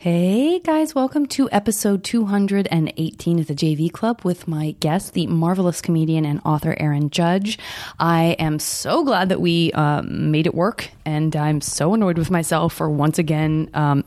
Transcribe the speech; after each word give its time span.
Hey 0.00 0.60
guys, 0.60 0.94
welcome 0.94 1.26
to 1.26 1.50
episode 1.52 2.04
218 2.04 3.38
of 3.38 3.46
the 3.46 3.54
JV 3.54 3.92
Club 3.92 4.22
with 4.24 4.48
my 4.48 4.74
guest, 4.80 5.12
the 5.12 5.26
marvelous 5.26 5.82
comedian 5.82 6.24
and 6.24 6.40
author 6.42 6.74
Erin 6.80 7.10
Judge. 7.10 7.58
I 7.98 8.34
am 8.38 8.58
so 8.60 9.04
glad 9.04 9.28
that 9.28 9.42
we 9.42 9.72
um, 9.72 10.30
made 10.30 10.46
it 10.46 10.54
work, 10.54 10.88
and 11.04 11.36
I'm 11.36 11.60
so 11.60 11.92
annoyed 11.92 12.16
with 12.16 12.30
myself 12.30 12.72
for 12.72 12.88
once 12.88 13.18
again 13.18 13.68
um, 13.74 14.04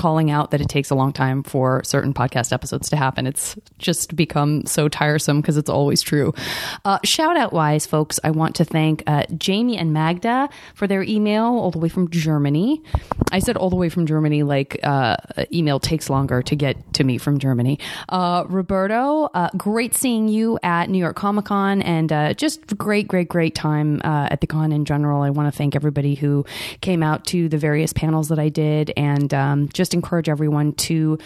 calling 0.00 0.30
out 0.30 0.50
that 0.50 0.62
it 0.62 0.68
takes 0.70 0.88
a 0.88 0.94
long 0.94 1.12
time 1.12 1.42
for 1.42 1.84
certain 1.84 2.14
podcast 2.14 2.54
episodes 2.54 2.88
to 2.88 2.96
happen. 2.96 3.26
It's 3.26 3.54
just 3.78 4.16
become 4.16 4.64
so 4.64 4.88
tiresome 4.88 5.42
because 5.42 5.58
it's 5.58 5.68
always 5.68 6.00
true. 6.00 6.32
Uh, 6.86 6.98
shout 7.04 7.36
out 7.36 7.52
wise, 7.52 7.84
folks, 7.84 8.18
I 8.24 8.30
want 8.30 8.56
to 8.56 8.64
thank 8.64 9.02
uh, 9.06 9.24
Jamie 9.36 9.76
and 9.76 9.92
Magda 9.92 10.48
for 10.74 10.86
their 10.86 11.02
email 11.02 11.44
all 11.44 11.70
the 11.70 11.78
way 11.78 11.90
from 11.90 12.08
Germany. 12.08 12.82
I 13.30 13.40
said 13.40 13.58
all 13.58 13.68
the 13.68 13.76
way 13.76 13.90
from 13.90 14.06
Germany, 14.06 14.42
like 14.42 14.80
uh, 14.82 15.18
email 15.52 15.78
takes 15.78 16.08
longer 16.08 16.40
to 16.44 16.56
get 16.56 16.94
to 16.94 17.04
me 17.04 17.18
from 17.18 17.38
Germany. 17.38 17.78
Uh, 18.08 18.44
Roberto, 18.48 19.24
uh, 19.34 19.50
great 19.58 19.94
seeing 19.94 20.28
you 20.28 20.58
at 20.62 20.88
New 20.88 20.98
York 20.98 21.16
Comic 21.16 21.44
Con 21.44 21.82
and 21.82 22.10
uh, 22.10 22.32
just 22.32 22.78
great, 22.78 23.06
great, 23.06 23.28
great 23.28 23.54
time 23.54 24.00
at 24.02 24.40
the 24.40 24.46
con 24.46 24.72
in 24.72 24.86
general. 24.86 25.20
I 25.20 25.28
want 25.28 25.52
to 25.52 25.56
thank 25.56 25.76
everybody 25.76 26.14
who 26.14 26.46
came 26.80 27.02
out 27.02 27.26
to 27.26 27.50
the 27.50 27.58
various 27.58 27.92
panels 27.92 28.30
that 28.30 28.38
I 28.38 28.48
did 28.48 28.92
and 28.96 29.34
um, 29.34 29.68
just 29.74 29.89
just 29.90 29.94
encourage 29.94 30.28
everyone 30.28 30.72
to 30.72 31.18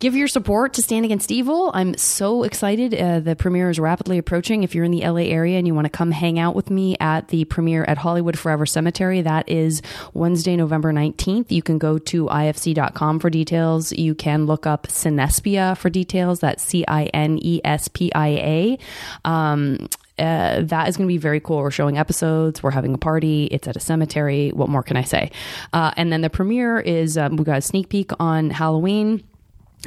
give 0.00 0.16
your 0.16 0.26
support 0.26 0.74
to 0.74 0.82
Stand 0.82 1.04
Against 1.04 1.30
Evil. 1.30 1.70
I'm 1.72 1.96
so 1.96 2.42
excited. 2.42 2.92
Uh, 2.92 3.20
the 3.20 3.36
premiere 3.36 3.70
is 3.70 3.78
rapidly 3.78 4.18
approaching. 4.18 4.64
If 4.64 4.74
you're 4.74 4.84
in 4.84 4.90
the 4.90 5.06
LA 5.06 5.30
area 5.30 5.58
and 5.58 5.66
you 5.66 5.74
want 5.74 5.84
to 5.84 5.90
come 5.90 6.10
hang 6.10 6.38
out 6.38 6.56
with 6.56 6.70
me 6.70 6.96
at 6.98 7.28
the 7.28 7.44
premiere 7.44 7.84
at 7.84 7.98
Hollywood 7.98 8.36
Forever 8.36 8.66
Cemetery, 8.66 9.22
that 9.22 9.48
is 9.48 9.80
Wednesday, 10.12 10.56
November 10.56 10.92
19th. 10.92 11.52
You 11.52 11.62
can 11.62 11.78
go 11.78 11.98
to 11.98 12.26
ifc.com 12.26 13.20
for 13.20 13.30
details. 13.30 13.92
You 13.92 14.16
can 14.16 14.46
look 14.46 14.66
up 14.66 14.88
Cinespia 14.88 15.76
for 15.76 15.88
details. 15.88 16.40
That's 16.40 16.64
C 16.64 16.84
I 16.88 17.04
N 17.06 17.38
E 17.40 17.60
S 17.64 17.86
P 17.88 18.12
I 18.12 18.28
A. 18.28 18.78
Um, 19.24 19.88
uh, 20.20 20.62
that 20.62 20.88
is 20.88 20.96
going 20.96 21.08
to 21.08 21.12
be 21.12 21.18
very 21.18 21.40
cool. 21.40 21.58
We're 21.58 21.70
showing 21.70 21.98
episodes. 21.98 22.62
We're 22.62 22.70
having 22.70 22.94
a 22.94 22.98
party. 22.98 23.44
It's 23.46 23.66
at 23.66 23.76
a 23.76 23.80
cemetery. 23.80 24.50
What 24.50 24.68
more 24.68 24.82
can 24.82 24.96
I 24.96 25.02
say? 25.02 25.30
Uh, 25.72 25.92
and 25.96 26.12
then 26.12 26.20
the 26.20 26.30
premiere 26.30 26.78
is 26.78 27.16
um, 27.16 27.36
we 27.36 27.44
got 27.44 27.58
a 27.58 27.62
sneak 27.62 27.88
peek 27.88 28.10
on 28.20 28.50
Halloween. 28.50 29.24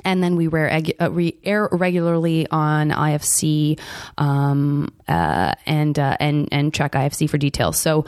And 0.04 0.24
then 0.24 0.36
we 0.36 0.48
uh, 0.48 1.32
air 1.44 1.70
regularly 1.72 2.48
on 2.50 2.90
IFC 2.90 3.80
um, 4.18 4.92
uh, 5.08 5.54
and 5.68 6.00
uh, 6.00 6.18
and 6.20 6.50
and 6.52 6.74
check 6.74 6.94
IFC 6.94 7.30
for 7.30 7.38
details. 7.38 7.78
So 7.78 8.06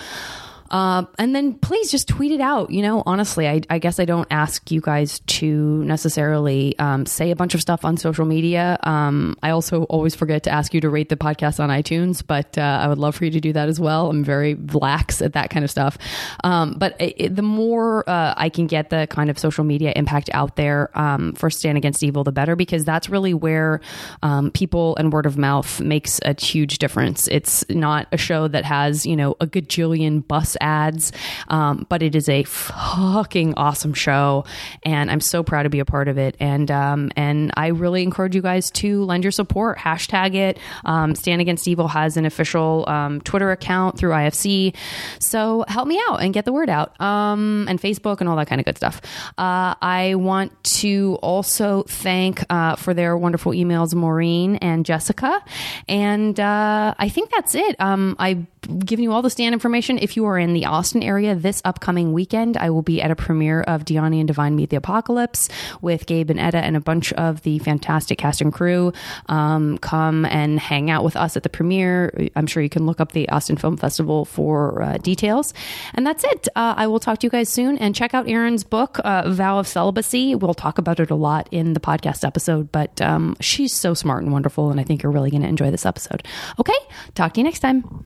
uh, 0.71 1.05
and 1.17 1.35
then 1.35 1.53
please 1.53 1.91
just 1.91 2.07
tweet 2.07 2.31
it 2.31 2.41
out. 2.41 2.71
You 2.71 2.81
know, 2.81 3.03
honestly, 3.05 3.47
I, 3.47 3.61
I 3.69 3.79
guess 3.79 3.99
I 3.99 4.05
don't 4.05 4.27
ask 4.31 4.71
you 4.71 4.81
guys 4.81 5.19
to 5.19 5.83
necessarily 5.83 6.77
um, 6.79 7.05
say 7.05 7.31
a 7.31 7.35
bunch 7.35 7.53
of 7.53 7.61
stuff 7.61 7.85
on 7.85 7.97
social 7.97 8.25
media. 8.25 8.77
Um, 8.83 9.37
I 9.43 9.51
also 9.51 9.83
always 9.83 10.15
forget 10.15 10.43
to 10.43 10.51
ask 10.51 10.73
you 10.73 10.81
to 10.81 10.89
rate 10.89 11.09
the 11.09 11.17
podcast 11.17 11.59
on 11.59 11.69
iTunes, 11.69 12.23
but 12.25 12.57
uh, 12.57 12.61
I 12.61 12.87
would 12.87 12.97
love 12.97 13.15
for 13.15 13.25
you 13.25 13.31
to 13.31 13.39
do 13.39 13.53
that 13.53 13.69
as 13.69 13.79
well. 13.79 14.09
I'm 14.09 14.23
very 14.23 14.55
lax 14.55 15.21
at 15.21 15.33
that 15.33 15.49
kind 15.49 15.63
of 15.63 15.71
stuff. 15.71 15.97
Um, 16.43 16.75
but 16.77 16.95
it, 16.99 17.35
the 17.35 17.41
more 17.41 18.07
uh, 18.09 18.33
I 18.35 18.49
can 18.49 18.67
get 18.67 18.89
the 18.89 19.07
kind 19.09 19.29
of 19.29 19.37
social 19.37 19.63
media 19.63 19.93
impact 19.95 20.29
out 20.33 20.55
there 20.55 20.89
um, 20.97 21.33
for 21.33 21.49
Stand 21.49 21.77
Against 21.77 22.03
Evil, 22.03 22.23
the 22.23 22.31
better, 22.31 22.55
because 22.55 22.85
that's 22.85 23.09
really 23.09 23.33
where 23.33 23.81
um, 24.23 24.51
people 24.51 24.95
and 24.97 25.11
word 25.13 25.25
of 25.25 25.37
mouth 25.37 25.79
makes 25.79 26.19
a 26.25 26.39
huge 26.39 26.77
difference. 26.77 27.27
It's 27.27 27.63
not 27.69 28.07
a 28.11 28.17
show 28.17 28.47
that 28.47 28.65
has, 28.65 29.05
you 29.05 29.15
know, 29.15 29.35
a 29.39 29.47
gajillion 29.47 30.25
bus 30.27 30.54
ads, 30.61 31.11
um, 31.47 31.85
but 31.89 32.01
it 32.01 32.15
is 32.15 32.29
a 32.29 32.43
fucking 32.43 33.53
awesome 33.55 33.93
show, 33.93 34.45
and 34.83 35.11
I'm 35.11 35.21
so 35.21 35.43
proud 35.43 35.63
to 35.63 35.69
be 35.69 35.79
a 35.79 35.85
part 35.85 36.07
of 36.07 36.17
it. 36.17 36.35
And 36.39 36.69
um, 36.71 37.11
and 37.15 37.51
I 37.55 37.67
really 37.67 38.03
encourage 38.03 38.35
you 38.35 38.41
guys 38.41 38.71
to 38.71 39.03
lend 39.03 39.23
your 39.23 39.31
support. 39.31 39.77
Hashtag 39.77 40.35
it. 40.35 40.59
Um, 40.83 41.15
Stand 41.15 41.41
Against 41.41 41.67
Evil 41.67 41.87
has 41.87 42.17
an 42.17 42.25
official 42.25 42.85
um, 42.87 43.21
Twitter 43.21 43.51
account 43.51 43.97
through 43.97 44.11
IFC, 44.11 44.75
so 45.19 45.65
help 45.67 45.87
me 45.87 46.01
out 46.09 46.21
and 46.21 46.33
get 46.33 46.45
the 46.45 46.53
word 46.53 46.69
out. 46.69 46.99
Um, 46.99 47.65
and 47.69 47.79
Facebook 47.79 48.19
and 48.19 48.29
all 48.29 48.35
that 48.35 48.47
kind 48.47 48.59
of 48.59 48.65
good 48.65 48.77
stuff. 48.77 49.01
Uh, 49.37 49.75
I 49.81 50.15
want 50.15 50.63
to 50.63 51.17
also 51.21 51.83
thank 51.83 52.43
uh, 52.49 52.75
for 52.75 52.93
their 52.93 53.17
wonderful 53.17 53.51
emails, 53.51 53.93
Maureen 53.93 54.55
and 54.57 54.85
Jessica, 54.85 55.43
and 55.87 56.39
uh, 56.39 56.93
I 56.97 57.09
think 57.09 57.31
that's 57.31 57.55
it. 57.55 57.79
Um, 57.79 58.15
I 58.19 58.45
giving 58.65 59.03
you 59.03 59.11
all 59.11 59.21
the 59.21 59.29
stand 59.29 59.53
information. 59.53 59.97
If 59.97 60.15
you 60.15 60.25
are 60.25 60.37
in 60.37 60.53
the 60.53 60.65
Austin 60.65 61.03
area 61.03 61.35
this 61.35 61.61
upcoming 61.65 62.13
weekend, 62.13 62.57
I 62.57 62.69
will 62.69 62.81
be 62.81 63.01
at 63.01 63.11
a 63.11 63.15
premiere 63.15 63.61
of 63.61 63.85
Diani 63.85 64.19
and 64.19 64.27
Devine 64.27 64.55
Meet 64.55 64.69
the 64.69 64.77
Apocalypse 64.77 65.49
with 65.81 66.05
Gabe 66.05 66.29
and 66.29 66.39
Etta 66.39 66.57
and 66.57 66.75
a 66.75 66.79
bunch 66.79 67.13
of 67.13 67.41
the 67.43 67.59
fantastic 67.59 68.17
cast 68.17 68.41
and 68.41 68.53
crew. 68.53 68.93
Um, 69.27 69.77
come 69.79 70.25
and 70.25 70.59
hang 70.59 70.89
out 70.89 71.03
with 71.03 71.15
us 71.15 71.37
at 71.37 71.43
the 71.43 71.49
premiere. 71.49 72.29
I'm 72.35 72.47
sure 72.47 72.63
you 72.63 72.69
can 72.69 72.85
look 72.85 72.99
up 72.99 73.11
the 73.11 73.29
Austin 73.29 73.57
Film 73.57 73.77
Festival 73.77 74.25
for 74.25 74.81
uh, 74.81 74.97
details. 74.97 75.53
And 75.93 76.05
that's 76.05 76.23
it. 76.23 76.47
Uh, 76.55 76.73
I 76.77 76.87
will 76.87 76.99
talk 76.99 77.19
to 77.19 77.27
you 77.27 77.31
guys 77.31 77.49
soon 77.49 77.77
and 77.77 77.95
check 77.95 78.13
out 78.13 78.27
Erin's 78.27 78.63
book, 78.63 78.99
uh, 79.03 79.29
Vow 79.29 79.59
of 79.59 79.67
Celibacy. 79.67 80.35
We'll 80.35 80.53
talk 80.53 80.77
about 80.77 80.99
it 80.99 81.11
a 81.11 81.15
lot 81.15 81.47
in 81.51 81.73
the 81.73 81.79
podcast 81.79 82.25
episode, 82.25 82.71
but 82.71 83.01
um, 83.01 83.35
she's 83.39 83.73
so 83.73 83.93
smart 83.93 84.23
and 84.23 84.31
wonderful. 84.31 84.71
And 84.71 84.79
I 84.79 84.83
think 84.83 85.03
you're 85.03 85.11
really 85.11 85.31
going 85.31 85.43
to 85.43 85.47
enjoy 85.47 85.71
this 85.71 85.85
episode. 85.85 86.25
Okay. 86.59 86.73
Talk 87.13 87.33
to 87.33 87.39
you 87.39 87.43
next 87.43 87.59
time. 87.59 88.05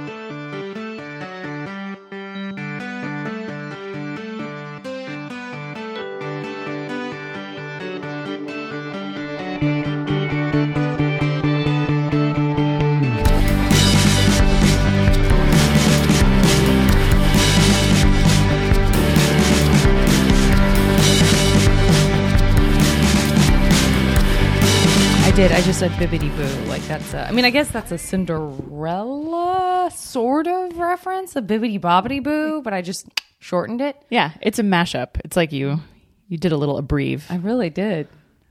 I 25.31 25.33
did. 25.33 25.51
I 25.53 25.61
just 25.61 25.79
said 25.79 25.91
bibbity 25.91 26.29
boo. 26.35 26.69
Like 26.69 26.81
that's. 26.89 27.13
A, 27.13 27.25
I 27.25 27.31
mean, 27.31 27.45
I 27.45 27.51
guess 27.51 27.69
that's 27.69 27.89
a 27.93 27.97
Cinderella 27.97 29.89
sort 29.95 30.45
of 30.45 30.77
reference, 30.77 31.37
a 31.37 31.41
bibbity 31.41 31.79
bobbity 31.79 32.21
boo, 32.21 32.61
but 32.61 32.73
I 32.73 32.81
just 32.81 33.07
shortened 33.39 33.79
it. 33.79 33.95
Yeah, 34.09 34.31
it's 34.41 34.59
a 34.59 34.61
mashup. 34.61 35.21
It's 35.23 35.37
like 35.37 35.53
you 35.53 35.79
you 36.27 36.37
did 36.37 36.51
a 36.51 36.57
little 36.57 36.83
abbrev. 36.83 37.21
I 37.29 37.37
really 37.37 37.69
did. 37.69 38.09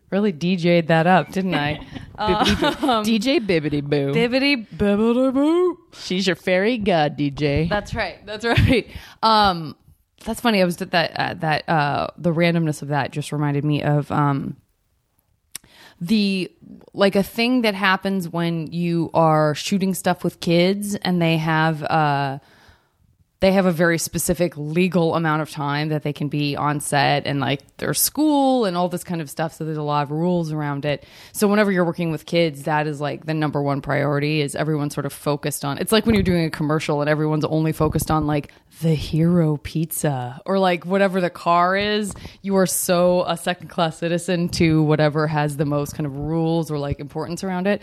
Really 0.09 0.33
DJ'd 0.33 0.89
that 0.89 1.07
up, 1.07 1.31
didn't 1.33 1.55
I? 1.55 1.87
Bibbidi 2.19 2.83
um, 2.83 3.05
DJ 3.05 3.47
Bibbity 3.47 3.83
Boo. 3.83 4.15
Bibbity 4.15 4.67
bibbity 4.67 5.35
boo. 5.35 5.79
She's 5.93 6.27
your 6.27 6.37
fairy 6.37 6.79
god 6.79 7.19
DJ. 7.19 7.69
That's 7.69 7.95
right. 7.95 8.25
That's 8.25 8.47
right. 8.47 8.89
Um, 9.23 9.77
that's 10.25 10.41
funny. 10.41 10.63
I 10.63 10.65
was 10.65 10.79
that 10.79 10.95
uh, 10.95 11.35
that 11.35 11.69
uh, 11.69 12.07
the 12.17 12.33
randomness 12.33 12.81
of 12.81 12.89
that 12.89 13.11
just 13.11 13.33
reminded 13.33 13.67
me 13.67 13.83
of 13.83 14.11
um 14.11 14.57
the 16.01 16.51
like 16.95 17.15
a 17.15 17.23
thing 17.23 17.63
that 17.63 17.75
happens 17.75 18.29
when 18.29 18.73
you 18.73 19.11
are 19.13 19.55
shooting 19.55 19.95
stuff 19.95 20.25
with 20.25 20.41
kids 20.41 20.95
and 20.97 21.21
they 21.21 21.37
have 21.37 21.83
uh 21.85 22.39
they 23.41 23.53
have 23.53 23.65
a 23.65 23.73
very 23.73 23.97
specific 23.97 24.55
legal 24.57 25.15
amount 25.15 25.41
of 25.41 25.51
time 25.51 25.89
that 25.89 26.03
they 26.03 26.13
can 26.13 26.29
be 26.29 26.57
on 26.57 26.79
set 26.79 27.27
and 27.27 27.41
like 27.41 27.77
their 27.79 27.95
school 27.95 28.67
and 28.67 28.77
all 28.77 28.89
this 28.89 29.03
kind 29.03 29.23
of 29.23 29.31
stuff. 29.31 29.55
So 29.55 29.65
there's 29.65 29.79
a 29.79 29.83
lot 29.83 30.03
of 30.03 30.11
rules 30.11 30.53
around 30.53 30.85
it. 30.85 31.05
So 31.33 31.49
whenever 31.49 31.73
you're 31.73 31.85
working 31.85 32.11
with 32.11 32.27
kids 32.27 32.65
that 32.65 32.87
is 32.87 33.01
like 33.01 33.25
the 33.25 33.33
number 33.33 33.63
one 33.63 33.81
priority 33.81 34.43
is 34.43 34.55
everyone 34.55 34.91
sort 34.91 35.07
of 35.07 35.13
focused 35.13 35.65
on 35.65 35.79
it's 35.79 35.91
like 35.91 36.05
when 36.05 36.15
you're 36.15 36.23
doing 36.23 36.45
a 36.45 36.51
commercial 36.51 37.01
and 37.01 37.09
everyone's 37.09 37.47
only 37.47 37.73
focused 37.73 38.11
on 38.11 38.27
like 38.27 38.53
the 38.83 38.95
hero 38.95 39.57
pizza 39.57 40.41
or 40.45 40.59
like 40.59 40.85
whatever 40.85 41.21
the 41.21 41.31
car 41.31 41.77
is. 41.77 42.15
You 42.43 42.57
are 42.57 42.67
so 42.67 43.25
a 43.27 43.39
second 43.39 43.69
class 43.69 43.99
citizen 43.99 44.51
to 44.51 44.83
whatever 44.83 45.27
has 45.27 45.57
the 45.57 45.65
most 45.65 45.95
kind 45.95 46.07
of 46.07 46.15
rules 46.15 46.71
or 46.71 46.79
like 46.79 47.01
importance 47.01 47.43
around 47.43 47.67
it. 47.67 47.83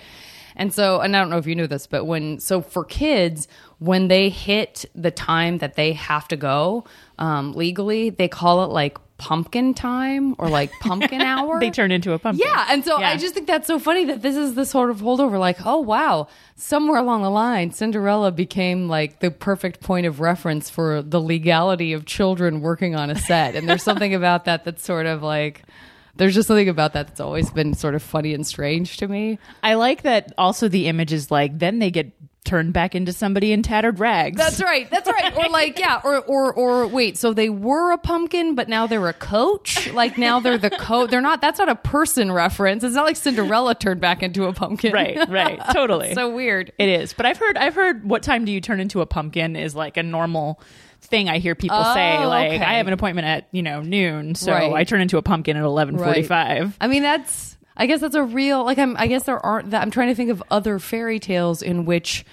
And 0.57 0.73
so, 0.73 0.99
and 0.99 1.15
I 1.15 1.19
don't 1.19 1.29
know 1.29 1.37
if 1.37 1.45
you 1.45 1.55
knew 1.55 1.67
this, 1.67 1.85
but 1.87 2.05
when, 2.05 2.39
so 2.39 2.61
for 2.61 2.83
kids, 2.83 3.47
when 3.79 4.07
they 4.07 4.29
hit 4.29 4.85
the 4.95 5.11
time 5.11 5.59
that 5.59 5.75
they 5.75 5.93
have 5.93 6.27
to 6.29 6.35
go 6.35 6.85
um, 7.19 7.53
legally, 7.53 8.09
they 8.09 8.27
call 8.27 8.63
it 8.63 8.67
like 8.67 8.97
pumpkin 9.17 9.73
time 9.73 10.35
or 10.37 10.49
like 10.49 10.71
pumpkin 10.79 11.21
hour. 11.21 11.59
they 11.59 11.71
turn 11.71 11.91
into 11.91 12.13
a 12.13 12.19
pumpkin. 12.19 12.47
Yeah. 12.47 12.67
And 12.69 12.83
so 12.83 12.99
yeah. 12.99 13.09
I 13.09 13.17
just 13.17 13.33
think 13.33 13.47
that's 13.47 13.67
so 13.67 13.79
funny 13.79 14.05
that 14.05 14.21
this 14.21 14.35
is 14.35 14.55
the 14.55 14.65
sort 14.65 14.89
of 14.89 15.01
holdover 15.01 15.39
like, 15.39 15.65
oh, 15.65 15.79
wow, 15.79 16.27
somewhere 16.55 16.99
along 16.99 17.23
the 17.23 17.29
line, 17.29 17.71
Cinderella 17.71 18.31
became 18.31 18.87
like 18.87 19.19
the 19.19 19.31
perfect 19.31 19.79
point 19.81 20.05
of 20.05 20.19
reference 20.19 20.69
for 20.69 21.01
the 21.01 21.21
legality 21.21 21.93
of 21.93 22.05
children 22.05 22.61
working 22.61 22.95
on 22.95 23.09
a 23.09 23.15
set. 23.15 23.55
And 23.55 23.67
there's 23.67 23.83
something 23.83 24.13
about 24.15 24.45
that 24.45 24.63
that's 24.63 24.83
sort 24.83 25.05
of 25.05 25.23
like, 25.23 25.63
there's 26.15 26.33
just 26.33 26.47
something 26.47 26.69
about 26.69 26.93
that 26.93 27.07
that's 27.07 27.19
always 27.19 27.49
been 27.51 27.73
sort 27.73 27.95
of 27.95 28.01
funny 28.01 28.33
and 28.33 28.45
strange 28.45 28.97
to 28.97 29.07
me. 29.07 29.37
I 29.63 29.75
like 29.75 30.01
that 30.03 30.33
also 30.37 30.67
the 30.67 30.87
image 30.87 31.13
is 31.13 31.29
like 31.29 31.59
then 31.59 31.79
they 31.79 31.91
get 31.91 32.11
turned 32.47 32.73
back 32.73 32.95
into 32.95 33.13
somebody 33.13 33.51
in 33.51 33.61
tattered 33.61 33.99
rags. 33.99 34.37
That's 34.37 34.61
right. 34.61 34.89
That's 34.89 35.07
right. 35.07 35.35
Or 35.37 35.49
like, 35.49 35.77
yeah. 35.77 36.01
Or 36.03 36.19
or 36.21 36.51
or 36.53 36.87
wait. 36.87 37.17
So 37.17 37.33
they 37.33 37.49
were 37.49 37.91
a 37.91 37.97
pumpkin, 37.99 38.55
but 38.55 38.67
now 38.67 38.87
they're 38.87 39.07
a 39.07 39.13
coach. 39.13 39.91
Like 39.91 40.17
now 40.17 40.39
they're 40.39 40.57
the 40.57 40.69
coach. 40.71 41.11
They're 41.11 41.21
not. 41.21 41.41
That's 41.41 41.59
not 41.59 41.69
a 41.69 41.75
person 41.75 42.31
reference. 42.31 42.83
It's 42.83 42.95
not 42.95 43.05
like 43.05 43.17
Cinderella 43.17 43.75
turned 43.75 44.01
back 44.01 44.23
into 44.23 44.45
a 44.45 44.53
pumpkin. 44.53 44.93
right, 44.93 45.29
right, 45.29 45.59
totally. 45.73 46.13
so 46.15 46.33
weird. 46.33 46.71
It 46.79 46.89
is. 46.89 47.13
But 47.13 47.25
I've 47.27 47.37
heard 47.37 47.57
I've 47.57 47.75
heard 47.75 48.03
what 48.03 48.23
time 48.23 48.45
do 48.45 48.51
you 48.51 48.61
turn 48.61 48.79
into 48.79 49.01
a 49.01 49.05
pumpkin 49.05 49.55
is 49.55 49.75
like 49.75 49.97
a 49.97 50.03
normal 50.03 50.59
thing 51.01 51.29
I 51.29 51.37
hear 51.39 51.53
people 51.55 51.77
oh, 51.79 51.93
say 51.93 52.17
Oh, 52.17 52.27
like 52.27 52.53
okay. 52.53 52.63
I 52.63 52.75
have 52.75 52.87
an 52.87 52.93
appointment 52.93 53.27
at, 53.27 53.47
you 53.51 53.61
know, 53.61 53.81
noon, 53.81 54.35
so 54.35 54.51
Right. 54.51 54.73
I 54.73 54.83
turn 54.83 55.01
into 55.01 55.17
a 55.17 55.21
pumpkin 55.21 55.57
at 55.57 55.63
11:45. 55.63 56.73
I 56.81 56.87
mean, 56.87 57.03
that's. 57.03 57.56
I 57.77 57.85
guess 57.85 58.01
that's 58.01 58.15
a 58.15 58.23
real. 58.23 58.65
Like, 58.65 58.77
I'm. 58.79 58.97
I 58.97 59.07
guess 59.07 59.23
there 59.23 59.39
aren't. 59.45 59.71
That 59.71 59.81
I'm 59.83 59.91
trying 59.91 60.09
to 60.09 60.15
think 60.15 60.31
of 60.31 60.43
other 60.51 60.79
fairy 60.79 61.19
tales 61.19 61.61
in 61.61 61.85
which. 61.85 62.25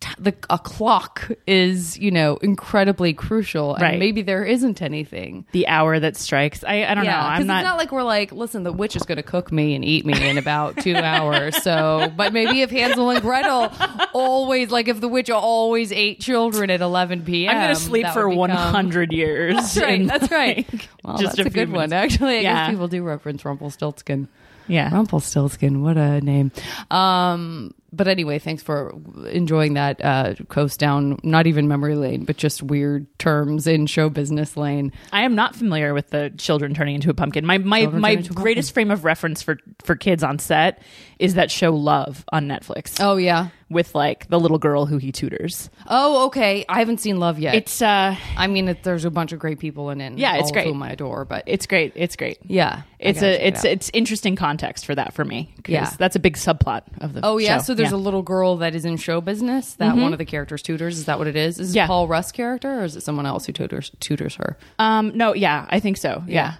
t- 0.00 0.08
The, 0.18 0.34
a 0.50 0.58
clock 0.58 1.30
is, 1.46 1.96
you 1.96 2.10
know, 2.10 2.36
incredibly 2.42 3.14
crucial, 3.14 3.74
and 3.74 3.82
Right. 3.82 3.98
maybe 4.00 4.22
there 4.22 4.44
isn't 4.44 4.82
anything. 4.82 5.46
The 5.52 5.68
hour 5.68 6.00
that 6.00 6.16
strikes. 6.16 6.64
I 6.64 6.84
I 6.84 6.94
don't 6.96 7.04
know. 7.04 7.12
I'm 7.12 7.34
because 7.42 7.46
not, 7.46 7.60
it's 7.60 7.64
not 7.68 7.78
like 7.78 7.92
we're 7.92 8.02
like, 8.02 8.32
listen, 8.32 8.64
the 8.64 8.72
witch 8.72 8.96
is 8.96 9.04
going 9.04 9.18
to 9.18 9.22
cook 9.22 9.52
me 9.52 9.76
and 9.76 9.84
eat 9.84 10.04
me 10.04 10.28
in 10.28 10.38
about 10.38 10.78
two 10.78 10.96
hours. 11.12 11.62
So, 11.62 12.12
but 12.16 12.32
maybe 12.32 12.62
if 12.62 12.70
Hansel 12.72 13.10
and 13.10 13.20
Gretel 13.22 13.70
always, 14.12 14.70
like, 14.72 14.88
if 14.88 15.00
the 15.00 15.06
witch 15.08 15.30
always 15.30 15.92
ate 15.92 16.18
children 16.18 16.68
at 16.70 16.80
11 16.80 17.22
p.m., 17.24 17.54
I'm 17.54 17.62
going 17.62 17.74
to 17.76 17.80
sleep 17.80 18.02
that 18.04 18.14
for 18.14 18.28
would 18.28 18.48
become- 18.50 18.72
100 18.74 19.12
years. 19.12 19.54
That's 19.54 19.76
right. 19.78 20.00
and, 20.00 20.10
That's 20.10 20.30
right. 20.32 20.72
like, 20.72 20.88
Well, 21.04 21.18
just 21.18 21.36
that's 21.36 21.46
a, 21.46 21.50
few 21.52 21.64
good 21.66 21.72
one. 21.72 21.92
Actually, 21.92 22.38
I 22.38 22.40
Yeah. 22.40 22.54
guess 22.66 22.70
people 22.70 22.88
do 22.88 23.04
reference 23.04 23.44
Rumpelstiltskin. 23.44 24.26
Yeah. 24.68 24.92
Rumpelstiltskin, 24.92 25.82
what 25.82 25.96
a 25.96 26.20
name. 26.20 26.52
Um, 26.90 27.74
but 27.92 28.08
anyway, 28.08 28.38
thanks 28.38 28.62
for 28.62 28.94
enjoying 29.28 29.74
that 29.74 30.02
uh, 30.04 30.34
coast 30.48 30.80
down, 30.80 31.18
not 31.22 31.46
even 31.46 31.68
memory 31.68 31.94
lane, 31.94 32.24
but 32.24 32.36
just 32.36 32.62
weird 32.62 33.06
terms 33.18 33.66
in 33.66 33.86
show 33.86 34.08
business 34.08 34.56
lane. 34.56 34.92
I 35.12 35.22
am 35.22 35.34
not 35.34 35.54
familiar 35.54 35.94
with 35.94 36.10
the 36.10 36.32
children 36.38 36.74
turning 36.74 36.94
into 36.94 37.10
a 37.10 37.14
pumpkin. 37.14 37.44
My 37.46 37.58
my 37.58 37.82
Children 37.82 38.00
my 38.00 38.08
turning 38.10 38.18
into 38.24 38.32
a 38.32 38.42
greatest 38.42 38.72
frame 38.74 38.90
of 38.90 39.04
reference 39.04 39.42
for 39.42 39.58
for 39.84 39.94
kids 39.96 40.22
on 40.22 40.38
set 40.38 40.80
is 41.18 41.34
that 41.34 41.50
show 41.50 41.72
Love 41.74 42.24
on 42.32 42.48
Netflix 42.48 42.98
Oh, 43.00 43.16
yeah. 43.16 43.48
with 43.70 43.94
like 43.94 44.28
the 44.28 44.40
little 44.40 44.58
girl 44.58 44.86
who 44.86 44.98
he 44.98 45.12
tutors. 45.12 45.70
Oh, 45.86 46.26
okay. 46.26 46.64
I 46.68 46.80
haven't 46.80 46.98
seen 46.98 47.18
Love 47.20 47.38
yet. 47.38 47.54
It's 47.54 47.80
uh 47.80 48.16
I 48.36 48.46
mean, 48.48 48.68
it, 48.68 48.82
there's 48.82 49.04
a 49.04 49.10
bunch 49.10 49.32
of 49.32 49.38
great 49.38 49.58
people 49.60 49.90
in 49.90 50.00
it. 50.00 50.18
Yeah, 50.18 50.36
it's 50.36 50.46
all 50.46 50.52
great. 50.52 50.66
Whom 50.66 50.82
I 50.82 50.90
adore, 50.90 51.24
but 51.24 51.44
it's 51.46 51.66
great. 51.66 51.92
It's 51.94 52.16
great. 52.16 52.38
yeah, 52.44 52.82
I 53.20 53.22
a 53.22 53.36
check 53.36 53.40
it 53.40 53.46
it's 53.46 53.64
it's 53.64 53.90
interesting 53.94 54.34
context 54.34 54.84
for 54.86 54.94
that 54.96 55.14
for 55.14 55.24
me. 55.24 55.54
Yeah. 55.68 55.90
that's 55.96 56.16
a 56.16 56.20
big 56.20 56.36
subplot 56.36 56.82
of 57.00 57.14
the. 57.14 57.20
Oh 57.22 57.38
yeah, 57.38 57.58
show. 57.58 57.62
so 57.64 57.74
there's 57.82 57.92
a 57.92 57.96
little 57.96 58.22
girl 58.22 58.56
that 58.58 58.74
is 58.74 58.84
in 58.84 58.96
show 58.96 59.20
business 59.20 59.74
that 59.74 59.96
one 59.96 60.12
of 60.12 60.18
the 60.18 60.24
characters 60.24 60.62
tutors. 60.62 60.98
Is 60.98 61.04
that 61.06 61.18
what 61.18 61.26
it 61.26 61.36
is? 61.36 61.58
Is 61.58 61.70
it 61.72 61.76
Yeah. 61.76 61.86
Paul 61.86 62.08
Rust 62.08 62.34
character 62.34 62.80
or 62.80 62.84
is 62.84 62.96
it 62.96 63.02
someone 63.02 63.26
else 63.26 63.46
who 63.46 63.52
tutors 63.52 63.90
tutors 64.00 64.34
her? 64.36 64.56
um 64.78 65.12
no 65.16 65.34
yeah 65.34 65.66
I 65.70 65.80
think 65.80 65.96
so 65.96 66.22
yeah, 66.26 66.54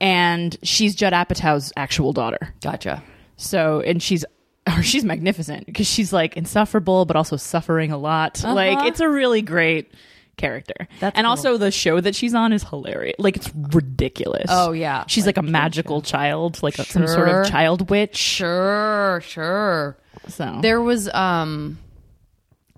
and 0.00 0.56
she's 0.62 0.94
Judd 0.94 1.12
Apatow's 1.12 1.72
actual 1.76 2.12
daughter. 2.12 2.54
Gotcha. 2.62 3.02
So 3.36 3.80
and 3.80 4.02
she's 4.02 4.24
or 4.66 4.82
she's 4.82 5.04
magnificent 5.04 5.66
because 5.66 5.86
she's 5.86 6.12
like 6.12 6.36
insufferable 6.36 7.04
but 7.06 7.16
also 7.16 7.36
suffering 7.36 7.90
a 7.92 7.98
lot. 7.98 8.42
Like 8.44 8.86
it's 8.86 9.00
a 9.00 9.08
really 9.08 9.42
great 9.42 9.92
character. 10.40 10.74
Uh-huh. 10.80 10.96
That's 11.00 11.16
and 11.16 11.24
cool. 11.24 11.30
also 11.30 11.56
the 11.58 11.70
show 11.70 12.00
that 12.00 12.14
she's 12.14 12.34
on 12.34 12.52
is 12.52 12.64
hilarious. 12.64 13.16
Like 13.18 13.36
it's 13.36 13.50
ridiculous. 13.54 14.46
Oh, 14.48 14.72
yeah. 14.72 15.04
she's 15.06 15.26
like, 15.26 15.36
a 15.36 15.42
magical 15.42 16.02
child, 16.02 16.62
like 16.62 16.78
a, 16.78 16.84
some 16.84 17.06
sort 17.06 17.28
of 17.28 17.48
child 17.48 17.90
witch. 17.90 18.16
Sure, 18.16 19.20
sure. 19.24 19.96
So 20.28 20.58
There 20.62 20.80
was 20.80 21.08
um 21.12 21.78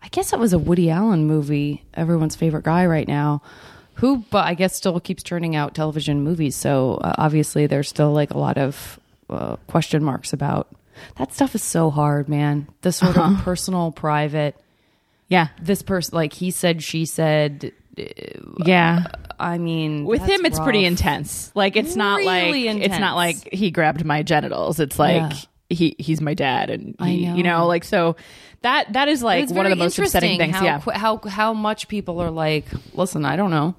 I 0.03 0.09
guess 0.09 0.33
it 0.33 0.39
was 0.39 0.53
a 0.53 0.59
Woody 0.59 0.91
Allen 0.91 1.27
movie, 1.27 1.85
everyone's 1.95 2.35
favorite 2.35 2.65
guy 2.65 2.87
right 2.87 3.07
now, 3.07 3.41
who 3.95 4.25
but 4.31 4.47
I 4.47 4.55
guess 4.55 4.75
still 4.77 4.99
keeps 5.01 5.23
turning 5.23 5.55
out 5.57 5.75
television 5.75 6.23
movies. 6.23 6.57
So 6.57 6.95
uh, 6.97 7.15
obviously 7.19 7.67
there's 7.67 7.89
still 7.89 8.13
like 8.13 8.33
a 8.33 8.39
lot 8.39 8.59
of 8.59 8.99
uh, 9.31 9.57
question 9.69 10.03
marks 10.03 10.33
about 10.33 10.69
that 11.17 11.33
stuff 11.33 11.55
is 11.55 11.63
so 11.63 11.91
hard, 11.91 12.29
man. 12.29 12.69
The 12.83 12.93
sort 12.93 13.17
of 13.17 13.39
personal, 13.39 13.93
private. 13.93 14.57
Yeah, 15.33 15.49
This 15.63 15.81
person, 15.81 16.15
like 16.15 16.35
he 16.35 16.51
said, 16.51 16.83
she 16.83 17.07
said. 17.07 17.73
Uh, 17.99 18.05
yeah. 18.67 19.07
I 19.41 19.57
mean, 19.57 20.05
With 20.05 20.21
him, 20.21 20.45
it's 20.45 20.61
pretty 20.61 20.85
intense. 20.85 21.51
Like 21.55 21.75
it's 21.75 21.97
not 21.97 22.23
like 22.23 22.53
Really 22.53 22.69
it's 22.69 22.99
not 22.99 23.17
like 23.17 23.51
he 23.51 23.71
grabbed 23.71 24.05
my 24.05 24.23
genitals. 24.23 24.79
It's 24.79 24.99
like. 24.99 25.33
Yeah. 25.33 25.39
He 25.71 25.97
he's 25.99 26.21
my 26.21 26.35
dad, 26.35 26.69
and 26.69 26.97
I 26.99 27.09
he, 27.09 27.25
know. 27.25 27.35
you 27.35 27.43
know, 27.45 27.67
like 27.67 27.85
so 27.85 28.17
that 28.61 28.93
that 28.93 29.09
is 29.09 29.23
like 29.23 29.49
one 29.49 29.65
of 29.65 29.71
the 29.71 29.77
most 29.77 29.99
upsetting 29.99 30.37
things. 30.37 30.55
How, 30.55 30.65
yeah, 30.67 30.81
how 30.93 31.17
how 31.27 31.55
much 31.55 31.89
people 31.89 32.21
are 32.21 32.31
like, 32.31 32.67
listen, 32.93 33.25
I 33.25 33.37
don't 33.37 33.51
know. 33.51 33.75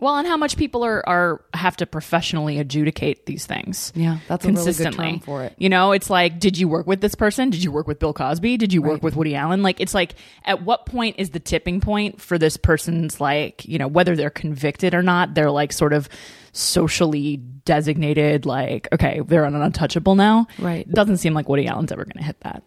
Well, 0.00 0.16
and 0.16 0.26
how 0.26 0.36
much 0.36 0.56
people 0.56 0.84
are 0.84 1.06
are 1.08 1.44
have 1.54 1.76
to 1.78 1.86
professionally 1.86 2.58
adjudicate 2.58 3.26
these 3.26 3.46
things. 3.46 3.92
Yeah, 3.94 4.18
that's 4.28 4.44
really 4.44 4.56
consistently 4.56 5.10
term 5.12 5.20
for 5.20 5.44
it. 5.44 5.54
You 5.58 5.68
know, 5.68 5.92
it's 5.92 6.08
like, 6.08 6.38
did 6.38 6.56
you 6.56 6.68
work 6.68 6.86
with 6.86 7.00
this 7.00 7.14
person? 7.14 7.50
Did 7.50 7.64
you 7.64 7.72
work 7.72 7.86
with 7.86 7.98
Bill 7.98 8.12
Cosby? 8.12 8.56
Did 8.56 8.72
you 8.72 8.82
work 8.82 9.02
with 9.02 9.16
Woody 9.16 9.34
Allen? 9.34 9.62
Like, 9.62 9.80
it's 9.80 9.94
like, 9.94 10.14
at 10.44 10.62
what 10.62 10.86
point 10.86 11.16
is 11.18 11.30
the 11.30 11.40
tipping 11.40 11.80
point 11.80 12.20
for 12.20 12.38
this 12.38 12.56
person's 12.56 13.20
like, 13.20 13.64
you 13.64 13.78
know, 13.78 13.88
whether 13.88 14.14
they're 14.14 14.30
convicted 14.30 14.94
or 14.94 15.02
not? 15.02 15.34
They're 15.34 15.50
like 15.50 15.72
sort 15.72 15.92
of 15.92 16.08
socially 16.52 17.36
designated, 17.36 18.46
like, 18.46 18.88
okay, 18.92 19.20
they're 19.26 19.44
an 19.44 19.54
untouchable 19.54 20.14
now. 20.14 20.46
Right. 20.58 20.88
Doesn't 20.90 21.18
seem 21.18 21.34
like 21.34 21.48
Woody 21.48 21.66
Allen's 21.66 21.92
ever 21.92 22.04
going 22.04 22.18
to 22.18 22.24
hit 22.24 22.40
that. 22.40 22.62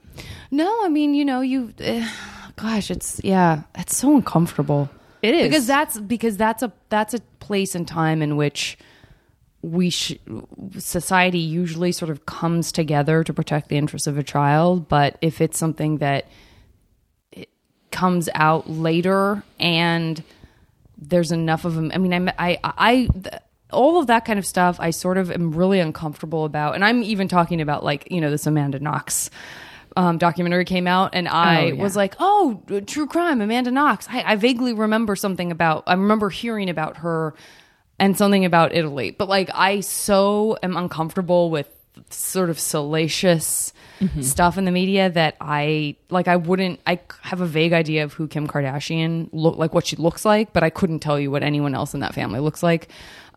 No, 0.51 0.79
I 0.83 0.89
mean, 0.89 1.13
you 1.13 1.25
know, 1.25 1.41
you. 1.41 1.73
gosh, 2.55 2.91
it's 2.91 3.21
yeah, 3.23 3.63
it's 3.75 3.97
so 3.97 4.15
uncomfortable. 4.15 4.89
It 5.21 5.35
is. 5.35 5.47
because 5.47 5.67
that's 5.67 5.99
because 5.99 6.37
that's 6.37 6.63
a 6.63 6.71
that's 6.89 7.13
a 7.13 7.19
place 7.39 7.75
and 7.75 7.87
time 7.87 8.21
in 8.21 8.37
which 8.37 8.77
we 9.61 9.89
sh- 9.91 10.17
society 10.79 11.37
usually 11.39 11.91
sort 11.91 12.09
of 12.09 12.25
comes 12.25 12.71
together 12.71 13.23
to 13.23 13.33
protect 13.33 13.69
the 13.69 13.77
interests 13.77 14.07
of 14.07 14.17
a 14.17 14.23
child. 14.23 14.87
But 14.87 15.17
if 15.21 15.39
it's 15.41 15.57
something 15.59 15.97
that 15.99 16.25
it 17.31 17.49
comes 17.91 18.27
out 18.33 18.69
later 18.69 19.43
and 19.59 20.23
there's 20.97 21.31
enough 21.31 21.65
of 21.65 21.75
them, 21.75 21.91
I 21.93 21.97
mean, 21.99 22.13
I 22.29 22.33
I 22.39 22.59
I. 22.63 23.07
th- 23.13 23.35
all 23.73 24.01
of 24.01 24.07
that 24.07 24.25
kind 24.25 24.37
of 24.37 24.45
stuff, 24.45 24.75
I 24.81 24.89
sort 24.89 25.17
of 25.17 25.31
am 25.31 25.53
really 25.53 25.79
uncomfortable 25.79 26.43
about, 26.43 26.75
and 26.75 26.83
I'm 26.83 27.03
even 27.03 27.29
talking 27.29 27.61
about 27.61 27.85
like 27.85 28.05
you 28.11 28.19
know 28.19 28.29
this 28.29 28.45
Amanda 28.45 28.79
Knox 28.79 29.29
um, 29.97 30.17
documentary 30.17 30.65
came 30.65 30.87
out, 30.87 31.11
and 31.13 31.27
I 31.27 31.63
Oh, 31.63 31.67
yeah. 31.67 31.83
was 31.83 31.95
like, 31.95 32.15
"Oh, 32.19 32.61
true 32.87 33.07
crime, 33.07 33.41
Amanda 33.41 33.71
Knox." 33.71 34.07
I, 34.09 34.23
I 34.33 34.35
vaguely 34.35 34.73
remember 34.73 35.15
something 35.15 35.51
about. 35.51 35.83
I 35.87 35.93
remember 35.93 36.29
hearing 36.29 36.69
about 36.69 36.97
her 36.97 37.33
and 37.99 38.17
something 38.17 38.45
about 38.45 38.73
Italy, 38.73 39.11
but 39.11 39.27
like 39.29 39.49
I 39.53 39.81
so 39.81 40.57
am 40.63 40.75
uncomfortable 40.77 41.49
with 41.51 41.67
sort 42.09 42.49
of 42.49 42.59
salacious 42.59 43.73
Mm-hmm. 44.01 44.23
stuff 44.23 44.57
in 44.57 44.65
the 44.65 44.71
media 44.71 45.11
that 45.11 45.35
I 45.39 45.95
like. 46.09 46.27
I 46.27 46.35
wouldn't. 46.37 46.79
I 46.87 46.99
have 47.21 47.39
a 47.41 47.45
vague 47.45 47.71
idea 47.71 48.03
of 48.03 48.13
who 48.13 48.27
Kim 48.27 48.47
Kardashian 48.47 49.29
look 49.31 49.57
like, 49.59 49.75
what 49.75 49.85
she 49.85 49.95
looks 49.95 50.25
like, 50.25 50.53
but 50.53 50.63
I 50.63 50.71
couldn't 50.71 51.01
tell 51.01 51.19
you 51.19 51.29
what 51.29 51.43
anyone 51.43 51.75
else 51.75 51.93
in 51.93 51.99
that 51.99 52.15
family 52.15 52.39
looks 52.39 52.63
like. 52.63 52.87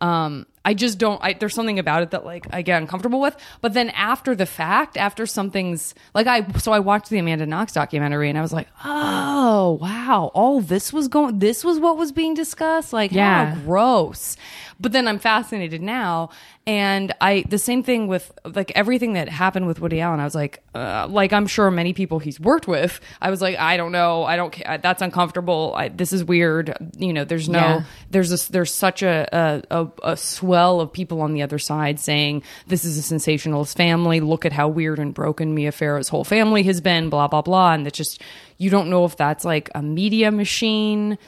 Um, 0.01 0.47
I 0.65 0.73
just 0.75 0.99
don't. 0.99 1.21
I, 1.23 1.35
there's 1.35 1.55
something 1.55 1.79
about 1.79 2.03
it 2.03 2.11
that 2.13 2.25
like 2.25 2.47
I 2.53 2.63
get 2.63 2.81
uncomfortable 2.81 3.21
with. 3.21 3.37
But 3.61 3.75
then 3.75 3.91
after 3.91 4.35
the 4.35 4.47
fact, 4.47 4.97
after 4.97 5.27
something's 5.27 5.95
like 6.15 6.27
I, 6.27 6.51
so 6.59 6.73
I 6.73 6.79
watched 6.79 7.11
the 7.11 7.19
Amanda 7.19 7.45
Knox 7.47 7.73
documentary 7.75 8.29
and 8.31 8.39
I 8.39 8.43
was 8.43 8.53
like, 8.53 8.69
oh 8.85 9.79
wow, 9.81 10.31
all 10.35 10.61
this 10.61 10.93
was 10.93 11.09
going. 11.09 11.39
This 11.39 11.65
was 11.65 11.79
what 11.79 11.97
was 11.97 12.13
being 12.13 12.35
discussed. 12.35 12.93
Like, 12.93 13.13
Yeah. 13.13 13.55
how 13.55 13.61
gross. 13.61 14.37
But 14.81 14.93
then 14.93 15.07
I'm 15.09 15.19
fascinated 15.19 15.83
now, 15.83 16.31
and 16.67 17.13
I 17.21 17.45
the 17.49 17.59
same 17.59 17.83
thing 17.83 18.07
with 18.09 18.33
like 18.45 18.73
everything 18.75 19.13
that 19.15 19.29
happened 19.29 19.67
with 19.67 19.81
Woody 19.81 20.01
Allen. 20.01 20.21
I 20.21 20.25
was 20.25 20.35
like, 20.35 20.63
uh, 20.75 21.07
like 21.09 21.33
I'm 21.33 21.47
sure 21.47 21.71
many 21.71 21.93
people 21.93 22.19
he's 22.19 22.41
worked 22.41 22.67
with. 22.67 23.01
I 23.23 23.31
was 23.31 23.41
like, 23.41 23.57
I 23.59 23.77
don't 23.77 23.93
know, 23.93 24.25
I 24.25 24.37
don't. 24.37 24.53
ca- 24.53 24.79
That's 24.79 25.01
uncomfortable. 25.03 25.75
I, 25.77 25.89
this 25.89 26.13
is 26.13 26.25
weird. 26.25 26.75
You 26.99 27.13
know, 27.13 27.25
there's 27.25 27.49
no, 27.49 27.59
Yeah. 27.59 27.83
there's 28.11 28.33
a, 28.49 28.53
there's 28.53 28.73
such 28.73 29.03
a, 29.03 29.29
a 29.33 29.63
a 29.83 30.13
a 30.13 30.17
swell 30.17 30.81
of 30.81 30.93
people 30.93 31.21
on 31.21 31.35
the 31.35 31.43
other 31.43 31.59
side 31.59 32.01
saying 32.01 32.43
this 32.67 32.85
is 32.85 32.99
a 32.99 33.03
sensationalist 33.03 33.77
family. 33.77 34.21
Look 34.21 34.45
at 34.45 34.53
how 34.53 34.69
weird 34.69 34.99
and 34.99 35.15
broken 35.15 35.55
Mia 35.55 35.73
Farrow's 35.73 36.09
whole 36.09 36.25
family 36.25 36.63
has 36.65 36.81
been. 36.81 37.11
Blah 37.11 37.29
blah 37.29 37.43
blah, 37.43 37.73
and 37.75 37.87
that 37.87 37.95
just 37.95 38.21
you 38.59 38.71
don't 38.71 38.91
know 38.91 39.05
if 39.05 39.17
that's 39.17 39.45
like 39.45 39.71
a 39.75 39.83
media 39.83 40.31
machine 40.31 41.19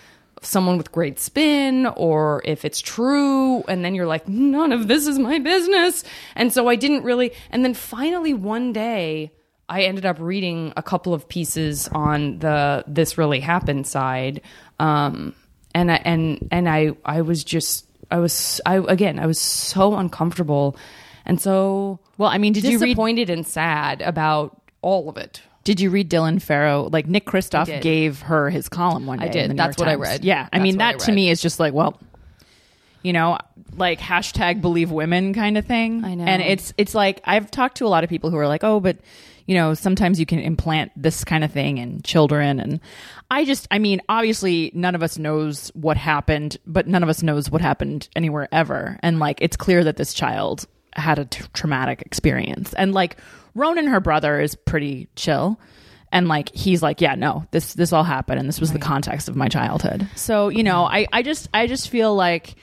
someone 0.47 0.79
with 0.79 0.93
great 0.93 1.19
spin 1.19 1.87
or 1.97 2.43
if 2.45 2.65
it's 2.65 2.81
true 2.81 3.63
and 3.65 3.85
then 3.85 3.95
you're 3.95 4.07
like 4.07 4.29
none 4.29 4.73
of 4.73 4.89
this 4.89 5.07
is 5.07 5.19
my 5.19 5.39
business. 5.39 6.05
And 6.35 6.53
so 6.53 6.69
i 6.69 6.77
didn't 6.77 7.03
really 7.03 7.33
and 7.51 7.65
then 7.65 7.75
finally 7.75 8.35
one 8.35 8.73
day 8.73 9.33
i 9.69 9.83
ended 9.83 10.07
up 10.07 10.19
reading 10.21 10.73
a 10.77 10.83
couple 10.83 11.13
of 11.13 11.29
pieces 11.29 11.89
on 11.89 12.39
the 12.39 12.85
this 12.87 13.19
really 13.19 13.41
happened 13.41 13.87
side. 13.87 14.41
Um 14.79 15.35
and 15.75 15.91
i 15.91 15.97
and 15.97 16.49
and 16.51 16.69
i 16.69 16.93
i 17.05 17.21
was 17.21 17.45
just 17.45 17.87
i 18.11 18.19
was 18.19 18.61
i 18.65 18.77
again 18.77 19.19
i 19.19 19.27
was 19.27 19.39
so 19.41 19.95
uncomfortable. 19.97 20.77
And 21.29 21.41
so 21.41 21.99
Well, 22.19 22.31
I 22.31 22.39
mean, 22.39 22.53
did 22.53 22.63
you 22.63 22.79
read 22.79 22.91
disappointed 22.91 23.31
and 23.31 23.45
sad 23.45 24.01
about 24.01 24.63
all 24.81 25.09
of 25.09 25.17
it 25.17 25.43
Did 25.67 25.81
you 25.81 25.91
read 25.91 26.09
Dylan 26.09 26.41
Farrow? 26.41 26.89
Like 26.93 27.09
Nick 27.09 27.27
Kristof 27.27 27.83
gave 27.83 28.21
her 28.23 28.51
his 28.51 28.69
column 28.69 29.05
one 29.05 29.19
day. 29.19 29.25
I 29.25 29.29
did. 29.29 29.43
in 29.43 29.49
the 29.49 29.55
New 29.55 29.59
That's 29.59 29.79
what 29.79 29.89
I 29.89 29.97
read. 29.97 30.25
Yeah, 30.25 30.49
I 30.53 30.59
That's 30.59 30.63
mean 30.63 30.77
what 30.77 30.85
I 30.85 30.93
that 30.93 31.01
to 31.01 31.13
me 31.13 31.29
is 31.29 31.43
just 31.43 31.59
like, 31.59 31.75
well, 31.75 32.01
you 33.03 33.13
know, 33.13 33.39
like 33.77 33.99
hashtag 33.99 34.61
believe 34.61 34.93
women 34.93 35.35
kind 35.35 35.59
of 35.59 35.67
thing. 35.67 36.05
I 36.05 36.15
know. 36.15 36.23
And 36.23 36.41
it's 36.41 36.73
it's 36.79 36.95
like 36.95 37.21
I've 37.25 37.51
talked 37.51 37.79
to 37.79 37.85
a 37.85 37.89
lot 37.89 38.05
of 38.05 38.11
people 38.11 38.31
who 38.31 38.37
are 38.37 38.47
like, 38.47 38.63
oh, 38.63 38.79
but 38.79 38.99
you 39.47 39.57
know, 39.57 39.75
sometimes 39.75 40.21
you 40.21 40.27
can 40.27 40.39
implant 40.39 40.93
this 40.95 41.25
kind 41.25 41.43
of 41.43 41.51
thing 41.51 41.79
in 41.79 42.03
children, 42.03 42.61
and 42.61 42.79
I 43.29 43.45
just, 43.45 43.67
I 43.73 43.81
mean, 43.81 44.03
obviously, 44.09 44.71
none 44.73 44.95
of 44.95 45.03
us 45.03 45.19
knows 45.19 45.71
what 45.75 45.97
happened, 45.97 46.59
but 46.65 46.87
none 46.87 47.03
of 47.03 47.09
us 47.09 47.25
knows 47.25 47.51
what 47.51 47.61
happened 47.61 48.09
anywhere 48.15 48.49
ever, 48.53 49.01
and 49.03 49.19
like 49.19 49.39
it's 49.41 49.57
clear 49.57 49.83
that 49.83 49.97
this 49.97 50.15
child 50.15 50.67
had 50.95 51.19
a 51.19 51.25
t- 51.25 51.45
traumatic 51.55 52.03
experience, 52.03 52.73
and 52.75 52.93
like 52.95 53.17
Ronan, 53.57 53.87
her 53.87 54.01
brother, 54.01 54.41
is 54.41 54.55
pretty 54.55 55.09
chill. 55.17 55.59
And 56.13 56.29
like 56.29 56.55
he's 56.55 56.83
like, 56.83 57.01
yeah, 57.01 57.15
no, 57.15 57.47
this 57.51 57.75
this 57.75 57.93
all 57.93 58.05
happened, 58.05 58.39
and 58.39 58.49
this 58.49 58.61
was 58.61 58.73
the 58.73 58.79
context 58.79 59.29
of 59.29 59.35
my 59.35 59.49
childhood. 59.49 60.09
So 60.15 60.49
you 60.49 60.63
know, 60.63 60.85
I 60.85 61.07
I 61.13 61.23
just 61.23 61.49
I 61.53 61.67
just 61.67 61.89
feel 61.89 62.15
like 62.15 62.55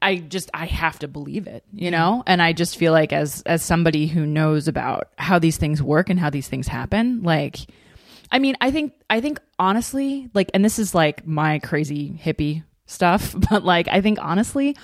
I 0.00 0.16
just 0.16 0.50
I 0.54 0.66
have 0.66 0.98
to 1.00 1.08
believe 1.08 1.46
it, 1.46 1.64
you 1.72 1.90
know? 1.90 2.18
Mm-hmm. 2.20 2.30
And 2.30 2.42
I 2.42 2.52
just 2.52 2.76
feel 2.76 2.92
like 2.92 3.12
as 3.12 3.42
as 3.42 3.62
somebody 3.62 4.06
who 4.06 4.26
knows 4.26 4.68
about 4.68 5.08
how 5.18 5.38
these 5.38 5.56
things 5.56 5.82
work 5.82 6.10
and 6.10 6.18
how 6.18 6.30
these 6.30 6.48
things 6.48 6.68
happen, 6.68 7.22
like 7.22 7.58
I 8.30 8.38
mean, 8.38 8.56
I 8.60 8.70
think 8.70 8.92
I 9.10 9.20
think 9.20 9.40
honestly, 9.58 10.30
like 10.34 10.50
and 10.54 10.64
this 10.64 10.78
is 10.78 10.94
like 10.94 11.26
my 11.26 11.58
crazy 11.58 12.10
hippie 12.22 12.64
stuff, 12.86 13.34
but 13.50 13.64
like 13.64 13.88
I 13.88 14.00
think 14.00 14.18
honestly, 14.20 14.76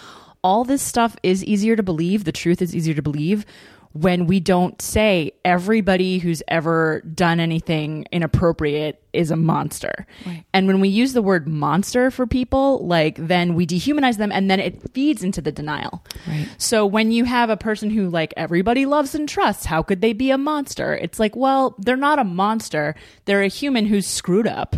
all 0.43 0.65
this 0.65 0.83
stuff 0.83 1.17
is 1.23 1.45
easier 1.45 1.77
to 1.77 1.83
believe, 1.83 2.25
the 2.25 2.33
truth 2.33 2.63
is 2.63 2.75
easier 2.75 2.95
to 2.95 3.03
believe 3.03 3.47
when 3.93 4.27
we 4.27 4.41
don't 4.41 4.81
say 4.81 5.33
everybody 5.45 6.19
who's 6.19 6.43
ever 6.49 7.03
done 7.15 7.41
anything 7.41 8.07
inappropriate 8.11 9.03
is 9.13 9.31
a 9.31 9.37
monster. 9.37 10.07
And 10.55 10.67
when 10.67 10.81
we 10.81 10.89
use 10.89 11.13
the 11.13 11.21
word 11.21 11.47
monster 11.47 12.11
for 12.11 12.27
people, 12.27 12.87
like 12.87 13.17
then 13.19 13.55
we 13.55 13.67
dehumanize 13.67 14.17
them 14.17 14.33
and 14.33 14.51
then 14.51 14.61
it 14.61 14.91
feeds 14.93 15.23
into 15.23 15.43
the 15.43 15.53
denial. 15.53 16.03
Right. 16.27 16.49
So 16.57 16.87
when 16.87 17.13
you 17.13 17.25
have 17.25 17.51
a 17.51 17.57
person 17.57 17.91
who 17.91 18.09
like 18.09 18.33
everybody 18.37 18.87
loves 18.87 19.15
and 19.15 19.29
trusts, 19.29 19.67
how 19.67 19.83
could 19.83 20.01
they 20.01 20.15
be 20.15 20.31
a 20.31 20.39
monster? 20.39 20.95
It's 20.95 21.21
like, 21.21 21.37
well, 21.37 21.75
they're 21.79 21.97
not 21.97 22.19
a 22.19 22.25
monster. 22.25 22.95
They're 23.27 23.43
a 23.43 23.49
human 23.49 23.87
who's 23.87 24.07
screwed 24.07 24.47
up 24.47 24.77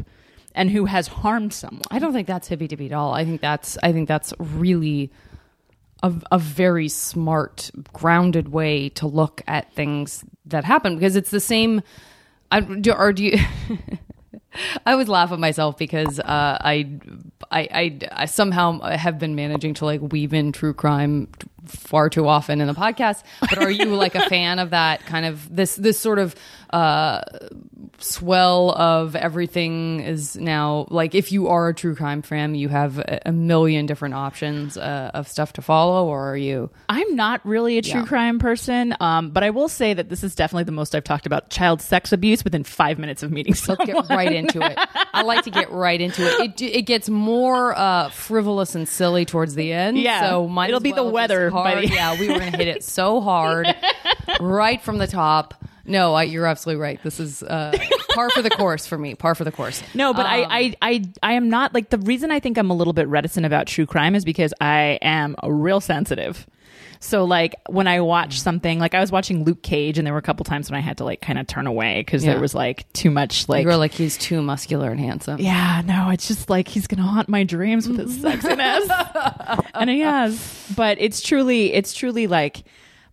and 0.55 0.71
who 0.71 0.87
has 0.87 1.09
harmed 1.09 1.53
someone. 1.53 1.83
I 1.91 1.99
don't 1.99 2.13
think 2.13 2.27
that's 2.27 2.49
hippy 2.49 2.67
dippy 2.67 2.87
at 2.87 2.93
all. 2.93 3.13
I 3.13 3.25
think 3.25 3.41
that's 3.41 3.79
I 3.83 3.93
think 3.93 4.09
that's 4.09 4.33
really 4.39 5.11
a, 6.05 6.13
a 6.33 6.39
very 6.39 6.89
smart, 6.89 7.71
grounded 7.95 8.51
way 8.51 8.91
to 8.91 9.07
look 9.07 9.43
at 9.49 9.73
things 9.73 10.23
that 10.45 10.65
happen 10.65 10.97
because 10.97 11.17
it's 11.17 11.31
the 11.31 11.41
same. 11.41 11.83
I, 12.53 12.61
do, 12.61 12.93
or 12.93 13.13
do 13.15 13.25
you? 13.25 13.39
I 14.87 14.93
always 14.93 15.09
laugh 15.09 15.33
at 15.33 15.39
myself 15.39 15.79
because 15.79 16.21
uh, 16.21 16.59
I, 16.61 17.01
I, 17.51 17.61
I, 17.73 17.99
I 18.13 18.27
somehow 18.27 18.81
have 18.81 19.19
been 19.19 19.35
managing 19.35 19.75
to 19.75 19.87
like 19.87 20.01
weave 20.01 20.35
in 20.35 20.53
true 20.53 20.75
crime 20.75 21.29
far 21.65 22.11
too 22.11 22.29
often 22.29 22.61
in 22.61 22.67
the 22.67 22.75
podcast. 22.75 23.23
But 23.41 23.59
are 23.59 23.71
you 23.71 23.87
like 23.97 24.15
a 24.15 24.21
fan 24.29 24.59
of 24.59 24.71
that 24.71 25.05
kind 25.07 25.25
of 25.25 25.55
this 25.55 25.75
this 25.77 25.99
sort 25.99 26.19
of 26.19 26.37
uh, 26.75 27.21
swell 27.99 28.71
of 28.73 29.15
everything 29.17 30.01
is 30.01 30.37
now 30.37 30.87
like 30.91 31.15
if 31.15 31.31
you 31.33 31.49
are 31.49 31.69
a 31.69 31.75
true 31.75 31.95
crime 31.95 32.23
fan, 32.23 32.55
you 32.55 32.69
have 32.69 32.99
a, 32.99 33.21
a 33.27 33.33
million 33.33 33.87
different 33.87 34.15
options 34.15 34.77
uh, 34.77 35.11
of 35.15 35.29
stuff 35.29 35.53
to 35.55 35.63
follow, 35.63 36.07
or 36.09 36.31
are 36.33 36.37
you? 36.37 36.71
I'm 36.89 37.15
not 37.17 37.45
really 37.47 37.79
a 37.79 37.83
true 37.83 38.01
Yeah. 38.01 38.07
crime 38.07 38.39
person, 38.39 38.95
um, 39.01 39.31
but 39.31 39.45
I 39.45 39.51
will 39.51 39.69
say 39.69 39.95
that 39.95 40.09
this 40.09 40.25
is 40.25 40.35
definitely 40.35 40.65
the 40.65 40.73
most 40.73 40.95
I've 40.95 41.05
talked 41.05 41.27
about 41.27 41.51
child 41.51 41.81
sex 41.81 42.13
abuse 42.13 42.43
within 42.43 42.65
five 42.65 42.99
minutes 42.99 43.23
of 43.23 43.31
meeting 43.31 43.53
Let's 43.53 43.63
someone. 43.63 43.87
get 43.87 44.09
right 44.11 44.33
into 44.33 44.61
it. 44.61 44.77
I 45.13 45.23
like 45.23 45.45
to 45.45 45.51
get 45.51 45.71
right 45.71 46.01
into 46.01 46.23
it. 46.27 46.61
It, 46.61 46.63
it 46.63 46.83
gets 46.83 47.09
more 47.09 47.79
uh, 47.79 48.09
frivolous 48.11 48.75
and 48.75 48.89
silly 48.89 49.25
towards 49.25 49.55
the 49.55 49.73
end. 49.73 49.99
Yeah. 49.99 50.29
so 50.29 50.61
It'll 50.65 50.81
be 50.81 50.91
the 50.91 50.97
well 51.05 51.05
just 51.07 51.15
weather 51.15 51.51
by 51.51 51.77
the- 51.77 51.89
yeah, 51.89 52.19
we 52.19 52.29
were 52.29 52.39
to 52.39 52.45
hit 52.51 52.67
it 52.69 52.83
so 52.83 53.21
hard, 53.21 53.73
right 54.41 54.83
from 54.83 54.99
the 54.99 55.07
top. 55.07 55.55
No, 55.87 56.15
I, 56.15 56.23
you're 56.25 56.47
absolutely 56.47 56.81
right. 56.83 57.03
This 57.03 57.21
is 57.21 57.43
uh, 57.43 57.77
par 58.15 58.31
for 58.31 58.43
the 58.43 58.51
course 58.51 58.87
for 58.87 58.97
me. 58.99 59.15
Par 59.15 59.35
for 59.35 59.45
the 59.45 59.53
course. 59.53 59.83
No, 59.95 60.13
but 60.15 60.25
Um, 60.27 60.33
I, 60.33 60.47
I, 60.51 60.75
I, 60.91 61.05
I 61.23 61.33
am 61.35 61.49
not 61.51 61.75
like 61.75 61.91
the 61.91 61.99
reason 61.99 62.31
I 62.31 62.41
think 62.41 62.57
I'm 62.59 62.71
a 62.71 62.75
little 62.75 62.93
bit 62.95 63.07
reticent 63.09 63.45
about 63.47 63.67
true 63.67 63.87
crime 63.87 64.15
is 64.15 64.25
because 64.25 64.55
I 64.61 64.99
am 65.03 65.37
a 65.43 65.53
real 65.53 65.81
sensitive. 65.81 66.47
So 67.01 67.25
like 67.25 67.55
when 67.69 67.87
I 67.87 68.01
watch 68.01 68.41
something, 68.41 68.79
like 68.79 68.95
I 68.95 69.01
was 69.01 69.13
watching 69.13 69.45
Luke 69.45 69.63
Cage, 69.63 69.99
and 69.99 70.07
there 70.07 70.15
were 70.15 70.19
a 70.19 70.23
couple 70.23 70.45
times 70.45 70.71
when 70.71 70.79
I 70.79 70.81
had 70.81 70.97
to 70.99 71.05
like 71.05 71.21
kind 71.21 71.39
of 71.39 71.47
turn 71.47 71.67
away 71.67 72.01
because 72.01 72.25
Yeah. 72.25 72.33
there 72.33 72.41
was 72.41 72.55
like 72.55 72.91
too 72.95 73.11
much 73.11 73.47
like. 73.47 73.61
you 73.63 73.69
were 73.69 73.77
like 73.77 73.93
he's 73.93 74.17
too 74.17 74.41
muscular 74.41 74.91
and 74.91 74.99
handsome. 74.99 75.39
yeah, 75.39 75.83
no, 75.85 76.09
it's 76.09 76.27
just 76.27 76.49
like 76.49 76.67
he's 76.67 76.87
gonna 76.87 77.03
haunt 77.03 77.29
my 77.29 77.45
dreams 77.45 77.87
with 77.87 77.99
his 77.99 78.17
sexiness, 78.17 78.89
and 79.75 79.91
he 79.91 80.01
has. 80.01 80.73
But 80.75 80.97
it's 80.99 81.21
truly, 81.21 81.75
it's 81.75 81.93
truly 81.93 82.27
like 82.27 82.63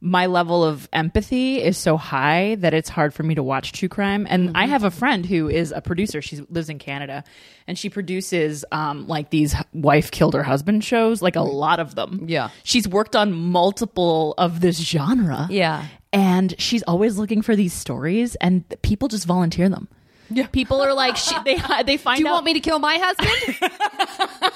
my 0.03 0.25
level 0.25 0.63
of 0.63 0.89
empathy 0.91 1.61
is 1.61 1.77
so 1.77 1.95
high 1.95 2.55
that 2.55 2.73
it's 2.73 2.89
hard 2.89 3.13
for 3.13 3.21
me 3.21 3.35
to 3.35 3.43
watch 3.43 3.71
true 3.71 3.87
crime. 3.87 4.25
And 4.29 4.57
I 4.57 4.65
have 4.65 4.83
a 4.83 4.89
friend 4.89 5.23
who 5.25 5.47
is 5.47 5.71
a 5.71 5.79
producer. 5.79 6.21
She 6.23 6.37
lives 6.49 6.69
in 6.69 6.79
Canada, 6.79 7.23
and 7.67 7.77
she 7.77 7.89
produces 7.89 8.65
um, 8.71 9.07
like 9.07 9.29
these 9.29 9.55
wife 9.73 10.09
killed 10.09 10.33
her 10.33 10.41
husband 10.43 10.83
shows, 10.83 11.21
like 11.21 11.35
a 11.35 11.41
lot 11.41 11.79
of 11.79 11.93
them. 11.93 12.25
Yeah. 12.27 12.49
she's 12.63 12.87
worked 12.87 13.15
on 13.15 13.31
multiple 13.31 14.33
of 14.39 14.59
this 14.59 14.77
genre. 14.79 15.47
Yeah. 15.51 15.85
and 16.11 16.53
she's 16.59 16.81
always 16.83 17.17
looking 17.17 17.41
for 17.43 17.55
these 17.55 17.71
stories, 17.73 18.33
and 18.35 18.63
people 18.81 19.07
just 19.07 19.25
volunteer 19.27 19.69
them. 19.69 19.87
Yeah. 20.31 20.47
People 20.47 20.81
are 20.81 20.93
like, 20.93 21.17
she, 21.17 21.35
they 21.43 21.57
they 21.85 21.97
find 21.97 22.17
Do 22.17 22.23
you 22.23 22.29
out 22.29 22.33
want 22.33 22.45
me 22.45 22.53
to 22.53 22.59
kill 22.59 22.79
my 22.79 22.97
husband? 23.01 23.71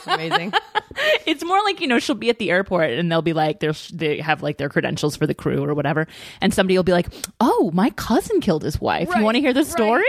Amazing. 0.08 0.54
it's 1.26 1.44
more 1.44 1.62
like 1.64 1.82
you 1.82 1.88
know 1.88 2.00
she'll 2.00 2.16
be 2.16 2.30
at 2.30 2.40
the 2.40 2.50
airport 2.52 2.92
and 2.92 3.12
they'll 3.12 3.22
be 3.22 3.34
like 3.34 3.60
they 3.60 3.72
they 3.94 4.20
have 4.20 4.42
like 4.42 4.58
their 4.58 4.70
credentials 4.70 5.16
for 5.16 5.28
the 5.28 5.34
crew 5.34 5.64
or 5.64 5.74
whatever 5.74 6.08
and 6.42 6.54
somebody 6.54 6.78
will 6.78 6.84
be 6.84 6.92
like 6.94 7.08
oh 7.42 7.70
my 7.74 7.90
cousin 7.92 8.40
killed 8.40 8.64
his 8.64 8.80
wife 8.80 9.10
Right, 9.10 9.18
you 9.18 9.24
want 9.26 9.36
to 9.36 9.42
hear 9.42 9.54
the 9.54 9.62
right. 9.62 9.68
story 9.68 10.04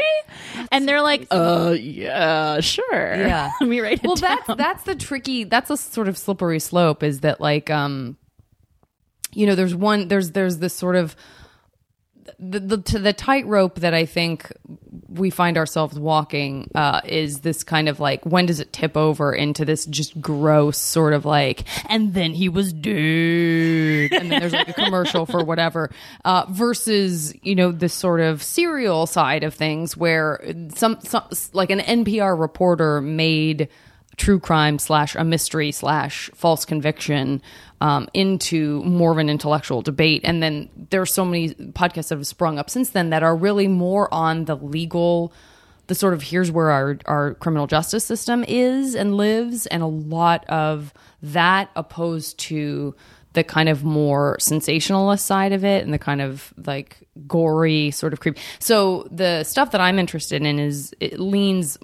and 0.71 0.89
they're 0.89 1.03
like 1.03 1.27
uh 1.31 1.75
yeah 1.79 2.61
sure 2.61 2.85
Yeah. 3.17 3.51
let 3.61 3.69
me 3.69 3.81
write 3.81 3.95
it 3.99 4.05
well 4.05 4.15
down. 4.15 4.39
that's 4.47 4.57
that's 4.59 4.83
the 4.85 4.95
tricky 4.95 5.45
that's 5.45 5.71
a 5.71 5.77
sort 5.77 6.07
of 6.09 6.17
slippery 6.17 6.61
slope 6.61 7.03
is 7.03 7.21
that 7.21 7.41
like 7.41 7.69
um 7.71 8.17
you 9.33 9.47
know 9.47 9.55
there's 9.57 9.75
one 9.75 10.07
there's 10.09 10.31
there's 10.33 10.59
this 10.59 10.73
sort 10.75 10.95
of 10.97 11.17
the 12.39 12.61
the, 12.61 12.77
the 12.99 13.13
tightrope 13.13 13.77
that 13.81 13.95
I 13.95 14.05
think 14.05 14.53
we 15.09 15.31
find 15.31 15.57
ourselves 15.57 15.99
walking 15.99 16.71
uh, 16.75 17.01
is 17.05 17.41
this 17.41 17.63
kind 17.63 17.89
of 17.89 18.01
like 18.01 18.25
when 18.25 18.47
does 18.47 18.61
it 18.61 18.73
tip 18.73 18.97
over 18.97 19.33
into 19.33 19.65
this 19.65 19.87
just 19.87 20.21
gross 20.21 20.79
sort 20.79 21.13
of 21.13 21.25
like 21.25 21.65
and 21.91 22.15
then 22.15 22.33
he 22.33 22.49
was 22.49 22.73
dead 22.73 24.13
and 24.13 24.31
then 24.31 24.41
there's 24.41 24.53
like 24.53 24.69
a 24.69 24.73
commercial 24.85 25.27
for 25.27 25.45
whatever 25.45 25.91
uh, 26.25 26.45
versus 26.51 27.35
you 27.43 27.55
know 27.55 27.71
this 27.73 27.95
sort 27.95 28.21
of 28.21 28.43
serial 28.43 29.07
side 29.07 29.45
of 29.45 29.55
things 29.55 29.97
where 29.97 30.41
some, 30.75 30.99
some 31.01 31.25
like 31.53 31.71
an 31.71 31.81
NPR 31.81 32.39
reporter 32.39 33.01
made 33.01 33.69
true 34.17 34.41
crime 34.41 34.79
slash 34.79 35.15
a 35.15 35.25
mystery 35.25 35.71
slash 35.71 36.31
false 36.35 36.65
conviction 36.65 37.43
um, 37.81 38.09
into 38.15 38.83
more 38.85 39.13
of 39.13 39.19
an 39.19 39.29
intellectual 39.29 39.83
debate. 39.83 40.23
And 40.25 40.43
then 40.43 40.69
there 40.91 41.01
are 41.01 41.07
so 41.07 41.25
many 41.25 41.51
podcasts 41.51 42.09
that 42.09 42.17
have 42.17 42.27
sprung 42.27 42.59
up 42.59 42.71
since 42.71 42.91
then 42.91 43.11
that 43.11 43.23
are 43.23 43.37
really 43.37 43.69
more 43.69 44.13
on 44.13 44.47
the 44.47 44.57
legal, 44.57 45.33
the 45.87 45.95
sort 45.95 46.15
of 46.15 46.23
here's 46.23 46.51
where 46.51 46.71
our, 46.71 46.99
our 47.07 47.35
criminal 47.35 47.67
justice 47.67 48.05
system 48.05 48.45
is 48.49 48.95
and 48.95 49.17
lives, 49.17 49.67
and 49.67 49.83
a 49.83 49.87
lot 49.87 50.45
of 50.47 50.95
that 51.23 51.71
opposed 51.77 52.39
to 52.39 52.95
the 53.37 53.45
kind 53.45 53.69
of 53.69 53.85
more 53.85 54.39
sensationalist 54.41 55.27
side 55.27 55.53
of 55.53 55.63
it 55.63 55.85
and 55.85 55.93
the 55.93 55.99
kind 55.99 56.23
of 56.23 56.55
like 56.67 57.07
gory 57.27 57.91
sort 57.91 58.15
of 58.15 58.21
creep. 58.21 58.39
So 58.61 59.07
the 59.11 59.45
stuff 59.45 59.73
that 59.73 59.81
I'm 59.81 59.99
interested 59.99 60.41
in 60.41 60.59
is 60.59 60.95
it 61.01 61.21
leans 61.21 61.77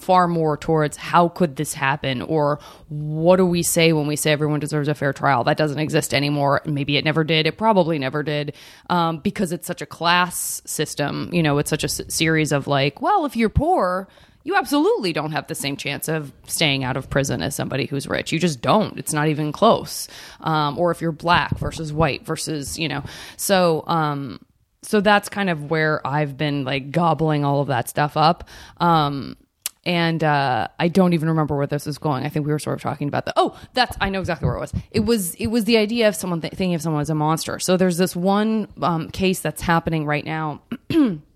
far 0.00 0.26
more 0.26 0.56
towards 0.56 0.96
how 0.96 1.28
could 1.28 1.54
this 1.54 1.74
happen 1.74 2.22
or 2.22 2.58
what 2.88 3.36
do 3.36 3.46
we 3.46 3.62
say 3.62 3.92
when 3.92 4.08
we 4.08 4.16
say 4.16 4.32
everyone 4.32 4.58
deserves 4.58 4.88
a 4.88 4.96
fair 4.96 5.12
trial? 5.12 5.44
That 5.44 5.56
doesn't 5.56 5.78
exist 5.78 6.12
anymore. 6.12 6.60
Maybe 6.64 6.96
it 6.96 7.04
never 7.04 7.22
did. 7.22 7.46
It 7.46 7.56
probably 7.56 8.00
never 8.00 8.24
did 8.24 8.54
um, 8.90 9.18
because 9.18 9.52
it's 9.52 9.66
such 9.66 9.82
a 9.82 9.86
class 9.86 10.60
system. 10.66 11.30
You 11.32 11.44
know, 11.44 11.58
it's 11.58 11.70
such 11.70 11.84
a 11.84 11.88
series 11.88 12.50
of 12.50 12.66
like, 12.66 13.00
well, 13.00 13.26
if 13.26 13.36
you're 13.36 13.48
poor, 13.48 14.08
you 14.46 14.54
absolutely 14.54 15.12
don't 15.12 15.32
have 15.32 15.48
the 15.48 15.56
same 15.56 15.76
chance 15.76 16.06
of 16.06 16.32
staying 16.46 16.84
out 16.84 16.96
of 16.96 17.10
prison 17.10 17.42
as 17.42 17.56
somebody 17.56 17.86
who's 17.86 18.06
rich. 18.06 18.30
You 18.30 18.38
just 18.38 18.60
don't. 18.60 18.96
It's 18.96 19.12
not 19.12 19.26
even 19.26 19.50
close. 19.50 20.06
Um, 20.38 20.78
or 20.78 20.92
if 20.92 21.00
you're 21.00 21.10
black 21.10 21.58
versus 21.58 21.92
white 21.92 22.24
versus, 22.24 22.78
you 22.78 22.88
know. 22.88 23.02
So, 23.36 23.82
um, 23.88 24.40
so 24.82 25.00
that's 25.00 25.28
kind 25.28 25.50
of 25.50 25.68
where 25.68 26.06
I've 26.06 26.36
been 26.36 26.62
like 26.62 26.92
gobbling 26.92 27.44
all 27.44 27.60
of 27.60 27.66
that 27.66 27.88
stuff 27.88 28.16
up. 28.16 28.48
Um, 28.76 29.36
and 29.84 30.22
uh, 30.22 30.68
I 30.78 30.88
don't 30.88 31.12
even 31.12 31.28
remember 31.28 31.56
where 31.56 31.66
this 31.66 31.88
is 31.88 31.98
going. 31.98 32.24
I 32.24 32.28
think 32.28 32.46
we 32.46 32.52
were 32.52 32.60
sort 32.60 32.76
of 32.76 32.82
talking 32.82 33.08
about 33.08 33.24
the. 33.24 33.32
Oh, 33.34 33.58
that's 33.74 33.96
I 34.00 34.10
know 34.10 34.20
exactly 34.20 34.46
where 34.46 34.56
it 34.56 34.60
was. 34.60 34.72
It 34.92 35.00
was 35.00 35.34
it 35.34 35.48
was 35.48 35.64
the 35.64 35.76
idea 35.76 36.06
of 36.06 36.14
someone 36.14 36.40
th- 36.40 36.52
thinking 36.52 36.74
of 36.76 36.82
someone 36.82 37.02
as 37.02 37.10
a 37.10 37.16
monster. 37.16 37.58
So 37.58 37.76
there's 37.76 37.96
this 37.96 38.14
one 38.14 38.68
um, 38.80 39.10
case 39.10 39.40
that's 39.40 39.62
happening 39.62 40.06
right 40.06 40.24
now 40.24 40.62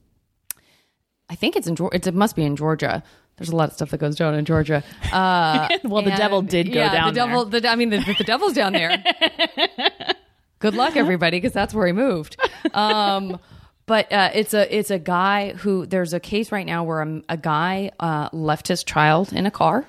I 1.30 1.37
think 1.37 1.54
it's 1.56 1.68
in 1.68 1.76
Georgia. 1.76 1.96
It 2.08 2.14
must 2.14 2.34
be 2.34 2.44
in 2.44 2.56
Georgia. 2.56 3.02
There's 3.37 3.49
a 3.49 3.56
lot 3.56 3.68
of 3.68 3.75
stuff 3.75 3.90
that 3.90 3.99
goes 3.99 4.16
down 4.16 4.34
in 4.34 4.44
Georgia. 4.44 4.82
Uh, 5.12 5.68
Well, 5.84 6.02
the 6.02 6.10
and- 6.10 6.18
devil 6.18 6.42
did 6.42 6.72
go 6.72 6.80
yeah, 6.80 6.92
down 6.92 7.14
The 7.14 7.20
devil. 7.20 7.44
The, 7.46 7.68
I 7.68 7.76
mean, 7.76 7.90
the, 7.90 7.99
the 8.18 8.25
devil's 8.25 8.52
down 8.52 8.72
there. 8.72 9.02
Good 10.58 10.75
luck, 10.75 10.96
everybody, 10.96 11.38
because 11.38 11.52
that's 11.52 11.72
where 11.72 11.87
he 11.87 11.92
moved. 11.94 12.37
Um, 12.75 13.38
but 13.87 14.12
uh, 14.12 14.30
it's 14.34 14.52
a 14.52 14.76
it's 14.76 14.90
a 14.90 14.99
guy 14.99 15.52
who 15.54 15.87
there's 15.87 16.12
a 16.12 16.20
case 16.20 16.52
right 16.52 16.66
now 16.66 16.84
where 16.84 17.00
a, 17.00 17.22
a 17.30 17.37
guy 17.38 17.92
uh, 17.99 18.28
left 18.32 18.68
his 18.68 18.84
child 18.84 19.32
in 19.32 19.46
a 19.46 19.50
car, 19.50 19.87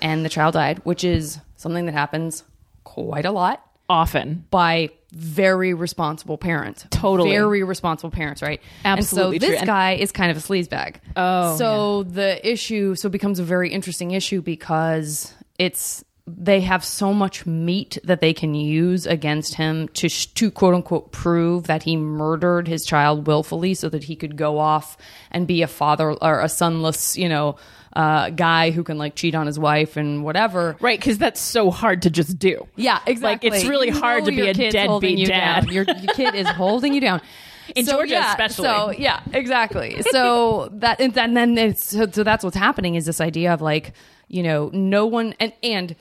and 0.00 0.24
the 0.24 0.28
child 0.28 0.54
died, 0.54 0.80
which 0.84 1.04
is 1.04 1.38
something 1.56 1.86
that 1.86 1.92
happens 1.92 2.42
quite 2.82 3.24
a 3.24 3.30
lot 3.30 3.64
Often. 3.92 4.46
by 4.50 4.90
very 5.12 5.74
responsible 5.74 6.38
parents. 6.38 6.86
Totally. 6.90 7.30
Very 7.30 7.62
responsible 7.62 8.10
parents, 8.10 8.40
right? 8.40 8.62
Absolutely 8.84 9.36
And 9.36 9.44
so 9.44 9.50
this 9.50 9.62
guy 9.64 9.92
is 9.92 10.10
kind 10.10 10.30
of 10.30 10.38
a 10.38 10.40
sleazebag. 10.40 10.96
Oh, 11.16 11.56
So 11.58 12.02
the 12.04 12.50
issue 12.50 12.94
so 12.94 13.08
it 13.08 13.12
becomes 13.12 13.38
a 13.38 13.44
very 13.44 13.70
interesting 13.70 14.12
issue 14.12 14.40
because 14.40 15.34
it's 15.58 16.02
they 16.26 16.60
have 16.60 16.84
so 16.84 17.12
much 17.12 17.44
meat 17.46 17.98
that 18.04 18.20
they 18.20 18.32
can 18.32 18.54
use 18.54 19.06
against 19.06 19.54
him 19.54 19.88
to 19.88 20.08
sh- 20.08 20.26
to 20.34 20.50
quote 20.50 20.72
unquote 20.74 21.12
prove 21.12 21.64
that 21.64 21.82
he 21.82 21.96
murdered 21.96 22.68
his 22.68 22.84
child 22.86 23.26
willfully 23.26 23.74
so 23.74 23.88
that 23.88 24.04
he 24.04 24.16
could 24.16 24.36
go 24.36 24.58
off 24.58 24.96
and 25.30 25.46
be 25.46 25.62
a 25.62 25.66
father 25.68 26.12
or 26.12 26.40
a 26.40 26.46
sonless, 26.46 27.16
you 27.16 27.28
know, 27.28 27.56
uh, 27.94 28.30
guy 28.30 28.70
who 28.70 28.84
can 28.84 28.98
like 28.98 29.14
cheat 29.14 29.34
on 29.34 29.46
his 29.46 29.58
wife 29.58 29.96
and 29.96 30.24
whatever. 30.24 30.76
Right, 30.80 30.98
because 30.98 31.18
that's 31.18 31.40
so 31.40 31.70
hard 31.70 32.02
to 32.02 32.10
just 32.10 32.38
do. 32.38 32.66
Yeah, 32.76 33.00
exactly. 33.06 33.50
Like, 33.50 33.60
it's 33.60 33.68
really 33.68 33.88
You 33.88 34.00
hard 34.00 34.24
to 34.24 34.30
be 34.30 34.48
a 34.48 34.54
deadbeat 34.54 35.18
you 35.18 35.26
dad. 35.26 35.70
Your, 35.70 35.84
your 35.84 36.14
kid 36.14 36.34
is 36.34 36.48
holding 36.48 36.94
you 36.94 37.00
down. 37.00 37.20
In 37.76 37.86
Georgia 37.86 38.14
yeah, 38.14 38.30
especially. 38.30 38.64
So 38.64 38.90
yeah, 38.90 39.20
exactly. 39.32 40.02
So 40.10 40.68
that 40.74 41.00
and 41.00 41.14
then, 41.14 41.34
then 41.34 41.56
it's 41.56 41.84
so, 41.84 42.10
so 42.10 42.24
that's 42.24 42.42
what's 42.42 42.56
happening 42.56 42.96
is 42.96 43.06
this 43.06 43.20
idea 43.20 43.54
of 43.54 43.62
like 43.62 43.92
you 44.26 44.42
know 44.42 44.68
no 44.72 45.06
one 45.06 45.34
and 45.38 45.52
and 45.62 45.94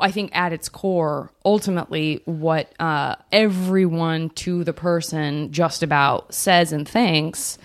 I 0.00 0.10
think 0.10 0.34
at 0.34 0.52
its 0.52 0.68
core, 0.68 1.30
ultimately, 1.44 2.22
what 2.24 2.72
uh, 2.80 3.16
everyone 3.32 4.30
to 4.30 4.64
the 4.64 4.72
person 4.72 5.52
just 5.52 5.82
about 5.82 6.34
says 6.34 6.72
and 6.72 6.88
thinks, 6.88 7.58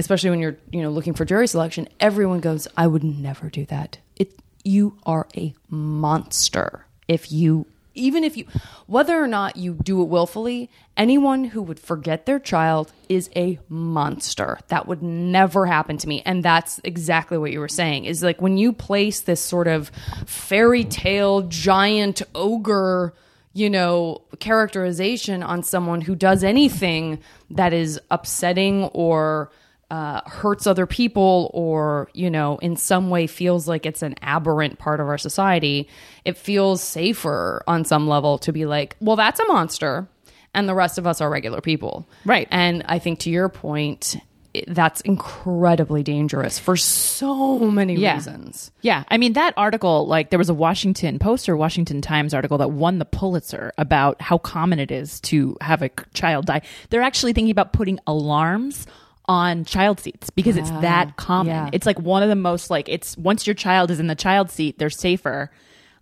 especially 0.00 0.30
when 0.30 0.40
you're 0.40 0.56
you 0.72 0.82
know 0.82 0.90
looking 0.90 1.14
for 1.14 1.24
jury 1.24 1.46
selection, 1.46 1.88
everyone 2.00 2.40
goes, 2.40 2.66
"I 2.76 2.86
would 2.86 3.04
never 3.04 3.48
do 3.48 3.64
that. 3.66 3.98
It 4.16 4.32
you 4.64 4.96
are 5.06 5.28
a 5.36 5.54
monster 5.68 6.86
if 7.06 7.30
you." 7.30 7.66
Even 7.92 8.22
if 8.22 8.36
you, 8.36 8.46
whether 8.86 9.20
or 9.20 9.26
not 9.26 9.56
you 9.56 9.76
do 9.82 10.00
it 10.00 10.04
willfully, 10.04 10.70
anyone 10.96 11.44
who 11.44 11.60
would 11.60 11.80
forget 11.80 12.24
their 12.24 12.38
child 12.38 12.92
is 13.08 13.28
a 13.34 13.58
monster. 13.68 14.60
That 14.68 14.86
would 14.86 15.02
never 15.02 15.66
happen 15.66 15.98
to 15.98 16.08
me. 16.08 16.22
And 16.24 16.42
that's 16.42 16.80
exactly 16.84 17.36
what 17.36 17.50
you 17.50 17.58
were 17.58 17.68
saying 17.68 18.04
is 18.04 18.22
like 18.22 18.40
when 18.40 18.56
you 18.56 18.72
place 18.72 19.20
this 19.20 19.40
sort 19.40 19.66
of 19.66 19.90
fairy 20.24 20.84
tale 20.84 21.42
giant 21.42 22.22
ogre 22.32 23.12
you 23.52 23.68
know, 23.68 24.22
characterization 24.38 25.42
on 25.42 25.62
someone 25.62 26.00
who 26.00 26.14
does 26.14 26.44
anything 26.44 27.18
that 27.50 27.72
is 27.72 28.00
upsetting 28.10 28.84
or 28.92 29.50
uh, 29.90 30.20
hurts 30.26 30.66
other 30.66 30.86
people 30.86 31.50
or, 31.52 32.08
you 32.14 32.30
know, 32.30 32.58
in 32.58 32.76
some 32.76 33.10
way 33.10 33.26
feels 33.26 33.66
like 33.66 33.84
it's 33.86 34.02
an 34.02 34.14
aberrant 34.22 34.78
part 34.78 35.00
of 35.00 35.08
our 35.08 35.18
society, 35.18 35.88
it 36.24 36.36
feels 36.36 36.82
safer 36.82 37.62
on 37.66 37.84
some 37.84 38.06
level 38.08 38.38
to 38.38 38.52
be 38.52 38.66
like, 38.66 38.96
well, 39.00 39.16
that's 39.16 39.40
a 39.40 39.46
monster. 39.46 40.06
And 40.54 40.68
the 40.68 40.74
rest 40.74 40.98
of 40.98 41.06
us 41.06 41.20
are 41.20 41.28
regular 41.30 41.60
people. 41.60 42.08
Right. 42.24 42.46
And 42.50 42.82
I 42.86 42.98
think 42.98 43.20
to 43.20 43.30
your 43.30 43.48
point, 43.48 44.16
that's 44.66 45.00
incredibly 45.02 46.02
dangerous 46.02 46.58
for 46.58 46.76
so 46.76 47.58
many 47.58 47.94
Yeah. 47.94 48.14
reasons. 48.14 48.72
Yeah, 48.80 49.04
I 49.08 49.16
mean 49.16 49.34
that 49.34 49.54
article, 49.56 50.08
like 50.08 50.30
there 50.30 50.40
was 50.40 50.48
a 50.48 50.54
Washington 50.54 51.20
Post 51.20 51.48
or 51.48 51.56
Washington 51.56 52.00
Times 52.02 52.34
article 52.34 52.58
that 52.58 52.72
won 52.72 52.98
the 52.98 53.04
Pulitzer 53.04 53.72
about 53.78 54.20
how 54.20 54.38
common 54.38 54.80
it 54.80 54.90
is 54.90 55.20
to 55.20 55.56
have 55.60 55.82
a 55.82 55.90
child 56.14 56.46
die. 56.46 56.62
They're 56.90 57.00
actually 57.02 57.32
thinking 57.32 57.52
about 57.52 57.72
putting 57.72 58.00
alarms 58.08 58.86
on 59.30 59.64
child 59.64 60.00
seats 60.00 60.28
because 60.30 60.56
it's 60.56 60.70
that 60.80 61.16
common. 61.16 61.52
yeah. 61.54 61.70
It's 61.72 61.86
like 61.86 62.00
one 62.00 62.24
of 62.24 62.28
the 62.28 62.34
most 62.34 62.68
like 62.68 62.88
it's 62.88 63.16
once 63.16 63.46
your 63.46 63.54
child 63.54 63.92
is 63.92 64.00
in 64.00 64.08
the 64.08 64.16
child 64.16 64.50
seat, 64.50 64.76
they're 64.80 64.90
safer 64.90 65.52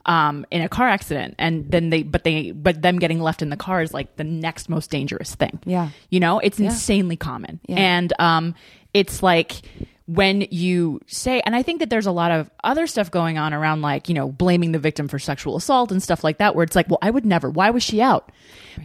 um, 0.06 0.46
in 0.50 0.62
a 0.62 0.68
car 0.70 0.88
accident, 0.88 1.34
and 1.38 1.70
then 1.70 1.90
they 1.90 2.02
but 2.02 2.24
they 2.24 2.52
but 2.52 2.80
them 2.80 2.98
getting 2.98 3.20
left 3.20 3.42
in 3.42 3.50
the 3.50 3.56
car 3.56 3.82
is 3.82 3.92
like 3.92 4.16
the 4.16 4.24
next 4.24 4.70
most 4.70 4.90
dangerous 4.90 5.34
thing. 5.34 5.60
Yeah. 5.66 5.90
you 6.08 6.20
know, 6.20 6.38
it's 6.38 6.58
insanely 6.58 7.16
common, 7.16 7.60
and 7.68 8.14
um, 8.18 8.54
it's 8.94 9.22
like 9.22 9.60
when 10.08 10.40
you 10.50 11.00
say, 11.06 11.40
and 11.44 11.54
I 11.54 11.62
think 11.62 11.80
that 11.80 11.90
there's 11.90 12.06
a 12.06 12.10
lot 12.12 12.30
of 12.30 12.50
other 12.64 12.86
stuff 12.86 13.10
going 13.10 13.36
on 13.36 13.52
around, 13.52 13.82
like 13.82 14.08
you 14.08 14.14
know, 14.14 14.32
blaming 14.32 14.72
the 14.72 14.78
victim 14.78 15.06
for 15.06 15.18
sexual 15.18 15.54
assault 15.54 15.92
and 15.92 16.02
stuff 16.02 16.24
like 16.24 16.38
that, 16.38 16.54
where 16.56 16.64
it's 16.64 16.74
like, 16.74 16.88
well, 16.88 16.98
I 17.02 17.10
would 17.10 17.26
never. 17.26 17.50
Why 17.50 17.68
was 17.68 17.82
she 17.82 18.00
out? 18.00 18.32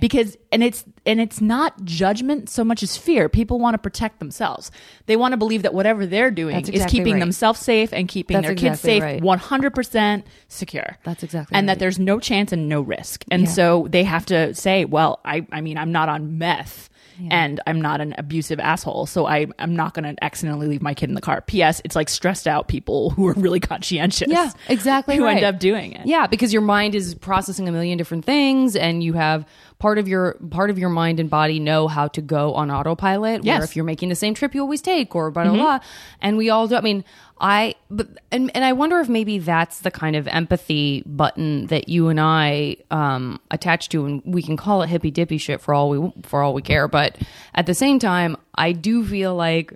Because 0.02 0.36
and 0.52 0.62
it's 0.62 0.84
and 1.06 1.22
it's 1.22 1.40
not 1.40 1.86
judgment 1.86 2.50
so 2.50 2.66
much 2.66 2.84
as 2.84 2.98
fear. 2.98 3.30
People 3.30 3.58
want 3.58 3.74
to 3.76 3.78
protect 3.78 4.20
themselves. 4.20 4.70
They 5.06 5.16
want 5.16 5.32
to 5.32 5.38
believe 5.38 5.62
that 5.62 5.74
whatever 5.74 6.06
they're 6.06 6.32
doing 6.32 6.56
That's 6.56 6.68
is 6.70 6.86
keeping 6.88 7.14
right. 7.14 7.20
themselves 7.20 7.60
safe 7.62 7.94
and 7.94 8.10
keeping 8.10 8.36
That's 8.36 8.48
their 8.48 8.56
kids 8.56 8.82
safe, 8.82 9.02
right. 9.02 9.22
one 9.22 9.40
hundred 9.40 9.74
percent 9.74 10.28
secure. 10.50 10.98
That's 11.06 11.24
exactly 11.24 11.56
and 11.56 11.68
right. 11.68 11.74
that 11.74 11.80
there's 11.80 12.00
no 12.00 12.20
chance 12.20 12.52
and 12.52 12.68
no 12.68 12.82
risk. 12.82 13.24
And 13.32 13.44
Yeah. 13.44 13.50
so 13.50 13.88
they 13.90 14.04
have 14.04 14.26
to 14.26 14.54
say, 14.56 14.84
well, 14.84 15.22
I 15.24 15.48
I 15.54 15.62
mean, 15.62 15.78
I'm 15.78 15.94
not 15.94 16.10
on 16.10 16.38
meth. 16.38 16.90
And 17.30 17.60
I'm 17.68 17.82
not 17.82 18.02
an 18.02 18.16
abusive 18.18 18.60
asshole, 18.60 19.06
so 19.06 19.26
I, 19.26 19.48
I'm 19.60 19.76
not 19.76 19.94
going 19.94 20.16
to 20.16 20.24
accidentally 20.24 20.68
leave 20.68 20.82
my 20.82 20.94
kid 20.94 21.10
in 21.10 21.16
the 21.16 21.22
car. 21.22 21.42
P.S. 21.42 21.82
It's 21.86 21.96
like 21.96 22.10
stressed 22.10 22.48
out 22.48 22.68
people 22.68 23.10
who 23.12 23.28
are 23.28 23.34
really 23.34 23.60
conscientious. 23.60 24.30
Yeah, 24.30 24.52
exactly 24.68 25.18
Who 25.18 25.26
right. 25.26 25.38
end 25.38 25.46
up 25.46 25.60
doing 25.60 25.94
it. 25.94 26.06
Yeah, 26.06 26.28
because 26.28 26.52
your 26.52 26.62
mind 26.62 26.96
is 26.96 27.16
processing 27.16 27.68
a 27.68 27.72
million 27.72 27.98
different 27.98 28.26
things, 28.26 28.76
and 28.76 29.04
you 29.04 29.14
have 29.14 29.46
part 29.84 30.00
of 30.00 30.08
your 30.08 30.36
part 30.50 30.70
of 30.70 30.80
your 30.80 30.88
mind 30.88 31.20
and 31.20 31.30
body 31.30 31.60
know 31.60 31.90
how 31.90 32.08
to 32.08 32.22
go 32.22 32.54
on 32.54 32.72
autopilot. 32.72 33.44
Yes. 33.44 33.60
Where 33.60 33.64
if 33.66 33.76
you're 33.76 33.84
making 33.84 34.08
the 34.08 34.16
same 34.16 34.34
trip 34.34 34.56
you 34.56 34.62
always 34.62 34.82
take, 34.82 35.14
or 35.14 35.30
blah 35.30 35.44
blah 35.44 35.54
blah, 35.54 35.80
and 36.22 36.38
we 36.38 36.50
all 36.50 36.70
do. 36.70 36.78
I 36.78 36.82
mean, 36.82 37.04
I 37.38 37.76
but 37.92 38.08
and 38.32 38.50
and 38.56 38.64
I 38.64 38.72
wonder 38.72 39.02
if 39.02 39.10
maybe 39.10 39.40
that's 39.40 39.82
the 39.82 39.92
kind 39.92 40.16
of 40.16 40.26
empathy 40.30 41.04
button 41.06 41.68
that 41.68 41.90
you 41.90 42.08
and 42.08 42.18
I 42.18 42.78
um, 42.92 43.42
attach 43.52 43.90
to, 43.90 44.06
and 44.06 44.22
we 44.24 44.42
can 44.42 44.56
call 44.56 44.84
it 44.84 44.88
hippy 44.88 45.12
dippy 45.12 45.38
shit 45.38 45.60
for 45.60 45.74
all 45.74 45.90
we 45.90 46.14
for 46.24 46.42
all 46.42 46.54
we 46.54 46.62
care. 46.62 46.88
But 46.88 47.18
at 47.54 47.66
the 47.66 47.76
same 47.76 48.00
time, 48.00 48.38
I 48.56 48.72
do 48.72 49.06
feel 49.06 49.36
like. 49.36 49.74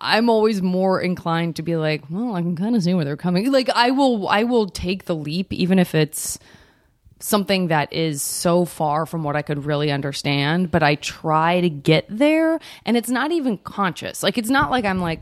I'm 0.00 0.30
always 0.30 0.62
more 0.62 0.98
inclined 0.98 1.56
to 1.56 1.62
be 1.62 1.76
like, 1.76 2.04
well, 2.08 2.34
I 2.34 2.40
can 2.40 2.56
kind 2.56 2.74
of 2.74 2.82
see 2.82 2.94
where 2.94 3.04
they're 3.04 3.18
coming. 3.18 3.52
Like 3.52 3.68
I 3.68 3.90
will 3.90 4.26
I 4.28 4.44
will 4.44 4.66
take 4.66 5.04
the 5.04 5.14
leap 5.14 5.52
even 5.52 5.78
if 5.78 5.94
it's 5.94 6.38
something 7.24 7.68
that 7.68 7.90
is 7.90 8.20
so 8.20 8.66
far 8.66 9.06
from 9.06 9.24
what 9.24 9.34
I 9.34 9.40
could 9.40 9.64
really 9.64 9.90
understand, 9.90 10.70
but 10.70 10.82
I 10.82 10.96
try 10.96 11.62
to 11.62 11.70
get 11.70 12.04
there 12.10 12.60
and 12.84 12.98
it's 12.98 13.08
not 13.08 13.32
even 13.32 13.56
conscious. 13.56 14.22
Like 14.22 14.36
it's 14.36 14.50
not 14.50 14.70
like 14.70 14.84
I'm 14.84 15.00
like 15.00 15.20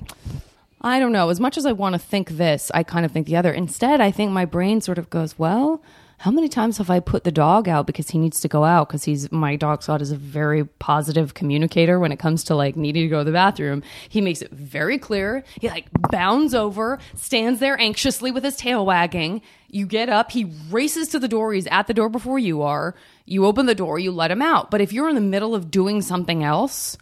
I 0.81 0.99
don't 0.99 1.13
know, 1.13 1.29
as 1.29 1.39
much 1.39 1.57
as 1.57 1.65
I 1.65 1.71
want 1.71 1.93
to 1.93 2.01
think 2.01 2.31
this, 2.31 2.73
I 2.75 2.83
kind 2.83 3.07
of 3.07 3.13
think 3.13 3.29
the 3.29 3.37
other. 3.37 3.53
Instead, 3.53 4.01
I 4.01 4.11
think 4.11 4.33
my 4.33 4.45
brain 4.45 4.81
sort 4.81 4.99
of 4.99 5.11
goes, 5.11 5.39
well, 5.39 5.81
how 6.23 6.31
many 6.31 6.49
times 6.49 6.79
have 6.79 6.89
I 6.89 7.01
put 7.01 7.25
the 7.25 7.33
dog 7.33 7.69
out 7.69 7.85
because 7.85 8.11
he 8.11 8.17
needs 8.17 8.39
to 8.43 8.49
go 8.49 8.63
out 8.63 8.87
because 8.87 9.03
he's 9.03 9.33
my 9.33 9.57
dog 9.57 9.83
Scott 9.83 10.01
is 10.01 10.13
a 10.13 10.17
very 10.17 10.65
positive 10.65 11.35
communicator 11.35 11.99
when 11.99 12.13
it 12.13 12.21
comes 12.21 12.45
to 12.45 12.55
like 12.55 12.77
needing 12.77 13.03
to 13.03 13.09
go 13.09 13.19
to 13.19 13.25
the 13.25 13.33
bathroom. 13.33 13.83
He 14.09 14.21
makes 14.21 14.41
it 14.41 14.53
very 14.53 14.99
clear. 14.99 15.43
He 15.61 15.69
like 15.69 15.89
bounds 16.13 16.55
over, 16.55 17.01
stands 17.17 17.59
there 17.59 17.77
anxiously 17.77 18.31
with 18.31 18.45
his 18.45 18.55
tail 18.55 18.87
wagging. 18.87 19.43
You 19.69 19.85
get 19.85 20.09
up, 20.09 20.31
he 20.31 20.53
races 20.71 21.09
to 21.09 21.19
the 21.19 21.27
door. 21.27 21.55
He's 21.55 21.67
at 21.67 21.89
the 21.89 21.95
door 21.95 22.09
before 22.09 22.39
you 22.39 22.63
are. 22.63 22.95
You 23.25 23.45
open 23.45 23.67
the 23.67 23.75
door, 23.75 23.99
you 23.99 24.13
let 24.13 24.31
him 24.31 24.43
out. 24.43 24.71
But 24.71 24.81
if 24.81 24.93
you're 24.93 25.09
in 25.09 25.17
the 25.17 25.21
middle 25.21 25.57
of 25.57 25.73
doing 25.73 26.03
something 26.03 26.45
else, 26.45 26.97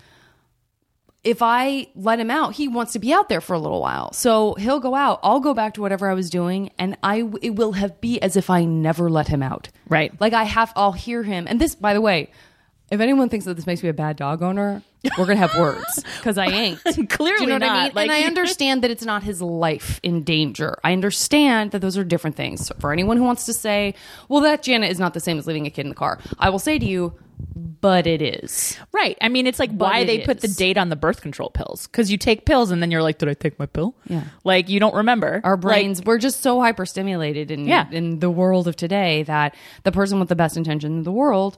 if 1.22 1.42
I 1.42 1.88
let 1.94 2.18
him 2.18 2.30
out, 2.30 2.54
he 2.54 2.66
wants 2.68 2.92
to 2.94 2.98
be 2.98 3.12
out 3.12 3.28
there 3.28 3.40
for 3.42 3.52
a 3.52 3.58
little 3.58 3.80
while. 3.80 4.12
So 4.12 4.54
he'll 4.54 4.80
go 4.80 4.94
out. 4.94 5.20
I'll 5.22 5.40
go 5.40 5.52
back 5.52 5.74
to 5.74 5.80
whatever 5.82 6.08
I 6.10 6.14
was 6.14 6.30
doing, 6.30 6.70
and 6.78 6.96
I 7.02 7.28
it 7.42 7.56
will 7.56 7.72
have 7.72 8.00
be 8.00 8.20
as 8.22 8.36
if 8.36 8.48
I 8.50 8.64
never 8.64 9.10
let 9.10 9.28
him 9.28 9.42
out. 9.42 9.68
Right. 9.88 10.18
Like 10.20 10.32
I 10.32 10.44
have. 10.44 10.72
I'll 10.76 10.92
hear 10.92 11.22
him. 11.22 11.46
And 11.48 11.60
this, 11.60 11.74
by 11.74 11.92
the 11.94 12.00
way, 12.00 12.30
if 12.90 13.00
anyone 13.00 13.28
thinks 13.28 13.44
that 13.44 13.54
this 13.54 13.66
makes 13.66 13.82
me 13.82 13.88
a 13.88 13.92
bad 13.92 14.16
dog 14.16 14.42
owner, 14.42 14.82
we're 15.18 15.26
gonna 15.26 15.36
have 15.36 15.54
words 15.58 16.02
because 16.16 16.38
I 16.38 16.46
ain't. 16.46 16.78
Clearly 17.10 17.36
Do 17.38 17.42
you 17.44 17.46
know 17.48 17.54
what 17.54 17.62
I 17.62 17.66
not. 17.66 17.82
mean? 17.84 17.92
Like- 17.94 18.10
and 18.10 18.24
I 18.24 18.26
understand 18.26 18.82
that 18.82 18.90
it's 18.90 19.04
not 19.04 19.22
his 19.22 19.40
life 19.42 20.00
in 20.02 20.22
danger. 20.24 20.78
I 20.82 20.92
understand 20.92 21.72
that 21.72 21.80
those 21.80 21.98
are 21.98 22.04
different 22.04 22.36
things. 22.36 22.66
So 22.66 22.74
for 22.80 22.92
anyone 22.92 23.16
who 23.18 23.24
wants 23.24 23.44
to 23.46 23.52
say, 23.52 23.94
"Well, 24.28 24.40
that 24.40 24.62
Janet 24.62 24.90
is 24.90 24.98
not 24.98 25.12
the 25.14 25.20
same 25.20 25.38
as 25.38 25.46
leaving 25.46 25.66
a 25.66 25.70
kid 25.70 25.82
in 25.82 25.90
the 25.90 25.94
car," 25.94 26.18
I 26.38 26.48
will 26.50 26.58
say 26.58 26.78
to 26.78 26.86
you, 26.86 27.12
"But 27.80 28.06
it 28.06 28.20
is." 28.22 28.78
Right. 28.92 29.16
I 29.20 29.28
mean, 29.28 29.46
it's 29.46 29.58
like 29.58 29.70
why 29.72 30.00
it 30.00 30.06
they 30.06 30.18
put 30.20 30.40
the 30.40 30.48
date 30.48 30.76
on 30.78 30.88
the 30.90 30.96
birth 30.96 31.20
control 31.22 31.50
pills 31.50 31.86
because 31.86 32.10
you 32.10 32.18
take 32.18 32.44
pills 32.44 32.70
and 32.70 32.82
then 32.82 32.90
you're 32.90 33.02
like, 33.02 33.18
did 33.18 33.28
I 33.28 33.34
take 33.34 33.58
my 33.58 33.66
pill? 33.66 33.94
Yeah. 34.08 34.24
Like 34.44 34.68
you 34.68 34.80
don't 34.80 34.94
remember. 34.94 35.40
our 35.44 35.54
Like, 35.54 35.60
brains 35.60 36.02
we're 36.04 36.18
just 36.18 36.40
so 36.42 36.58
hyperstimulated 36.58 37.50
in 37.50 37.66
Yeah. 37.66 37.86
in 37.90 38.18
the 38.20 38.30
world 38.30 38.68
of 38.68 38.76
today 38.76 39.22
that 39.24 39.54
the 39.84 39.92
person 39.92 40.20
with 40.20 40.28
the 40.28 40.36
best 40.36 40.56
intention 40.56 40.92
in 40.98 41.02
the 41.04 41.12
world 41.12 41.56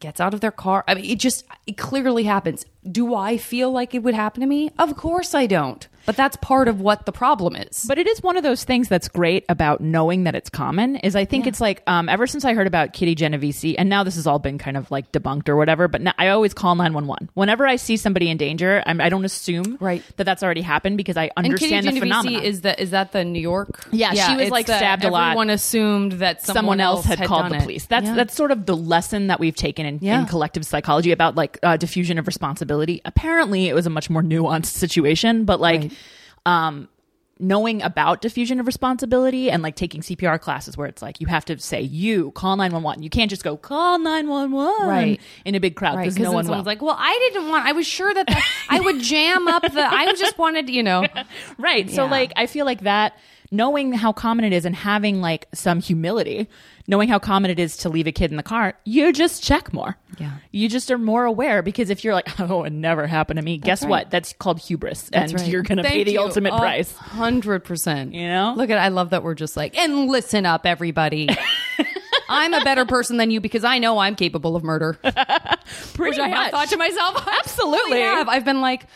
gets 0.00 0.18
out 0.20 0.32
of 0.32 0.40
their 0.40 0.50
car. 0.50 0.82
I 0.88 0.94
mean, 0.94 1.04
it 1.04 1.18
just 1.18 1.44
it 1.66 1.76
clearly 1.76 2.24
happens. 2.24 2.64
Do 2.90 3.14
I 3.14 3.36
feel 3.36 3.70
like 3.70 3.94
it 3.94 3.98
would 4.02 4.14
happen 4.14 4.40
to 4.40 4.46
me? 4.46 4.70
Of 4.78 4.96
course 4.96 5.34
I 5.34 5.46
don't. 5.46 5.86
But 6.10 6.16
that's 6.16 6.36
part 6.38 6.66
of 6.66 6.80
what 6.80 7.06
the 7.06 7.12
problem 7.12 7.54
is. 7.54 7.84
But 7.86 7.96
it 7.96 8.08
is 8.08 8.20
one 8.20 8.36
of 8.36 8.42
those 8.42 8.64
things 8.64 8.88
that's 8.88 9.06
great 9.06 9.44
about 9.48 9.80
knowing 9.80 10.24
that 10.24 10.34
it's 10.34 10.50
common. 10.50 10.96
Is 10.96 11.14
I 11.14 11.24
think 11.24 11.46
it's 11.46 11.60
like 11.60 11.84
um, 11.86 12.08
ever 12.08 12.26
since 12.26 12.44
I 12.44 12.52
heard 12.52 12.66
about 12.66 12.92
Kitty 12.92 13.14
Genovese, 13.14 13.76
and 13.78 13.88
now 13.88 14.02
this 14.02 14.16
has 14.16 14.26
all 14.26 14.40
been 14.40 14.58
kind 14.58 14.76
of 14.76 14.90
like 14.90 15.12
debunked 15.12 15.48
or 15.48 15.54
whatever. 15.54 15.86
But 15.86 16.00
now 16.00 16.12
I 16.18 16.30
always 16.30 16.52
call 16.52 16.74
nine 16.74 16.94
one 16.94 17.06
one 17.06 17.30
whenever 17.34 17.64
I 17.64 17.76
see 17.76 17.96
somebody 17.96 18.28
in 18.28 18.38
danger. 18.38 18.82
I'm, 18.84 19.00
I 19.00 19.08
don't 19.08 19.24
assume 19.24 19.76
Right. 19.78 20.02
that 20.16 20.24
that's 20.24 20.42
already 20.42 20.62
happened 20.62 20.96
because 20.96 21.16
I 21.16 21.30
and 21.36 21.46
Kitty 21.56 21.76
understand 21.76 21.86
the 21.86 21.90
Genovese 21.92 22.00
phenomenon. 22.02 22.42
is 22.42 22.60
that 22.62 22.80
is 22.80 22.90
that 22.90 23.12
the 23.12 23.24
New 23.24 23.38
York? 23.40 23.86
Yeah, 23.92 24.12
she 24.14 24.34
was, 24.36 24.50
like, 24.50 24.66
stabbed 24.66 25.04
a 25.04 25.10
lot. 25.10 25.28
Everyone 25.28 25.50
assumed 25.50 26.12
that 26.14 26.42
someone, 26.42 26.56
someone 26.58 26.80
else 26.80 27.04
had, 27.04 27.20
called 27.24 27.42
done 27.42 27.52
the 27.52 27.58
it. 27.58 27.62
police. 27.62 27.86
That's 27.86 28.06
Yeah. 28.06 28.14
that's 28.16 28.34
sort 28.34 28.50
of 28.50 28.66
the 28.66 28.76
lesson 28.76 29.28
that 29.28 29.38
we've 29.38 29.54
taken 29.54 29.86
in, 29.86 30.00
Yeah. 30.02 30.22
in 30.22 30.26
collective 30.26 30.66
psychology 30.66 31.12
about 31.12 31.36
like 31.36 31.60
uh, 31.62 31.76
diffusion 31.76 32.18
of 32.18 32.26
responsibility. 32.26 33.00
Apparently, 33.04 33.68
it 33.68 33.74
was 33.76 33.86
a 33.86 33.90
much 33.90 34.10
more 34.10 34.22
nuanced 34.24 34.66
situation, 34.74 35.44
but 35.44 35.60
like. 35.60 35.82
Right. 35.82 35.92
Um, 36.50 36.88
knowing 37.42 37.80
about 37.80 38.20
diffusion 38.20 38.60
of 38.60 38.66
responsibility 38.66 39.50
and 39.50 39.62
like 39.62 39.74
taking 39.74 40.02
CPR 40.02 40.38
classes 40.38 40.76
where 40.76 40.86
it's 40.86 41.00
like 41.00 41.22
you 41.22 41.26
have 41.26 41.42
to 41.46 41.58
say 41.58 41.80
you 41.80 42.32
call 42.32 42.54
911 42.54 43.02
you 43.02 43.08
can't 43.08 43.30
just 43.30 43.42
go 43.42 43.56
call 43.56 43.98
911 43.98 44.86
Right. 44.86 45.20
in 45.46 45.54
a 45.54 45.58
big 45.60 45.74
crowd 45.74 45.96
because 45.96 46.14
because 46.14 46.28
no 46.28 46.32
one 46.32 46.46
will 46.46 46.62
like, 46.64 46.82
"Well, 46.82 46.96
I 46.98 47.30
didn't 47.32 47.48
want. 47.48 47.64
I 47.64 47.72
was 47.72 47.86
sure 47.86 48.12
that 48.12 48.26
the, 48.26 48.42
I 48.68 48.80
would 48.80 49.00
jam 49.00 49.48
up 49.48 49.62
the. 49.62 49.80
I 49.82 50.12
just 50.16 50.36
wanted, 50.36 50.66
to, 50.66 50.72
you 50.74 50.82
know, 50.82 51.06
right 51.58 51.88
so 51.88 52.04
Yeah. 52.04 52.10
like 52.10 52.32
i 52.36 52.44
feel 52.46 52.66
like 52.66 52.82
that 52.82 53.16
knowing 53.50 53.92
how 53.92 54.12
common 54.12 54.44
it 54.44 54.52
is 54.52 54.64
and 54.64 54.74
having 54.76 55.20
like 55.20 55.48
some 55.52 55.80
humility 55.80 56.48
knowing 56.86 57.08
how 57.08 57.18
common 57.18 57.50
it 57.50 57.58
is 57.58 57.76
to 57.76 57.88
leave 57.88 58.06
a 58.06 58.12
kid 58.12 58.30
in 58.30 58.36
the 58.36 58.42
car 58.42 58.74
you 58.84 59.12
just 59.12 59.42
check 59.42 59.72
more 59.72 59.96
Yeah. 60.18 60.32
you 60.52 60.68
just 60.68 60.90
are 60.90 60.98
more 60.98 61.24
aware 61.24 61.62
because 61.62 61.90
if 61.90 62.04
you're 62.04 62.14
like 62.14 62.38
oh 62.40 62.64
it 62.64 62.70
never 62.72 63.06
happened 63.06 63.38
to 63.38 63.44
me 63.44 63.58
guess 63.58 63.82
right. 63.82 63.90
what 63.90 64.10
that's 64.10 64.32
called 64.34 64.60
hubris 64.60 65.08
and 65.12 65.32
right. 65.32 65.46
you're 65.48 65.62
gonna 65.62 65.82
pay 65.84 66.04
the 66.04 66.12
you. 66.12 66.20
ultimate 66.20 66.52
price 66.56 66.92
Hundred 66.96 67.64
percent. 67.64 68.14
You 68.14 68.28
know? 68.28 68.54
look 68.56 68.70
at. 68.70 68.78
I 68.78 68.88
love 68.88 69.10
that 69.10 69.22
we're 69.22 69.34
just 69.34 69.56
like, 69.56 69.76
and 69.76 70.06
listen 70.08 70.46
up, 70.46 70.64
everybody. 70.64 71.28
I'm 72.28 72.54
a 72.54 72.62
better 72.64 72.84
person 72.86 73.16
than 73.16 73.30
you 73.30 73.40
because 73.40 73.64
I 73.64 73.78
know 73.78 73.98
I'm 73.98 74.14
capable 74.14 74.54
of 74.56 74.62
murder. 74.62 74.94
pretty 75.02 76.10
Which 76.10 76.18
I 76.18 76.28
have 76.28 76.38
much. 76.38 76.50
thought 76.52 76.68
to 76.68 76.76
myself, 76.76 77.26
Absolutely. 77.40 77.90
really 77.98 78.02
have. 78.02 78.28
I've 78.28 78.44
been 78.44 78.60
like, 78.60 78.86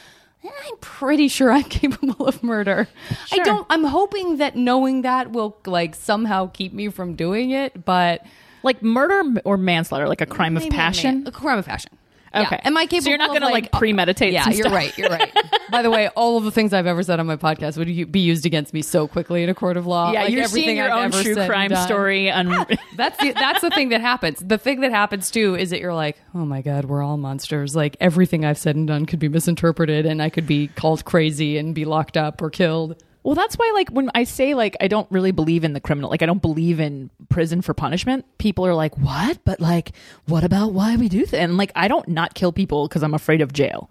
Eh, 0.45 0.49
I'm 0.49 0.77
pretty 0.81 1.29
sure 1.29 1.51
I'm 1.59 1.65
capable 1.65 2.27
of 2.27 2.43
murder. 2.43 2.89
I 3.33 3.39
don't. 3.39 3.67
I'm 3.71 3.85
hoping 3.85 4.37
that 4.39 4.57
knowing 4.57 5.03
that 5.03 5.33
will 5.33 5.57
like 5.67 5.95
somehow 5.95 6.47
keep 6.49 6.73
me 6.73 6.89
from 6.89 7.15
doing 7.15 7.51
it, 7.51 7.85
but 7.85 8.25
like 8.63 8.83
murder 8.83 9.41
or 9.45 9.57
manslaughter 9.57 10.09
like 10.09 10.21
a 10.21 10.27
crime 10.27 10.57
of 10.57 10.69
passion 10.71 11.19
man- 11.21 11.27
a 11.27 11.33
crime 11.33 11.59
of 11.59 11.67
passion. 11.67 11.91
Okay. 12.35 12.57
Yeah. 12.57 12.61
Am 12.69 12.77
I 12.77 12.87
capable? 12.87 13.03
So 13.03 13.09
you're 13.11 13.19
not 13.19 13.31
of, 13.31 13.41
gonna, 13.41 13.53
like, 13.53 13.71
premeditate 13.71 14.33
Yeah, 14.33 14.49
you're 14.51 14.71
right. 14.71 14.97
You're 14.99 15.09
right. 15.09 15.33
By 15.71 15.83
the 15.83 15.91
way, 15.91 16.09
all 16.09 16.37
of 16.37 16.45
the 16.45 16.51
things 16.51 16.73
I've 16.73 16.87
ever 16.87 17.03
said 17.03 17.21
on 17.21 17.27
my 17.27 17.37
podcast 17.37 17.77
would 17.79 18.13
be 18.13 18.21
used 18.21 18.45
against 18.47 18.75
me 18.75 18.83
so 18.83 19.07
quickly 19.07 19.43
in 19.43 19.49
a 19.49 19.55
court 19.55 19.77
of 19.77 19.87
law. 19.87 20.13
yeah 20.13 20.25
Like, 20.25 20.33
you're 20.33 20.45
seeing 20.47 20.77
your 20.77 20.91
I've 20.91 21.15
own 21.15 21.23
true 21.23 21.35
crime 21.35 21.75
story 21.77 22.31
on 22.31 22.53
ah, 22.53 22.67
That's 22.97 23.19
the, 23.19 23.33
that's 23.33 23.61
the 23.61 23.71
thing 23.71 23.91
that 23.91 24.01
happens. 24.01 24.41
The 24.41 24.59
thing 24.59 24.81
that 24.81 24.91
happens 24.91 25.31
too 25.31 25.55
is 25.55 25.71
that 25.71 25.81
you're 25.81 25.95
like, 25.95 26.19
oh 26.35 26.45
my 26.45 26.63
god, 26.63 26.87
we're 26.87 27.03
all 27.03 27.17
monsters. 27.17 27.75
Like 27.77 27.97
everything 28.01 28.45
I've 28.45 28.59
said 28.59 28.77
and 28.77 28.87
done 28.89 29.07
could 29.07 29.19
be 29.19 29.29
misinterpreted, 29.29 30.07
and 30.07 30.23
I 30.23 30.31
could 30.31 30.47
be 30.47 30.69
called 30.69 31.05
crazy 31.05 31.59
and 31.59 31.75
be 31.75 31.85
locked 31.85 32.17
up 32.17 32.43
or 32.43 32.51
killed. 32.51 33.03
Well, 33.25 33.35
that's 33.35 33.57
why, 33.57 33.73
like, 33.75 33.89
when 33.89 34.11
I 34.15 34.25
say, 34.25 34.55
like, 34.55 34.77
I 34.83 34.87
don't 34.87 35.11
really 35.11 35.33
believe 35.33 35.65
in 35.65 35.73
the 35.73 35.81
criminal, 35.81 36.11
like, 36.11 36.23
I 36.23 36.27
don't 36.27 36.43
believe 36.43 36.79
in 36.79 37.09
prison 37.31 37.63
for 37.63 37.73
punishment, 37.73 38.27
people 38.37 38.67
are 38.67 38.75
like, 38.75 38.99
what? 38.99 39.39
But, 39.45 39.61
like, 39.61 39.93
what 40.27 40.45
about 40.45 40.75
why 40.75 40.97
we 40.97 41.09
do 41.09 41.25
that? 41.25 41.41
And, 41.41 41.57
like, 41.57 41.73
I 41.75 41.89
don't 41.89 42.07
not 42.07 42.35
kill 42.35 42.53
people 42.53 42.87
because 42.87 43.03
I'm 43.03 43.15
afraid 43.15 43.41
of 43.41 43.53
jail. 43.53 43.91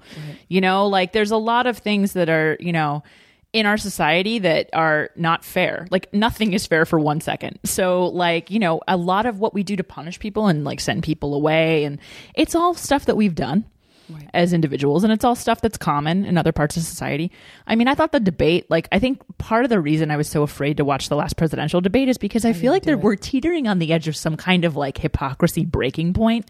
You 0.50 0.62
know, 0.62 0.86
like, 0.86 1.13
there's 1.13 1.32
a 1.32 1.38
lot 1.38 1.65
of 1.65 1.80
things 1.80 2.13
that 2.13 2.30
are, 2.30 2.58
you 2.60 2.72
know, 2.72 3.02
in 3.54 3.65
our 3.65 3.78
society 3.78 4.39
that 4.39 4.69
are 4.74 5.10
not 5.15 5.43
fair. 5.43 5.88
Like, 5.89 6.13
nothing 6.13 6.54
is 6.54 6.67
fair 6.67 6.86
for 6.86 7.00
one 7.00 7.19
second. 7.19 7.60
So, 7.63 8.06
like, 8.08 8.52
you 8.52 8.60
know, 8.60 8.82
a 8.88 8.98
lot 8.98 9.26
of 9.26 9.39
what 9.39 9.56
we 9.56 9.63
do 9.63 9.76
to 9.76 9.84
punish 9.84 10.19
people 10.19 10.46
and, 10.46 10.63
like, 10.63 10.80
send 10.80 11.02
people 11.02 11.34
away, 11.34 11.86
and 11.86 12.00
it's 12.36 12.54
all 12.54 12.76
stuff 12.76 13.06
that 13.06 13.17
we've 13.17 13.36
done 13.36 13.65
as 14.34 14.54
individuals 14.54 15.04
and 15.04 15.13
it's 15.13 15.24
all 15.24 15.36
stuff 15.36 15.62
that's 15.62 15.78
common 15.78 16.26
in 16.26 16.38
other 16.38 16.52
parts 16.52 16.78
of 16.78 16.84
society. 16.84 17.32
I 17.68 17.76
mean, 17.76 17.88
I 17.88 17.96
thought 17.96 18.12
the 18.12 18.20
debate, 18.20 18.70
like 18.70 18.88
I 18.92 19.00
think 19.00 19.22
part 19.38 19.63
of 19.63 19.70
the 19.70 19.80
reason 19.80 20.12
I 20.12 20.18
was 20.18 20.30
so 20.30 20.44
afraid 20.44 20.78
to 20.78 20.86
watch 20.86 21.10
the 21.10 21.16
last 21.16 21.38
presidential 21.38 21.82
debate 21.82 22.10
is 22.10 22.18
because 22.18 22.46
I 22.46 22.54
feel 22.54 22.72
like 22.72 22.84
that 22.84 23.00
we're 23.00 23.16
teetering 23.16 23.68
on 23.68 23.80
the 23.80 23.94
edge 23.94 24.08
of 24.08 24.16
some 24.16 24.38
kind 24.38 24.66
of 24.66 24.76
like 24.76 24.98
hypocrisy 24.98 25.66
breaking 25.66 26.13
point. 26.13 26.50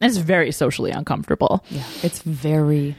And 0.00 0.10
it's 0.10 0.18
very 0.18 0.52
socially 0.52 0.90
uncomfortable. 0.90 1.64
Yeah, 1.70 1.84
it's 2.02 2.22
very, 2.22 2.96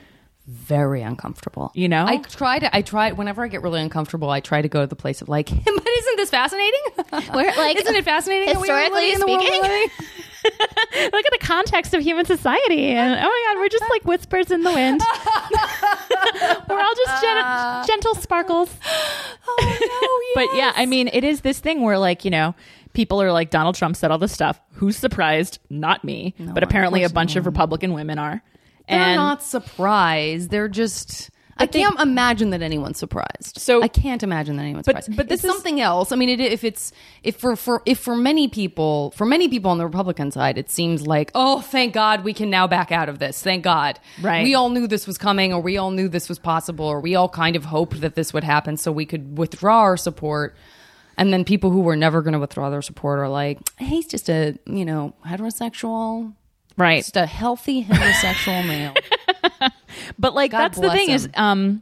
very 0.48 1.02
uncomfortable. 1.02 1.72
You 1.76 1.90
know? 1.90 2.06
I 2.08 2.18
try 2.18 2.60
to. 2.60 2.76
I 2.76 2.82
try 2.82 3.12
whenever 3.12 3.44
I 3.44 3.48
get 3.48 3.62
really 3.62 3.82
uncomfortable. 3.82 4.30
I 4.30 4.40
try 4.40 4.62
to 4.62 4.70
go 4.70 4.82
to 4.82 4.88
the 4.88 4.96
place 4.96 5.22
of 5.22 5.30
like, 5.30 5.50
but 5.66 5.88
isn't 5.88 6.18
this 6.18 6.30
fascinating? 6.30 6.80
We're, 7.34 7.56
like, 7.56 7.80
isn't 7.80 7.96
it 7.96 8.06
fascinating? 8.06 8.54
that 8.54 8.62
we 8.62 8.70
are 8.70 8.80
historically 8.80 9.12
living 9.12 9.14
in 9.14 9.20
the 9.20 9.28
world 9.28 9.44
we're 9.44 9.88
speaking? 9.90 10.24
Look 11.14 11.26
at 11.26 11.32
the 11.32 11.40
context 11.42 11.94
of 11.94 12.02
human 12.02 12.26
society. 12.26 12.88
And 12.88 13.20
oh 13.20 13.24
my 13.24 13.44
God, 13.48 13.60
we're 13.60 13.70
just 13.70 13.84
like 13.90 14.06
whispers 14.06 14.52
in 14.52 14.64
the 14.64 14.72
wind. 14.72 15.02
we're 16.70 16.80
all 16.80 16.96
just 16.96 17.22
gen- 17.22 17.88
gentle 17.88 18.16
sparkles. 18.16 18.70
Oh 19.48 19.78
no! 19.82 20.44
But 20.44 20.56
yeah, 20.56 20.72
I 20.76 20.86
mean, 20.86 21.10
it 21.12 21.24
is 21.24 21.42
this 21.42 21.60
thing 21.60 21.82
where 21.82 21.98
like, 21.98 22.24
you 22.24 22.32
know, 22.32 22.54
people 22.94 23.22
are 23.22 23.32
like, 23.32 23.50
Donald 23.50 23.76
Trump 23.76 23.96
said 23.96 24.12
all 24.12 24.20
this 24.20 24.32
stuff. 24.32 24.60
Who's 24.74 24.98
surprised? 24.98 25.60
Not 25.70 26.04
me. 26.04 26.36
but 26.38 26.64
apparently 26.64 27.04
a 27.04 27.10
bunch 27.10 27.36
of 27.36 27.46
Republican 27.46 27.94
women 27.94 28.20
are. 28.20 28.44
They're 28.88 29.00
and 29.00 29.16
not 29.16 29.44
surprised. 29.44 30.50
They're 30.50 30.70
just. 30.70 31.30
I 31.60 31.66
they- 31.66 31.82
can't 31.82 32.00
imagine 32.00 32.50
that 32.52 32.62
anyone's 32.62 32.98
surprised. 32.98 33.58
So- 33.60 33.82
I 33.82 33.88
can't 33.88 34.24
imagine 34.24 34.56
that 34.58 34.64
anyone's 34.64 34.86
But- 34.86 35.04
surprised. 35.04 35.18
but 35.18 35.28
this 35.30 35.40
it's 35.40 35.46
is- 35.46 35.52
something 35.52 35.82
else. 35.82 36.12
I 36.12 36.16
mean, 36.16 36.30
it, 36.30 36.40
if 36.40 36.64
it's 36.64 36.92
if 37.24 37.36
for 37.36 37.56
for 37.56 37.82
if 37.86 38.00
for 38.00 38.16
many 38.16 38.48
people, 38.48 39.12
for 39.16 39.26
many 39.26 39.48
people 39.48 39.72
on 39.72 39.78
the 39.78 39.86
Republican 39.86 40.32
side, 40.32 40.58
it 40.58 40.70
seems 40.70 41.06
like, 41.08 41.32
oh, 41.36 41.62
thank 41.62 41.94
God 41.94 42.24
we 42.24 42.34
can 42.34 42.50
now 42.50 42.68
back 42.68 42.92
out 42.92 43.10
of 43.10 43.20
this. 43.20 43.42
Thank 43.42 43.64
God. 43.64 44.00
Right. 44.22 44.44
We 44.44 44.56
all 44.56 44.70
knew 44.70 44.88
this 44.88 45.08
was 45.08 45.18
coming, 45.18 45.54
or 45.54 45.62
we 45.62 45.78
all 45.78 45.92
knew 45.92 46.08
this 46.08 46.30
was 46.30 46.40
possible, 46.40 46.86
or 46.86 47.00
we 47.02 47.16
all 47.16 47.30
kind 47.30 47.56
of 47.56 47.66
hoped 47.66 48.02
that 48.02 48.16
this 48.16 48.34
would 48.34 48.44
happen, 48.44 48.78
so 48.78 48.92
we 48.92 49.06
could 49.06 49.38
withdraw 49.38 49.80
our 49.80 49.98
support. 49.98 50.56
And 51.20 51.34
then 51.34 51.44
people 51.44 51.72
who 51.72 51.80
were 51.82 51.96
never 51.96 52.22
going 52.22 52.34
to 52.34 52.40
withdraw 52.40 52.70
their 52.70 52.84
support 52.84 53.18
are 53.18 53.28
like, 53.28 53.58
hey, 53.78 53.86
he's 53.88 54.06
just 54.06 54.30
a 54.30 54.56
you 54.68 54.86
know 54.86 55.14
heterosexual, 55.26 56.34
right. 56.78 57.00
just 57.04 57.18
a 57.18 57.26
healthy 57.26 57.84
heterosexual 57.84 58.66
male. 58.68 58.94
But 60.20 60.34
like 60.36 60.52
God 60.52 60.60
that's 60.60 60.76
the 60.78 60.82
bless 60.84 60.98
thing 60.98 61.10
him. 61.10 61.16
is 61.16 61.30
um 61.36 61.82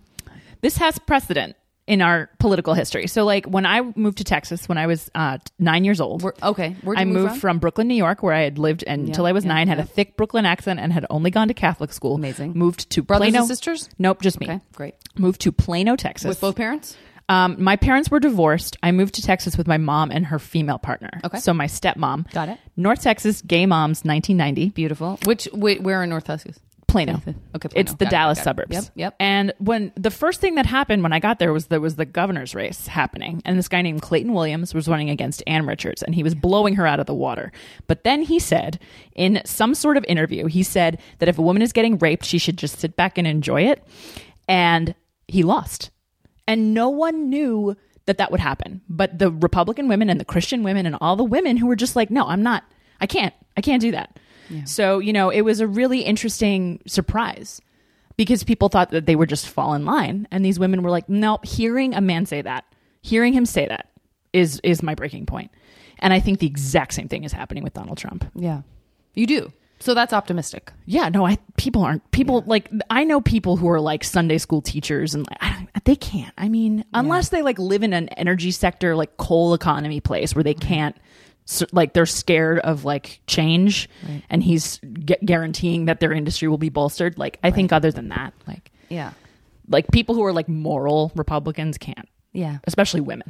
this 0.62 0.78
has 0.78 0.98
precedent 1.00 1.56
in 1.88 2.02
our 2.02 2.32
political 2.40 2.74
history. 2.74 3.06
So 3.06 3.26
like 3.26 3.46
when 3.46 3.66
I 3.66 3.82
moved 3.96 4.18
to 4.18 4.24
Texas 4.24 4.68
when 4.68 4.78
I 4.80 4.88
was 4.88 5.12
uh 5.14 5.38
9 5.60 5.84
years 5.84 6.02
old. 6.02 6.24
Where- 6.24 6.34
okay, 6.42 6.76
where'd 6.82 6.98
you 6.98 7.02
I 7.02 7.06
move 7.06 7.30
moved 7.30 7.42
from? 7.42 7.60
Brooklyn, 7.60 7.88
New 7.88 7.94
York, 7.96 8.24
where 8.24 8.34
I 8.34 8.42
had 8.42 8.58
lived 8.58 8.84
until 8.88 9.26
I 9.28 9.32
was 9.34 9.44
yeah, 9.44 9.50
nine, 9.54 9.68
had 9.68 9.78
yeah. 9.78 9.84
a 9.84 9.88
thick 9.88 10.18
Brooklyn 10.18 10.46
accent, 10.46 10.80
and 10.80 10.92
had 10.92 11.06
only 11.12 11.30
gone 11.30 11.48
to 11.50 11.54
Catholic 11.54 11.94
school. 11.94 12.16
Amazing. 12.16 12.54
Moved 12.56 12.90
to 12.92 13.04
Brothers 13.04 13.26
Plano. 13.30 13.40
and 13.40 13.48
sisters? 13.48 13.90
Nope, 14.00 14.22
just 14.22 14.40
me. 14.40 14.48
Okay, 14.48 14.60
great. 14.74 14.96
Moved 15.18 15.42
to 15.42 15.52
Plano, 15.52 15.96
Texas. 15.96 16.28
With 16.30 16.42
both 16.42 16.56
parents? 16.56 16.98
Um, 17.28 17.62
my 17.64 17.76
parents 17.76 18.10
were 18.12 18.20
divorced. 18.20 18.78
I 18.84 18.92
moved 18.92 19.16
to 19.16 19.22
Texas 19.22 19.58
with 19.58 19.68
my 19.68 19.78
mom 19.78 20.12
and 20.12 20.28
her 20.28 20.40
female 20.40 20.78
partner. 20.78 21.10
Okay. 21.24 21.40
So 21.40 21.54
my 21.54 21.66
stepmom. 21.66 22.32
Got 22.32 22.50
it. 22.50 22.60
North 22.78 23.02
Texas, 23.02 23.42
gay 23.42 23.66
moms, 23.66 24.04
1990. 24.04 24.70
Beautiful. 24.70 25.20
Which, 25.26 25.46
wh- 25.52 25.82
where 25.84 26.04
in 26.04 26.10
North 26.12 26.26
Texas? 26.26 26.60
Plano. 26.88 27.16
Okay, 27.16 27.68
Plano. 27.68 27.70
It's 27.76 27.94
the 27.96 28.06
Got 28.06 28.12
Dallas 28.12 28.40
it. 28.40 28.44
suburbs. 28.44 28.72
Yep, 28.74 28.84
yep. 28.96 29.16
And 29.20 29.54
when 29.58 29.92
the 29.98 30.12
first 30.12 30.40
thing 30.40 30.56
that 30.56 30.66
happened 30.66 31.04
when 31.04 31.12
I 31.12 31.20
got 31.20 31.40
there 31.40 31.52
was 31.52 31.66
there 31.68 31.82
was 31.82 31.96
the 31.98 32.06
governor's 32.06 32.54
race 32.56 32.88
happening, 32.88 33.42
and 33.44 33.58
this 33.58 33.68
guy 33.68 33.82
named 33.82 34.02
Clayton 34.02 34.32
Williams 34.32 34.74
was 34.74 34.88
running 34.88 35.10
against 35.10 35.44
Ann 35.48 35.66
Richards, 35.66 36.04
and 36.04 36.16
he 36.16 36.24
was 36.24 36.36
blowing 36.36 36.76
her 36.76 36.86
out 36.88 37.00
of 37.02 37.06
the 37.06 37.14
water. 37.14 37.52
But 37.88 38.04
then 38.06 38.22
he 38.22 38.40
said, 38.40 38.80
in 39.14 39.42
some 39.46 39.74
sort 39.76 39.98
of 39.98 40.06
interview, 40.08 40.46
he 40.46 40.64
said 40.64 41.02
that 41.20 41.28
if 41.28 41.38
a 41.38 41.42
woman 41.42 41.62
is 41.64 41.74
getting 41.74 41.98
raped, 41.98 42.24
she 42.24 42.38
should 42.38 42.58
just 42.58 42.80
sit 42.80 42.96
back 42.96 43.18
and 43.18 43.28
enjoy 43.28 43.64
it, 43.64 43.84
and 44.48 44.96
he 45.28 45.44
lost, 45.44 45.90
and 46.48 46.74
no 46.74 46.90
one 46.90 47.30
knew 47.30 47.76
that 48.06 48.18
that 48.18 48.32
would 48.32 48.40
happen. 48.40 48.82
But 48.88 49.18
the 49.18 49.32
Republican 49.32 49.88
women 49.88 50.10
and 50.10 50.20
the 50.20 50.26
Christian 50.26 50.64
women 50.64 50.86
and 50.86 50.96
all 51.02 51.16
the 51.16 51.24
women 51.24 51.58
who 51.58 51.68
were 51.68 51.76
just 51.76 51.96
like, 51.96 52.12
no, 52.12 52.26
I'm 52.28 52.44
not, 52.44 52.64
I 53.02 53.08
can't, 53.08 53.34
I 53.58 53.62
can't 53.62 53.82
do 53.82 53.92
that. 53.92 54.20
So, 54.66 55.00
you 55.00 55.12
know, 55.12 55.32
it 55.32 55.42
was 55.42 55.60
a 55.60 55.68
really 55.68 56.02
interesting 56.02 56.80
surprise 56.86 57.62
because 58.16 58.44
people 58.44 58.70
thought 58.70 58.92
that 58.92 59.08
they 59.08 59.16
would 59.16 59.28
just 59.28 59.50
fall 59.50 59.74
in 59.74 59.86
line. 59.86 60.28
And 60.30 60.46
these 60.46 60.60
women 60.60 60.84
were 60.84 60.92
like, 60.92 61.10
no, 61.10 61.40
hearing 61.44 61.96
a 61.96 62.02
man 62.02 62.28
say 62.28 62.44
that, 62.44 62.64
hearing 63.02 63.34
him 63.34 63.48
say 63.48 63.68
that 63.68 63.90
is, 64.34 64.62
is 64.64 64.84
my 64.84 64.94
breaking 64.94 65.26
point. 65.26 65.52
And 65.98 66.14
I 66.14 66.20
think 66.20 66.40
the 66.40 66.48
exact 66.48 66.94
same 66.94 67.08
thing 67.08 67.24
is 67.24 67.32
happening 67.32 67.64
with 67.64 67.74
Donald 67.74 67.98
Trump. 67.98 68.26
Yeah. 68.36 68.62
You 69.16 69.26
do. 69.26 69.52
So 69.80 69.94
that's 69.94 70.14
optimistic. 70.14 70.72
Yeah, 70.86 71.10
no, 71.10 71.26
I 71.28 71.38
people 71.58 71.84
aren't 71.84 72.10
people 72.12 72.44
like 72.48 72.70
I 72.90 73.04
know 73.04 73.22
people 73.22 73.58
who 73.58 73.70
are 73.70 73.80
like 73.82 74.04
Sunday 74.04 74.38
school 74.38 74.62
teachers 74.62 75.14
and 75.14 75.28
like 75.30 75.38
I 75.42 75.54
don't, 75.54 75.84
they 75.86 75.96
can't. 75.96 76.34
I 76.38 76.50
mean, 76.50 76.86
unless 76.94 77.30
they 77.30 77.42
like 77.42 77.60
live 77.60 77.84
in 77.84 77.94
an 77.94 78.10
energy 78.10 78.52
sector 78.52 78.96
like 78.96 79.18
coal 79.18 79.54
economy 79.54 80.00
place 80.00 80.34
where 80.34 80.44
they 80.44 80.54
can't 80.54 80.96
so, 81.48 81.66
like 81.72 81.94
they're 81.94 82.08
scared 82.08 82.58
of 82.60 82.86
like 82.86 83.20
change 83.28 83.88
and 84.32 84.42
he's 84.42 84.80
gu- 84.80 85.16
guaranteeing 85.24 85.86
that 85.86 86.00
their 86.00 86.12
industry 86.12 86.48
will 86.48 86.58
be 86.58 86.70
bolstered 86.70 87.20
like 87.20 87.38
i 87.44 87.52
think 87.52 87.72
other 87.72 87.92
than 87.92 88.10
that 88.10 88.34
like 88.48 88.72
Yeah. 88.90 89.12
like 89.68 89.86
people 89.92 90.16
who 90.16 90.24
are 90.26 90.34
like 90.34 90.50
moral 90.50 91.12
republicans 91.14 91.78
can't 91.78 92.10
Yeah. 92.34 92.58
especially 92.64 93.02
women 93.02 93.30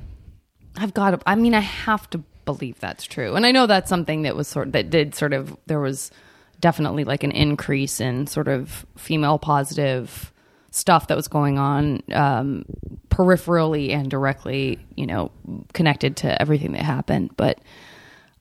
I've 0.78 0.94
got 0.94 1.12
to, 1.12 1.20
I 1.26 1.36
mean, 1.36 1.54
I 1.54 1.60
have 1.62 2.10
to 2.12 2.18
believe 2.44 2.80
that's 2.82 3.06
true. 3.06 3.36
And 3.36 3.46
I 3.46 3.52
know 3.54 3.66
that's 3.66 3.88
something 3.90 4.24
that 4.24 4.36
was 4.36 4.46
sort 4.48 4.74
that 4.74 4.90
did 4.90 5.16
sort 5.16 5.32
of, 5.32 5.56
there 5.68 5.80
was 5.80 6.12
definitely 6.66 7.04
like 7.04 7.24
an 7.24 7.30
increase 7.30 8.02
in 8.02 8.26
sort 8.26 8.48
of 8.48 8.88
female 8.98 9.38
positive 9.38 10.34
stuff 10.72 11.06
that 11.06 11.16
was 11.16 11.28
going 11.28 11.60
on 11.60 12.02
um, 12.12 12.66
peripherally 13.10 13.92
and 13.92 14.10
directly, 14.10 14.80
you 14.96 15.06
know, 15.06 15.32
connected 15.74 16.18
to 16.18 16.42
everything 16.42 16.72
that 16.72 16.82
happened. 16.82 17.30
But 17.38 17.60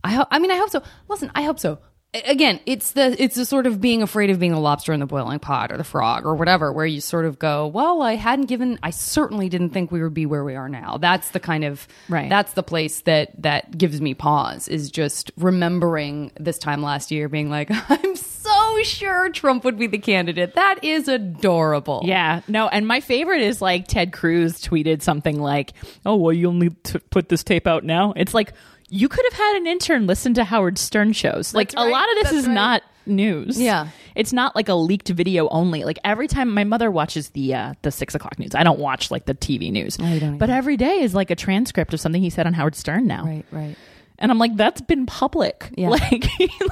I 0.03 0.13
hope, 0.13 0.29
I 0.31 0.39
mean, 0.39 0.51
I 0.51 0.57
hope 0.57 0.71
so. 0.71 0.83
Listen, 1.07 1.31
I 1.35 1.43
hope 1.43 1.59
so. 1.59 1.79
Again, 2.27 2.61
it's 2.65 2.93
the 2.93 3.21
it's 3.23 3.35
the 3.35 3.45
sort 3.45 3.67
of 3.67 3.81
being 3.81 4.03
afraid 4.03 4.31
of 4.31 4.39
being 4.39 4.53
a 4.53 4.61
lobster 4.61 4.93
in 4.93 5.01
the 5.01 5.07
boiling 5.07 5.41
pot 5.41 5.73
or 5.73 5.77
the 5.77 5.85
frog 5.85 6.25
or 6.25 6.35
whatever, 6.37 6.73
where 6.73 6.87
you 6.87 7.01
sort 7.01 7.25
of 7.25 7.39
go, 7.39 7.67
well, 7.67 8.03
I 8.03 8.15
hadn't 8.15 8.47
given, 8.47 8.79
I 8.83 8.91
certainly 8.91 9.49
didn't 9.49 9.71
think 9.71 9.91
we 9.91 10.03
would 10.03 10.15
be 10.15 10.25
where 10.27 10.45
we 10.45 10.55
are 10.55 10.69
now. 10.69 10.99
That's 10.99 11.31
the 11.31 11.41
kind 11.41 11.65
of 11.65 11.89
Right. 12.09 12.29
That's 12.29 12.53
the 12.53 12.63
place 12.63 13.01
that 13.03 13.43
that 13.43 13.77
gives 13.77 14.01
me 14.01 14.15
pause 14.15 14.69
is 14.69 14.91
just 14.91 15.33
remembering 15.37 16.31
this 16.39 16.59
time 16.59 16.83
last 16.83 17.11
year, 17.11 17.29
being 17.29 17.51
like, 17.51 17.69
I'm 17.91 18.17
so 18.17 18.83
sure 18.83 19.31
Trump 19.31 19.65
would 19.65 19.79
be 19.79 19.87
the 19.87 19.99
candidate. 19.99 20.55
That 20.55 20.85
is 20.85 21.09
adorable. 21.09 22.03
Yeah, 22.05 22.43
no, 22.47 22.69
and 22.69 22.87
my 22.87 23.01
favorite 23.01 23.41
is 23.41 23.61
like 23.63 23.89
Ted 23.89 24.13
Cruz 24.13 24.61
tweeted 24.63 25.03
something 25.03 25.41
like, 25.41 25.73
"Oh, 26.05 26.17
well, 26.17 26.33
you'll 26.33 26.53
need 26.53 26.83
to 26.85 27.01
put 27.01 27.29
this 27.29 27.43
tape 27.43 27.67
out 27.67 27.85
now." 27.85 28.13
It's 28.17 28.35
like 28.35 28.53
you 28.89 29.09
could 29.09 29.25
have 29.25 29.33
had 29.33 29.57
an 29.57 29.67
intern 29.67 30.07
listen 30.07 30.35
to 30.35 30.45
Howard 30.45 30.79
Stern 30.79 31.13
shows. 31.13 31.55
like 31.55 31.73
right. 31.77 31.87
a 31.87 31.91
lot 31.91 32.09
of 32.11 32.15
this 32.17 32.25
That's 32.25 32.37
is 32.37 32.47
right. 32.47 32.55
not 32.55 32.83
news. 33.07 33.61
Yeah. 33.61 33.89
it's 34.15 34.33
not 34.33 34.55
like 34.55 34.69
a 34.69 34.75
leaked 34.75 35.09
video 35.09 35.49
only. 35.49 35.85
Like 35.85 35.99
every 36.05 36.29
time 36.29 36.53
my 36.53 36.65
mother 36.65 36.91
watches 36.91 37.31
the 37.31 37.55
uh, 37.55 37.75
the 37.83 37.91
six 37.91 38.15
o'clock 38.15 38.39
news, 38.39 38.55
I 38.55 38.63
don't 38.63 38.79
watch 38.79 39.11
like 39.11 39.27
the 39.27 39.35
TV 39.35 39.71
news, 39.73 39.99
you 39.99 40.21
don't 40.21 40.39
but 40.39 40.51
every 40.51 40.77
day 40.77 41.01
is 41.01 41.15
like 41.15 41.31
a 41.31 41.37
transcript 41.37 41.95
of 41.95 42.01
something 42.01 42.23
he 42.23 42.31
said 42.31 42.47
on 42.47 42.55
Howard 42.55 42.75
Stern 42.75 43.07
now. 43.07 43.25
Right, 43.25 43.45
right. 43.51 43.77
And 44.19 44.31
I'm 44.31 44.39
like, 44.39 44.57
that's 44.57 44.81
been 44.81 45.07
public. 45.07 45.71
Yeah. 45.77 45.89
Like, 45.95 46.25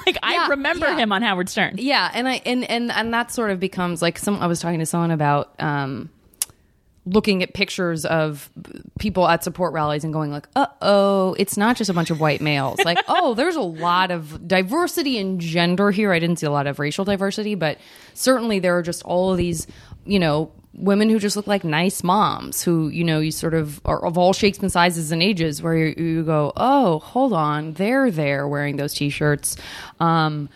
like 0.07 0.19
I 0.23 0.49
remember 0.51 0.87
yeah. 0.87 0.99
him 0.99 1.13
on 1.13 1.23
Howard 1.23 1.49
Stern. 1.49 1.75
Yeah, 1.79 2.11
and 2.15 2.29
I 2.29 2.41
and 2.47 2.65
and 2.65 2.91
and 2.91 3.13
that 3.13 3.33
sort 3.33 3.51
of 3.51 3.59
becomes 3.61 4.01
like 4.01 4.19
some. 4.19 4.37
I 4.37 4.47
was 4.47 4.61
talking 4.61 4.79
to 4.79 4.87
someone 4.87 5.11
about 5.11 5.61
um, 5.61 6.11
looking 7.05 7.43
at 7.43 7.53
pictures 7.53 8.05
of 8.05 8.49
people 8.99 9.27
at 9.27 9.43
support 9.43 9.73
rallies 9.73 10.05
and 10.05 10.13
going 10.13 10.31
like, 10.31 10.49
"Uh 10.55 10.67
oh, 10.81 11.35
it's 11.39 11.57
not 11.57 11.77
just 11.77 11.91
a 11.91 11.93
bunch 11.93 12.11
of 12.11 12.21
white 12.21 12.41
males." 12.41 12.79
Like, 12.85 12.99
oh, 13.09 13.35
there's 13.35 13.57
a 13.57 13.61
lot 13.61 14.11
of 14.11 14.47
diversity 14.47 15.19
in 15.19 15.39
gender 15.41 15.91
here. 15.91 16.13
I 16.13 16.19
didn't 16.19 16.39
see 16.39 16.47
a 16.47 16.51
lot 16.51 16.67
of 16.67 16.79
racial 16.79 17.05
diversity, 17.05 17.55
but 17.55 17.79
certainly 18.15 18.59
there 18.59 18.77
are 18.77 18.83
just 18.83 19.03
all 19.05 19.33
of 19.33 19.39
these, 19.39 19.67
you 20.05 20.19
know. 20.19 20.53
Women 20.75 21.11
who 21.11 21.19
just 21.19 21.37
look 21.37 21.47
like 21.47 21.65
nice 21.65 22.03
moms, 22.03 22.63
who 22.63 22.89
you 22.89 23.05
know 23.05 23.21
you 23.21 23.31
sort 23.31 23.53
of 23.53 23.79
are 23.85 24.07
of 24.07 24.17
all 24.17 24.33
shapes 24.33 24.59
and 24.61 24.73
sizes 24.73 25.13
and 25.13 25.23
ages, 25.23 25.61
where 25.61 25.77
you, 25.77 25.95
you 26.03 26.23
go, 26.23 26.51
oh, 26.57 26.99
hold 27.01 27.35
on, 27.35 27.75
they're 27.75 28.11
there 28.11 28.49
wearing 28.49 28.77
those 28.77 28.95
t-shirts, 28.95 29.59
um, 30.01 30.49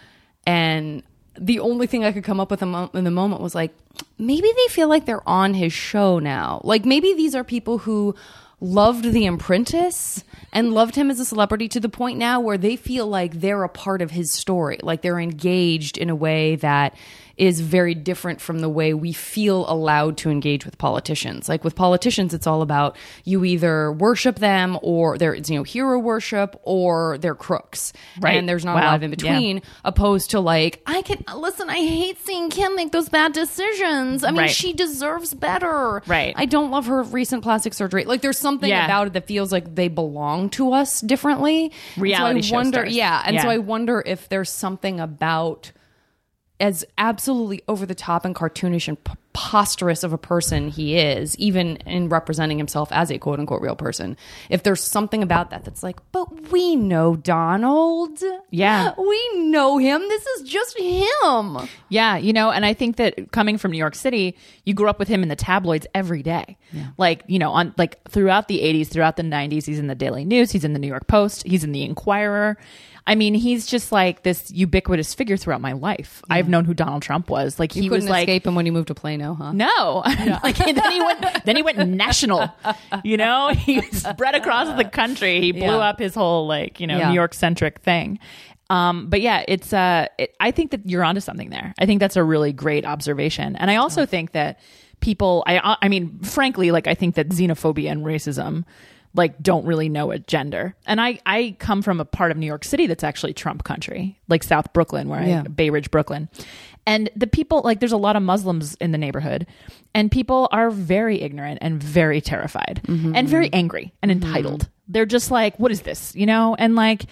and 0.46 1.02
the 1.38 1.60
only 1.60 1.86
thing 1.86 2.04
I 2.04 2.12
could 2.12 2.24
come 2.24 2.40
up 2.40 2.50
with 2.50 2.62
in 2.62 3.04
the 3.04 3.10
moment 3.10 3.42
was 3.42 3.54
like, 3.54 3.72
maybe 4.18 4.50
they 4.54 4.72
feel 4.72 4.88
like 4.88 5.06
they're 5.06 5.28
on 5.28 5.54
his 5.54 5.72
show 5.72 6.18
now. 6.18 6.60
Like 6.64 6.84
maybe 6.84 7.14
these 7.14 7.34
are 7.34 7.44
people 7.44 7.78
who 7.78 8.14
loved 8.60 9.04
The 9.04 9.26
Apprentice 9.26 10.24
and 10.52 10.72
loved 10.72 10.94
him 10.94 11.10
as 11.10 11.20
a 11.20 11.24
celebrity 11.24 11.68
to 11.68 11.80
the 11.80 11.88
point 11.88 12.18
now 12.18 12.40
where 12.40 12.56
they 12.56 12.76
feel 12.76 13.06
like 13.06 13.40
they're 13.40 13.64
a 13.64 13.68
part 13.68 14.00
of 14.00 14.10
his 14.10 14.32
story, 14.32 14.78
like 14.82 15.02
they're 15.02 15.20
engaged 15.20 15.98
in 15.98 16.08
a 16.08 16.16
way 16.16 16.56
that 16.56 16.96
is 17.36 17.60
very 17.60 17.94
different 17.94 18.40
from 18.40 18.60
the 18.60 18.68
way 18.68 18.94
we 18.94 19.12
feel 19.12 19.68
allowed 19.70 20.16
to 20.16 20.30
engage 20.30 20.64
with 20.64 20.78
politicians. 20.78 21.48
Like 21.48 21.64
with 21.64 21.74
politicians, 21.74 22.32
it's 22.32 22.46
all 22.46 22.62
about 22.62 22.96
you 23.24 23.44
either 23.44 23.92
worship 23.92 24.38
them 24.38 24.78
or 24.82 25.18
they're 25.18 25.34
you 25.34 25.56
know 25.56 25.62
hero 25.62 25.98
worship 25.98 26.58
or 26.62 27.18
they're 27.18 27.34
crooks, 27.34 27.92
Right. 28.20 28.38
And 28.38 28.48
there's 28.48 28.64
not 28.64 28.76
a 28.82 28.86
lot 28.86 28.94
of 28.96 29.02
in 29.02 29.10
Yeah. 29.10 29.16
between 29.16 29.62
opposed 29.84 30.30
to 30.30 30.40
like 30.40 30.80
I 30.86 31.02
can 31.02 31.24
listen. 31.36 31.68
I 31.68 31.76
hate 31.76 32.18
seeing 32.24 32.48
Kim 32.50 32.74
make 32.74 32.92
those 32.92 33.08
bad 33.08 33.32
decisions. 33.32 34.24
I 34.24 34.30
mean, 34.30 34.38
Right. 34.42 34.50
she 34.50 34.72
deserves 34.72 35.34
better. 35.34 36.02
Right. 36.06 36.32
I 36.36 36.46
don't 36.46 36.70
love 36.70 36.86
her 36.86 37.02
recent 37.02 37.42
plastic 37.42 37.74
surgery. 37.74 38.04
Like, 38.04 38.22
there's 38.22 38.38
something 38.38 38.68
Yeah. 38.68 38.84
about 38.84 39.08
it 39.08 39.12
that 39.12 39.26
feels 39.26 39.52
like 39.52 39.74
they 39.74 39.88
belong 39.88 40.48
to 40.50 40.72
us 40.72 41.00
differently. 41.00 41.72
Reality 41.96 42.42
so 42.42 42.54
I 42.54 42.58
wonder, 42.58 42.78
stars. 42.78 42.94
yeah, 42.96 43.22
and 43.26 43.40
so 43.40 43.48
I 43.48 43.58
wonder 43.58 44.02
if 44.06 44.28
there's 44.28 44.50
something 44.50 45.00
about 45.00 45.72
as 46.58 46.84
absolutely 46.96 47.62
over 47.68 47.84
the 47.84 47.94
top 47.94 48.24
and 48.24 48.34
cartoonish 48.34 48.88
and 48.88 49.02
preposterous 49.04 50.02
of 50.02 50.14
a 50.14 50.18
person 50.18 50.68
he 50.68 50.96
is, 50.98 51.36
even 51.38 51.76
in 51.76 52.08
representing 52.08 52.56
himself 52.56 52.90
as 52.92 53.10
a 53.10 53.18
quote 53.18 53.38
unquote 53.38 53.60
real 53.60 53.76
person. 53.76 54.16
If 54.48 54.62
there's 54.62 54.82
something 54.82 55.22
about 55.22 55.50
that 55.50 55.64
that's 55.64 55.82
like, 55.82 55.98
but 56.12 56.50
we 56.50 56.74
know 56.74 57.16
Donald. 57.16 58.18
Yeah. 58.50 58.94
We 59.06 59.38
know 59.38 59.78
him. 59.78 60.00
This 60.00 60.26
is 60.26 60.48
just 60.48 60.78
him. 60.78 61.58
Yeah, 61.88 62.16
you 62.16 62.32
know, 62.32 62.50
and 62.50 62.64
I 62.66 62.74
think 62.74 62.96
that 62.96 63.30
coming 63.30 63.56
from 63.56 63.70
New 63.70 63.78
York 63.78 63.94
City, 63.94 64.36
you 64.64 64.74
grew 64.74 64.88
up 64.88 64.98
with 64.98 65.06
him 65.08 65.22
in 65.22 65.28
the 65.28 65.36
tabloids 65.36 65.86
every 65.94 66.22
day. 66.22 66.56
Like, 66.98 67.22
you 67.26 67.38
know, 67.38 67.52
on 67.52 67.74
like 67.78 68.02
throughout 68.08 68.48
the 68.48 68.60
80s, 68.60 68.88
throughout 68.88 69.16
the 69.16 69.22
90s, 69.22 69.64
he's 69.66 69.78
in 69.78 69.86
the 69.86 69.94
Daily 69.94 70.24
News, 70.24 70.50
he's 70.50 70.64
in 70.64 70.72
the 70.72 70.78
New 70.78 70.88
York 70.88 71.06
Post, 71.06 71.46
he's 71.46 71.62
in 71.64 71.72
the 71.72 71.82
Inquirer. 71.82 72.56
I 73.08 73.14
mean, 73.14 73.34
he's 73.34 73.66
just 73.66 73.92
like 73.92 74.22
this 74.24 74.50
ubiquitous 74.50 75.14
figure 75.14 75.36
throughout 75.36 75.60
my 75.60 75.72
life. 75.72 76.22
I've 76.28 76.48
known 76.48 76.64
who 76.64 76.74
Donald 76.74 77.02
Trump 77.02 77.30
was. 77.30 77.58
Like 77.60 77.76
You 77.76 77.82
he 77.82 77.88
was 77.90 77.98
couldn't 78.04 78.10
like 78.10 78.28
escape 78.28 78.46
him 78.46 78.54
when 78.56 78.64
he 78.66 78.72
moved 78.72 78.88
to 78.88 78.94
Plano, 78.94 79.34
huh? 79.34 79.52
no, 79.52 80.02
like 80.42 80.56
then 80.56 80.90
he 80.92 81.00
went. 81.00 81.44
Then 81.44 81.54
he 81.56 81.62
went 81.62 81.78
national. 81.88 82.48
You 83.04 83.16
know, 83.16 83.48
he 83.56 83.80
spread 83.92 84.34
across 84.34 84.76
the 84.76 84.84
country. 84.84 85.40
He 85.40 85.52
blew 85.52 85.62
Yeah. 85.62 85.76
up 85.76 85.98
his 86.00 86.14
whole 86.14 86.46
like 86.48 86.80
you 86.80 86.86
know 86.88 86.98
Yeah. 86.98 87.08
New 87.10 87.14
York 87.14 87.32
centric 87.34 87.78
thing. 87.80 88.18
Um, 88.70 89.08
but 89.08 89.20
yeah, 89.20 89.44
it's. 89.46 89.72
Uh, 89.72 90.08
it, 90.18 90.34
I 90.40 90.50
think 90.50 90.72
that 90.72 90.80
you're 90.88 91.04
onto 91.04 91.20
something 91.20 91.50
there. 91.50 91.72
I 91.78 91.86
think 91.86 92.00
that's 92.00 92.16
a 92.16 92.24
really 92.24 92.52
great 92.52 92.84
observation, 92.84 93.54
and 93.54 93.70
I 93.70 93.76
also 93.76 94.04
think 94.06 94.32
that 94.32 94.58
people. 94.98 95.44
I. 95.46 95.76
I 95.80 95.88
mean, 95.88 96.18
frankly, 96.24 96.72
like 96.72 96.88
I 96.88 96.94
think 96.94 97.14
that 97.14 97.28
xenophobia 97.28 97.92
and 97.92 98.04
racism. 98.04 98.64
Like 99.16 99.42
don't 99.42 99.66
really 99.66 99.88
know 99.88 100.10
a 100.12 100.18
gender, 100.18 100.76
and 100.86 101.00
I 101.00 101.18
I 101.26 101.56
come 101.58 101.82
from 101.82 102.00
a 102.00 102.04
part 102.04 102.30
of 102.30 102.36
New 102.36 102.46
York 102.46 102.64
City 102.64 102.86
that's 102.86 103.02
actually 103.02 103.34
Trump 103.34 103.64
country, 103.64 104.20
like 104.28 104.44
South 104.44 104.72
Brooklyn, 104.72 105.08
where 105.08 105.22
Yeah. 105.22 105.40
I 105.40 105.48
Bay 105.48 105.70
Ridge, 105.70 105.90
Brooklyn. 105.90 106.28
And 106.88 107.10
the 107.16 107.26
people, 107.26 107.62
like, 107.64 107.80
there's 107.80 107.90
a 107.90 107.96
lot 107.96 108.14
of 108.14 108.22
Muslims 108.22 108.76
in 108.76 108.92
the 108.92 108.98
neighborhood, 108.98 109.46
and 109.92 110.08
people 110.08 110.48
are 110.52 110.70
very 110.70 111.20
ignorant 111.20 111.58
and 111.60 111.82
very 111.82 112.20
terrified 112.20 112.80
mm-hmm, 112.84 113.12
and 113.16 113.28
very 113.28 113.46
mm-hmm. 113.46 113.56
angry 113.56 113.92
and 114.02 114.12
entitled. 114.12 114.60
Mm-hmm. 114.62 114.92
They're 114.92 115.06
just 115.06 115.32
like, 115.32 115.58
what 115.58 115.72
is 115.72 115.82
this? 115.82 116.14
You 116.14 116.26
know? 116.26 116.54
And 116.56 116.76
like, 116.76 117.06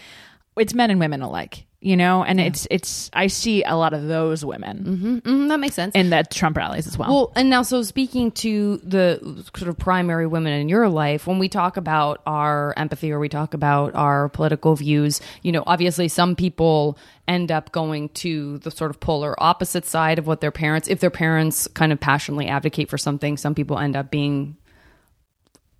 it's 0.57 0.75
men 0.75 0.91
and 0.91 1.01
women 1.01 1.23
alike, 1.23 1.67
you 1.85 1.97
know? 1.97 2.25
And 2.25 2.41
it's, 2.41 2.67
it's, 2.71 3.11
I 3.13 3.27
see 3.29 3.63
a 3.63 3.77
lot 3.77 3.93
of 3.93 4.09
those 4.09 4.45
women 4.45 5.21
Mm, 5.25 5.49
that 5.49 5.61
makes 5.61 5.75
sense. 5.75 5.95
in 5.95 6.11
the 6.11 6.25
Trump 6.31 6.57
rallies 6.57 6.87
as 6.87 6.97
well. 6.97 7.11
Well, 7.11 7.33
and 7.37 7.51
now, 7.51 7.63
so 7.63 7.83
speaking 7.83 8.31
to 8.33 8.79
the 8.79 9.45
sort 9.57 9.69
of 9.69 9.77
primary 9.79 10.27
women 10.27 10.53
in 10.55 10.69
your 10.69 10.89
life, 10.89 11.27
when 11.27 11.39
we 11.39 11.49
talk 11.49 11.77
about 11.77 12.23
our 12.27 12.73
empathy 12.77 13.13
or 13.13 13.19
we 13.19 13.29
talk 13.29 13.53
about 13.55 13.95
our 13.95 14.29
political 14.31 14.75
views, 14.77 15.21
you 15.43 15.53
know, 15.53 15.63
obviously 15.67 16.09
some 16.09 16.35
people 16.35 16.97
end 17.29 17.53
up 17.53 17.71
going 17.73 18.09
to 18.11 18.59
the 18.59 18.71
sort 18.71 18.91
of 18.91 18.99
polar 19.01 19.35
opposite 19.43 19.85
side 19.85 20.19
of 20.19 20.27
what 20.27 20.41
their 20.41 20.51
parents, 20.51 20.89
if 20.89 21.01
their 21.01 21.11
parents 21.11 21.67
kind 21.69 21.93
of 21.93 22.01
passionately 22.01 22.49
advocate 22.49 22.89
for 22.89 22.99
something, 22.99 23.37
some 23.37 23.55
people 23.55 23.79
end 23.79 23.95
up 23.97 24.11
being 24.11 24.57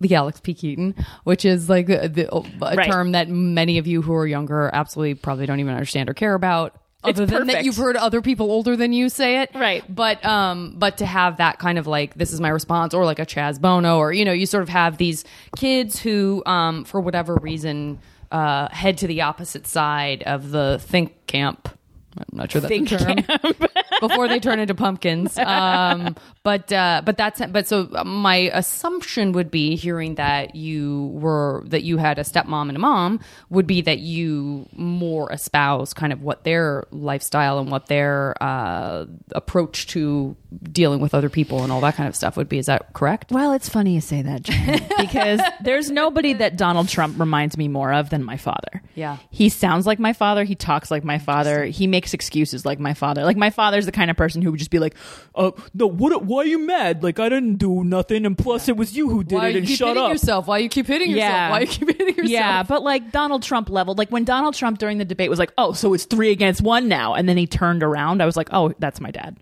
the 0.01 0.13
Alex 0.15 0.39
P. 0.41 0.53
Keaton, 0.53 0.93
which 1.23 1.45
is 1.45 1.69
like 1.69 1.87
the, 1.87 2.09
the, 2.09 2.35
a 2.35 2.75
Right. 2.75 2.89
term 2.91 3.13
that 3.13 3.29
many 3.29 3.77
of 3.77 3.87
you 3.87 4.01
who 4.01 4.13
are 4.13 4.27
younger 4.27 4.69
absolutely 4.73 5.15
probably 5.15 5.45
don't 5.45 5.59
even 5.59 5.73
understand 5.73 6.09
or 6.09 6.13
care 6.13 6.33
about. 6.33 6.75
It's 7.05 7.19
Other 7.19 7.27
than 7.27 7.47
that, 7.47 7.63
you've 7.65 7.75
heard 7.77 7.95
other 7.97 8.19
people 8.19 8.51
older 8.51 8.75
than 8.75 8.91
you 8.91 9.09
say 9.09 9.41
it, 9.43 9.51
Right. 9.53 9.83
But 9.93 10.25
um, 10.25 10.73
but 10.77 10.97
to 10.97 11.05
have 11.05 11.37
that 11.37 11.59
kind 11.59 11.77
of 11.77 11.85
like 11.85 12.15
this 12.15 12.33
is 12.33 12.41
my 12.41 12.49
response, 12.49 12.93
or 12.95 13.05
like 13.05 13.19
a 13.19 13.25
Chaz 13.27 13.61
Bono, 13.61 13.97
or 13.99 14.11
you 14.11 14.25
know, 14.25 14.31
you 14.31 14.47
sort 14.47 14.63
of 14.63 14.69
have 14.69 14.97
these 14.97 15.23
kids 15.55 15.99
who, 15.99 16.41
um, 16.47 16.83
for 16.83 16.99
whatever 16.99 17.35
reason, 17.35 17.99
uh, 18.31 18.69
head 18.69 18.97
to 18.97 19.07
the 19.07 19.21
opposite 19.21 19.67
side 19.67 20.23
of 20.23 20.49
the 20.49 20.79
think 20.81 21.27
camp. 21.27 21.69
I'm 22.17 22.37
not 22.37 22.51
sure 22.51 22.61
that's 22.61 22.69
Think 22.69 22.91
a 22.91 22.97
term. 22.97 23.69
before 23.99 24.27
they 24.27 24.39
turn 24.39 24.59
into 24.59 24.75
pumpkins. 24.75 25.37
Um, 25.45 26.15
but 26.43 26.71
uh, 26.73 27.01
but 27.05 27.17
that's 27.17 27.39
but 27.47 27.67
so 27.67 27.87
my 28.03 28.49
assumption 28.53 29.31
would 29.33 29.51
be 29.51 29.75
hearing 29.75 30.15
that 30.15 30.55
you 30.55 31.07
were 31.13 31.63
that 31.67 31.83
you 31.83 31.97
had 31.97 32.19
a 32.19 32.23
stepmom 32.23 32.67
and 32.67 32.75
a 32.75 32.79
mom 32.79 33.19
would 33.49 33.67
be 33.67 33.81
that 33.81 33.99
you 33.99 34.67
more 34.73 35.31
espouse 35.31 35.93
kind 35.93 36.11
of 36.11 36.21
what 36.21 36.43
their 36.43 36.87
lifestyle 36.91 37.59
and 37.59 37.69
what 37.69 37.87
their 37.87 38.35
uh, 38.41 39.05
approach 39.33 39.87
to 39.87 40.35
dealing 40.63 40.99
with 40.99 41.13
other 41.13 41.29
people 41.29 41.63
and 41.63 41.71
all 41.71 41.81
that 41.81 41.95
kind 41.95 42.09
of 42.09 42.15
stuff 42.15 42.37
would 42.37 42.49
be. 42.49 42.57
Is 42.57 42.65
that 42.65 42.93
correct? 42.93 43.31
Well, 43.31 43.53
it's 43.53 43.69
funny 43.69 43.93
you 43.93 44.01
say 44.01 44.21
that, 44.21 44.43
Jen, 44.43 44.81
because 44.99 45.41
there's 45.61 45.91
nobody 45.91 46.33
that 46.33 46.57
Donald 46.57 46.89
Trump 46.89 47.19
reminds 47.19 47.57
me 47.57 47.67
more 47.67 47.93
of 47.93 48.09
than 48.09 48.23
my 48.23 48.37
father. 48.37 48.81
Yeah. 48.95 49.17
He 49.29 49.49
sounds 49.49 49.85
like 49.85 49.99
my 49.99 50.13
father. 50.13 50.45
He 50.45 50.55
talks 50.55 50.89
like 50.89 51.03
my 51.03 51.19
father. 51.19 51.65
He 51.65 51.85
makes 51.85 52.13
excuses 52.13 52.65
like 52.65 52.79
my 52.79 52.93
father. 52.93 53.23
Like 53.23 53.37
my 53.37 53.49
father's 53.49 53.85
the 53.85 53.91
kind 53.91 54.09
of 54.09 54.17
person 54.17 54.41
who 54.41 54.51
would 54.51 54.57
just 54.57 54.71
be 54.71 54.79
like, 54.79 54.95
"Uh, 55.35 55.51
no, 55.73 55.85
what? 55.87 56.23
Why 56.23 56.43
are 56.43 56.45
you 56.45 56.59
mad? 56.59 57.03
Like 57.03 57.19
I 57.19 57.27
didn't 57.29 57.55
do 57.55 57.83
nothing, 57.83 58.25
and 58.25 58.37
plus 58.37 58.69
it 58.69 58.77
was 58.77 58.95
you 58.95 59.09
who 59.09 59.23
did 59.23 59.35
Why 59.35 59.49
it, 59.49 59.51
you 59.51 59.57
and 59.59 59.67
keep 59.67 59.77
shut 59.77 59.89
hitting 59.89 60.03
up." 60.03 60.11
yourself? 60.11 60.47
Why 60.47 60.59
you 60.59 60.69
keep 60.69 60.87
hitting 60.87 61.11
yourself? 61.11 61.29
Yeah. 61.29 61.49
Why 61.51 61.59
you 61.59 61.67
keep 61.67 61.87
hitting 61.89 62.07
yourself? 62.07 62.29
Yeah, 62.29 62.63
but 62.63 62.83
like 62.83 63.11
Donald 63.11 63.43
Trump 63.43 63.69
level, 63.69 63.95
like 63.95 64.09
when 64.09 64.23
Donald 64.23 64.55
Trump 64.55 64.79
during 64.79 64.97
the 64.97 65.05
debate 65.05 65.29
was 65.29 65.39
like, 65.39 65.51
"Oh, 65.57 65.73
so 65.73 65.93
it's 65.93 66.05
three 66.05 66.31
against 66.31 66.61
one 66.61 66.87
now," 66.87 67.13
and 67.13 67.27
then 67.27 67.37
he 67.37 67.47
turned 67.47 67.83
around, 67.83 68.21
I 68.21 68.25
was 68.25 68.37
like, 68.37 68.49
"Oh, 68.51 68.73
that's 68.79 69.01
my 69.01 69.11
dad." 69.11 69.37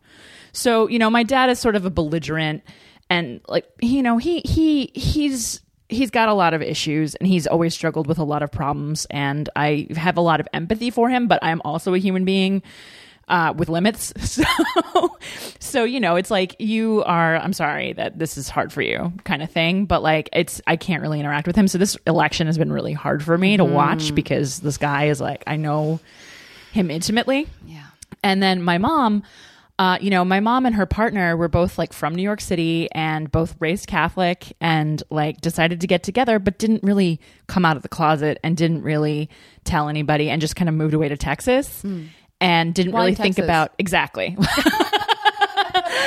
So 0.52 0.88
you 0.88 0.98
know, 1.00 1.10
my 1.10 1.24
dad 1.24 1.50
is 1.50 1.60
sort 1.60 1.76
of 1.76 1.86
a 1.86 1.90
belligerent, 1.92 2.64
and 3.10 3.42
like 3.48 3.66
you 3.82 4.02
know, 4.02 4.18
he 4.18 4.42
he 4.46 4.92
he's 4.96 5.62
he's 5.94 6.12
got 6.12 6.30
a 6.30 6.34
lot 6.34 6.54
of 6.54 6.62
issues, 6.62 7.16
and 7.16 7.28
he's 7.28 7.48
always 7.48 7.74
struggled 7.74 8.08
with 8.08 8.18
a 8.18 8.24
lot 8.24 8.44
of 8.44 8.52
problems, 8.52 9.06
and 9.10 9.50
I 9.56 9.88
have 9.96 10.18
a 10.18 10.22
lot 10.22 10.40
of 10.40 10.48
empathy 10.54 10.90
for 10.90 11.10
him, 11.10 11.28
but 11.28 11.44
I'm 11.44 11.62
also 11.64 11.94
a 11.94 11.98
human 12.00 12.26
being 12.26 12.62
uh, 13.28 13.54
with 13.56 13.70
limits. 13.70 14.14
So, 14.94 15.18
so 15.60 15.84
you 15.84 16.00
know, 16.00 16.16
it's 16.18 16.30
like 16.30 16.56
you 16.60 17.04
are. 17.06 17.38
I'm 17.38 17.54
sorry 17.54 17.94
that 17.94 18.20
this 18.20 18.38
is 18.38 18.48
hard 18.48 18.72
for 18.72 18.82
you, 18.82 19.12
kind 19.24 19.42
of 19.42 19.50
thing. 19.50 19.86
But 19.86 20.04
like, 20.04 20.30
it's 20.34 20.62
I 20.68 20.76
can't 20.76 21.02
really 21.02 21.20
interact 21.20 21.48
with 21.48 21.56
him. 21.56 21.68
So 21.68 21.78
this 21.78 21.98
election 22.06 22.46
has 22.48 22.58
been 22.60 22.72
really 22.72 22.94
hard 22.94 23.24
for 23.24 23.38
me 23.38 23.58
to 23.58 23.66
watch 23.66 24.14
because 24.14 24.60
this 24.60 24.78
guy 24.78 25.06
is 25.06 25.20
like 25.20 25.44
I 25.48 25.56
know 25.56 26.00
him 26.74 26.92
intimately. 26.92 27.48
Yeah. 27.66 27.86
And 28.24 28.42
then 28.42 28.62
my 28.62 28.78
mom, 28.78 29.24
uh, 29.80 29.98
you 30.00 30.12
know, 30.12 30.24
my 30.24 30.40
mom 30.40 30.66
and 30.66 30.76
her 30.76 30.86
partner 30.86 31.36
were 31.36 31.48
both 31.48 31.78
like 31.80 31.94
from 31.94 32.14
New 32.14 32.22
York 32.22 32.42
City 32.42 32.88
and 32.94 33.32
both 33.32 33.56
raised 33.60 33.88
Catholic 33.88 34.56
and 34.62 35.02
like 35.10 35.42
decided 35.42 35.82
to 35.82 35.88
get 35.88 36.04
together, 36.04 36.38
but 36.38 36.60
didn't 36.60 36.84
really 36.84 37.20
come 37.48 37.66
out 37.66 37.76
of 37.76 37.82
the 37.82 37.90
closet 37.90 38.38
and 38.44 38.56
didn't 38.56 38.84
really 38.84 39.30
tell 39.64 39.90
anybody 39.90 40.30
and 40.30 40.42
just 40.42 40.56
kind 40.56 40.70
of 40.70 40.76
moved 40.76 40.94
away 40.94 41.10
to 41.10 41.18
Texas 41.18 41.84
and 42.40 42.74
didn't 42.76 42.92
Why 42.92 43.00
really 43.00 43.16
think 43.16 43.40
about 43.40 43.74
exactly. 43.80 44.38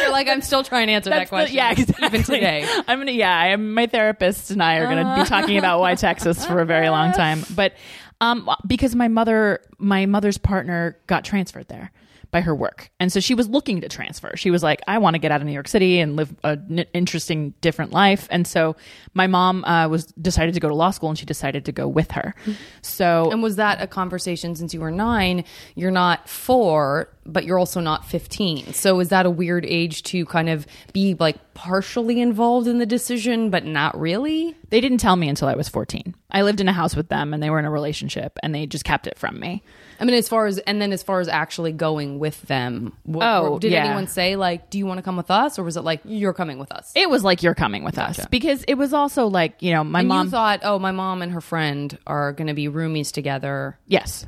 You're 0.01 0.13
like 0.13 0.29
I'm 0.29 0.43
still 0.43 0.63
trying 0.63 0.87
to 0.87 0.93
answer 0.93 1.11
that 1.11 1.29
That's 1.29 1.31
the- 1.31 1.37
question. 1.37 1.57
yeah, 1.57 1.73
exactly. 1.73 2.07
Even 2.07 2.23
today. 2.23 2.69
I'm 2.89 3.01
gonna. 3.01 3.11
Yeah, 3.13 3.37
I 3.37 3.49
am. 3.49 3.75
My 3.75 3.87
therapist 3.87 4.53
and 4.53 4.63
I 4.63 4.77
are 4.77 4.87
gonna 4.87 5.23
be 5.23 5.29
talking 5.29 5.59
about 5.59 5.81
why 5.81 5.97
Texas 5.97 6.47
for 6.47 6.61
a 6.61 6.65
very 6.67 6.89
long 6.89 7.13
time. 7.13 7.43
But 7.55 7.75
um, 8.21 8.49
because 8.67 8.95
my 8.95 9.09
mother, 9.09 9.61
my 9.79 10.07
mother's 10.07 10.39
partner 10.39 10.99
got 11.07 11.25
transferred 11.25 11.69
there 11.69 11.91
by 12.31 12.41
her 12.41 12.55
work, 12.55 12.91
and 13.01 13.13
so 13.13 13.21
she 13.21 13.35
was 13.35 13.49
looking 13.49 13.81
to 13.81 13.89
transfer. 13.89 14.33
She 14.37 14.51
was 14.51 14.63
like, 14.63 14.81
I 14.87 14.99
want 14.99 15.15
to 15.15 15.19
get 15.19 15.31
out 15.31 15.41
of 15.41 15.47
New 15.47 15.53
York 15.53 15.69
City 15.69 16.01
and 16.01 16.17
live 16.17 16.35
an 16.45 16.85
interesting, 16.93 17.55
different 17.61 17.93
life. 17.93 18.29
And 18.31 18.47
so 18.47 18.77
my 19.15 19.27
mom 19.27 19.65
uh, 19.65 19.89
was 19.89 20.07
decided 20.07 20.55
to 20.55 20.61
go 20.61 20.69
to 20.69 20.75
law 20.75 20.91
school, 20.91 21.09
and 21.09 21.19
she 21.19 21.27
decided 21.27 21.65
to 21.65 21.73
go 21.73 21.89
with 21.89 22.11
her. 22.13 22.35
So 22.83 23.31
And 23.31 23.43
was 23.43 23.57
that 23.57 23.81
a 23.81 23.87
conversation 23.87 24.55
since 24.55 24.75
you 24.75 24.81
were 24.81 24.91
nine? 24.91 25.45
You're 25.75 25.91
not 25.91 26.29
four, 26.29 27.09
but 27.25 27.45
you're 27.45 27.59
also 27.59 27.81
not 27.81 28.05
15. 28.07 28.73
So 28.73 29.01
is 29.01 29.09
that 29.09 29.27
a 29.27 29.31
weird 29.31 29.67
age 29.67 30.03
to 30.05 30.25
kind 30.27 30.49
of 30.49 30.67
be 30.93 31.15
like 31.19 31.55
partially 31.55 32.21
involved 32.21 32.69
in 32.69 32.79
the 32.79 32.87
decision, 32.87 33.51
but 33.51 33.65
not 33.65 33.99
really? 33.99 34.55
They 34.71 34.81
didn't 34.81 34.99
tell 34.99 35.17
me 35.17 35.29
until 35.29 35.49
I 35.49 35.55
was 35.55 35.69
14. 35.69 36.15
I 36.31 36.43
lived 36.43 36.61
in 36.61 36.69
a 36.69 36.73
house 36.73 36.95
with 36.95 37.09
them 37.09 37.35
and 37.35 37.43
they 37.43 37.51
were 37.51 37.59
in 37.59 37.65
a 37.65 37.71
relationship 37.71 38.39
and 38.43 38.55
they 38.55 38.67
just 38.67 38.85
kept 38.85 39.07
it 39.07 39.19
from 39.19 39.41
me. 39.41 39.63
I 40.01 40.05
mean, 40.05 40.15
as 40.15 40.29
far 40.29 40.47
as, 40.47 40.59
and 40.59 40.81
then 40.81 40.93
as 40.93 41.03
far 41.03 41.21
as 41.21 41.29
actually 41.29 41.73
going 41.73 42.19
with 42.19 42.43
them, 42.43 42.93
wh- 43.07 43.19
Oh, 43.23 43.59
did 43.59 43.73
yeah. 43.73 43.85
anyone 43.85 44.07
say, 44.07 44.37
like, 44.37 44.71
do 44.71 44.79
you 44.79 44.87
want 44.87 44.99
to 44.99 45.03
come 45.03 45.17
with 45.17 45.31
us? 45.31 45.59
Or 45.59 45.63
was 45.65 45.77
it 45.77 45.83
like, 45.83 46.01
you're 46.05 46.33
coming 46.35 46.59
with 46.59 46.73
us? 46.73 46.93
It 46.95 47.09
was 47.11 47.25
like 47.25 47.43
you're 47.43 47.55
coming 47.55 47.85
with 47.85 47.99
us 47.99 48.25
because 48.27 48.63
it 48.65 48.75
was 48.75 48.93
also 48.93 49.27
like, 49.27 49.63
you 49.63 49.73
know, 49.73 49.83
my 49.85 50.01
and 50.01 50.09
mom 50.09 50.27
you 50.27 50.31
thought, 50.31 50.61
oh, 50.63 50.79
my 50.79 50.93
mom 50.93 51.23
and 51.23 51.33
her 51.33 51.41
friend 51.41 51.99
are 52.07 52.33
going 52.33 52.49
to 52.49 52.55
be 52.55 52.67
roomies 52.69 53.13
together. 53.13 53.79
Yes. 53.87 54.27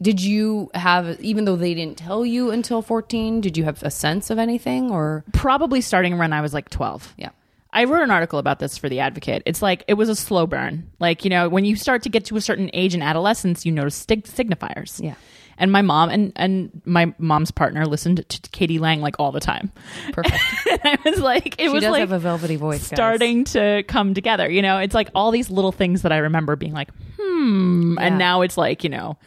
Did 0.00 0.22
you 0.22 0.70
have, 0.74 1.20
even 1.20 1.44
though 1.44 1.56
they 1.56 1.74
didn't 1.74 1.98
tell 1.98 2.24
you 2.24 2.52
until 2.52 2.82
14, 2.82 3.40
did 3.40 3.56
you 3.56 3.64
have 3.64 3.82
a 3.82 3.90
sense 3.90 4.30
of 4.30 4.38
anything 4.38 4.92
or? 4.92 5.24
Probably 5.32 5.80
starting 5.80 6.18
when 6.18 6.32
I 6.32 6.40
was 6.40 6.54
like 6.54 6.70
12. 6.70 7.14
Yeah. 7.16 7.30
I 7.72 7.84
wrote 7.84 8.02
an 8.02 8.10
article 8.10 8.38
about 8.38 8.58
this 8.58 8.78
for 8.78 8.88
the 8.88 9.00
Advocate. 9.00 9.42
It's 9.44 9.60
like 9.60 9.84
it 9.88 9.94
was 9.94 10.08
a 10.08 10.16
slow 10.16 10.46
burn. 10.46 10.90
Like, 10.98 11.24
you 11.24 11.30
know, 11.30 11.48
when 11.48 11.64
you 11.64 11.76
start 11.76 12.02
to 12.04 12.08
get 12.08 12.24
to 12.26 12.36
a 12.36 12.40
certain 12.40 12.70
age 12.72 12.94
in 12.94 13.02
adolescence, 13.02 13.66
you 13.66 13.72
notice 13.72 13.94
stig- 13.94 14.24
signifiers. 14.24 15.02
Yeah. 15.02 15.14
And 15.58 15.72
my 15.72 15.82
mom 15.82 16.08
and, 16.08 16.32
and 16.36 16.80
my 16.84 17.12
mom's 17.18 17.50
partner 17.50 17.84
listened 17.84 18.26
to 18.28 18.50
k.d. 18.50 18.78
lang 18.78 19.00
like 19.00 19.16
all 19.18 19.32
the 19.32 19.40
time. 19.40 19.72
Perfect. 20.12 20.38
and 20.70 20.80
I 20.84 20.98
was 21.04 21.18
like, 21.18 21.60
it 21.60 21.64
She 21.64 21.68
was 21.68 21.84
like 21.84 22.00
have 22.00 22.12
a 22.12 22.18
velvety 22.18 22.56
voice. 22.56 22.88
guys. 22.88 22.96
starting 22.96 23.44
to 23.44 23.82
come 23.88 24.14
together. 24.14 24.48
You 24.48 24.62
know, 24.62 24.78
it's 24.78 24.94
like 24.94 25.10
all 25.14 25.30
these 25.32 25.50
little 25.50 25.72
things 25.72 26.02
that 26.02 26.12
I 26.12 26.18
remember 26.18 26.54
being 26.54 26.72
like, 26.72 26.90
hmm. 27.20 27.94
Yeah. 27.98 28.06
And 28.06 28.18
now 28.18 28.42
it's 28.42 28.56
like, 28.56 28.84
you 28.84 28.90
know, 28.90 29.18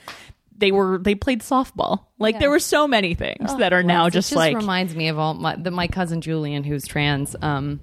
they 0.58 0.72
were 0.72 1.00
they 1.00 1.16
played 1.16 1.42
softball. 1.42 2.06
Like 2.18 2.40
there 2.40 2.50
were 2.50 2.60
so 2.60 2.88
many 2.88 3.14
things 3.14 3.54
that 3.58 3.74
are 3.74 3.84
now 3.84 4.10
just, 4.10 4.30
just 4.30 4.38
like 4.38 4.56
reminds 4.56 4.96
me 4.96 5.10
of 5.10 5.20
all 5.20 5.34
my 5.34 5.56
the, 5.56 5.72
my 5.72 5.88
cousin 5.88 6.22
Julian, 6.22 6.64
who's 6.64 6.88
trans. 6.88 7.36
Um, 7.42 7.82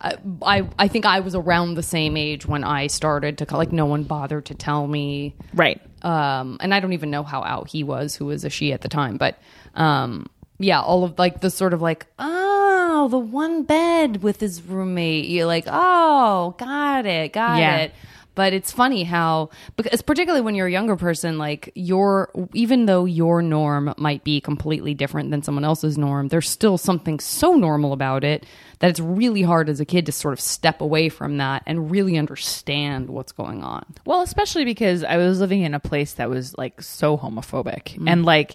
I, 0.00 0.68
I 0.78 0.86
think 0.88 1.06
I 1.06 1.20
was 1.20 1.34
around 1.34 1.74
the 1.74 1.82
same 1.82 2.16
age 2.16 2.46
when 2.46 2.62
I 2.62 2.86
started 2.86 3.38
to 3.38 3.56
like 3.56 3.72
no 3.72 3.86
one 3.86 4.04
bothered 4.04 4.46
to 4.46 4.54
tell 4.54 4.86
me. 4.86 5.34
right. 5.54 5.80
Um, 6.02 6.58
and 6.60 6.72
I 6.72 6.78
don't 6.78 6.92
even 6.92 7.10
know 7.10 7.24
how 7.24 7.42
out 7.42 7.68
he 7.70 7.82
was, 7.82 8.14
who 8.14 8.26
was 8.26 8.44
a 8.44 8.50
she 8.50 8.72
at 8.72 8.82
the 8.82 8.88
time, 8.88 9.16
but 9.16 9.36
um, 9.74 10.26
yeah, 10.60 10.80
all 10.80 11.02
of 11.02 11.18
like 11.18 11.40
the 11.40 11.50
sort 11.50 11.72
of 11.74 11.82
like 11.82 12.06
oh 12.20 13.08
the 13.10 13.18
one 13.18 13.64
bed 13.64 14.22
with 14.22 14.38
his 14.38 14.62
roommate. 14.62 15.24
You're 15.26 15.46
like 15.46 15.64
oh 15.66 16.54
got 16.58 17.04
it 17.06 17.32
got 17.32 17.58
Yeah. 17.58 17.76
it. 17.78 17.92
But 18.38 18.52
it's 18.52 18.70
funny 18.70 19.02
how, 19.02 19.50
because 19.74 20.00
particularly 20.00 20.42
when 20.42 20.54
you're 20.54 20.68
a 20.68 20.70
younger 20.70 20.94
person, 20.94 21.38
like 21.38 21.72
your, 21.74 22.30
even 22.52 22.86
though 22.86 23.04
your 23.04 23.42
norm 23.42 23.92
might 23.96 24.22
be 24.22 24.40
completely 24.40 24.94
different 24.94 25.32
than 25.32 25.42
someone 25.42 25.64
else's 25.64 25.98
norm, 25.98 26.28
there's 26.28 26.48
still 26.48 26.78
something 26.78 27.18
so 27.18 27.54
normal 27.54 27.92
about 27.92 28.22
it 28.22 28.46
that 28.78 28.90
it's 28.90 29.00
really 29.00 29.42
hard 29.42 29.68
as 29.68 29.80
a 29.80 29.84
kid 29.84 30.06
to 30.06 30.12
sort 30.12 30.34
of 30.34 30.38
step 30.38 30.80
away 30.80 31.08
from 31.08 31.38
that 31.38 31.64
and 31.66 31.90
really 31.90 32.16
understand 32.16 33.10
what's 33.10 33.32
going 33.32 33.64
on. 33.64 33.84
Well, 34.04 34.22
especially 34.22 34.64
because 34.64 35.02
I 35.02 35.16
was 35.16 35.40
living 35.40 35.62
in 35.62 35.74
a 35.74 35.80
place 35.80 36.12
that 36.12 36.30
was 36.30 36.56
like 36.56 36.80
so 36.80 37.18
homophobic 37.18 37.86
mm-hmm. 37.86 38.06
and 38.06 38.24
like 38.24 38.54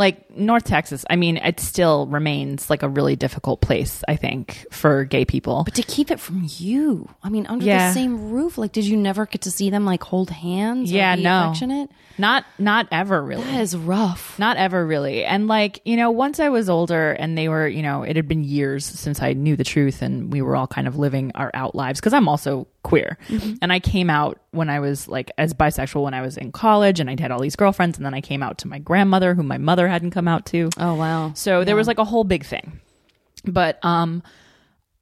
like 0.00 0.34
North 0.36 0.64
Texas. 0.64 1.04
I 1.08 1.14
mean, 1.14 1.36
it 1.36 1.60
still 1.60 2.06
remains 2.08 2.68
like 2.70 2.82
a 2.82 2.88
really 2.88 3.14
difficult 3.14 3.60
place, 3.60 4.02
I 4.08 4.16
think, 4.16 4.66
for 4.72 5.04
gay 5.04 5.24
people. 5.24 5.62
But 5.64 5.74
to 5.74 5.82
keep 5.82 6.10
it 6.10 6.18
from 6.18 6.44
you, 6.56 7.08
I 7.22 7.28
mean, 7.28 7.46
under 7.46 7.64
Yeah. 7.64 7.88
the 7.88 7.94
same 7.94 8.30
roof, 8.32 8.58
like, 8.58 8.72
did 8.72 8.84
you 8.86 8.96
never 8.96 9.26
get 9.26 9.42
to 9.42 9.50
see 9.52 9.70
them 9.70 9.84
like 9.84 10.02
hold 10.02 10.30
hands? 10.30 10.90
or 10.90 10.96
yeah, 10.96 11.14
no. 11.14 11.44
affectionate? 11.50 11.90
Not 12.18 12.44
not 12.58 12.88
ever 12.90 13.22
really. 13.22 13.44
That 13.44 13.60
is 13.60 13.76
rough. 13.76 14.38
Not 14.38 14.56
ever 14.56 14.84
really. 14.86 15.24
And 15.24 15.46
like, 15.48 15.80
you 15.84 15.96
know, 15.96 16.10
once 16.10 16.40
I 16.40 16.48
was 16.48 16.68
older 16.68 17.12
and 17.12 17.38
they 17.38 17.48
were, 17.48 17.66
you 17.68 17.82
know, 17.82 18.02
it 18.02 18.16
had 18.16 18.26
been 18.28 18.42
years 18.44 18.84
since 18.84 19.22
I 19.22 19.32
knew 19.34 19.56
the 19.56 19.64
truth 19.64 20.02
and 20.02 20.32
we 20.32 20.42
were 20.42 20.56
all 20.56 20.66
kind 20.66 20.88
of 20.88 20.98
living 20.98 21.30
our 21.34 21.50
out 21.54 21.74
lives 21.74 22.00
because 22.00 22.12
I'm 22.12 22.28
also 22.28 22.66
queer. 22.82 23.18
And 23.60 23.72
I 23.72 23.80
came 23.80 24.10
out 24.10 24.40
when 24.52 24.68
I 24.70 24.80
was 24.80 25.06
like 25.08 25.30
as 25.38 25.54
bisexual 25.54 26.02
when 26.02 26.14
I 26.14 26.22
was 26.22 26.36
in 26.36 26.52
college 26.52 27.00
and 27.00 27.10
I'd 27.10 27.20
had 27.20 27.30
all 27.30 27.40
these 27.40 27.56
girlfriends 27.56 27.98
and 27.98 28.06
then 28.06 28.14
I 28.14 28.20
came 28.20 28.42
out 28.42 28.58
to 28.58 28.68
my 28.68 28.78
grandmother 28.78 29.34
who 29.34 29.42
my 29.42 29.58
mother 29.58 29.88
hadn't 29.88 30.12
come 30.12 30.28
out 30.28 30.46
to. 30.46 30.70
Oh 30.78 30.94
wow. 30.94 31.32
So 31.34 31.64
there 31.64 31.76
was 31.76 31.86
like 31.86 31.98
a 31.98 32.04
whole 32.04 32.24
big 32.24 32.44
thing. 32.44 32.80
But 33.44 33.78
um 33.84 34.22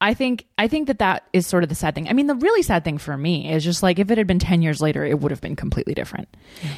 I 0.00 0.14
think 0.14 0.46
I 0.56 0.68
think 0.68 0.86
that 0.86 1.00
that 1.00 1.24
is 1.32 1.46
sort 1.46 1.64
of 1.64 1.68
the 1.68 1.74
sad 1.74 1.94
thing. 1.94 2.08
I 2.08 2.12
mean, 2.12 2.28
the 2.28 2.36
really 2.36 2.62
sad 2.62 2.84
thing 2.84 2.98
for 2.98 3.16
me 3.16 3.50
is 3.52 3.64
just 3.64 3.82
like 3.82 3.98
if 3.98 4.10
it 4.10 4.18
had 4.18 4.28
been 4.28 4.38
10 4.38 4.62
years 4.62 4.80
later, 4.80 5.04
it 5.04 5.18
would 5.18 5.32
have 5.32 5.40
been 5.40 5.56
completely 5.56 5.92
different. 5.92 6.28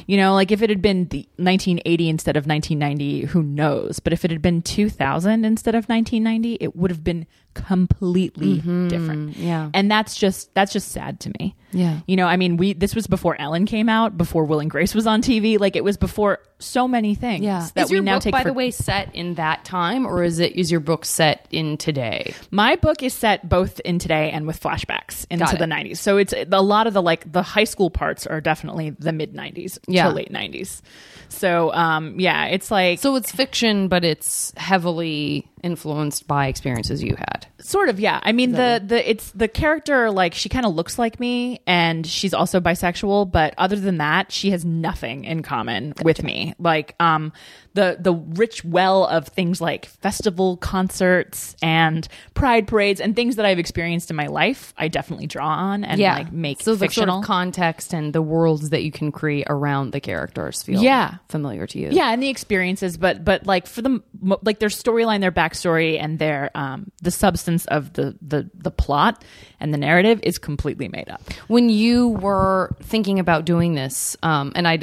You 0.07 0.17
know, 0.17 0.33
like 0.33 0.51
if 0.51 0.63
it 0.63 0.71
had 0.71 0.81
been 0.81 1.07
the 1.09 1.27
1980 1.37 2.09
instead 2.09 2.35
of 2.35 2.47
1990, 2.47 3.27
who 3.27 3.43
knows? 3.43 3.99
But 3.99 4.13
if 4.13 4.25
it 4.25 4.31
had 4.31 4.41
been 4.41 4.63
2000 4.63 5.45
instead 5.45 5.75
of 5.75 5.87
1990, 5.87 6.57
it 6.59 6.75
would 6.75 6.89
have 6.89 7.03
been 7.03 7.27
completely 7.53 8.55
different. 8.55 9.31
Mm-hmm. 9.31 9.43
Yeah. 9.43 9.69
And 9.73 9.89
that's 9.89 10.15
just 10.15 10.53
that's 10.53 10.71
just 10.73 10.89
sad 10.91 11.19
to 11.21 11.31
me. 11.39 11.55
Yeah. 11.73 11.99
You 12.05 12.17
know, 12.17 12.25
I 12.27 12.35
mean, 12.35 12.57
we 12.57 12.73
this 12.73 12.95
was 12.95 13.07
before 13.07 13.39
Ellen 13.39 13.65
came 13.65 13.87
out, 13.89 14.17
before 14.17 14.43
Will 14.45 14.59
and 14.59 14.69
Grace 14.69 14.93
was 14.93 15.07
on 15.07 15.21
TV, 15.21 15.59
like 15.59 15.75
it 15.75 15.83
was 15.83 15.95
before 15.97 16.39
so 16.59 16.87
many 16.87 17.15
things 17.15 17.43
Yeah. 17.43 17.67
that 17.75 17.85
is 17.85 17.89
we 17.89 17.95
your 17.97 18.03
now 18.03 18.15
book, 18.15 18.23
take 18.23 18.31
by 18.33 18.43
for 18.43 18.49
the 18.49 18.53
way, 18.53 18.71
set 18.71 19.15
in 19.15 19.35
that 19.35 19.63
time, 19.65 20.05
or 20.05 20.23
is 20.23 20.39
it 20.39 20.55
is 20.55 20.69
your 20.69 20.79
book 20.81 21.05
set 21.05 21.47
in 21.51 21.77
today? 21.77 22.33
My 22.51 22.75
book 22.75 23.01
is 23.03 23.13
set 23.13 23.47
both 23.47 23.79
in 23.81 23.99
today 23.99 24.31
and 24.31 24.45
with 24.45 24.59
flashbacks 24.61 25.25
into 25.29 25.55
the 25.57 25.65
90s. 25.65 25.97
So 25.97 26.17
it's 26.17 26.33
a 26.33 26.61
lot 26.61 26.87
of 26.87 26.93
the 26.93 27.01
like 27.01 27.31
the 27.31 27.41
high 27.41 27.63
school 27.63 27.89
parts 27.89 28.27
are 28.27 28.41
definitely 28.41 28.89
the 28.91 29.11
mid 29.13 29.33
90s 29.33 29.79
Yeah. 29.87 30.09
to 30.09 30.13
late 30.13 30.31
90s. 30.31 30.81
So 31.29 31.73
um 31.73 32.19
yeah, 32.19 32.45
it's 32.47 32.69
like 32.69 32.99
So 32.99 33.15
it's 33.15 33.31
fiction, 33.31 33.87
but 33.87 34.03
it's 34.03 34.53
heavily 34.57 35.47
influenced 35.63 36.27
by 36.27 36.47
experiences 36.47 37.03
you 37.03 37.15
had. 37.15 37.47
Sort 37.59 37.89
of, 37.89 37.99
yeah. 37.99 38.19
I 38.23 38.31
mean, 38.31 38.51
the 38.53 38.81
the 38.85 39.09
it's 39.09 39.31
the 39.31 39.47
character 39.47 40.11
like 40.11 40.33
she 40.33 40.49
kind 40.49 40.65
of 40.65 40.73
looks 40.73 40.97
like 40.97 41.19
me, 41.19 41.61
and 41.67 42.05
she's 42.05 42.33
also 42.33 42.59
bisexual. 42.59 43.31
But 43.31 43.53
other 43.57 43.75
than 43.75 43.97
that, 43.97 44.31
she 44.31 44.51
has 44.51 44.65
nothing 44.65 45.25
in 45.25 45.43
common 45.43 45.93
with 46.03 46.23
me. 46.23 46.53
Like, 46.59 46.95
um, 46.99 47.33
the 47.73 47.97
the 47.99 48.13
rich 48.13 48.63
well 48.65 49.05
of 49.05 49.27
things 49.27 49.61
like 49.61 49.85
festival 49.85 50.57
concerts 50.57 51.55
and 51.61 52.07
pride 52.33 52.67
parades 52.67 52.99
and 52.99 53.15
things 53.15 53.37
that 53.37 53.45
I've 53.45 53.59
experienced 53.59 54.09
in 54.09 54.15
my 54.17 54.27
life, 54.27 54.73
I 54.77 54.87
definitely 54.89 55.27
draw 55.27 55.47
on 55.47 55.83
and 55.83 55.99
yeah, 55.99 56.15
like 56.17 56.31
make 56.33 56.61
so 56.61 56.73
the 56.75 56.79
fictional. 56.87 57.15
sort 57.17 57.23
of 57.23 57.27
context 57.27 57.93
and 57.93 58.11
the 58.13 58.21
worlds 58.21 58.71
that 58.71 58.83
you 58.83 58.91
can 58.91 59.11
create 59.11 59.47
around 59.49 59.91
the 59.91 59.99
characters 60.01 60.63
feel 60.63 60.81
Yeah. 60.81 61.15
familiar 61.29 61.65
to 61.67 61.79
you. 61.79 61.89
yeah 61.91 62.11
and 62.11 62.21
the 62.21 62.29
experiences 62.29 62.97
but 62.97 63.23
but 63.23 63.45
like 63.47 63.67
for 63.67 63.81
them 63.81 64.03
like 64.43 64.59
their 64.59 64.69
storyline 64.69 65.21
their 65.21 65.31
backstory 65.31 65.99
and 66.01 66.19
their 66.19 66.51
um 66.55 66.91
the 67.01 67.11
substance 67.11 67.65
of 67.67 67.93
the 67.93 68.15
the 68.21 68.49
the 68.55 68.71
plot 68.71 69.23
and 69.59 69.73
the 69.73 69.77
narrative 69.77 70.19
is 70.23 70.37
completely 70.37 70.87
made 70.87 71.07
up 71.09 71.21
When 71.47 71.69
you 71.69 72.09
were 72.09 72.75
thinking 72.81 73.19
about 73.19 73.45
doing 73.45 73.75
this, 73.75 74.17
um, 74.23 74.51
and 74.55 74.67
I, 74.67 74.79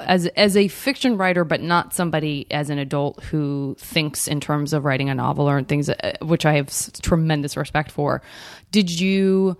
as 0.00 0.26
as 0.28 0.56
a 0.56 0.66
fiction 0.68 1.16
writer, 1.16 1.44
but 1.44 1.60
not 1.60 1.94
somebody 2.02 2.48
as 2.50 2.68
an 2.68 2.78
adult 2.78 3.22
who 3.22 3.76
thinks 3.78 4.26
in 4.26 4.40
terms 4.40 4.72
of 4.72 4.84
writing 4.84 5.08
a 5.08 5.14
novel 5.14 5.48
or 5.48 5.62
things, 5.62 5.88
uh, 5.88 6.12
which 6.20 6.44
I 6.44 6.54
have 6.54 6.68
tremendous 7.00 7.56
respect 7.56 7.92
for, 7.92 8.22
did 8.72 8.90
you? 8.90 9.56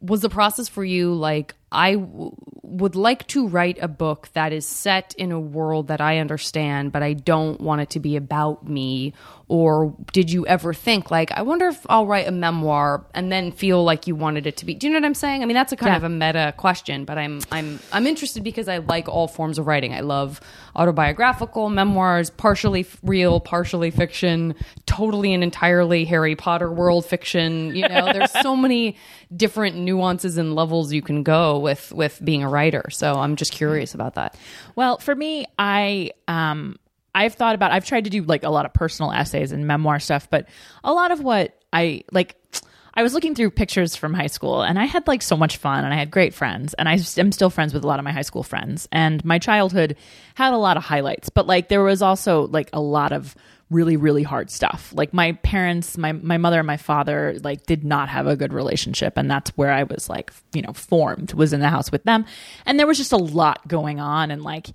Was 0.00 0.22
the 0.22 0.30
process 0.30 0.68
for 0.68 0.84
you 0.84 1.12
like 1.12 1.54
I 1.74 1.94
w- 1.96 2.30
would 2.62 2.94
like 2.96 3.26
to 3.28 3.46
write 3.48 3.78
a 3.82 3.88
book 3.88 4.28
that 4.32 4.52
is 4.52 4.66
set 4.66 5.14
in 5.18 5.30
a 5.32 5.38
world 5.40 5.88
that 5.88 6.00
I 6.00 6.18
understand, 6.18 6.92
but 6.92 7.02
I 7.02 7.12
don't 7.12 7.60
want 7.60 7.82
it 7.82 7.90
to 7.90 8.00
be 8.00 8.16
about 8.16 8.66
me? 8.68 9.12
Or 9.46 9.94
did 10.12 10.30
you 10.32 10.46
ever 10.46 10.72
think 10.72 11.10
like 11.10 11.30
I 11.32 11.42
wonder 11.42 11.66
if 11.66 11.84
I'll 11.90 12.06
write 12.06 12.26
a 12.26 12.32
memoir 12.32 13.04
and 13.14 13.30
then 13.30 13.52
feel 13.52 13.84
like 13.84 14.06
you 14.06 14.14
wanted 14.16 14.46
it 14.46 14.56
to 14.58 14.64
be? 14.64 14.74
Do 14.74 14.86
you 14.86 14.92
know 14.92 14.98
what 15.00 15.04
I'm 15.06 15.14
saying? 15.14 15.42
I 15.42 15.46
mean, 15.46 15.54
that's 15.54 15.72
a 15.72 15.76
kind 15.76 15.92
Yeah. 15.92 15.96
of 15.98 16.04
a 16.04 16.08
meta 16.08 16.54
question, 16.56 17.04
but 17.04 17.18
I'm 17.18 17.40
I'm 17.52 17.78
I'm 17.92 18.06
interested 18.06 18.42
because 18.42 18.68
I 18.68 18.78
like 18.78 19.06
all 19.08 19.28
forms 19.28 19.58
of 19.58 19.66
writing. 19.66 19.92
I 19.92 20.00
love 20.00 20.40
autobiographical 20.88 21.68
memoirs, 21.70 22.30
partially 22.30 22.80
f- 22.80 22.98
real, 23.02 23.40
partially 23.40 23.90
fiction, 23.90 24.54
totally 24.86 25.32
and 25.34 25.42
entirely 25.42 26.04
Harry 26.04 26.36
Potter 26.36 26.70
world 26.72 27.04
fiction. 27.04 27.74
You 27.74 27.88
know, 27.88 28.12
there's 28.12 28.32
so 28.32 28.54
many 28.64 28.96
different 29.34 29.76
nuances 29.76 30.38
and 30.38 30.54
levels 30.54 30.92
you 30.92 31.02
can 31.02 31.22
go 31.22 31.63
with 31.64 31.92
with 31.92 32.24
being 32.24 32.44
a 32.44 32.48
writer. 32.48 32.84
So 32.90 33.14
I'm 33.14 33.34
just 33.34 33.50
curious 33.50 33.94
about 33.94 34.14
that. 34.14 34.36
Well, 34.76 34.98
for 34.98 35.14
me, 35.14 35.46
I 35.58 36.12
um 36.28 36.78
I've 37.14 37.34
thought 37.34 37.56
about 37.56 37.72
I've 37.72 37.84
tried 37.84 38.04
to 38.04 38.10
do 38.10 38.22
like 38.22 38.44
a 38.44 38.50
lot 38.50 38.66
of 38.66 38.72
personal 38.72 39.10
essays 39.10 39.50
and 39.50 39.66
memoir 39.66 39.98
stuff, 39.98 40.30
but 40.30 40.48
a 40.84 40.92
lot 40.92 41.10
of 41.10 41.20
what 41.20 41.58
I 41.72 42.04
like 42.12 42.36
I 42.96 43.02
was 43.02 43.12
looking 43.12 43.34
through 43.34 43.50
pictures 43.50 43.96
from 43.96 44.14
high 44.14 44.28
school 44.28 44.62
and 44.62 44.78
I 44.78 44.84
had 44.84 45.08
like 45.08 45.20
so 45.20 45.36
much 45.36 45.56
fun 45.56 45.84
and 45.84 45.92
I 45.92 45.96
had 45.96 46.12
great 46.12 46.32
friends 46.32 46.74
and 46.74 46.88
I 46.88 46.98
am 47.18 47.32
still 47.32 47.50
friends 47.50 47.74
with 47.74 47.82
a 47.82 47.86
lot 47.88 47.98
of 47.98 48.04
my 48.04 48.12
high 48.12 48.22
school 48.22 48.44
friends 48.44 48.88
and 48.92 49.24
my 49.24 49.40
childhood 49.40 49.96
had 50.34 50.52
a 50.52 50.58
lot 50.58 50.76
of 50.76 50.84
highlights, 50.84 51.28
but 51.28 51.46
like 51.46 51.68
there 51.68 51.82
was 51.82 52.02
also 52.02 52.46
like 52.46 52.70
a 52.72 52.80
lot 52.80 53.12
of 53.12 53.34
really 53.74 53.96
really 53.96 54.22
hard 54.22 54.50
stuff. 54.50 54.92
Like 54.94 55.12
my 55.12 55.32
parents, 55.32 55.98
my 55.98 56.12
my 56.12 56.38
mother 56.38 56.60
and 56.60 56.66
my 56.66 56.76
father 56.76 57.36
like 57.42 57.66
did 57.66 57.84
not 57.84 58.08
have 58.08 58.26
a 58.26 58.36
good 58.36 58.52
relationship 58.52 59.14
and 59.16 59.30
that's 59.30 59.50
where 59.50 59.72
I 59.72 59.82
was 59.82 60.08
like, 60.08 60.32
you 60.54 60.62
know, 60.62 60.72
formed 60.72 61.34
was 61.34 61.52
in 61.52 61.60
the 61.60 61.68
house 61.68 61.92
with 61.92 62.04
them. 62.04 62.24
And 62.64 62.78
there 62.78 62.86
was 62.86 62.98
just 62.98 63.12
a 63.12 63.18
lot 63.18 63.66
going 63.68 64.00
on 64.00 64.30
and 64.30 64.42
like 64.42 64.68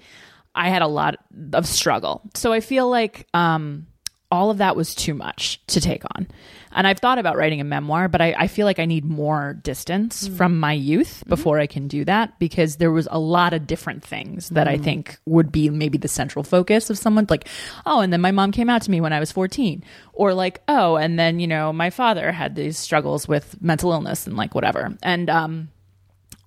I 0.54 0.70
had 0.70 0.82
a 0.82 0.88
lot 0.88 1.16
of 1.54 1.66
struggle. 1.66 2.22
So 2.36 2.52
I 2.52 2.60
feel 2.60 2.90
like 2.90 3.28
um, 3.34 3.88
all 4.32 4.52
of 4.52 4.60
that 4.60 4.76
was 4.76 4.94
too 4.94 5.14
much 5.14 5.60
to 5.68 5.82
take 5.82 6.04
on. 6.16 6.28
And 6.72 6.86
I've 6.86 7.00
thought 7.00 7.18
about 7.18 7.36
writing 7.36 7.62
a 7.62 7.64
memoir, 7.64 8.08
but 8.08 8.22
I, 8.22 8.36
I 8.38 8.48
feel 8.48 8.66
like 8.66 8.78
I 8.78 8.86
need 8.86 9.04
more 9.04 9.60
distance 9.64 10.28
mm. 10.28 10.38
from 10.38 10.60
my 10.60 10.74
youth 10.74 11.22
mm-hmm. 11.22 11.30
before 11.30 11.60
I 11.60 11.66
can 11.66 11.88
do 11.88 12.06
that 12.06 12.38
because 12.38 12.76
there 12.76 12.92
was 12.92 13.08
a 13.10 13.18
lot 13.18 13.54
of 13.54 13.66
different 13.66 14.04
things 14.04 14.50
that 14.50 14.68
I 14.68 14.78
mm. 14.78 14.84
think 14.84 15.18
would 15.26 15.52
be 15.52 15.72
maybe 15.72 15.98
the 15.98 16.08
central 16.08 16.44
focus 16.44 16.92
of 16.92 16.98
someone 17.00 17.26
like, 17.28 17.48
oh, 17.88 18.02
and 18.02 18.14
then 18.14 18.22
my 18.22 18.32
mom 18.32 18.52
came 18.52 18.70
out 18.70 18.84
to 18.84 18.92
me 18.92 19.02
when 19.02 19.14
I 19.14 19.20
was 19.20 19.32
14. 19.32 19.84
Or 20.14 20.36
like, 20.36 20.62
oh, 20.68 20.96
and 20.96 21.18
then, 21.18 21.40
you 21.40 21.48
know, 21.48 21.74
my 21.74 21.90
father 21.90 22.32
had 22.32 22.56
these 22.56 22.78
struggles 22.78 23.28
with 23.28 23.60
mental 23.62 23.92
illness 23.92 24.28
and 24.28 24.38
like 24.38 24.54
whatever. 24.54 24.96
And 25.02 25.28
um, 25.30 25.70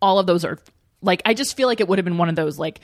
all 0.00 0.20
of 0.20 0.26
those 0.26 0.44
are 0.44 0.58
like 1.02 1.22
I 1.24 1.34
just 1.34 1.56
feel 1.56 1.68
like 1.68 1.80
it 1.80 1.88
would 1.88 1.98
have 1.98 2.04
been 2.04 2.18
one 2.18 2.28
of 2.28 2.36
those 2.36 2.58
like 2.58 2.80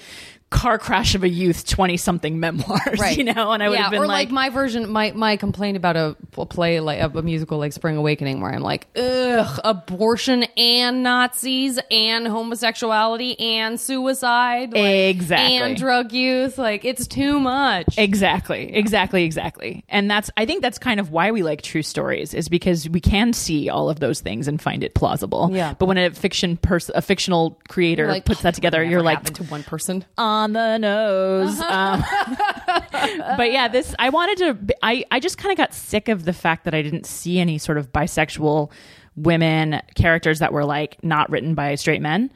car 0.51 0.79
crash 0.79 1.15
of 1.15 1.23
a 1.23 1.29
youth 1.29 1.67
20 1.67 1.99
something 1.99 2.41
memoirs 2.41 3.17
you 3.17 3.23
know 3.25 3.53
and 3.53 3.63
I 3.63 3.69
would 3.69 3.75
yeah, 3.75 3.83
have 3.83 3.91
been 3.91 4.03
or 4.03 4.07
like, 4.07 4.29
like, 4.29 4.31
my 4.31 4.49
version, 4.49 4.91
my 4.91 5.13
my 5.13 5.37
complaint 5.37 5.77
about 5.77 5.97
a, 5.97 6.17
a 6.37 6.47
play 6.47 6.81
like 6.81 7.01
a, 7.01 7.19
a 7.19 7.23
musical 7.23 7.59
like 7.59 7.73
Spring 7.73 7.97
Awakening, 7.97 8.41
where 8.41 8.53
I'm 8.53 8.63
like, 8.63 8.87
ugh, 8.97 9.61
abortion 9.65 10.45
and 10.57 11.03
Nazis 11.03 11.79
and 11.91 12.27
homosexuality 12.27 13.39
and 13.39 13.79
suicide, 13.79 14.73
like, 14.73 14.85
Exactly. 14.85 15.57
and 15.57 15.77
drug 15.77 16.13
use. 16.13 16.57
Like 16.57 16.85
it's 16.85 17.07
too 17.07 17.39
much. 17.39 17.99
Exactly, 17.99 18.75
exactly, 18.75 19.25
exactly. 19.25 19.85
And 19.89 20.11
that's 20.11 20.31
I 20.37 20.47
think 20.47 20.63
that's 20.63 20.79
kind 20.79 20.99
of 21.01 21.11
why 21.11 21.31
we 21.31 21.43
like 21.43 21.63
true 21.63 21.83
stories 21.83 22.33
is 22.33 22.49
because 22.49 22.89
we 22.89 23.01
can 23.01 23.33
see 23.33 23.69
all 23.69 23.91
of 23.91 24.01
those 24.01 24.21
things 24.21 24.49
and 24.49 24.61
find 24.61 24.83
it 24.83 24.95
plausible. 24.95 25.51
Yeah. 25.53 25.75
But 25.79 25.87
when 25.87 25.99
a 25.99 26.11
fiction 26.11 26.57
person, 26.57 26.95
a 26.97 27.03
fictional 27.03 27.61
creator 27.69 28.07
Like, 28.07 28.25
puts 28.25 28.43
that 28.43 28.55
together, 28.55 28.83
you're 28.83 29.03
like 29.03 29.25
to 29.35 29.45
one 29.45 29.63
person. 29.63 30.05
Um, 30.17 30.38
on 30.39 30.53
the 30.53 30.79
nose. 30.79 31.61
Um, 31.61 32.05
but 33.37 33.53
yeah, 33.53 33.69
this 33.69 33.95
I 33.99 34.09
wanted 34.11 34.39
to. 34.39 34.75
I 34.83 35.05
I 35.11 35.21
just 35.21 35.39
kind 35.39 35.53
of 35.53 35.59
got 35.59 35.75
sick 35.75 36.09
of 36.09 36.25
the 36.25 36.33
fact 36.33 36.65
that 36.65 36.75
I 36.75 36.83
didn't 36.83 37.07
see 37.07 37.39
any 37.39 37.59
sort 37.59 37.79
of 37.79 37.93
bisexual 37.93 38.71
women 39.17 39.83
characters 39.95 40.39
that 40.39 40.53
were 40.53 40.65
like 40.65 41.03
not 41.03 41.29
written 41.31 41.55
by 41.55 41.75
straight 41.75 42.01
men. 42.01 42.31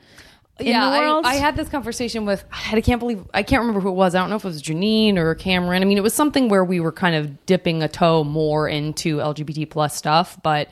In 0.58 0.66
yeah, 0.66 0.90
the 0.90 0.98
world. 0.98 1.24
I, 1.24 1.30
I 1.30 1.34
had 1.36 1.56
this 1.56 1.68
conversation 1.68 2.26
with 2.26 2.44
I 2.70 2.80
can't 2.80 3.00
believe 3.00 3.24
I 3.32 3.42
can't 3.42 3.60
remember 3.60 3.80
who 3.80 3.88
it 3.88 3.94
was. 3.94 4.14
I 4.14 4.20
don't 4.20 4.30
know 4.30 4.36
if 4.36 4.44
it 4.44 4.48
was 4.48 4.62
Janine 4.62 5.16
or 5.16 5.34
Cameron. 5.34 5.82
I 5.82 5.84
mean, 5.86 5.98
it 5.98 6.02
was 6.02 6.14
something 6.14 6.48
where 6.48 6.64
we 6.64 6.80
were 6.80 6.92
kind 6.92 7.16
of 7.16 7.46
dipping 7.46 7.82
a 7.82 7.88
toe 7.88 8.24
more 8.24 8.68
into 8.68 9.16
LGBT 9.16 9.70
plus 9.70 9.96
stuff, 9.96 10.38
but 10.42 10.68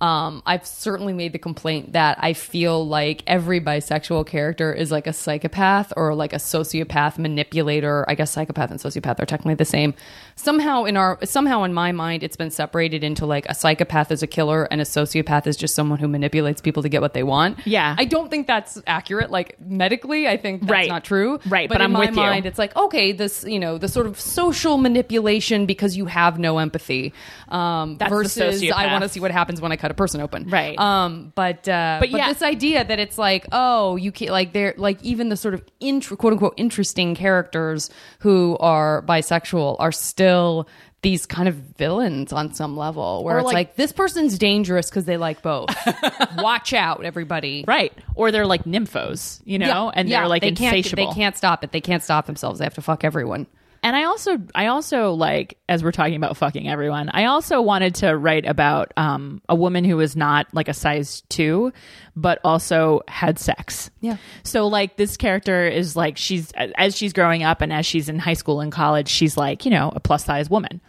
um, 0.00 0.42
I've 0.46 0.64
certainly 0.66 1.12
made 1.12 1.32
the 1.32 1.38
complaint 1.40 1.92
that 1.94 2.18
I 2.20 2.32
feel 2.32 2.86
like 2.86 3.22
every 3.26 3.60
bisexual 3.60 4.26
character 4.28 4.72
is 4.72 4.92
like 4.92 5.06
a 5.08 5.12
psychopath 5.12 5.92
or 5.96 6.14
like 6.14 6.32
a 6.32 6.36
sociopath 6.36 7.18
manipulator. 7.18 8.04
I 8.08 8.14
guess 8.14 8.30
psychopath 8.30 8.70
and 8.70 8.78
sociopath 8.78 9.18
are 9.20 9.26
technically 9.26 9.54
the 9.54 9.64
same. 9.64 9.94
Somehow 10.36 10.84
in 10.84 10.96
our 10.96 11.18
somehow 11.24 11.64
in 11.64 11.74
my 11.74 11.90
mind, 11.90 12.22
it's 12.22 12.36
been 12.36 12.50
separated 12.52 13.02
into 13.02 13.26
like 13.26 13.46
a 13.48 13.54
psychopath 13.54 14.12
is 14.12 14.22
a 14.22 14.28
killer 14.28 14.64
and 14.70 14.80
a 14.80 14.84
sociopath 14.84 15.46
is 15.48 15.56
just 15.56 15.74
someone 15.74 15.98
who 15.98 16.06
manipulates 16.06 16.60
people 16.60 16.82
to 16.84 16.88
get 16.88 17.00
what 17.00 17.12
they 17.14 17.24
want. 17.24 17.58
Yeah. 17.66 17.96
I 17.98 18.04
don't 18.04 18.30
think 18.30 18.46
that's 18.46 18.80
accurate. 18.86 19.30
Like 19.32 19.60
medically, 19.60 20.28
I 20.28 20.36
think 20.36 20.60
that's 20.62 20.70
Right. 20.70 20.88
not 20.88 21.02
true. 21.02 21.40
Right, 21.48 21.68
but, 21.68 21.74
but 21.74 21.80
in 21.80 21.86
I'm 21.86 21.92
my 21.92 21.98
with 22.00 22.10
you. 22.10 22.16
mind, 22.16 22.46
it's 22.46 22.58
like 22.58 22.76
okay, 22.76 23.10
this 23.10 23.42
you 23.42 23.58
know 23.58 23.78
the 23.78 23.88
sort 23.88 24.06
of 24.06 24.20
social 24.20 24.76
manipulation 24.78 25.66
because 25.66 25.96
you 25.96 26.06
have 26.06 26.38
no 26.38 26.58
empathy. 26.58 27.12
Um, 27.48 27.98
versus 27.98 28.62
I 28.70 28.92
want 28.92 29.02
to 29.02 29.08
see 29.08 29.20
what 29.20 29.30
happens 29.30 29.60
when 29.60 29.72
I 29.72 29.76
cut 29.76 29.87
a 29.90 29.94
person 29.94 30.20
open. 30.20 30.48
Right. 30.48 30.78
Um. 30.78 31.32
But 31.34 31.68
uh, 31.68 31.98
But 32.00 32.10
but, 32.10 32.18
yeah. 32.18 32.32
this 32.32 32.42
idea 32.42 32.84
that 32.84 32.98
it's 32.98 33.18
like 33.18 33.46
oh 33.52 33.96
you 33.96 34.12
can't 34.12 34.30
like 34.30 34.52
they're 34.52 34.74
like 34.76 35.02
even 35.02 35.28
the 35.28 35.36
sort 35.36 35.54
of 35.54 35.62
int- 35.80 36.08
quote 36.18 36.32
unquote 36.32 36.54
interesting 36.56 37.14
characters 37.14 37.90
who 38.20 38.56
are 38.60 39.02
bisexual 39.02 39.76
are 39.78 39.92
still. 39.92 40.68
These 41.00 41.26
kind 41.26 41.48
of 41.48 41.54
villains 41.54 42.32
on 42.32 42.54
some 42.54 42.76
level, 42.76 43.22
where 43.22 43.36
Or 43.36 43.38
it's 43.38 43.44
like- 43.46 43.54
like 43.54 43.76
this 43.76 43.92
person's 43.92 44.36
dangerous 44.36 44.90
because 44.90 45.04
they 45.04 45.16
like 45.16 45.42
both. 45.42 45.68
Watch 46.38 46.72
out, 46.72 47.04
everybody! 47.04 47.64
Right. 47.68 47.92
Or 48.16 48.32
they're 48.32 48.46
like 48.46 48.64
nymphos, 48.64 49.40
you 49.44 49.60
know, 49.60 49.90
and 49.94 50.10
they're 50.10 50.26
like 50.26 50.42
they 50.42 50.48
insatiable. 50.48 51.04
Can't, 51.04 51.14
they 51.14 51.20
can't 51.20 51.36
stop 51.36 51.62
it. 51.62 51.70
They 51.70 51.80
can't 51.80 52.02
stop 52.02 52.26
themselves. 52.26 52.58
They 52.58 52.64
have 52.64 52.74
to 52.74 52.82
fuck 52.82 53.04
everyone. 53.04 53.46
And 53.82 53.94
I 53.94 54.04
also, 54.04 54.38
I 54.54 54.66
also 54.66 55.12
like, 55.12 55.58
as 55.68 55.84
we're 55.84 55.92
talking 55.92 56.16
about 56.16 56.36
fucking 56.36 56.68
everyone, 56.68 57.10
I 57.12 57.26
also 57.26 57.60
wanted 57.60 57.96
to 57.96 58.16
write 58.16 58.46
about 58.46 58.92
um, 58.96 59.40
a 59.48 59.54
woman 59.54 59.84
who 59.84 59.96
was 59.96 60.16
not 60.16 60.46
like 60.52 60.68
a 60.68 60.74
size 60.74 61.22
two, 61.28 61.72
but 62.16 62.40
also 62.42 63.02
had 63.06 63.38
sex. 63.38 63.90
Yeah. 64.00 64.16
So 64.42 64.66
like 64.66 64.96
this 64.96 65.16
character 65.16 65.66
is 65.66 65.94
like 65.94 66.16
she's 66.16 66.52
as 66.52 66.96
she's 66.96 67.12
growing 67.12 67.42
up 67.44 67.60
and 67.60 67.72
as 67.72 67.86
she's 67.86 68.08
in 68.08 68.18
high 68.18 68.34
school 68.34 68.60
and 68.60 68.72
college, 68.72 69.08
she's 69.08 69.36
like 69.36 69.64
you 69.64 69.70
know 69.70 69.92
a 69.94 70.00
plus 70.00 70.24
size 70.24 70.50
woman, 70.50 70.80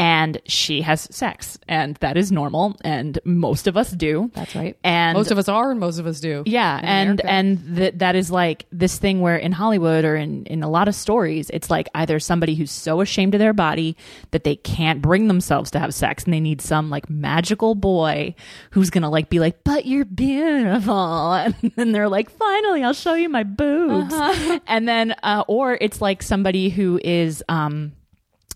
and 0.00 0.40
she 0.46 0.80
has 0.80 1.06
sex, 1.14 1.58
and 1.68 1.94
that 1.96 2.16
is 2.16 2.32
normal, 2.32 2.74
and 2.82 3.18
most 3.26 3.66
of 3.66 3.76
us 3.76 3.90
do. 3.90 4.30
That's 4.32 4.56
right. 4.56 4.74
And 4.82 5.14
most 5.14 5.30
of 5.30 5.36
us 5.36 5.46
are, 5.46 5.70
and 5.70 5.78
most 5.78 5.98
of 5.98 6.06
us 6.06 6.20
do. 6.20 6.42
yeah, 6.46 6.80
and 6.82 7.20
America. 7.20 7.30
and 7.30 7.76
th- 7.76 7.94
that 7.98 8.16
is 8.16 8.30
like 8.30 8.64
this 8.72 8.96
thing 8.96 9.20
where 9.20 9.36
in 9.36 9.52
Hollywood 9.52 10.06
or 10.06 10.16
in 10.16 10.46
in 10.46 10.62
a 10.62 10.70
lot 10.70 10.88
of 10.88 10.94
stories, 10.94 11.50
it's 11.50 11.68
like 11.68 11.90
either 11.94 12.18
somebody 12.18 12.54
who's 12.54 12.70
so 12.70 13.02
ashamed 13.02 13.34
of 13.34 13.40
their 13.40 13.52
body 13.52 13.94
that 14.30 14.42
they 14.42 14.56
can't 14.56 15.02
bring 15.02 15.28
themselves 15.28 15.70
to 15.72 15.78
have 15.78 15.92
sex, 15.92 16.24
and 16.24 16.32
they 16.32 16.40
need 16.40 16.62
some 16.62 16.88
like 16.88 17.10
magical 17.10 17.74
boy 17.74 18.34
who's 18.70 18.88
gonna 18.88 19.10
like 19.10 19.28
be 19.28 19.38
like, 19.38 19.64
"But 19.64 19.84
you're 19.84 20.06
beautiful," 20.06 21.32
and 21.34 21.54
then 21.76 21.92
they're 21.92 22.08
like, 22.08 22.30
"Finally, 22.30 22.84
I'll 22.84 22.94
show 22.94 23.12
you 23.12 23.28
my 23.28 23.42
boobs," 23.42 24.14
and 24.66 24.88
then 24.88 25.14
uh, 25.22 25.44
or 25.46 25.76
it's 25.78 26.00
like 26.00 26.22
somebody 26.22 26.70
who 26.70 26.98
is 27.04 27.44
um 27.50 27.92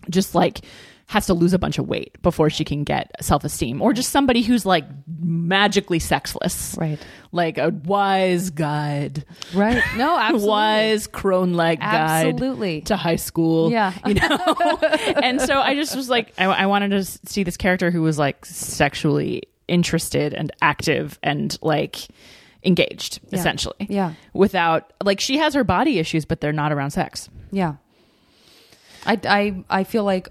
just 0.09 0.33
like 0.33 0.61
has 1.07 1.27
to 1.27 1.33
lose 1.35 1.53
a 1.53 1.59
bunch 1.59 1.77
of 1.77 1.87
weight 1.87 2.19
before 2.23 2.49
she 2.49 2.63
can 2.65 2.83
get 2.83 3.11
self-esteem 3.21 3.79
or 3.81 3.93
just 3.93 4.09
somebody 4.09 4.41
who's 4.41 4.65
like 4.65 4.85
magically 5.21 5.99
sexless 5.99 6.75
Right. 6.79 6.97
like 7.31 7.59
a 7.59 7.69
wise 7.69 8.49
guide 8.49 9.23
Right. 9.53 9.83
No, 9.97 10.17
absolutely. 10.19 10.49
wise 10.49 11.05
crone 11.07 11.53
like 11.53 11.79
guide 11.79 12.27
Absolutely. 12.27 12.81
to 12.81 12.95
high 12.97 13.17
school 13.17 13.69
Yeah. 13.71 13.93
you 14.07 14.15
know 14.15 14.27
and 15.21 15.39
so 15.39 15.59
i 15.59 15.75
just 15.75 15.95
was 15.95 16.09
like 16.09 16.33
I, 16.39 16.45
I 16.45 16.65
wanted 16.65 16.89
to 16.89 17.03
see 17.03 17.43
this 17.43 17.55
character 17.57 17.91
who 17.91 18.01
was 18.01 18.17
like 18.17 18.43
sexually 18.45 19.43
interested 19.67 20.33
and 20.33 20.51
active 20.61 21.19
and 21.21 21.55
like 21.61 22.07
engaged 22.63 23.19
Yeah. 23.29 23.39
essentially 23.39 23.75
Yeah. 23.89 24.13
without 24.33 24.91
like 25.03 25.19
she 25.19 25.37
has 25.37 25.53
her 25.53 25.63
body 25.63 25.99
issues 25.99 26.25
but 26.25 26.41
they're 26.41 26.51
not 26.51 26.71
around 26.71 26.91
sex 26.91 27.29
Yeah. 27.51 27.75
I, 29.05 29.19
I, 29.23 29.63
I 29.69 29.83
feel 29.83 30.03
like 30.03 30.29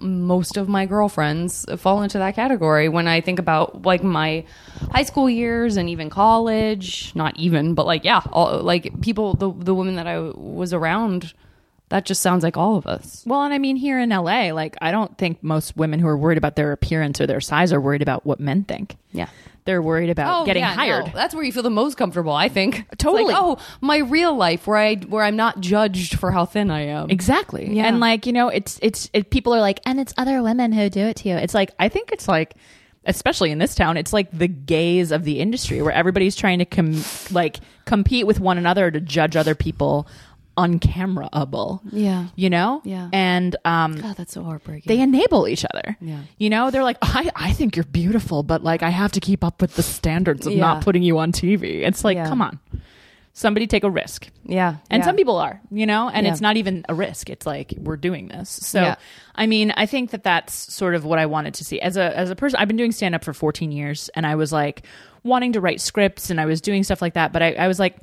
most 0.00 0.56
of 0.56 0.68
my 0.68 0.86
girlfriends 0.86 1.64
fall 1.78 2.02
into 2.02 2.18
that 2.18 2.34
category 2.34 2.88
when 2.88 3.08
I 3.08 3.20
think 3.20 3.38
about 3.38 3.82
like 3.82 4.02
my 4.02 4.44
high 4.92 5.02
school 5.02 5.30
years 5.30 5.76
and 5.76 5.88
even 5.88 6.10
college. 6.10 7.12
Not 7.14 7.36
even, 7.38 7.74
but 7.74 7.86
like 7.86 8.04
yeah, 8.04 8.22
all, 8.32 8.62
like 8.62 9.00
people, 9.00 9.34
the 9.34 9.52
the 9.52 9.74
women 9.74 9.96
that 9.96 10.06
I 10.06 10.18
was 10.20 10.72
around, 10.72 11.32
that 11.88 12.04
just 12.04 12.20
sounds 12.20 12.42
like 12.42 12.56
all 12.56 12.76
of 12.76 12.86
us. 12.86 13.22
Well, 13.26 13.42
and 13.42 13.54
I 13.54 13.58
mean, 13.58 13.76
here 13.76 13.98
in 14.00 14.08
LA, 14.10 14.52
like, 14.52 14.76
I 14.80 14.90
don't 14.90 15.16
think 15.18 15.42
most 15.42 15.76
women 15.76 16.00
who 16.00 16.08
are 16.08 16.16
worried 16.16 16.38
about 16.38 16.56
their 16.56 16.72
appearance 16.72 17.20
or 17.20 17.26
their 17.26 17.40
size 17.40 17.72
are 17.72 17.80
worried 17.80 18.02
about 18.02 18.26
what 18.26 18.40
men 18.40 18.64
think. 18.64 18.96
Yeah. 19.12 19.28
They're 19.66 19.82
worried 19.82 20.10
about 20.10 20.42
oh, 20.42 20.46
getting 20.46 20.62
Oh, 20.62 20.66
yeah, 20.66 20.74
hired. 20.74 21.06
no, 21.06 21.12
that's 21.12 21.34
where 21.34 21.42
you 21.44 21.52
feel 21.52 21.62
the 21.64 21.70
most 21.70 21.96
comfortable. 21.96 22.32
I 22.32 22.48
think 22.48 22.86
Totally. 22.98 23.32
Like, 23.32 23.36
oh, 23.42 23.58
my 23.80 23.98
real 23.98 24.34
life 24.36 24.66
where 24.66 24.76
I 24.78 24.94
where 24.96 25.24
I'm 25.24 25.34
not 25.36 25.60
judged 25.60 26.18
for 26.18 26.30
how 26.30 26.44
thin 26.44 26.70
I 26.70 26.82
am. 26.82 27.10
Exactly. 27.10 27.72
Yeah. 27.74 27.86
And 27.86 27.98
like, 27.98 28.26
you 28.26 28.32
know, 28.32 28.48
it's, 28.48 28.78
it's, 28.80 29.10
it, 29.12 29.30
people 29.30 29.52
are 29.54 29.60
like, 29.60 29.80
and 29.84 29.98
it's 29.98 30.14
other 30.16 30.40
women 30.42 30.72
who 30.72 30.88
do 30.88 31.00
it 31.00 31.16
to 31.16 31.28
you. 31.28 31.36
It's 31.36 31.54
like, 31.54 31.72
I 31.80 31.88
think 31.88 32.12
it's 32.12 32.28
like, 32.28 32.54
especially 33.06 33.50
in 33.50 33.58
this 33.58 33.74
town, 33.74 33.96
it's 33.96 34.12
like 34.12 34.30
the 34.32 34.48
gaze 34.48 35.12
of 35.12 35.24
the 35.24 35.40
industry 35.40 35.80
where 35.82 35.92
everybody's 35.92 36.36
trying 36.36 36.58
to 36.58 36.64
com- 36.64 37.02
like 37.30 37.58
compete 37.86 38.26
with 38.26 38.40
one 38.40 38.58
another 38.58 38.90
to 38.90 39.00
judge 39.00 39.36
other 39.36 39.54
people 39.54 40.06
uncameraable. 40.56 41.80
Yeah. 41.92 42.26
You 42.36 42.50
know? 42.50 42.80
Yeah. 42.84 43.08
And, 43.12 43.56
um, 43.64 43.96
God, 43.96 44.16
that's 44.16 44.32
so 44.32 44.42
heartbreaking. 44.42 44.84
they 44.94 45.00
enable 45.00 45.48
each 45.48 45.64
other. 45.64 45.96
Yeah. 46.00 46.20
You 46.38 46.50
know, 46.50 46.70
they're 46.70 46.82
like, 46.84 46.98
I, 47.02 47.30
I 47.36 47.52
think 47.52 47.76
you're 47.76 47.84
beautiful, 47.84 48.42
but 48.42 48.62
like 48.62 48.82
I 48.82 48.90
have 48.90 49.12
to 49.12 49.20
keep 49.20 49.44
up 49.44 49.60
with 49.60 49.74
the 49.76 49.82
standards 49.82 50.46
of 50.46 50.52
Yeah. 50.52 50.60
not 50.60 50.84
putting 50.84 51.02
you 51.02 51.18
on 51.18 51.32
TV. 51.32 51.86
It's 51.86 52.04
like, 52.04 52.16
Yeah. 52.16 52.28
come 52.28 52.42
on. 52.42 52.58
Somebody 53.32 53.66
take 53.66 53.84
a 53.84 53.90
risk. 53.90 54.28
yeah, 54.46 54.76
And 54.88 55.02
yeah. 55.02 55.04
some 55.04 55.14
people 55.14 55.36
are, 55.36 55.60
you 55.70 55.84
know, 55.84 56.08
and 56.08 56.26
it's 56.26 56.40
not 56.40 56.56
even 56.56 56.86
a 56.88 56.94
risk. 56.94 57.28
It's 57.28 57.44
like 57.44 57.74
we're 57.76 57.98
doing 57.98 58.28
this. 58.28 58.48
So. 58.48 58.94
I 59.38 59.46
mean, 59.46 59.74
I 59.76 59.84
think 59.84 60.12
that 60.12 60.22
that's 60.24 60.54
sort 60.72 60.94
of 60.94 61.04
what 61.04 61.18
I 61.18 61.26
wanted 61.26 61.52
to 61.54 61.64
see 61.64 61.78
as 61.78 61.98
a 61.98 62.16
as 62.16 62.30
a 62.30 62.34
person. 62.34 62.58
I've 62.58 62.68
been 62.68 62.78
doing 62.78 62.92
stand 62.92 63.14
up 63.14 63.22
for 63.22 63.34
14 63.34 63.70
years, 63.70 64.08
and 64.14 64.26
I 64.26 64.36
was 64.36 64.50
like 64.50 64.84
wanting 65.24 65.52
to 65.52 65.60
write 65.60 65.82
scripts, 65.82 66.30
and 66.30 66.40
I 66.40 66.46
was 66.46 66.62
doing 66.62 66.82
stuff 66.82 67.02
like 67.02 67.12
that. 67.12 67.34
But 67.34 67.42
I, 67.42 67.52
I 67.52 67.68
was 67.68 67.78
like, 67.78 67.96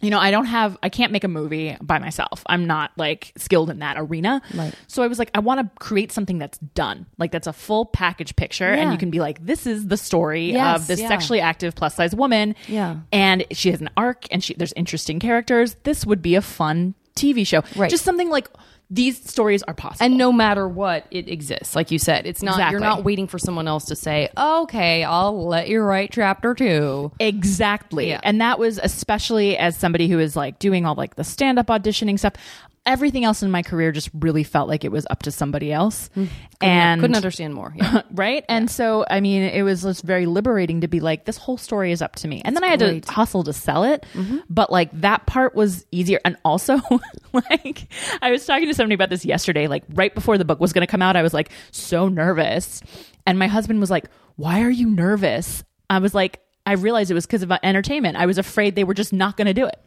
you 0.00 0.10
know, 0.10 0.18
I 0.18 0.30
don't 0.30 0.46
have, 0.46 0.78
I 0.82 0.88
can't 0.88 1.12
make 1.12 1.24
a 1.24 1.28
movie 1.28 1.76
by 1.80 1.98
myself. 1.98 2.42
I'm 2.46 2.66
not 2.66 2.90
like 2.96 3.32
skilled 3.36 3.70
in 3.70 3.80
that 3.80 3.96
arena. 3.98 4.40
Right. 4.54 4.74
So 4.86 5.02
I 5.02 5.06
was 5.06 5.18
like, 5.18 5.30
I 5.34 5.40
want 5.40 5.60
to 5.60 5.84
create 5.84 6.12
something 6.12 6.38
that's 6.38 6.58
done, 6.58 7.06
like 7.18 7.32
that's 7.32 7.46
a 7.46 7.52
full 7.52 7.86
package 7.86 8.34
picture, 8.36 8.64
and 8.64 8.92
you 8.92 8.98
can 8.98 9.10
be 9.10 9.20
like, 9.20 9.44
this 9.44 9.66
is 9.66 9.88
the 9.88 9.96
story 9.96 10.52
Yes, 10.52 10.80
of 10.80 10.86
this 10.86 11.00
yeah. 11.00 11.08
sexually 11.08 11.40
active 11.40 11.74
plus 11.74 11.94
size 11.94 12.14
woman. 12.14 12.54
Yeah. 12.66 12.96
And 13.12 13.44
she 13.52 13.70
has 13.70 13.80
an 13.80 13.90
arc, 13.96 14.24
and 14.30 14.42
she 14.42 14.54
there's 14.54 14.72
interesting 14.74 15.18
characters. 15.20 15.76
This 15.84 16.06
would 16.06 16.22
be 16.22 16.34
a 16.34 16.42
fun 16.42 16.94
TV 17.16 17.46
show. 17.46 17.62
Right. 17.76 17.90
Just 17.90 18.04
something 18.04 18.30
like 18.30 18.48
these 18.90 19.22
stories 19.28 19.62
are 19.62 19.74
possible. 19.74 20.04
and 20.04 20.16
no 20.18 20.32
matter 20.32 20.68
what, 20.68 21.06
it 21.12 21.28
exists. 21.28 21.76
Like 21.76 21.90
you 21.92 21.98
said, 21.98 22.26
it's 22.26 22.42
not. 22.42 22.54
Exactly. 22.54 22.72
You're 22.72 22.80
not 22.80 23.04
waiting 23.04 23.26
for 23.28 23.38
someone 23.38 23.68
else 23.68 23.84
to 23.86 23.96
say, 23.96 24.28
"Okay, 24.36 25.04
I'll 25.04 25.46
let 25.46 25.68
you 25.68 25.80
write 25.80 26.10
chapter 26.12 26.54
two. 26.54 27.12
Exactly. 27.20 28.08
Yeah. 28.08 28.20
And 28.24 28.40
that 28.40 28.58
was 28.58 28.78
especially 28.82 29.56
as 29.56 29.76
somebody 29.76 30.08
who 30.08 30.18
is 30.18 30.34
like 30.36 30.58
doing 30.58 30.86
all 30.86 30.94
like 30.96 31.14
the 31.16 31.24
stand 31.24 31.58
up 31.58 31.68
auditioning 31.68 32.18
stuff. 32.18 32.32
Everything 32.86 33.24
else 33.24 33.42
in 33.42 33.50
my 33.50 33.62
career 33.62 33.92
just 33.92 34.08
really 34.14 34.42
felt 34.42 34.68
like 34.68 34.84
it 34.84 34.90
was 34.90 35.06
up 35.10 35.22
to 35.24 35.30
somebody 35.30 35.70
else. 35.72 36.08
Mm. 36.16 36.28
and 36.60 37.00
Couldn't 37.00 37.16
understand 37.16 37.54
more. 37.54 37.74
Yeah. 37.76 38.02
right? 38.12 38.44
And 38.48 38.70
so, 38.70 39.04
I 39.10 39.20
mean, 39.20 39.42
it 39.42 39.62
was 39.62 39.82
just 39.82 40.02
very 40.02 40.26
liberating 40.26 40.80
to 40.80 40.88
be 40.88 41.00
like, 41.00 41.26
this 41.26 41.36
whole 41.36 41.58
story 41.58 41.92
is 41.92 42.00
up 42.00 42.16
to 42.16 42.28
me. 42.28 42.40
And 42.44 42.56
then 42.56 42.64
I 42.64 42.68
had 42.68 42.80
great. 42.80 43.04
to 43.04 43.12
hustle 43.12 43.44
to 43.44 43.52
sell 43.52 43.84
it. 43.84 44.06
Mm-hmm. 44.14 44.38
But 44.48 44.72
like 44.72 44.98
that 45.00 45.26
part 45.26 45.54
was 45.54 45.86
easier. 45.90 46.20
And 46.24 46.36
also, 46.44 46.80
like, 47.32 47.86
I 48.22 48.30
was 48.30 48.46
talking 48.46 48.66
to 48.66 48.74
somebody 48.74 48.94
about 48.94 49.10
this 49.10 49.24
yesterday, 49.24 49.66
like 49.68 49.84
right 49.90 50.14
before 50.14 50.38
the 50.38 50.44
book 50.46 50.58
was 50.58 50.72
going 50.72 50.86
to 50.86 50.90
come 50.90 51.02
out, 51.02 51.16
I 51.16 51.22
was 51.22 51.34
like 51.34 51.50
so 51.72 52.08
nervous. 52.08 52.82
And 53.26 53.38
my 53.38 53.46
husband 53.46 53.80
was 53.80 53.90
like, 53.90 54.06
why 54.36 54.62
are 54.62 54.70
you 54.70 54.88
nervous? 54.88 55.64
I 55.90 55.98
was 55.98 56.14
like, 56.14 56.40
I 56.66 56.72
realized 56.72 57.10
it 57.10 57.14
was 57.14 57.26
because 57.26 57.42
of 57.42 57.50
uh, 57.50 57.58
entertainment. 57.62 58.16
I 58.16 58.26
was 58.26 58.38
afraid 58.38 58.76
they 58.76 58.84
were 58.84 58.94
just 58.94 59.12
not 59.12 59.36
going 59.36 59.46
to 59.46 59.54
do 59.54 59.66
it. 59.66 59.78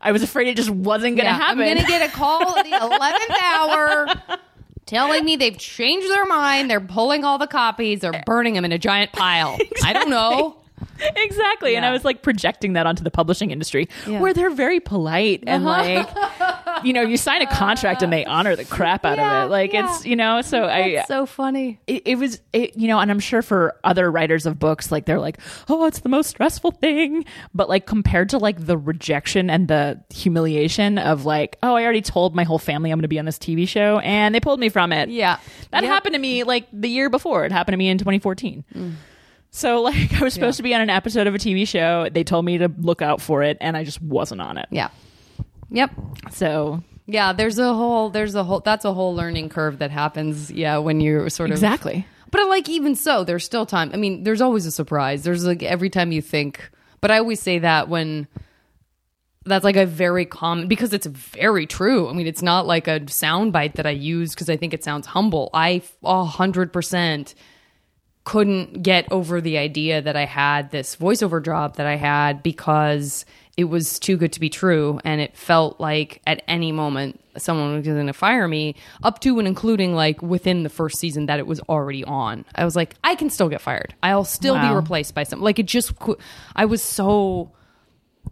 I 0.00 0.12
was 0.12 0.22
afraid 0.22 0.48
it 0.48 0.56
just 0.56 0.70
wasn't 0.70 1.16
going 1.16 1.26
to 1.26 1.32
Yeah, 1.32 1.36
happen. 1.36 1.60
I'm 1.62 1.76
gonna 1.76 1.86
get 1.86 2.08
a 2.08 2.12
call 2.12 2.56
at 2.56 2.64
the 2.64 2.72
eleventh 2.74 3.42
hour. 3.42 4.38
Telling 4.86 5.24
me 5.24 5.36
they've 5.36 5.56
changed 5.58 6.08
their 6.10 6.24
mind. 6.26 6.68
They're 6.70 6.80
pulling 6.80 7.24
all 7.24 7.38
the 7.38 7.46
copies. 7.46 8.00
They're 8.00 8.22
burning 8.26 8.54
them 8.54 8.64
in 8.64 8.72
a 8.72 8.78
giant 8.78 9.12
pile. 9.12 9.56
I 9.84 9.92
don't 9.92 10.10
know. 10.10 10.59
exactly 11.16 11.76
and 11.76 11.84
i 11.86 11.90
was 11.92 12.04
like 12.04 12.22
projecting 12.22 12.74
that 12.74 12.86
onto 12.86 13.02
the 13.04 13.10
publishing 13.10 13.50
industry 13.50 13.88
Yeah. 14.06 14.12
Uh-huh. 14.14 14.22
where 14.22 14.34
they're 14.34 14.50
very 14.50 14.80
polite 14.80 15.44
and 15.46 15.64
like 15.64 16.08
you 16.84 16.92
know 16.92 17.02
you 17.02 17.16
sign 17.16 17.42
a 17.42 17.46
contract 17.46 18.02
and 18.02 18.12
they 18.12 18.24
honor 18.36 18.56
the 18.56 18.64
crap 18.64 19.04
out 19.04 19.18
Yeah, 19.18 19.42
of 19.44 19.46
it 19.46 19.50
like 19.50 19.72
yeah. 19.72 19.88
it's 19.94 20.04
you 20.06 20.16
know 20.16 20.40
so 20.42 20.64
i 20.64 20.94
That's 20.94 21.08
so 21.08 21.26
funny. 21.26 21.80
it, 21.86 22.02
it 22.06 22.16
was 22.16 22.40
it, 22.52 22.76
you 22.76 22.88
know 22.88 22.98
and 22.98 23.10
i'm 23.10 23.20
sure 23.20 23.42
for 23.42 23.76
other 23.84 24.10
writers 24.10 24.46
of 24.46 24.58
books 24.58 24.90
like 24.92 25.06
they're 25.06 25.20
like 25.20 25.38
oh 25.68 25.86
it's 25.86 26.00
the 26.00 26.08
most 26.08 26.28
stressful 26.28 26.72
thing 26.72 27.24
but 27.54 27.68
like 27.68 27.86
compared 27.86 28.28
to 28.30 28.38
like 28.38 28.64
the 28.66 28.76
rejection 28.78 29.50
and 29.50 29.68
the 29.68 30.00
humiliation 30.10 30.98
of 30.98 31.24
like 31.24 31.58
oh 31.62 31.74
i 31.74 31.82
already 31.82 32.02
told 32.02 32.34
my 32.34 32.44
whole 32.44 32.58
family 32.58 32.90
i'm 32.90 32.96
going 32.98 33.02
to 33.02 33.08
be 33.08 33.18
on 33.18 33.24
this 33.24 33.38
tv 33.38 33.66
show 33.68 33.98
and 34.00 34.34
they 34.34 34.40
pulled 34.40 34.60
me 34.60 34.68
from 34.68 34.92
it 34.92 35.08
Yeah. 35.08 35.38
that 35.70 35.82
Yep. 35.82 35.90
happened 35.92 36.14
to 36.14 36.20
me 36.20 36.44
like 36.44 36.66
the 36.72 36.88
year 36.88 37.08
before. 37.10 37.44
It 37.44 37.52
happened 37.52 37.72
to 37.74 37.76
me 37.78 37.88
in 37.88 37.98
2014. 37.98 38.64
So 39.50 39.80
like 39.82 40.12
I 40.14 40.24
was 40.24 40.34
supposed 40.34 40.56
to 40.58 40.62
be 40.62 40.74
on 40.74 40.80
an 40.80 40.90
episode 40.90 41.26
of 41.26 41.34
a 41.34 41.38
TV 41.38 41.66
show. 41.66 42.08
They 42.10 42.24
told 42.24 42.44
me 42.44 42.58
to 42.58 42.68
look 42.78 43.02
out 43.02 43.20
for 43.20 43.42
it 43.42 43.58
and 43.60 43.76
I 43.76 43.84
just 43.84 44.00
wasn't 44.02 44.40
on 44.40 44.58
it. 44.58 44.66
Yeah. 44.70 44.88
Yep. 45.70 45.92
So 46.32 46.82
Yeah, 47.06 47.32
there's 47.32 47.58
a 47.58 47.72
whole 47.72 48.10
there's 48.10 48.34
a 48.34 48.44
whole 48.44 48.60
that's 48.60 48.84
a 48.84 48.92
whole 48.92 49.14
learning 49.14 49.48
curve 49.48 49.78
that 49.78 49.90
happens, 49.90 50.50
yeah, 50.50 50.78
when 50.78 51.00
you're 51.00 51.28
sort 51.30 51.50
of 51.50 51.54
exactly. 51.54 52.06
But 52.30 52.48
like 52.48 52.68
even 52.68 52.94
so, 52.94 53.24
there's 53.24 53.44
still 53.44 53.66
time. 53.66 53.90
I 53.92 53.96
mean, 53.96 54.22
there's 54.22 54.40
always 54.40 54.64
a 54.64 54.70
surprise. 54.70 55.24
There's 55.24 55.44
like 55.44 55.62
every 55.62 55.90
time 55.90 56.12
you 56.12 56.22
think 56.22 56.70
but 57.00 57.10
I 57.10 57.18
always 57.18 57.40
say 57.40 57.58
that 57.60 57.88
when 57.88 58.28
that's 59.46 59.64
like 59.64 59.76
a 59.76 59.86
very 59.86 60.26
common 60.26 60.68
because 60.68 60.92
it's 60.92 61.06
very 61.06 61.66
true. 61.66 62.08
I 62.08 62.12
mean, 62.12 62.26
it's 62.26 62.42
not 62.42 62.66
like 62.66 62.88
a 62.88 63.00
soundbite 63.00 63.74
that 63.74 63.86
I 63.86 63.90
use 63.90 64.34
because 64.34 64.50
I 64.50 64.56
think 64.56 64.74
it 64.74 64.84
sounds 64.84 65.06
humble. 65.06 65.50
I 65.54 65.82
a 66.04 66.24
hundred 66.24 66.72
percent 66.72 67.34
couldn't 68.24 68.82
get 68.82 69.10
over 69.10 69.40
the 69.40 69.58
idea 69.58 70.02
that 70.02 70.16
I 70.16 70.26
had 70.26 70.70
this 70.70 70.96
voiceover 70.96 71.44
job 71.44 71.76
that 71.76 71.86
I 71.86 71.96
had 71.96 72.42
because 72.42 73.24
it 73.56 73.64
was 73.64 73.98
too 73.98 74.16
good 74.16 74.32
to 74.32 74.40
be 74.40 74.48
true. 74.48 75.00
And 75.04 75.20
it 75.20 75.36
felt 75.36 75.80
like 75.80 76.20
at 76.26 76.42
any 76.46 76.72
moment 76.72 77.20
someone 77.36 77.74
was 77.74 77.86
going 77.86 78.06
to 78.06 78.12
fire 78.12 78.48
me, 78.48 78.74
up 79.02 79.20
to 79.20 79.38
and 79.38 79.48
including 79.48 79.94
like 79.94 80.20
within 80.22 80.62
the 80.62 80.68
first 80.68 80.98
season 80.98 81.26
that 81.26 81.38
it 81.38 81.46
was 81.46 81.60
already 81.60 82.04
on. 82.04 82.44
I 82.54 82.64
was 82.64 82.76
like, 82.76 82.94
I 83.02 83.14
can 83.14 83.30
still 83.30 83.48
get 83.48 83.60
fired. 83.60 83.94
I'll 84.02 84.24
still 84.24 84.58
be 84.58 84.68
replaced 84.68 85.14
by 85.14 85.24
some. 85.24 85.40
Like 85.40 85.58
it 85.58 85.66
just, 85.66 85.92
I 86.56 86.64
was 86.64 86.82
so. 86.82 87.52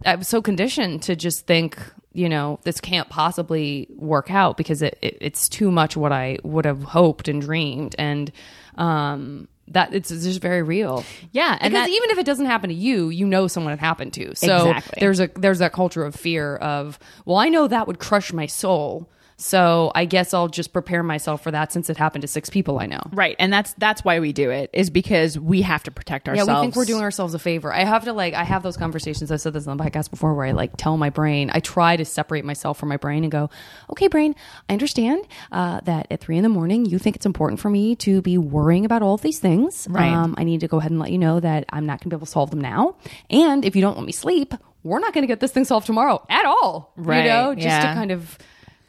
I 0.05 0.15
was 0.15 0.27
so 0.27 0.41
conditioned 0.41 1.01
to 1.03 1.15
just 1.15 1.47
think, 1.47 1.77
you 2.13 2.29
know, 2.29 2.59
this 2.63 2.79
can't 2.79 3.09
possibly 3.09 3.87
work 3.97 4.29
out 4.31 4.55
because 4.55 4.81
it, 4.83 4.97
it 5.01 5.17
it's 5.19 5.49
too 5.49 5.71
much 5.71 5.97
what 5.97 6.11
I 6.11 6.37
would 6.43 6.63
have 6.65 6.83
hoped 6.83 7.27
and 7.27 7.41
dreamed, 7.41 7.95
and 7.97 8.31
um, 8.75 9.47
that 9.73 9.93
it's, 9.93 10.11
it's 10.11 10.23
just 10.23 10.41
very 10.41 10.61
real. 10.63 11.03
Yeah, 11.31 11.57
and 11.59 11.71
because 11.73 11.87
that- 11.87 11.89
even 11.91 12.09
if 12.11 12.17
it 12.17 12.25
doesn't 12.25 12.45
happen 12.45 12.69
to 12.69 12.75
you, 12.75 13.09
you 13.09 13.25
know 13.25 13.47
someone 13.47 13.73
it 13.73 13.79
happened 13.79 14.13
to. 14.13 14.35
So 14.35 14.69
Exactly. 14.71 14.97
there's 14.99 15.19
a 15.19 15.27
there's 15.35 15.59
that 15.59 15.73
culture 15.73 16.03
of 16.03 16.15
fear 16.15 16.55
of, 16.57 16.97
well, 17.25 17.37
I 17.37 17.49
know 17.49 17.67
that 17.67 17.87
would 17.87 17.99
crush 17.99 18.33
my 18.33 18.45
soul, 18.45 19.09
so 19.39 19.89
I 19.95 20.03
guess 20.03 20.33
I'll 20.33 20.49
just 20.49 20.73
prepare 20.73 21.01
myself 21.01 21.41
for 21.41 21.51
that 21.51 21.71
since 21.71 21.89
it 21.89 21.95
happened 21.95 22.23
to 22.23 22.27
six 22.27 22.49
people 22.49 22.77
I 22.77 22.87
know. 22.87 22.99
Right. 23.13 23.37
And 23.39 23.53
that's 23.53 23.71
that's 23.77 24.03
why 24.03 24.19
we 24.19 24.33
do 24.33 24.51
it 24.51 24.69
is 24.73 24.89
because 24.89 25.39
we 25.39 25.61
have 25.61 25.81
to 25.83 25.91
protect 25.91 26.27
ourselves. 26.27 26.49
Yeah, 26.49 26.55
we 26.57 26.61
think 26.61 26.75
we're 26.75 26.83
doing 26.83 27.01
ourselves 27.01 27.33
a 27.33 27.39
favor. 27.39 27.73
I 27.73 27.85
have 27.85 28.03
to 28.03 28.11
like 28.13 28.33
I 28.33 28.43
have 28.43 28.63
those 28.63 28.75
conversations. 28.75 29.31
I 29.31 29.37
said 29.37 29.53
this 29.53 29.65
on 29.65 29.77
the 29.77 29.83
podcast 29.83 30.11
before 30.11 30.33
where 30.33 30.45
I 30.45 30.51
like 30.51 30.75
tell 30.75 30.97
my 30.97 31.09
brain. 31.09 31.49
I 31.53 31.61
try 31.61 31.95
to 31.95 32.03
separate 32.03 32.43
myself 32.43 32.77
from 32.77 32.89
my 32.89 32.97
brain 32.97 33.23
and 33.23 33.31
go, 33.31 33.49
okay, 33.91 34.09
brain, 34.09 34.35
I 34.67 34.73
understand 34.73 35.25
uh, 35.53 35.79
that 35.85 36.07
at 36.11 36.19
three 36.19 36.35
in 36.35 36.43
the 36.43 36.49
morning 36.49 36.85
you 36.85 36.99
think 36.99 37.15
it's 37.15 37.25
important 37.25 37.61
for 37.61 37.69
me 37.69 37.95
to 37.97 38.21
be 38.21 38.37
worrying 38.37 38.83
about 38.83 39.01
all 39.01 39.13
of 39.13 39.21
these 39.21 39.39
things. 39.39 39.87
Right. 39.89 40.11
Um, 40.11 40.35
I 40.37 40.43
need 40.43 40.59
to 40.59 40.67
go 40.67 40.79
ahead 40.79 40.91
and 40.91 40.99
let 40.99 41.11
you 41.11 41.17
know 41.17 41.39
that 41.39 41.63
I'm 41.69 41.85
not 41.85 41.99
going 42.01 42.09
to 42.09 42.15
be 42.15 42.17
able 42.17 42.25
to 42.25 42.31
solve 42.31 42.49
them 42.51 42.59
now. 42.59 42.97
And 43.29 43.63
if 43.63 43.73
you 43.73 43.81
don't 43.81 43.95
let 43.95 44.05
me 44.05 44.11
sleep, 44.11 44.53
we're 44.83 44.99
not 44.99 45.13
going 45.13 45.23
to 45.23 45.27
get 45.27 45.39
this 45.39 45.51
thing 45.51 45.65
solved 45.65 45.85
tomorrow 45.85 46.25
at 46.29 46.45
all. 46.45 46.93
Right, 46.97 47.23
You 47.23 47.29
know, 47.29 47.55
just 47.55 47.67
yeah. 47.67 47.87
to 47.87 47.93
kind 47.93 48.11
of 48.11 48.37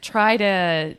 try 0.01 0.37
to 0.37 0.95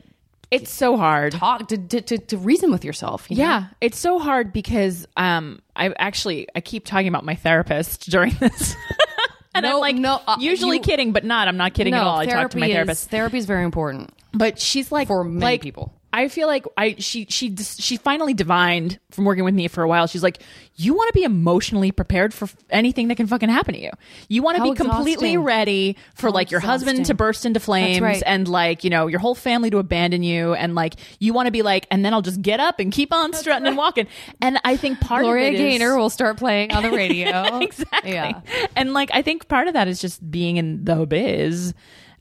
it's 0.51 0.71
so 0.71 0.97
hard. 0.97 1.33
talk 1.33 1.69
to 1.69 1.79
to, 1.79 2.01
to, 2.03 2.19
to 2.19 2.37
reason 2.39 2.71
with 2.71 2.85
yourself. 2.85 3.31
you 3.31 3.37
know? 3.39 3.43
Yeah, 3.45 3.67
it's 3.81 3.99
so 3.99 4.19
hard 4.19 4.53
because 4.53 5.07
um 5.17 5.61
I 5.77 5.93
actually 5.99 6.47
I 6.55 6.61
keep 6.61 6.85
talking 6.85 7.09
about 7.09 7.25
my 7.25 7.35
therapist 7.35 8.03
during 8.11 8.35
this. 8.35 8.77
and 9.55 9.65
No, 9.65 9.75
I'm 9.77 9.81
like 9.81 9.97
no, 9.97 10.21
uh, 10.27 10.37
usually 10.39 10.77
you- 10.77 10.83
kidding, 10.83 11.13
but 11.13 11.25
not. 11.25 11.49
I'm 11.49 11.57
not 11.57 11.75
kidding 11.75 11.93
no, 11.93 12.01
at 12.01 12.07
all. 12.07 12.19
I 12.19 12.27
talk 12.27 12.51
to 12.51 12.59
my 12.59 12.67
is, 12.67 12.73
therapist. 12.75 13.11
Therapy 13.11 13.39
is 13.39 13.47
very 13.47 13.65
important. 13.65 14.13
but 14.33 14.59
she's 14.59 14.93
like 14.93 15.09
For 15.09 15.25
many 15.25 15.41
like, 15.45 15.63
people. 15.63 15.93
I 16.15 16.29
feel 16.29 16.47
like 16.47 16.67
I 16.77 16.97
she 16.99 17.27
she 17.31 17.57
she 17.57 17.97
finally 17.97 18.35
divined 18.35 18.99
from 19.11 19.25
working 19.25 19.45
with 19.45 19.55
me 19.55 19.67
for 19.69 19.83
a 19.83 19.89
while. 19.89 20.07
She's 20.07 20.23
like, 20.23 20.43
you 20.77 20.93
want 20.95 21.09
to 21.09 21.15
be 21.15 21.25
emotionally 21.25 21.91
prepared 21.91 22.35
for 22.35 22.49
anything 22.69 23.09
that 23.09 23.17
can 23.17 23.27
fucking 23.27 23.49
happen 23.49 23.75
to 23.75 23.81
you. 23.81 23.91
You 24.29 24.43
want 24.43 24.59
to 24.59 24.63
be 24.63 24.75
completely 24.75 25.31
exhausting. 25.31 25.39
ready 25.41 25.97
for 26.15 26.27
How 26.29 26.35
like 26.35 26.51
your 26.51 26.61
husband 26.61 27.07
to 27.07 27.15
burst 27.15 27.47
into 27.47 27.61
flames 27.61 28.01
right. 28.03 28.23
and 28.27 28.47
like 28.47 28.85
you 28.85 28.91
know 28.91 29.07
your 29.07 29.21
whole 29.21 29.35
family 29.35 29.71
to 29.71 29.79
abandon 29.79 30.23
you 30.23 30.53
and 30.55 30.75
like 30.75 30.97
you 31.19 31.33
want 31.33 31.47
to 31.47 31.51
be 31.53 31.63
like 31.63 31.87
and 31.91 32.05
then 32.05 32.13
I'll 32.13 32.23
just 32.23 32.43
get 32.43 32.61
up 32.61 32.79
and 32.79 32.93
keep 32.93 33.13
on 33.13 33.33
strutting 33.33 33.67
and 33.67 33.77
walking. 33.77 34.07
And 34.43 34.59
I 34.65 34.77
think 34.77 35.01
part 35.01 35.23
Gloria 35.25 35.49
of 35.49 35.55
it 35.55 35.61
is- 35.61 35.61
Gaynor 35.79 35.97
will 35.97 36.11
start 36.11 36.37
playing 36.37 36.73
on 36.73 36.83
the 36.83 36.91
radio. 36.97 37.59
exactly. 37.61 38.13
Yeah. 38.13 38.41
And 38.77 38.93
like 38.93 39.09
I 39.15 39.23
think 39.23 39.49
part 39.49 39.67
of 39.67 39.73
that 39.75 39.89
is 39.89 40.01
just 40.01 40.31
being 40.31 40.59
in 40.59 40.85
the 40.85 41.07
biz 41.07 41.73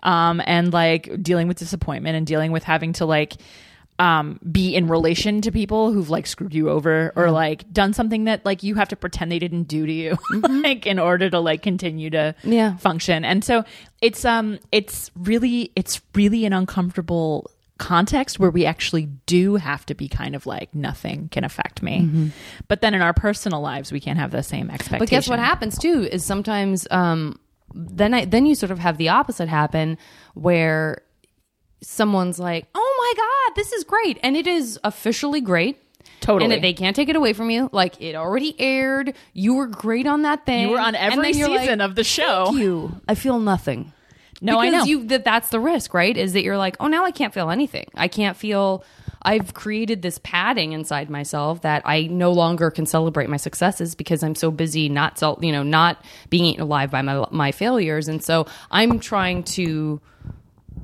um 0.03 0.41
and 0.45 0.71
like 0.73 1.21
dealing 1.21 1.47
with 1.47 1.57
disappointment 1.57 2.15
and 2.15 2.25
dealing 2.25 2.51
with 2.53 2.63
having 2.63 2.93
to 2.93 3.05
like 3.05 3.33
um 4.01 4.39
be 4.51 4.73
in 4.75 4.87
relation 4.87 5.41
to 5.41 5.51
people 5.51 5.91
who've 5.93 6.09
like 6.09 6.25
screwed 6.25 6.53
you 6.55 6.69
over 6.69 7.13
or 7.15 7.29
like 7.29 7.71
done 7.71 7.93
something 7.93 8.23
that 8.23 8.43
like 8.45 8.63
you 8.63 8.73
have 8.75 8.89
to 8.89 8.95
pretend 8.95 9.31
they 9.31 9.37
didn't 9.39 9.63
do 9.65 9.85
to 9.85 9.91
you 9.93 10.17
like 10.63 10.87
in 10.87 10.97
order 10.97 11.29
to 11.29 11.39
like 11.39 11.61
continue 11.61 12.09
to 12.09 12.33
Yeah. 12.43 12.77
function. 12.77 13.23
And 13.23 13.43
so 13.43 13.63
it's 14.01 14.25
um 14.25 14.57
it's 14.71 15.11
really 15.15 15.71
it's 15.75 16.01
really 16.15 16.45
an 16.45 16.53
uncomfortable 16.53 17.51
context 17.77 18.39
where 18.39 18.49
we 18.51 18.65
actually 18.65 19.05
do 19.25 19.55
have 19.55 19.85
to 19.87 19.93
be 19.95 20.07
kind 20.07 20.35
of 20.35 20.45
like 20.45 20.73
nothing 20.75 21.29
can 21.29 21.43
affect 21.43 21.81
me. 21.81 22.31
But 22.67 22.81
then 22.81 22.93
in 22.93 23.01
our 23.01 23.13
personal 23.13 23.61
lives 23.61 23.91
we 23.91 23.99
can't 23.99 24.17
have 24.19 24.31
the 24.31 24.43
same 24.43 24.69
expectation. 24.71 24.99
But 24.99 25.09
guess 25.09 25.27
what 25.29 25.39
happens 25.39 25.77
too 25.77 26.07
is 26.11 26.23
sometimes 26.25 26.87
um, 26.91 27.37
then 27.73 28.13
I 28.13 28.25
then 28.25 28.45
you 28.47 28.55
sort 28.55 28.71
of 28.71 28.79
have 28.79 28.97
the 28.97 29.09
opposite 29.09 29.47
happen 29.47 29.97
where 30.33 31.01
someone's 31.82 32.39
like, 32.39 32.67
"Oh 32.75 32.95
my 32.97 33.23
god, 33.23 33.55
this 33.55 33.71
is 33.71 33.84
great," 33.84 34.19
and 34.23 34.36
it 34.38 34.47
is 34.47 34.79
officially 34.84 35.41
great. 35.41 35.77
Totally. 36.21 36.53
and 36.53 36.63
they 36.63 36.73
can't 36.73 36.95
take 36.95 37.09
it 37.09 37.15
away 37.15 37.34
from 37.34 37.49
you. 37.49 37.67
Like 37.71 37.99
it 37.99 38.15
already 38.15 38.55
aired. 38.59 39.15
You 39.34 39.55
were 39.55 39.65
great 39.65 40.05
on 40.05 40.21
that 40.21 40.45
thing. 40.45 40.67
You 40.67 40.69
were 40.69 40.79
on 40.79 40.93
every 40.93 41.32
you're 41.32 41.49
like, 41.49 41.61
season 41.61 41.82
of 41.82 41.95
the 41.95 42.03
show. 42.03 42.45
Thank 42.45 42.59
you. 42.59 43.01
I 43.07 43.15
feel 43.15 43.39
nothing. 43.39 43.91
No, 44.39 44.59
I 44.59 44.69
know. 44.69 44.84
You 44.84 45.03
that 45.07 45.23
that's 45.23 45.49
the 45.49 45.59
risk, 45.59 45.93
right? 45.93 46.15
Is 46.15 46.34
that 46.34 46.43
you're 46.43 46.57
like, 46.57 46.75
oh, 46.79 46.88
now 46.88 47.05
I 47.05 47.11
can't 47.11 47.34
feel 47.34 47.49
anything. 47.49 47.88
I 47.95 48.07
can't 48.07 48.38
feel. 48.38 48.84
I've 49.23 49.53
created 49.53 50.01
this 50.01 50.19
padding 50.23 50.73
inside 50.73 51.09
myself 51.09 51.61
that 51.61 51.84
I 51.86 52.03
no 52.03 52.32
longer 52.32 52.71
can 52.71 52.88
celebrate 52.88 53.29
my 53.29 53.38
successes 53.38 53.93
because 53.93 54.23
I'm 54.23 54.34
so 54.34 54.49
busy 54.49 54.89
not, 54.89 55.19
sel- 55.19 55.38
you 55.43 55.51
know, 55.51 55.61
not 55.61 56.03
being 56.32 56.45
eaten 56.45 56.61
alive 56.61 56.89
by 56.89 57.03
my 57.03 57.25
my 57.29 57.51
failures, 57.51 58.07
and 58.07 58.23
so 58.23 58.47
I'm 58.71 58.99
trying 58.99 59.43
to 59.43 60.01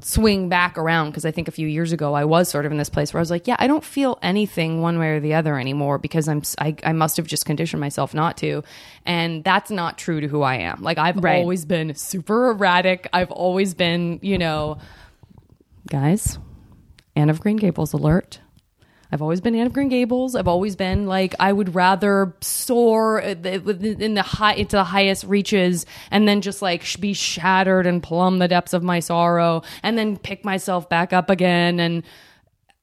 swing 0.01 0.47
back 0.49 0.77
around 0.77 1.09
because 1.09 1.25
I 1.25 1.31
think 1.31 1.47
a 1.47 1.51
few 1.51 1.67
years 1.67 1.91
ago 1.91 2.13
I 2.13 2.23
was 2.25 2.49
sort 2.49 2.65
of 2.65 2.71
in 2.71 2.77
this 2.77 2.89
place 2.89 3.13
where 3.13 3.19
I 3.19 3.21
was 3.21 3.31
like, 3.31 3.47
yeah, 3.47 3.55
I 3.59 3.67
don't 3.67 3.83
feel 3.83 4.19
anything 4.21 4.81
one 4.81 4.99
way 4.99 5.09
or 5.09 5.19
the 5.19 5.33
other 5.33 5.57
anymore 5.59 5.97
because 5.97 6.27
I'm 6.27 6.41
I, 6.59 6.75
I 6.83 6.93
must 6.93 7.17
have 7.17 7.25
just 7.27 7.45
conditioned 7.45 7.79
myself 7.79 8.13
not 8.13 8.37
to, 8.37 8.63
and 9.05 9.43
that's 9.43 9.71
not 9.71 9.97
true 9.97 10.21
to 10.21 10.27
who 10.27 10.41
I 10.43 10.55
am. 10.57 10.81
Like 10.83 10.97
I've 10.97 11.17
Right. 11.23 11.39
always 11.39 11.65
been 11.65 11.95
super 11.95 12.51
erratic. 12.51 13.07
I've 13.11 13.31
always 13.31 13.73
been, 13.73 14.19
you 14.21 14.37
know, 14.37 14.77
guys, 15.87 16.37
Anne 17.15 17.29
of 17.29 17.39
Green 17.39 17.57
Gables 17.57 17.93
alert. 17.93 18.39
I've 19.11 19.21
always 19.21 19.41
been 19.41 19.55
Anne 19.55 19.67
of 19.67 19.73
Green 19.73 19.89
Gables. 19.89 20.35
I've 20.35 20.47
always 20.47 20.75
been 20.75 21.07
like 21.07 21.35
I 21.39 21.53
would 21.53 21.75
rather 21.75 22.33
soar 22.41 23.19
in 23.19 24.13
the 24.13 24.23
high 24.23 24.53
into 24.53 24.75
the 24.75 24.83
highest 24.83 25.23
reaches 25.23 25.85
and 26.11 26.27
then 26.27 26.41
just 26.41 26.61
like 26.61 26.85
be 26.99 27.13
shattered 27.13 27.85
and 27.85 28.03
plumb 28.03 28.39
the 28.39 28.47
depths 28.47 28.73
of 28.73 28.83
my 28.83 28.99
sorrow 28.99 29.63
and 29.83 29.97
then 29.97 30.17
pick 30.17 30.43
myself 30.43 30.89
back 30.89 31.13
up 31.13 31.29
again 31.29 31.79
and 31.79 32.03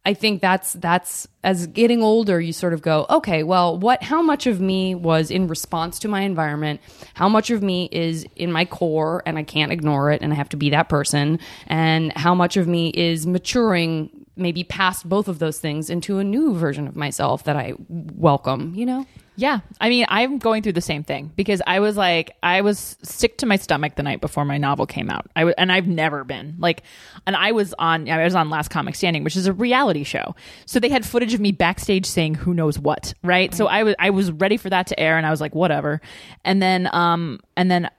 I 0.07 0.13
think 0.13 0.43
that's 0.43 0.75
that's 0.75 1.27
as 1.43 1.67
getting 1.67 2.03
older 2.03 2.39
you 2.39 2.53
sort 2.53 2.75
of 2.75 2.83
go, 2.83 3.07
okay, 3.09 3.43
well, 3.43 3.79
what 3.79 4.03
how 4.03 4.21
much 4.21 4.47
of 4.47 4.61
me 4.61 4.95
was 4.95 5.31
in 5.31 5.49
response 5.49 5.99
to 6.01 6.09
my 6.09 6.21
environment? 6.21 6.81
How 7.15 7.29
much 7.29 7.51
of 7.51 7.63
me 7.63 7.89
is 7.91 8.27
in 8.37 8.53
my 8.53 8.67
core 8.67 9.23
and 9.25 9.39
I 9.39 9.45
can't 9.45 9.73
ignore 9.73 10.11
it 10.11 10.21
and 10.21 10.31
I 10.33 10.37
have 10.37 10.51
to 10.51 10.59
be 10.59 10.71
that 10.71 10.91
person? 10.91 11.39
And 11.69 12.13
how 12.17 12.35
much 12.35 12.59
of 12.59 12.69
me 12.69 12.89
is 12.91 13.27
maturing 13.27 14.24
maybe 14.37 14.65
past 14.65 15.09
both 15.09 15.29
of 15.29 15.39
those 15.39 15.59
things 15.59 15.91
into 15.91 16.19
a 16.19 16.25
new 16.25 16.55
version 16.55 16.89
of 16.89 16.97
myself 16.97 17.45
that 17.45 17.57
I 17.57 17.75
welcome, 17.89 18.75
you 18.75 18.87
know? 18.87 19.07
Yeah. 19.37 19.61
I 19.81 19.89
mean, 19.89 20.07
I'm 20.09 20.39
going 20.39 20.63
through 20.63 20.75
the 20.75 20.81
same 20.81 21.03
thing 21.03 21.33
because 21.35 21.61
I 21.67 21.81
was 21.81 21.97
like, 21.97 22.37
I 22.43 22.61
was 22.61 22.97
sick 23.03 23.39
to 23.39 23.47
my 23.47 23.57
stomach 23.57 23.97
the 23.97 24.05
night 24.05 24.21
before 24.21 24.45
my 24.45 24.59
novel 24.59 24.87
came 24.87 25.11
out. 25.11 25.27
I 25.35 25.41
w- 25.41 25.55
and 25.59 25.73
I've 25.73 25.89
never 25.89 26.23
been 26.23 26.55
like, 26.59 26.83
and 27.27 27.35
I 27.35 27.51
was 27.51 27.75
on, 27.79 28.09
I 28.09 28.23
was 28.23 28.37
on 28.37 28.49
Last 28.49 28.69
Comic 28.69 28.95
Standing, 28.95 29.25
which 29.25 29.35
is 29.35 29.47
a 29.49 29.53
reality 29.53 30.05
show. 30.05 30.37
So 30.67 30.79
they 30.79 30.89
had 30.89 31.05
footage 31.05 31.35
of 31.35 31.41
me 31.41 31.51
backstage 31.51 32.07
saying 32.07 32.35
who 32.35 32.55
knows 32.55 32.79
what, 32.79 33.15
right? 33.25 33.53
So 33.53 33.67
I 33.67 33.83
was, 33.83 33.97
I 33.99 34.11
was 34.11 34.31
ready 34.31 34.57
for 34.57 34.71
that 34.71 34.87
to 34.89 35.01
air 35.01 35.17
and 35.17 35.27
I 35.27 35.31
was 35.31 35.41
like, 35.41 35.55
whatever. 35.55 36.01
And 36.45 36.63
then, 36.63 36.89
um, 36.93 37.41
and 37.57 37.69
then 37.69 37.91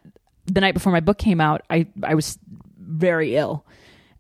the 0.46 0.62
night 0.62 0.74
before 0.74 0.94
my 0.94 1.02
book 1.02 1.18
came 1.18 1.42
out, 1.42 1.64
I, 1.70 1.88
I 2.02 2.16
was 2.16 2.40
very 2.80 3.36
ill. 3.36 3.66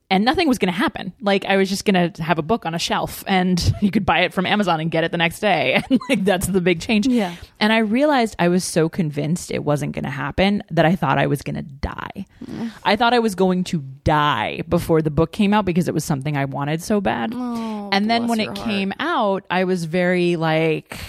And 0.09 0.23
nothing 0.23 0.47
was 0.47 0.57
going 0.59 0.71
to 0.71 0.77
happen. 0.77 1.13
Like 1.19 1.45
I 1.45 1.57
was 1.57 1.69
just 1.69 1.83
going 1.85 2.11
to 2.11 2.21
have 2.21 2.37
a 2.37 2.43
book 2.43 2.65
on 2.65 2.75
a 2.75 2.79
shelf 2.79 3.23
and 3.27 3.73
you 3.81 3.91
could 3.91 4.05
buy 4.05 4.19
it 4.19 4.33
from 4.33 4.45
Amazon 4.45 4.79
and 4.79 4.91
get 4.91 5.03
it 5.03 5.11
the 5.11 5.17
next 5.17 5.39
day. 5.39 5.81
And 5.95 5.99
like 6.09 6.25
that's 6.25 6.47
the 6.47 6.61
big 6.61 6.81
change. 6.81 7.07
Yeah. 7.07 7.35
And 7.59 7.71
I 7.71 7.77
realized 7.79 8.35
I 8.39 8.47
was 8.47 8.63
so 8.63 8.89
convinced 8.89 9.51
it 9.51 9.63
wasn't 9.63 9.93
going 9.93 10.03
to 10.03 10.09
happen 10.09 10.63
that 10.71 10.85
I 10.85 10.95
thought 10.95 11.17
I 11.17 11.27
was 11.27 11.41
going 11.41 11.55
to 11.55 11.61
die. 11.61 12.25
Mm. 12.43 12.71
I 12.83 12.95
thought 12.95 13.13
I 13.13 13.19
was 13.19 13.35
going 13.35 13.63
to 13.65 13.81
die 14.03 14.63
before 14.67 15.01
the 15.01 15.11
book 15.11 15.31
came 15.31 15.53
out 15.53 15.65
because 15.65 15.87
it 15.87 15.93
was 15.93 16.03
something 16.03 16.35
I 16.35 16.45
wanted 16.45 16.81
so 16.81 17.01
bad. 17.01 17.33
Oh, 17.35 17.89
and 17.91 18.09
then 18.09 18.27
when 18.27 18.39
it 18.39 18.47
heart. 18.47 18.57
came 18.57 18.93
out, 18.99 19.45
I 19.49 19.65
was 19.65 19.85
very 19.85 20.35
like 20.37 20.99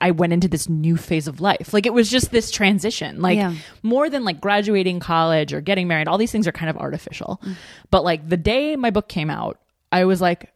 I 0.00 0.10
went 0.12 0.32
into 0.32 0.48
this 0.48 0.68
new 0.68 0.96
phase 0.96 1.26
of 1.28 1.40
life. 1.40 1.72
Like 1.72 1.86
it 1.86 1.92
was 1.92 2.10
just 2.10 2.30
this 2.30 2.50
transition. 2.50 3.20
Like 3.20 3.36
Yeah. 3.36 3.54
more 3.82 4.08
than 4.10 4.24
like 4.24 4.40
graduating 4.40 5.00
college 5.00 5.52
or 5.52 5.60
getting 5.60 5.88
married, 5.88 6.08
all 6.08 6.18
these 6.18 6.32
things 6.32 6.46
are 6.46 6.52
kind 6.52 6.70
of 6.70 6.76
artificial. 6.76 7.40
Mm. 7.44 7.54
But 7.90 8.04
like 8.04 8.28
the 8.28 8.36
day 8.36 8.76
my 8.76 8.90
book 8.90 9.08
came 9.08 9.30
out, 9.30 9.58
I 9.92 10.04
was 10.04 10.20
like, 10.20 10.52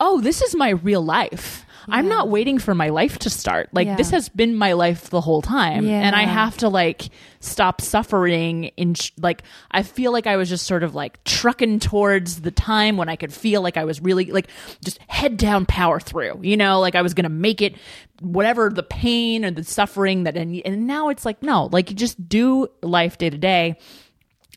oh, 0.00 0.20
this 0.20 0.42
is 0.42 0.54
my 0.54 0.70
real 0.70 1.02
life. 1.04 1.64
I'm 1.90 2.08
not 2.08 2.28
waiting 2.28 2.58
for 2.58 2.74
my 2.74 2.88
life 2.88 3.18
to 3.20 3.30
start. 3.30 3.70
Like 3.72 3.86
this 3.96 4.10
has 4.10 4.28
been 4.28 4.54
my 4.54 4.72
life 4.74 5.10
the 5.10 5.20
whole 5.20 5.42
time. 5.42 5.86
And 6.02 6.14
I 6.16 6.22
have 6.22 6.56
to 6.58 6.68
like 6.68 7.08
stop 7.40 7.80
suffering 7.80 8.64
in 8.76 8.94
sh- 8.94 9.12
like 9.18 9.42
I 9.70 9.82
feel 9.82 10.12
like 10.12 10.26
I 10.26 10.36
was 10.36 10.48
just 10.48 10.66
sort 10.66 10.82
of 10.82 10.94
like 10.94 11.22
trucking 11.24 11.80
towards 11.80 12.40
the 12.40 12.50
time 12.50 12.96
when 12.96 13.08
I 13.08 13.16
could 13.16 13.32
feel 13.32 13.62
like 13.62 13.76
I 13.76 13.84
was 13.84 14.00
really 14.00 14.26
like 14.30 14.48
just 14.84 14.98
head 15.08 15.36
down 15.36 15.66
power 15.66 16.00
through. 16.00 16.40
You 16.42 16.56
know, 16.56 16.80
like 16.80 16.94
I 16.94 17.02
was 17.02 17.14
going 17.14 17.24
to 17.24 17.30
make 17.30 17.60
it 17.62 17.76
whatever 18.20 18.68
the 18.70 18.82
pain 18.82 19.44
or 19.44 19.50
the 19.50 19.64
suffering 19.64 20.24
that 20.24 20.36
and, 20.36 20.60
and 20.64 20.86
now 20.86 21.08
it's 21.08 21.24
like 21.24 21.42
no, 21.42 21.68
like 21.72 21.90
you 21.90 21.96
just 21.96 22.28
do 22.28 22.68
life 22.82 23.18
day 23.18 23.30
to 23.30 23.38
day 23.38 23.76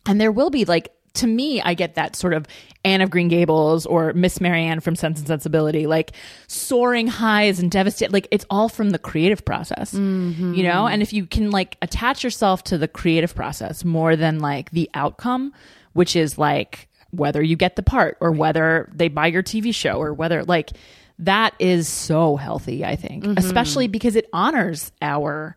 and 0.05 0.19
there 0.19 0.32
will 0.32 0.49
be 0.49 0.65
like 0.65 0.91
to 1.13 1.27
me 1.27 1.61
i 1.61 1.73
get 1.73 1.95
that 1.95 2.15
sort 2.15 2.34
of 2.34 2.47
anne 2.84 3.01
of 3.01 3.09
green 3.09 3.27
gables 3.27 3.86
or 3.86 4.13
miss 4.13 4.41
marianne 4.41 4.79
from 4.79 4.95
sense 4.95 5.19
and 5.19 5.27
sensibility 5.27 5.88
like 5.88 6.11
soaring 6.47 7.07
highs 7.07 7.59
and 7.59 7.71
devastate 7.71 8.11
like 8.11 8.27
it's 8.32 8.45
all 8.49 8.69
from 8.69 8.89
the 8.89 8.99
creative 8.99 9.43
process 9.45 9.93
mm-hmm. 9.93 10.53
you 10.53 10.63
know? 10.63 10.88
And 10.88 11.01
if 11.01 11.13
you 11.13 11.25
can 11.25 11.51
like 11.51 11.77
attach 11.82 12.23
yourself 12.23 12.63
to 12.65 12.77
the 12.77 12.88
creative 12.88 13.36
process 13.36 13.86
more 13.86 14.15
than 14.15 14.39
like 14.39 14.71
the 14.71 14.89
outcome 14.93 15.53
which 15.93 16.15
is 16.15 16.38
like 16.38 16.88
whether 17.11 17.41
you 17.41 17.55
get 17.55 17.75
the 17.75 17.84
part 17.84 18.17
or 18.21 18.32
whether 18.32 18.89
they 18.93 19.07
buy 19.07 19.27
your 19.27 19.43
tv 19.43 19.73
show 19.73 20.01
or 20.01 20.13
whether 20.13 20.43
like 20.43 20.71
that 21.19 21.53
is 21.59 21.88
so 21.88 22.36
healthy 22.36 22.84
i 22.84 22.95
think 22.95 23.23
mm-hmm. 23.23 23.38
especially 23.38 23.88
because 23.88 24.15
it 24.15 24.27
honors 24.34 24.91
our 25.01 25.55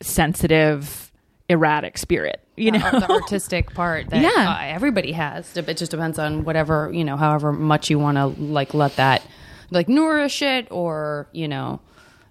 sensitive 0.00 1.12
erratic 1.48 1.98
spirit 1.98 2.40
you 2.56 2.70
know 2.70 2.78
the 2.90 3.10
artistic 3.10 3.74
part 3.74 4.08
that 4.10 4.22
Yeah. 4.22 4.30
uh, 4.52 4.58
everybody 4.62 5.12
has. 5.12 5.56
It 5.56 5.76
just 5.76 5.90
depends 5.90 6.18
on 6.18 6.44
whatever 6.44 6.90
you 6.92 7.02
know, 7.04 7.16
however 7.16 7.52
much 7.52 7.90
you 7.90 7.98
want 7.98 8.16
to 8.16 8.26
like 8.26 8.72
let 8.74 8.96
that 8.96 9.22
like 9.70 9.88
nourish 9.88 10.40
it 10.40 10.68
or 10.70 11.28
you 11.32 11.48
know 11.48 11.80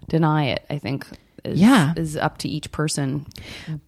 deny 0.08 0.46
it. 0.46 0.64
I 0.70 0.78
think 0.78 1.06
is, 1.44 1.60
Yeah. 1.60 1.92
is 1.96 2.16
up 2.16 2.38
to 2.38 2.48
each 2.48 2.70
person. 2.72 3.26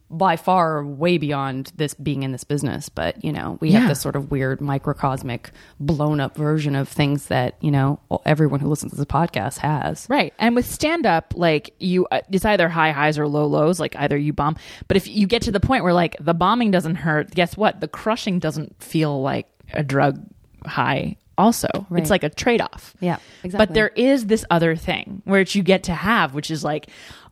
By 0.09 0.37
far, 0.37 0.85
way 0.85 1.17
beyond 1.17 1.71
this 1.75 1.93
being 1.93 2.23
in 2.23 2.31
this 2.31 2.43
business, 2.45 2.87
but 2.87 3.23
you 3.23 3.31
know 3.33 3.57
we 3.59 3.69
Yeah. 3.71 3.79
have 3.79 3.89
this 3.89 3.99
sort 3.99 4.15
of 4.15 4.31
weird 4.31 4.61
microcosmic, 4.61 5.51
blown 5.79 6.19
up 6.21 6.37
version 6.37 6.75
of 6.75 6.87
things 6.87 7.25
that 7.25 7.55
you 7.59 7.71
know 7.71 7.99
everyone 8.25 8.59
who 8.61 8.69
listens 8.69 8.91
to 8.93 8.97
this 8.97 9.05
podcast 9.05 9.57
has. 9.57 10.07
Right. 10.09 10.33
And 10.39 10.55
with 10.55 10.65
stand 10.65 11.05
up, 11.05 11.33
like 11.35 11.73
you, 11.79 12.05
uh, 12.11 12.21
it's 12.31 12.45
either 12.45 12.69
high 12.69 12.91
highs 12.91 13.19
or 13.19 13.27
low 13.27 13.45
lows. 13.47 13.79
Like 13.79 13.95
either 13.97 14.17
you 14.17 14.31
bomb, 14.33 14.55
but 14.87 14.95
if 14.95 15.07
you 15.07 15.27
get 15.27 15.41
to 15.43 15.51
the 15.51 15.59
point 15.59 15.83
where 15.83 15.93
like 15.93 16.15
the 16.19 16.33
bombing 16.33 16.71
doesn't 16.71 16.95
hurt, 16.95 17.31
guess 17.31 17.57
what? 17.57 17.81
The 17.81 17.87
crushing 17.89 18.39
doesn't 18.39 18.81
feel 18.81 19.21
like 19.21 19.47
a 19.73 19.83
drug 19.83 20.23
high 20.65 21.17
also. 21.37 21.67
Right. 21.89 22.01
It's 22.01 22.09
like 22.09 22.23
a 22.23 22.29
trade 22.29 22.61
off. 22.61 22.95
Yeah, 22.99 23.17
exactly. 23.43 23.65
But 23.67 23.73
there 23.73 23.89
is 23.89 24.25
this 24.27 24.43
other 24.49 24.75
thing 24.75 25.21
which 25.25 25.53
you 25.55 25.63
get 25.63 25.83
to 25.83 25.93
have, 25.93 26.33
which 26.33 26.49
is 26.49 26.63
like, 26.63 26.87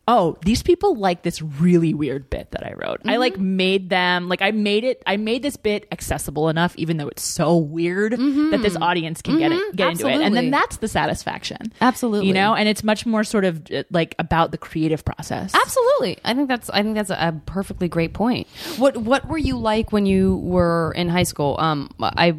oh, 0.08 0.36
these 0.44 0.62
people 0.62 0.94
like 0.94 1.22
this 1.22 1.42
really 1.42 1.92
weird 1.92 2.30
bit 2.30 2.50
that 2.52 2.64
I 2.64 2.74
wrote. 2.74 3.00
I 3.06 3.16
like 3.16 3.34
Mm-hmm. 3.34 3.56
made 3.56 3.90
them 3.90 4.28
like 4.28 4.40
I 4.40 4.52
made 4.52 4.84
it. 4.84 5.02
I 5.06 5.16
made 5.16 5.42
this 5.42 5.56
bit 5.56 5.86
accessible 5.90 6.48
enough, 6.48 6.74
even 6.76 6.96
though 6.96 7.08
it's 7.08 7.24
so 7.24 7.56
weird 7.56 8.12
that 8.12 8.60
this 8.62 8.76
audience 8.76 9.20
can 9.20 9.38
get 9.38 9.50
it, 9.52 9.74
get 9.76 9.90
into 9.90 10.06
it, 10.06 10.12
and 10.14 10.22
Mm-hmm. 10.26 10.34
Then 10.34 10.50
that's 10.50 10.76
the 10.78 10.88
satisfaction. 10.88 11.72
Absolutely. 11.80 12.28
you 12.28 12.34
know, 12.34 12.54
and 12.54 12.68
it's 12.68 12.84
much 12.84 13.04
more 13.06 13.24
sort 13.24 13.44
of 13.44 13.62
uh, 13.72 13.82
like 13.90 14.14
about 14.18 14.50
the 14.52 14.58
creative 14.58 15.04
process. 15.04 15.52
Absolutely. 15.54 16.18
I 16.24 16.34
think 16.34 16.48
that's 16.48 16.70
I 16.70 16.82
think 16.82 16.94
that's 16.94 17.10
a, 17.10 17.40
perfectly 17.46 17.88
great 17.88 18.12
point. 18.14 18.46
What 18.78 18.96
what 18.96 19.26
were 19.28 19.38
you 19.38 19.58
like 19.58 19.92
when 19.92 20.06
you 20.06 20.36
were 20.38 20.92
in 20.96 21.08
high 21.08 21.24
school? 21.24 21.56
Um 21.58 21.90
I 22.00 22.34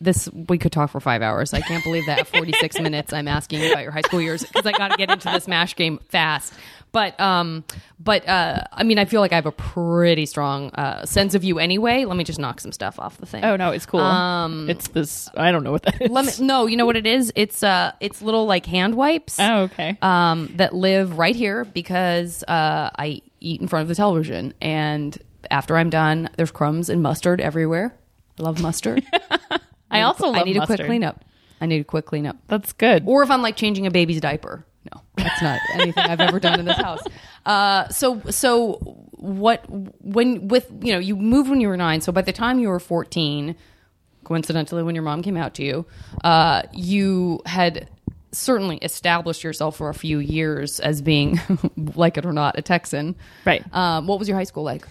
this 0.00 0.28
we 0.32 0.58
could 0.58 0.72
talk 0.72 0.90
for 0.90 1.00
5 1.00 1.22
hours. 1.22 1.54
I 1.54 1.60
can't 1.60 1.82
believe 1.84 2.06
that 2.06 2.26
46 2.26 2.80
minutes 2.80 3.12
I'm 3.12 3.28
asking 3.28 3.70
about 3.70 3.82
your 3.82 3.92
high 3.92 4.02
school 4.02 4.20
years 4.20 4.44
cuz 4.44 4.66
I 4.66 4.72
got 4.72 4.88
to 4.90 4.96
get 4.96 5.10
into 5.10 5.28
this 5.30 5.48
mash 5.48 5.74
game 5.74 5.98
fast. 6.08 6.52
But 6.92 7.18
um 7.20 7.64
but 7.98 8.26
uh 8.28 8.64
I 8.72 8.82
mean 8.84 8.98
I 8.98 9.04
feel 9.04 9.20
like 9.20 9.32
I 9.32 9.36
have 9.36 9.46
a 9.46 9.52
pretty 9.52 10.26
strong 10.26 10.70
uh 10.74 11.04
sense 11.04 11.34
of 11.34 11.44
you 11.44 11.58
anyway. 11.58 12.04
Let 12.04 12.16
me 12.16 12.24
just 12.24 12.38
knock 12.38 12.60
some 12.60 12.72
stuff 12.72 12.98
off 12.98 13.18
the 13.18 13.26
thing. 13.26 13.44
Oh 13.44 13.56
no, 13.56 13.70
it's 13.70 13.86
cool. 13.86 14.00
Um, 14.00 14.68
it's 14.70 14.88
this. 14.88 15.28
I 15.36 15.52
don't 15.52 15.64
know 15.64 15.72
what 15.72 15.82
that 15.82 16.00
is. 16.00 16.10
Let 16.10 16.24
me, 16.24 16.46
no, 16.46 16.66
you 16.66 16.76
know 16.76 16.86
what 16.86 16.96
it 16.96 17.06
is? 17.06 17.32
It's 17.36 17.62
uh 17.62 17.92
it's 18.00 18.22
little 18.22 18.46
like 18.46 18.66
hand 18.66 18.94
wipes. 18.94 19.38
Oh, 19.38 19.62
okay. 19.62 19.98
um, 20.02 20.52
that 20.56 20.74
live 20.74 21.18
right 21.18 21.36
here 21.36 21.64
because 21.64 22.42
uh, 22.44 22.90
I 22.98 23.22
eat 23.40 23.60
in 23.60 23.68
front 23.68 23.82
of 23.82 23.88
the 23.88 23.94
television. 23.94 24.54
And 24.60 25.16
after 25.50 25.76
I'm 25.76 25.90
done, 25.90 26.30
there's 26.36 26.50
crumbs 26.50 26.88
and 26.88 27.02
mustard 27.02 27.40
everywhere. 27.40 27.94
I 28.38 28.42
love 28.42 28.60
mustard. 28.60 29.04
I 29.90 30.02
also 30.02 30.26
love 30.28 30.36
I 30.36 30.42
need 30.42 30.56
a 30.56 30.66
quick 30.66 30.80
cleanup. 30.84 31.24
I 31.60 31.66
need 31.66 31.80
a 31.80 31.84
quick 31.84 32.06
cleanup. 32.06 32.36
That's 32.46 32.72
good. 32.72 33.04
Or 33.06 33.22
if 33.22 33.30
I'm 33.30 33.42
like 33.42 33.56
changing 33.56 33.86
a 33.86 33.90
baby's 33.90 34.20
diaper. 34.20 34.64
No, 34.94 35.02
that's 35.16 35.42
not 35.42 35.60
anything 35.74 36.04
I've 36.04 36.20
ever 36.20 36.40
done 36.40 36.60
in 36.60 36.66
this 36.66 36.76
house. 36.76 37.00
Uh, 37.44 37.88
so, 37.88 38.20
so 38.30 38.74
what, 39.12 39.64
when, 39.68 40.48
with, 40.48 40.70
you 40.82 40.92
know, 40.92 40.98
you 40.98 41.16
moved 41.16 41.50
when 41.50 41.60
you 41.60 41.68
were 41.68 41.76
nine. 41.76 42.00
So 42.00 42.12
by 42.12 42.22
the 42.22 42.32
time 42.32 42.58
you 42.58 42.68
were 42.68 42.80
14, 42.80 43.56
coincidentally, 44.24 44.82
when 44.82 44.94
your 44.94 45.04
mom 45.04 45.22
came 45.22 45.36
out 45.36 45.54
to 45.54 45.64
you, 45.64 45.86
uh, 46.24 46.62
you 46.72 47.40
had 47.46 47.88
certainly 48.32 48.76
established 48.78 49.42
yourself 49.42 49.76
for 49.76 49.88
a 49.88 49.94
few 49.94 50.18
years 50.18 50.80
as 50.80 51.02
being, 51.02 51.40
like 51.94 52.16
it 52.16 52.26
or 52.26 52.32
not, 52.32 52.58
a 52.58 52.62
Texan. 52.62 53.16
Right. 53.44 53.64
Um, 53.74 54.06
what 54.06 54.18
was 54.18 54.28
your 54.28 54.36
high 54.36 54.44
school 54.44 54.62
like? 54.62 54.86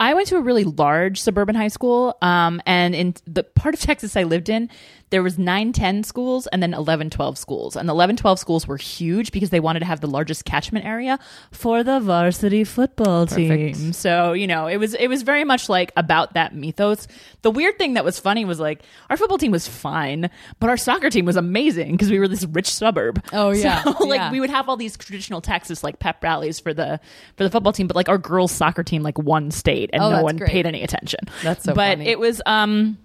I 0.00 0.14
went 0.14 0.28
to 0.28 0.36
a 0.36 0.40
really 0.40 0.64
large 0.64 1.20
suburban 1.20 1.56
high 1.56 1.68
school, 1.68 2.16
um, 2.22 2.62
and 2.66 2.94
in 2.94 3.14
the 3.26 3.42
part 3.42 3.74
of 3.74 3.80
Texas 3.80 4.16
I 4.16 4.22
lived 4.22 4.48
in, 4.48 4.70
there 5.10 5.22
was 5.22 5.38
9, 5.38 5.72
10 5.72 6.04
schools 6.04 6.46
and 6.48 6.62
then 6.62 6.74
11, 6.74 7.10
12 7.10 7.38
schools. 7.38 7.76
And 7.76 7.88
the 7.88 7.92
11, 7.94 8.16
12 8.16 8.38
schools 8.38 8.66
were 8.68 8.76
huge 8.76 9.32
because 9.32 9.48
they 9.50 9.58
wanted 9.60 9.78
to 9.80 9.86
have 9.86 10.00
the 10.00 10.06
largest 10.06 10.44
catchment 10.44 10.84
area 10.84 11.18
for 11.50 11.82
the 11.82 11.98
varsity 11.98 12.62
football 12.62 13.26
team. 13.26 13.92
So, 13.94 14.34
you 14.34 14.46
know, 14.46 14.66
it 14.66 14.76
was 14.76 14.92
it 14.94 15.08
was 15.08 15.22
very 15.22 15.44
much 15.44 15.68
like 15.70 15.92
about 15.96 16.34
that 16.34 16.54
mythos. 16.54 17.08
The 17.42 17.50
weird 17.50 17.78
thing 17.78 17.94
that 17.94 18.04
was 18.04 18.18
funny 18.18 18.44
was 18.44 18.60
like 18.60 18.82
our 19.08 19.16
football 19.16 19.38
team 19.38 19.50
was 19.50 19.66
fine, 19.66 20.28
but 20.60 20.68
our 20.68 20.76
soccer 20.76 21.08
team 21.10 21.24
was 21.24 21.36
amazing 21.36 21.92
because 21.92 22.10
we 22.10 22.18
were 22.18 22.28
this 22.28 22.44
rich 22.44 22.72
suburb. 22.72 23.24
Oh, 23.32 23.50
yeah. 23.50 23.82
So, 23.84 23.90
like 24.06 24.18
Yeah. 24.18 24.30
we 24.30 24.40
would 24.40 24.50
have 24.50 24.68
all 24.68 24.76
these 24.76 24.96
traditional 24.96 25.40
Texas 25.40 25.82
like 25.82 25.98
pep 25.98 26.22
rallies 26.22 26.60
for 26.60 26.74
the 26.74 27.00
for 27.36 27.44
the 27.44 27.50
football 27.50 27.72
team, 27.72 27.86
but 27.86 27.96
like 27.96 28.10
our 28.10 28.18
girls 28.18 28.52
soccer 28.52 28.84
team 28.84 29.02
like 29.02 29.18
won 29.18 29.50
state 29.50 29.90
and 29.94 30.02
Oh, 30.02 30.10
no 30.10 30.22
one 30.22 30.36
great. 30.36 30.50
paid 30.50 30.66
any 30.66 30.82
attention. 30.82 31.20
That's 31.42 31.64
so 31.64 31.72
But 31.74 31.96
funny. 31.98 32.08
it 32.08 32.18
was 32.20 32.42
um 32.46 32.98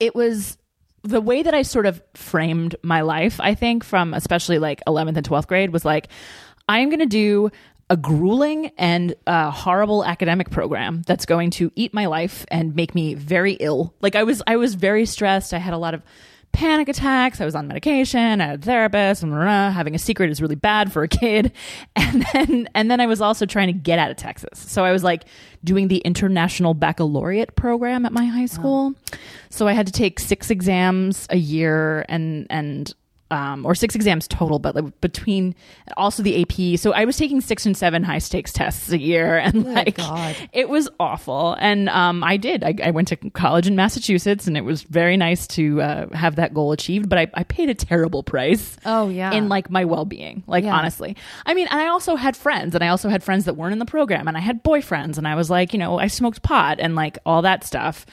it 0.00 0.14
was 0.14 0.57
the 1.02 1.20
way 1.20 1.42
that 1.42 1.54
I 1.54 1.62
sort 1.62 1.86
of 1.86 2.02
framed 2.14 2.76
my 2.82 3.02
life, 3.02 3.40
I 3.40 3.54
think, 3.54 3.84
from 3.84 4.14
especially 4.14 4.58
like 4.58 4.82
11th 4.86 5.16
and 5.16 5.28
12th 5.28 5.46
grade 5.46 5.72
was 5.72 5.84
like, 5.84 6.08
I 6.68 6.80
am 6.80 6.88
going 6.88 7.00
to 7.00 7.06
do 7.06 7.50
a 7.90 7.96
grueling 7.96 8.70
and 8.76 9.14
uh, 9.26 9.50
horrible 9.50 10.04
academic 10.04 10.50
program 10.50 11.02
that's 11.02 11.24
going 11.24 11.50
to 11.50 11.72
eat 11.74 11.94
my 11.94 12.06
life 12.06 12.44
and 12.50 12.76
make 12.76 12.94
me 12.94 13.14
very 13.14 13.54
ill. 13.54 13.94
Like 14.00 14.14
I 14.14 14.24
was, 14.24 14.42
I 14.46 14.56
was 14.56 14.74
very 14.74 15.06
stressed. 15.06 15.54
I 15.54 15.58
had 15.58 15.72
a 15.72 15.78
lot 15.78 15.94
of 15.94 16.02
panic 16.52 16.88
attacks. 16.88 17.40
I 17.40 17.44
was 17.44 17.54
on 17.54 17.68
medication. 17.68 18.40
I 18.40 18.46
had 18.46 18.60
a 18.60 18.62
therapist. 18.62 19.22
Blah, 19.22 19.30
blah, 19.30 19.44
blah. 19.44 19.70
having 19.70 19.94
a 19.94 19.98
secret 19.98 20.30
is 20.30 20.42
really 20.42 20.54
bad 20.56 20.92
for 20.92 21.02
a 21.02 21.08
kid. 21.08 21.52
And 22.08 22.24
then, 22.32 22.68
and 22.74 22.90
then 22.90 23.00
I 23.00 23.06
was 23.06 23.20
also 23.20 23.44
trying 23.44 23.66
to 23.66 23.72
get 23.74 23.98
out 23.98 24.10
of 24.10 24.16
Texas. 24.16 24.58
So 24.58 24.82
I 24.82 24.92
was 24.92 25.04
like 25.04 25.24
doing 25.62 25.88
the 25.88 25.98
international 25.98 26.72
baccalaureate 26.72 27.54
program 27.54 28.06
at 28.06 28.12
my 28.12 28.24
high 28.24 28.46
school. 28.46 28.94
So 29.50 29.68
I 29.68 29.72
had 29.72 29.86
to 29.86 29.92
take 29.92 30.18
six 30.18 30.50
exams 30.50 31.26
a 31.28 31.36
year 31.36 32.06
and, 32.08 32.46
and, 32.48 32.94
um, 33.30 33.66
or 33.66 33.74
six 33.74 33.94
exams 33.94 34.26
total, 34.26 34.58
but 34.58 34.74
like 34.74 35.00
between 35.00 35.54
also 35.96 36.22
the 36.22 36.42
AP. 36.42 36.78
So 36.78 36.92
I 36.92 37.04
was 37.04 37.16
taking 37.16 37.40
six 37.40 37.66
and 37.66 37.76
seven 37.76 38.02
high 38.02 38.18
stakes 38.18 38.52
tests 38.52 38.90
a 38.90 38.98
year, 38.98 39.36
and 39.44 39.64
like 39.74 39.96
God. 39.96 40.34
it 40.52 40.68
was 40.68 40.88
awful. 40.98 41.56
And 41.60 41.88
um, 41.90 42.24
I 42.24 42.36
did. 42.38 42.64
I, 42.64 42.74
I 42.82 42.90
went 42.90 43.08
to 43.08 43.16
college 43.30 43.66
in 43.66 43.76
Massachusetts, 43.76 44.46
and 44.46 44.56
it 44.56 44.62
was 44.62 44.82
very 44.84 45.16
nice 45.16 45.46
to 45.48 45.82
uh, 45.82 46.08
have 46.16 46.36
that 46.36 46.54
goal 46.54 46.72
achieved. 46.72 47.08
But 47.08 47.18
I, 47.18 47.26
I 47.34 47.42
paid 47.44 47.68
a 47.68 47.74
terrible 47.74 48.22
price. 48.22 48.76
Oh, 48.86 49.08
yeah. 49.08 49.32
in 49.32 49.48
like 49.48 49.70
my 49.70 49.84
well 49.84 50.04
being. 50.04 50.42
Like 50.46 50.64
Yeah. 50.64 50.74
honestly, 50.76 51.16
I 51.44 51.54
mean, 51.54 51.66
and 51.70 51.80
I 51.80 51.88
also 51.88 52.16
had 52.16 52.36
friends, 52.36 52.74
and 52.74 52.82
I 52.82 52.88
also 52.88 53.08
had 53.08 53.22
friends 53.22 53.44
that 53.44 53.54
weren't 53.56 53.72
in 53.74 53.78
the 53.78 53.84
program, 53.86 54.26
and 54.28 54.36
I 54.36 54.40
had 54.40 54.64
boyfriends, 54.64 55.18
and 55.18 55.28
I 55.28 55.34
was 55.34 55.50
like, 55.50 55.72
you 55.72 55.78
know, 55.78 55.98
I 55.98 56.06
smoked 56.06 56.42
pot 56.42 56.78
and 56.80 56.94
like 56.94 57.18
all 57.26 57.42
that 57.42 57.64
stuff. 57.64 58.06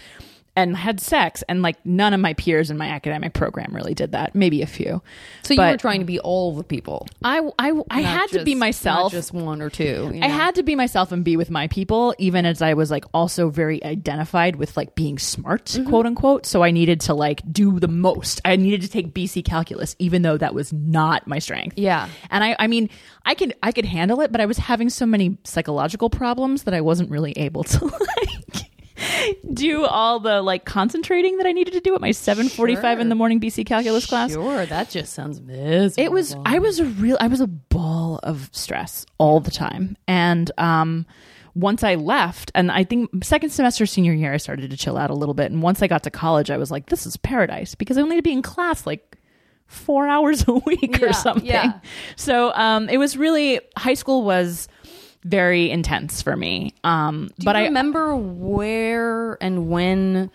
And 0.58 0.78
had 0.78 1.02
sex, 1.02 1.44
and 1.50 1.62
like 1.62 1.86
none 1.86 2.14
of 2.14 2.22
my 2.22 2.34
peers 2.34 2.70
in 2.72 2.78
my 2.78 2.88
academic 2.88 3.34
program 3.34 3.76
really 3.76 3.94
did 3.94 4.14
that. 4.14 4.36
Maybe 4.36 4.62
a 4.62 4.66
few. 4.66 5.02
So 5.44 5.54
you 5.54 5.60
were 5.60 5.76
trying 5.76 6.00
to 6.00 6.06
be 6.06 6.18
all 6.20 6.56
the 6.56 6.64
people. 6.64 7.08
I 7.24 7.42
I, 7.60 7.74
I 7.92 8.00
had 8.02 8.28
to 8.30 8.44
be 8.46 8.56
myself. 8.56 9.12
not 9.12 9.18
just 9.18 9.34
one 9.34 9.62
or 9.62 9.70
two. 9.70 10.12
you 10.14 10.22
I 10.24 10.28
had 10.28 10.56
to 10.56 10.64
be 10.64 10.76
myself 10.76 11.12
and 11.12 11.26
be 11.26 11.36
with 11.36 11.50
my 11.52 11.68
people, 11.68 12.16
even 12.20 12.46
as 12.46 12.62
I 12.62 12.74
was 12.74 12.90
like 12.90 13.04
also 13.14 13.50
very 13.50 13.84
identified 13.84 14.56
with 14.56 14.78
like 14.78 14.96
being 14.96 15.20
smart, 15.20 15.66
Mm-hmm. 15.66 15.90
quote 15.90 16.06
unquote. 16.06 16.46
So 16.46 16.64
I 16.64 16.72
needed 16.72 17.02
to 17.02 17.14
like 17.14 17.42
do 17.52 17.78
the 17.80 17.90
most. 17.90 18.40
I 18.46 18.56
needed 18.56 18.82
to 18.84 18.88
take 18.88 19.14
BC 19.14 19.44
calculus, 19.44 19.96
even 20.00 20.22
though 20.22 20.38
that 20.38 20.54
was 20.54 20.72
not 20.72 21.28
my 21.28 21.40
strength. 21.40 21.78
Yeah. 21.78 22.08
And 22.30 22.44
I, 22.46 22.56
I 22.60 22.68
mean, 22.68 22.90
I 23.26 23.36
could, 23.36 23.54
I 23.62 23.74
could 23.74 23.86
handle 23.86 24.22
it, 24.22 24.32
but 24.32 24.40
I 24.40 24.46
was 24.46 24.58
having 24.58 24.90
so 24.90 25.06
many 25.06 25.38
psychological 25.44 26.10
problems 26.10 26.64
that 26.64 26.74
I 26.74 26.80
wasn't 26.80 27.10
really 27.12 27.34
able 27.34 27.64
to 27.66 27.86
like 28.16 28.72
do 29.54 29.86
all 29.86 30.20
the 30.20 30.42
like 30.42 30.66
concentrating 30.66 31.38
that 31.38 31.46
I 31.46 31.52
needed 31.52 31.74
to 31.74 31.80
do 31.80 31.96
at 31.96 32.02
my 32.02 32.12
745 32.12 33.00
in 33.00 33.10
the 33.10 33.16
morning 33.16 33.40
BC 33.40 33.66
calculus 33.66 34.06
class. 34.06 34.32
Sure, 34.32 34.66
that 34.66 34.90
just 34.90 35.14
sounds 35.14 35.42
miserable. 35.42 36.04
It 36.06 36.12
was 36.12 36.36
I 36.46 36.60
was 36.60 36.80
a 36.80 36.86
real 36.86 37.18
I 37.20 37.28
was 37.28 37.42
a 37.42 37.48
ball 37.48 38.20
of 38.24 38.50
stress 38.52 39.06
all 39.18 39.40
the 39.40 39.52
time. 39.52 39.98
And 40.08 40.52
um 40.58 41.06
once 41.54 41.84
I 41.84 41.96
left 41.96 42.52
and 42.54 42.72
I 42.72 42.84
think 42.84 43.24
second 43.24 43.50
semester 43.52 43.86
senior 43.86 44.14
year 44.14 44.34
I 44.34 44.38
started 44.38 44.70
to 44.72 44.78
chill 44.78 44.98
out 44.98 45.10
a 45.10 45.14
little 45.16 45.34
bit 45.36 45.52
and 45.52 45.62
once 45.62 45.82
I 45.82 45.88
got 45.88 46.04
to 46.04 46.12
college 46.12 46.52
I 46.52 46.58
was 46.58 46.70
like 46.72 46.88
this 46.88 47.06
is 47.06 47.16
paradise 47.18 47.76
because 47.76 47.98
I 47.98 48.02
only 48.02 48.16
had 48.16 48.24
to 48.24 48.30
be 48.30 48.34
in 48.34 48.42
class 48.42 48.86
like 48.86 49.18
4 49.68 50.08
hours 50.16 50.46
a 50.48 50.54
week 50.54 51.00
Yeah, 51.00 51.10
or 51.10 51.14
something. 51.14 51.46
yeah. 51.46 51.80
So 52.18 52.54
um 52.54 52.90
it 52.90 52.98
was 52.98 53.18
really 53.18 53.62
high 53.78 53.94
school 53.94 54.24
was 54.24 54.68
very 55.26 55.70
intense 55.70 56.22
for 56.22 56.38
me. 56.38 56.74
Um 56.86 57.30
Do 57.40 57.46
but 57.46 57.56
you 57.58 57.64
I 57.64 57.66
remember 57.66 58.16
where 58.16 59.38
and 59.44 59.70
when 59.70 60.30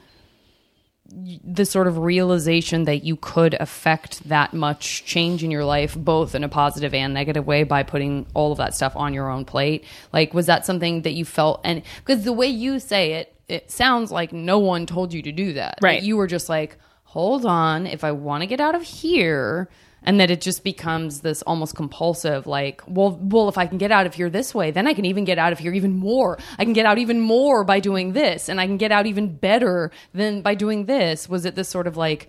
the 1.44 1.64
sort 1.64 1.88
of 1.88 1.98
realization 1.98 2.84
that 2.84 3.02
you 3.02 3.16
could 3.16 3.54
affect 3.54 4.28
that 4.28 4.54
much 4.54 5.04
change 5.04 5.42
in 5.42 5.50
your 5.50 5.64
life, 5.64 5.96
both 5.96 6.36
in 6.36 6.44
a 6.44 6.48
positive 6.48 6.94
and 6.94 7.12
negative 7.12 7.44
way, 7.46 7.64
by 7.64 7.82
putting 7.82 8.26
all 8.32 8.52
of 8.52 8.58
that 8.58 8.74
stuff 8.76 8.94
on 8.94 9.12
your 9.12 9.28
own 9.28 9.44
plate? 9.44 9.84
Like, 10.12 10.32
was 10.34 10.46
that 10.46 10.64
something 10.64 11.02
that 11.02 11.12
you 11.14 11.24
felt? 11.24 11.60
And 11.64 11.82
because 12.04 12.22
the 12.24 12.32
way 12.32 12.46
you 12.46 12.78
say 12.78 13.14
it, 13.14 13.34
it 13.48 13.72
sounds 13.72 14.12
like 14.12 14.32
no 14.32 14.60
one 14.60 14.86
told 14.86 15.12
you 15.12 15.20
to 15.22 15.32
do 15.32 15.54
that. 15.54 15.78
That 15.80 15.84
Right. 15.86 16.02
you 16.02 16.16
were 16.16 16.28
just 16.28 16.48
like, 16.48 16.76
hold 17.02 17.44
on, 17.44 17.88
if 17.88 18.04
I 18.04 18.12
want 18.12 18.42
to 18.42 18.46
get 18.46 18.60
out 18.60 18.76
of 18.76 18.82
here. 18.82 19.68
And 20.02 20.18
that 20.18 20.30
it 20.30 20.40
just 20.40 20.64
becomes 20.64 21.20
this 21.20 21.42
almost 21.42 21.74
compulsive, 21.74 22.46
like, 22.46 22.82
well, 22.86 23.18
well, 23.20 23.48
if 23.48 23.58
I 23.58 23.66
can 23.66 23.78
get 23.78 23.92
out 23.92 24.06
of 24.06 24.14
here 24.14 24.30
this 24.30 24.54
way, 24.54 24.70
then 24.70 24.86
I 24.86 24.94
can 24.94 25.04
even 25.04 25.24
get 25.24 25.38
out 25.38 25.52
of 25.52 25.58
here 25.58 25.74
even 25.74 25.94
more. 25.94 26.38
I 26.58 26.64
can 26.64 26.72
get 26.72 26.86
out 26.86 26.98
even 26.98 27.20
more 27.20 27.64
by 27.64 27.80
doing 27.80 28.12
this, 28.12 28.48
and 28.48 28.60
I 28.60 28.66
can 28.66 28.78
get 28.78 28.92
out 28.92 29.06
even 29.06 29.36
better 29.36 29.90
than 30.14 30.40
by 30.40 30.54
doing 30.54 30.86
this. 30.86 31.28
Was 31.28 31.44
it 31.44 31.54
this 31.54 31.68
sort 31.68 31.86
of 31.86 31.96
like 31.98 32.28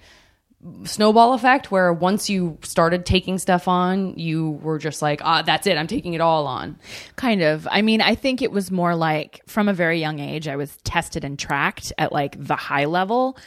snowball 0.83 1.33
effect 1.33 1.71
where 1.71 1.91
once 1.91 2.29
you 2.29 2.57
started 2.61 3.05
taking 3.05 3.37
stuff 3.37 3.67
on, 3.67 4.17
you 4.17 4.51
were 4.61 4.77
just 4.77 5.01
like, 5.01 5.21
ah, 5.23 5.41
that's 5.41 5.65
it, 5.65 5.77
I'm 5.77 5.87
taking 5.87 6.13
it 6.13 6.21
all 6.21 6.47
on? 6.47 6.77
Kind 7.15 7.41
of. 7.41 7.67
I 7.71 7.81
mean, 7.81 8.01
I 8.01 8.15
think 8.15 8.41
it 8.41 8.51
was 8.51 8.69
more 8.69 8.95
like 8.95 9.41
from 9.47 9.67
a 9.67 9.73
very 9.73 9.99
young 9.99 10.19
age, 10.19 10.47
I 10.47 10.55
was 10.55 10.77
tested 10.83 11.23
and 11.23 11.37
tracked 11.37 11.93
at 11.97 12.11
like 12.11 12.35
the 12.37 12.55
high 12.55 12.85
level. 12.85 13.37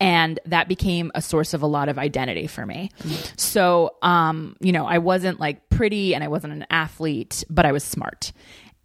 And 0.00 0.40
that 0.46 0.68
became 0.68 1.12
a 1.14 1.22
source 1.22 1.54
of 1.54 1.62
a 1.62 1.66
lot 1.66 1.88
of 1.88 1.98
identity 1.98 2.46
for 2.46 2.66
me. 2.66 2.90
So, 3.36 3.94
um, 4.02 4.56
you 4.60 4.72
know, 4.72 4.86
I 4.86 4.98
wasn't 4.98 5.38
like 5.40 5.68
pretty 5.68 6.14
and 6.14 6.24
I 6.24 6.28
wasn't 6.28 6.52
an 6.52 6.66
athlete, 6.68 7.44
but 7.48 7.64
I 7.64 7.72
was 7.72 7.84
smart. 7.84 8.32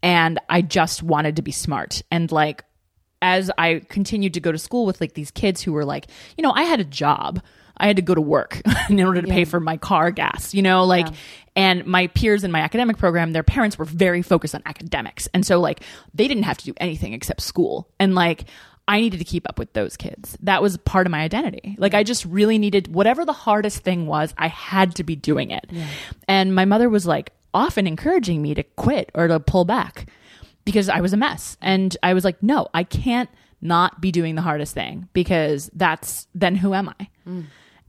And 0.03 0.39
I 0.49 0.62
just 0.62 1.03
wanted 1.03 1.36
to 1.38 1.41
be 1.41 1.51
smart. 1.51 2.03
And 2.12 2.32
like, 2.32 2.64
as 3.22 3.51
I 3.57 3.82
continued 3.89 4.36
to 4.36 4.39
go 4.39 4.51
to 4.51 4.57
school 4.57 4.86
with 4.86 5.01
like 5.01 5.14
these 5.14 5.32
kids 5.32 5.62
who 5.62 5.74
were 5.74 5.84
like, 5.84 6.07
you 6.38 6.41
know, 6.41 6.51
I 6.51 6.64
had 6.64 6.80
a 6.80 6.86
job. 6.86 7.41
I 7.76 7.88
had 7.88 7.95
to 7.95 8.01
go 8.01 8.14
to 8.14 8.22
work 8.22 8.62
in 8.89 9.01
order 9.01 9.22
to 9.22 9.28
pay 9.28 9.45
for 9.45 9.60
my 9.60 9.78
car 9.78 10.12
gas, 10.12 10.53
you 10.53 10.62
know, 10.62 10.84
like, 10.84 11.07
Yeah. 11.07 11.14
and 11.55 11.86
my 11.86 12.07
peers 12.07 12.43
in 12.43 12.51
my 12.51 12.60
academic 12.60 12.97
program, 12.97 13.32
their 13.32 13.43
parents 13.43 13.78
were 13.78 13.86
very 13.86 14.22
focused 14.22 14.53
on 14.53 14.62
academics. 14.66 15.28
And 15.34 15.45
so, 15.45 15.60
like, 15.62 15.82
they 16.14 16.28
didn't 16.28 16.43
have 16.43 16.57
to 16.57 16.66
do 16.66 16.74
anything 16.78 17.14
except 17.14 17.39
school. 17.41 17.89
And, 17.97 18.16
like, 18.16 18.43
I 18.89 18.99
needed 19.01 19.19
to 19.19 19.23
keep 19.23 19.47
up 19.47 19.59
with 19.59 19.71
those 19.73 19.95
kids. 19.95 20.35
That 20.41 20.63
was 20.63 20.75
part 20.77 21.05
of 21.05 21.11
my 21.11 21.19
identity. 21.19 21.75
Like, 21.77 21.93
I 21.93 22.03
just 22.03 22.25
really 22.25 22.57
needed 22.57 22.93
whatever 22.93 23.23
the 23.23 23.33
hardest 23.33 23.83
thing 23.83 24.07
was, 24.07 24.33
I 24.35 24.47
had 24.47 24.95
to 24.95 25.03
be 25.03 25.15
doing 25.15 25.51
it. 25.51 25.69
And 26.27 26.55
my 26.55 26.65
mother 26.65 26.89
was 26.89 27.05
like 27.05 27.31
often 27.53 27.85
encouraging 27.85 28.41
me 28.41 28.55
to 28.55 28.63
quit 28.63 29.11
or 29.13 29.27
to 29.27 29.39
pull 29.39 29.63
back 29.63 30.07
because 30.65 30.89
I 30.89 31.01
was 31.01 31.13
a 31.13 31.17
mess. 31.17 31.55
And 31.61 31.95
I 32.01 32.15
was 32.15 32.25
like, 32.25 32.41
no, 32.41 32.67
I 32.73 32.83
can't 32.83 33.29
not 33.61 34.01
be 34.01 34.11
doing 34.11 34.33
the 34.33 34.41
hardest 34.41 34.73
thing 34.73 35.07
because 35.13 35.69
that's 35.75 36.27
then 36.33 36.55
who 36.55 36.73
am 36.73 36.89
I? 36.99 37.09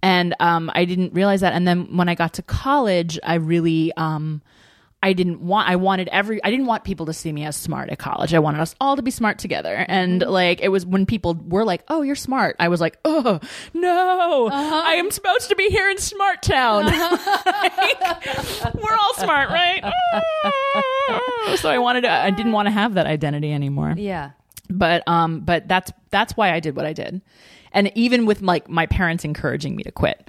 And 0.03 0.35
um, 0.39 0.71
I 0.75 0.85
didn't 0.85 1.15
realize 1.15 1.41
that. 1.41 1.55
And 1.55 1.67
then 1.67 1.97
when 1.97 2.09
I 2.11 2.15
got 2.15 2.35
to 2.35 2.43
college, 2.43 3.19
I 3.23 3.35
really, 3.37 3.93
um, 3.97 4.43
I 5.03 5.15
didn't 5.15 5.41
want, 5.41 5.69
I 5.69 5.77
wanted 5.77 6.09
every, 6.09 6.43
I 6.45 6.51
didn't 6.51 6.67
want 6.67 6.85
people 6.85 7.07
to 7.07 7.13
see 7.15 7.33
me 7.33 7.45
as 7.45 7.57
smart 7.57 7.89
at 7.89 7.99
college. 7.99 8.35
I 8.35 8.39
wanted 8.39 8.61
us 8.61 8.75
all 8.81 8.97
to 8.97 9.03
be 9.03 9.11
smart 9.11 9.39
together. 9.39 9.75
And 9.89 10.21
mm-hmm. 10.21 10.31
like, 10.31 10.61
it 10.61 10.69
was 10.69 10.85
when 10.85 11.07
people 11.07 11.35
were 11.35 11.65
like, 11.65 11.85
oh, 11.89 12.03
you're 12.03 12.15
smart. 12.17 12.57
I 12.59 12.69
was 12.69 12.83
like, 12.83 12.99
oh, 13.05 13.41
no, 13.73 14.49
uh-huh. 14.49 14.83
I 14.85 14.95
am 14.95 15.11
supposed 15.11 15.49
to 15.49 15.57
be 15.57 15.69
here 15.71 15.89
in 15.89 15.99
Smart 15.99 16.43
Town. 16.43 16.87
Uh-huh. 16.87 17.17
Like, 17.81 18.75
we're 18.75 18.93
all 18.93 19.15
smart, 19.15 19.49
right? 19.51 19.83
so 21.57 21.71
I 21.71 21.79
wanted 21.79 22.03
to, 22.03 22.11
I 22.11 22.31
didn't 22.31 22.53
want 22.53 22.67
to 22.67 22.71
have 22.71 22.95
that 22.95 23.07
identity 23.07 23.53
anymore 23.53 23.95
Yeah. 23.97 24.31
but 24.69 25.07
um 25.07 25.41
but 25.41 25.67
that's 25.69 25.93
that's 26.11 26.37
why 26.37 26.53
I 26.53 26.61
did 26.61 26.77
what 26.77 26.87
I 26.87 26.93
did. 26.93 27.23
And 27.73 27.93
even 27.95 28.27
with 28.27 28.43
like 28.43 28.69
my 28.69 28.87
parents 28.87 29.25
encouraging 29.25 29.77
me 29.77 29.83
to 29.85 29.93
quit, 29.93 30.29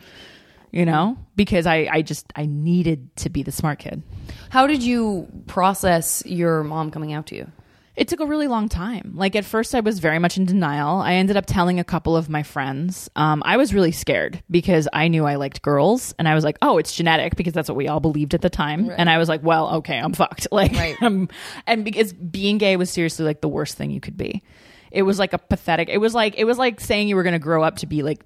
you 0.71 0.85
know, 0.85 1.17
because 1.35 1.65
I 1.65 1.87
I 1.91 2.01
just 2.01 2.31
I 2.35 2.45
needed 2.45 3.15
to 3.17 3.29
be 3.29 3.43
the 3.43 3.51
smart 3.51 3.79
kid. 3.79 4.01
How 4.49 4.67
did 4.67 4.83
you 4.83 5.27
process 5.47 6.23
your 6.25 6.63
mom 6.63 6.91
coming 6.91 7.13
out 7.13 7.27
to 7.27 7.35
you? 7.35 7.51
It 7.93 8.07
took 8.07 8.21
a 8.21 8.25
really 8.25 8.47
long 8.47 8.69
time. 8.69 9.11
Like 9.15 9.35
at 9.35 9.43
first, 9.43 9.75
I 9.75 9.81
was 9.81 9.99
very 9.99 10.17
much 10.17 10.37
in 10.37 10.45
denial. 10.45 11.01
I 11.01 11.15
ended 11.15 11.35
up 11.35 11.45
telling 11.45 11.77
a 11.77 11.83
couple 11.83 12.15
of 12.15 12.29
my 12.29 12.41
friends. 12.41 13.09
Um, 13.17 13.43
I 13.45 13.57
was 13.57 13.73
really 13.73 13.91
scared 13.91 14.41
because 14.49 14.87
I 14.93 15.09
knew 15.09 15.25
I 15.25 15.35
liked 15.35 15.61
girls, 15.61 16.15
and 16.17 16.27
I 16.27 16.33
was 16.33 16.45
like, 16.45 16.57
"Oh, 16.61 16.77
it's 16.77 16.95
genetic," 16.95 17.35
because 17.35 17.53
that's 17.53 17.67
what 17.67 17.75
we 17.75 17.89
all 17.89 17.99
believed 17.99 18.33
at 18.33 18.41
the 18.41 18.49
time. 18.49 18.89
And 18.97 19.09
I 19.09 19.17
was 19.17 19.27
like, 19.27 19.43
"Well, 19.43 19.75
okay, 19.75 19.99
I'm 19.99 20.13
fucked." 20.13 20.47
Like, 20.51 20.71
Right. 20.73 20.95
I'm, 21.01 21.27
and 21.67 21.83
because 21.83 22.13
being 22.13 22.57
gay 22.57 22.77
was 22.77 22.89
seriously 22.89 23.25
like 23.25 23.41
the 23.41 23.49
worst 23.49 23.77
thing 23.77 23.91
you 23.91 23.99
could 23.99 24.17
be. 24.17 24.41
It 24.89 25.03
was 25.03 25.19
like 25.19 25.33
a 25.33 25.37
pathetic. 25.37 25.89
It 25.89 25.99
was 25.99 26.15
like 26.15 26.35
it 26.37 26.45
was 26.45 26.57
like 26.57 26.79
saying 26.79 27.09
you 27.09 27.17
were 27.17 27.23
going 27.23 27.33
to 27.33 27.39
grow 27.39 27.61
up 27.61 27.77
to 27.77 27.87
be 27.87 28.03
like 28.03 28.23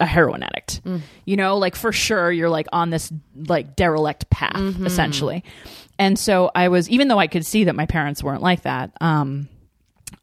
a 0.00 0.06
heroin 0.06 0.42
addict. 0.42 0.80
You 1.24 1.36
know, 1.36 1.58
like 1.58 1.76
for 1.76 1.92
sure 1.92 2.30
you're 2.32 2.48
like 2.50 2.66
on 2.72 2.90
this 2.90 3.12
like 3.34 3.76
derelict 3.76 4.30
path 4.30 4.56
essentially. 4.86 5.44
And 5.98 6.18
so 6.18 6.50
I 6.54 6.68
was 6.68 6.88
even 6.90 7.08
though 7.08 7.18
I 7.18 7.26
could 7.26 7.44
see 7.46 7.64
that 7.64 7.74
my 7.74 7.86
parents 7.86 8.22
weren't 8.22 8.42
like 8.42 8.62
that, 8.62 8.92
um 9.00 9.48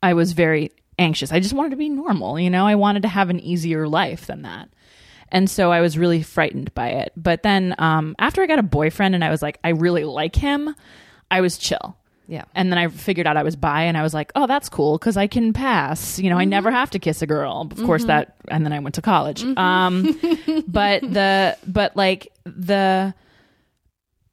I 0.02 0.14
was 0.14 0.34
very 0.34 0.72
anxious. 1.00 1.32
I 1.32 1.40
just 1.40 1.54
wanted 1.54 1.72
to 1.72 1.76
be 1.76 1.90
normal, 1.90 2.40
you 2.40 2.50
know? 2.50 2.66
I 2.68 2.76
wanted 2.76 3.02
to 3.04 3.08
have 3.10 3.30
an 3.30 3.40
easier 3.40 3.88
life 3.88 4.28
than 4.28 4.44
that. 4.44 4.70
And 5.30 5.50
so 5.50 5.72
I 5.72 5.82
was 5.82 5.98
really 5.98 6.22
frightened 6.22 6.74
by 6.74 6.90
it. 6.90 7.12
But 7.18 7.44
then 7.44 7.76
um 7.80 8.16
after 8.20 8.42
I 8.42 8.48
got 8.48 8.60
a 8.60 8.64
boyfriend 8.64 9.16
and 9.16 9.24
I 9.24 9.30
was 9.30 9.42
like 9.42 9.60
I 9.64 9.70
really 9.70 10.04
like 10.04 10.36
him, 10.36 10.76
I 11.32 11.42
was 11.42 11.58
chill. 11.58 11.98
Yeah. 12.28 12.46
And 12.56 12.72
then 12.72 12.80
I 12.80 12.88
figured 12.88 13.28
out 13.28 13.38
I 13.38 13.44
was 13.44 13.56
bi 13.56 13.84
and 13.84 13.98
I 13.98 14.02
was 14.02 14.14
like, 14.14 14.32
oh, 14.36 14.48
that's 14.48 14.70
cool 14.70 14.98
because 14.98 15.18
I 15.18 15.28
can 15.28 15.54
pass. 15.54 16.20
You 16.20 16.30
know, 16.30 16.38
I 16.38 16.44
mm-hmm. 16.44 16.52
never 16.52 16.72
have 16.72 16.90
to 16.92 17.00
kiss 17.00 17.22
a 17.22 17.28
girl. 17.28 17.62
Of 17.62 17.70
mm-hmm. 17.70 17.86
course, 17.86 18.06
that, 18.06 18.36
and 18.48 18.66
then 18.66 18.72
I 18.74 18.80
went 18.80 18.96
to 18.96 19.02
college. 19.02 19.44
Mm-hmm. 19.44 19.58
Um, 19.58 20.64
but 20.68 21.02
the, 21.02 21.58
but 21.68 21.96
like 21.96 22.32
the, 22.46 23.14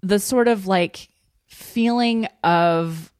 the 0.02 0.18
sort 0.18 0.48
of 0.48 0.66
like 0.66 1.08
feeling 1.46 2.28
of 2.44 3.10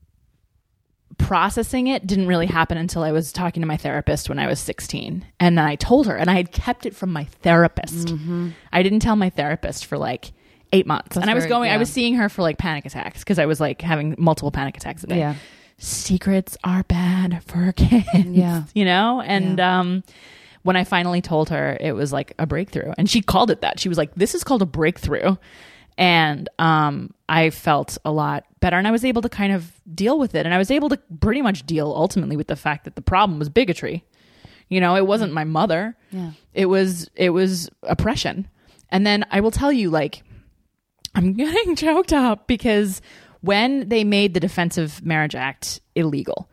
processing 1.19 1.89
it 1.89 2.07
didn't 2.07 2.27
really 2.27 2.47
happen 2.47 2.79
until 2.79 3.03
I 3.03 3.13
was 3.13 3.33
talking 3.33 3.61
to 3.61 3.67
my 3.67 3.77
therapist 3.77 4.29
when 4.29 4.39
I 4.39 4.47
was 4.47 4.59
16. 4.61 5.25
And 5.39 5.59
then 5.59 5.65
I 5.65 5.77
told 5.77 6.07
her, 6.07 6.17
and 6.17 6.31
I 6.31 6.35
had 6.35 6.51
kept 6.53 6.87
it 6.87 6.97
from 6.97 7.13
my 7.13 7.25
therapist. 7.43 8.09
I 8.73 8.83
didn't 8.83 9.01
tell 9.01 9.17
my 9.17 9.31
therapist 9.31 9.85
for 9.85 9.99
like 9.99 10.33
eight 10.73 10.87
months. 10.87 11.17
and 11.17 11.29
I 11.31 11.35
was 11.35 11.45
very- 11.45 11.49
going, 11.51 11.71
I 11.71 11.75
yeah. 11.75 11.79
was 11.79 11.91
seeing 11.91 12.15
her 12.15 12.29
for 12.29 12.43
like 12.43 12.59
panic 12.59 12.87
attacks 12.87 13.21
because 13.21 13.39
I 13.39 13.47
was 13.47 13.61
like 13.61 13.83
having 13.83 14.15
multiple 14.19 14.51
panic 14.51 14.77
attacks 14.77 15.03
a 15.05 15.07
day. 15.09 15.19
Yeah. 15.19 15.35
Secrets 15.79 16.57
are 16.63 16.83
bad 16.85 17.43
for 17.45 17.73
kids. 17.77 18.05
Yeah. 18.29 18.65
You 18.75 18.85
know? 18.85 19.21
And, 19.21 19.59
um, 19.61 20.05
when 20.63 20.77
I 20.77 20.85
finally 20.85 21.23
told 21.23 21.49
her, 21.49 21.77
it 21.81 21.93
was 21.93 22.13
like 22.13 22.35
a 22.39 22.47
breakthrough. 22.47 22.93
And 22.99 23.09
she 23.09 23.23
called 23.23 23.51
it 23.51 23.63
that. 23.63 23.81
She 23.81 23.89
was 23.89 23.97
like, 23.97 24.15
this 24.15 24.35
is 24.35 24.45
called 24.45 24.61
a 24.61 24.67
breakthrough. 24.67 25.37
And 25.97 26.51
um, 26.59 27.15
I 27.31 27.49
felt 27.49 27.97
a 28.05 28.13
lot 28.13 28.45
better. 28.61 28.77
And 28.77 28.87
I 28.87 28.91
was 28.91 29.03
able 29.05 29.23
to 29.23 29.31
kind 29.31 29.55
of 29.55 29.73
deal 29.95 30.19
with 30.19 30.35
it. 30.35 30.45
And 30.45 30.55
I 30.55 30.59
was 30.59 30.71
able 30.71 30.91
to 30.91 30.99
pretty 31.21 31.41
much 31.41 31.65
deal 31.65 31.87
ultimately 31.97 32.37
with 32.37 32.47
the 32.49 32.57
fact 32.57 32.85
that 32.85 32.95
the 32.95 33.01
problem 33.03 33.39
was 33.39 33.49
bigotry. 33.49 34.05
You 34.69 34.81
know, 34.81 34.97
it 34.97 35.07
wasn't 35.07 35.33
my 35.33 35.45
mother. 35.45 35.97
Yeah. 36.11 36.33
It 36.53 36.67
was 36.67 37.11
it 37.17 37.31
was 37.31 37.71
oppression. 37.83 38.47
And 38.91 39.07
then 39.07 39.25
I 39.31 39.41
will 39.41 39.51
tell 39.51 39.73
you, 39.73 39.89
like, 39.89 40.23
I'm 41.15 41.35
getting 41.35 41.77
choked 41.77 42.13
up 42.13 42.47
because 42.47 43.01
when 43.41 43.89
they 43.89 44.05
made 44.05 44.35
the 44.35 44.41
Defense 44.41 44.79
of 44.79 45.05
Marriage 45.05 45.35
Act 45.35 45.81
illegal, 45.95 46.49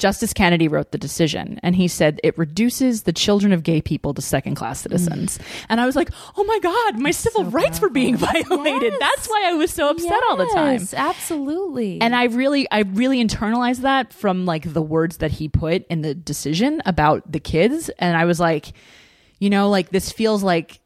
Justice 0.00 0.32
Kennedy 0.32 0.66
wrote 0.66 0.92
the 0.92 0.98
decision 0.98 1.60
and 1.62 1.76
he 1.76 1.86
said 1.86 2.20
it 2.24 2.36
reduces 2.36 3.02
the 3.02 3.12
children 3.12 3.52
of 3.52 3.62
gay 3.62 3.80
people 3.80 4.14
to 4.14 4.22
second 4.22 4.56
class 4.56 4.80
mm. 4.80 4.82
citizens. 4.84 5.38
And 5.68 5.80
I 5.80 5.86
was 5.86 5.94
like, 5.94 6.10
oh 6.36 6.44
my 6.44 6.58
God, 6.58 6.98
my 6.98 7.10
civil 7.10 7.44
rights 7.44 7.80
were 7.80 7.90
being 7.90 8.16
violated. 8.16 8.94
That's 8.98 9.28
why 9.28 9.42
I 9.46 9.52
was 9.52 9.70
so 9.70 9.90
upset 9.90 10.20
all 10.28 10.36
the 10.36 10.46
time. 10.46 10.80
Absolutely. 10.94 12.00
And 12.00 12.16
I 12.16 12.24
really, 12.24 12.68
I 12.70 12.80
really 12.80 13.22
internalized 13.22 13.82
that 13.82 14.12
from 14.12 14.46
like 14.46 14.72
the 14.72 14.82
words 14.82 15.18
that 15.18 15.30
he 15.30 15.48
put 15.48 15.86
in 15.88 16.00
the 16.00 16.14
decision 16.14 16.82
about 16.86 17.30
the 17.30 17.40
kids. 17.40 17.90
And 17.98 18.16
I 18.16 18.24
was 18.24 18.40
like, 18.40 18.72
you 19.38 19.50
know, 19.50 19.68
like 19.68 19.90
this 19.90 20.10
feels 20.10 20.42
like 20.42 20.80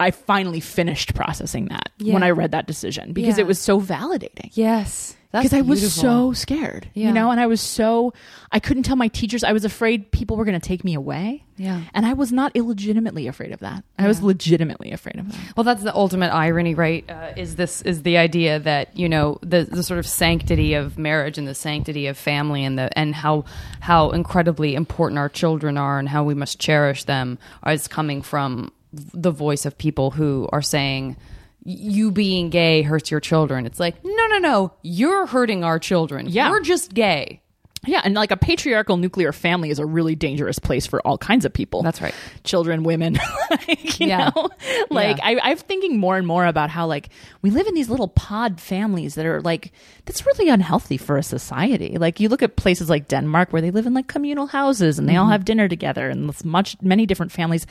I 0.00 0.10
finally 0.10 0.60
finished 0.60 1.14
processing 1.14 1.66
that 1.66 1.90
Yeah. 1.98 2.14
when 2.14 2.22
I 2.22 2.30
read 2.30 2.50
that 2.52 2.66
decision 2.66 3.12
because 3.12 3.38
Yeah. 3.38 3.44
it 3.44 3.46
was 3.46 3.58
so 3.60 3.80
validating. 3.80 4.50
yes, 4.54 5.14
Because 5.30 5.52
I 5.52 5.60
was 5.60 5.92
so 5.92 6.32
scared, 6.32 6.88
Yeah. 6.94 7.08
you 7.08 7.12
know, 7.12 7.30
and 7.30 7.38
I 7.38 7.46
was 7.46 7.60
so, 7.60 8.14
I 8.50 8.58
couldn't 8.60 8.84
tell 8.84 8.96
my 8.96 9.08
teachers. 9.08 9.44
I 9.44 9.52
was 9.52 9.62
afraid 9.64 10.10
people 10.10 10.36
were 10.38 10.46
going 10.46 10.58
to 10.58 10.66
take 10.68 10.84
me 10.84 10.94
away. 10.94 11.44
Yeah. 11.58 11.82
And 11.92 12.06
I 12.06 12.14
was 12.14 12.32
not 12.32 12.50
illegitimately 12.56 13.26
afraid 13.28 13.52
of 13.52 13.60
that. 13.60 13.84
I 13.98 14.06
was 14.08 14.22
legitimately 14.22 14.90
afraid 14.90 15.16
of 15.18 15.30
that. 15.30 15.38
Well, 15.56 15.64
that's 15.64 15.82
the 15.82 15.94
ultimate 15.94 16.32
irony, 16.32 16.74
right? 16.74 17.04
Uh, 17.08 17.32
is 17.36 17.56
this 17.56 17.82
is 17.82 18.02
the 18.04 18.16
idea 18.16 18.58
that 18.60 18.96
you 18.96 19.08
know 19.08 19.38
the 19.42 19.64
the 19.64 19.82
sort 19.82 19.98
of 19.98 20.06
sanctity 20.06 20.72
of 20.74 20.96
marriage 20.98 21.36
and 21.36 21.46
the 21.46 21.54
sanctity 21.54 22.06
of 22.06 22.16
family 22.16 22.64
and 22.64 22.78
the 22.78 22.96
and 22.98 23.14
how 23.14 23.44
how 23.80 24.10
incredibly 24.12 24.74
important 24.74 25.18
our 25.18 25.28
children 25.28 25.76
are 25.76 25.98
and 25.98 26.08
how 26.08 26.24
we 26.24 26.32
must 26.34 26.58
cherish 26.58 27.04
them 27.04 27.38
is 27.66 27.86
coming 27.86 28.22
from 28.22 28.72
the 28.92 29.30
voice 29.30 29.66
of 29.66 29.76
people 29.76 30.10
who 30.10 30.48
are 30.52 30.62
saying 30.62 31.16
you 31.64 32.10
being 32.10 32.50
gay 32.50 32.82
hurts 32.82 33.10
your 33.10 33.20
children. 33.20 33.66
It's 33.66 33.80
like 33.80 34.02
no, 34.04 34.26
no, 34.28 34.38
no, 34.38 34.72
you're 34.82 35.26
hurting 35.26 35.64
our 35.64 35.78
children. 35.78 36.26
Yeah. 36.28 36.50
we're 36.50 36.62
just 36.62 36.94
gay. 36.94 37.42
Yeah, 37.86 38.00
and 38.04 38.14
like 38.14 38.32
a 38.32 38.36
patriarchal 38.36 38.96
nuclear 38.96 39.32
family 39.32 39.70
is 39.70 39.78
a 39.78 39.86
really 39.86 40.16
dangerous 40.16 40.58
place 40.58 40.84
for 40.86 41.00
all 41.06 41.16
kinds 41.16 41.44
of 41.44 41.52
people. 41.52 41.82
That's 41.82 42.00
right. 42.02 42.14
Children, 42.42 42.82
women, 42.82 43.18
like, 43.50 44.00
you 44.00 44.08
Yeah. 44.08 44.30
know, 44.34 44.48
like 44.90 45.18
Yeah. 45.18 45.24
I, 45.24 45.50
I'm 45.50 45.56
thinking 45.58 45.96
more 45.98 46.16
and 46.16 46.26
more 46.26 46.44
about 46.44 46.70
how 46.70 46.86
like 46.86 47.08
we 47.40 47.50
live 47.50 47.66
in 47.68 47.74
these 47.74 47.88
little 47.88 48.08
pod 48.08 48.60
families 48.60 49.14
that 49.14 49.26
are 49.26 49.40
like 49.42 49.70
that's 50.06 50.26
really 50.26 50.48
unhealthy 50.48 50.96
for 50.96 51.16
a 51.16 51.22
society. 51.22 51.96
Like 51.98 52.18
you 52.18 52.28
look 52.28 52.42
at 52.42 52.56
places 52.56 52.90
like 52.90 53.06
Denmark 53.08 53.52
where 53.52 53.62
they 53.62 53.70
live 53.70 53.86
in 53.86 53.94
like 53.94 54.08
communal 54.08 54.46
houses 54.48 54.98
and 54.98 55.08
they 55.08 55.12
Mm-hmm. 55.12 55.22
all 55.22 55.28
have 55.30 55.44
dinner 55.44 55.68
together 55.68 56.08
and 56.10 56.32
much 56.44 56.76
many 56.82 57.06
different 57.06 57.30
families. 57.32 57.64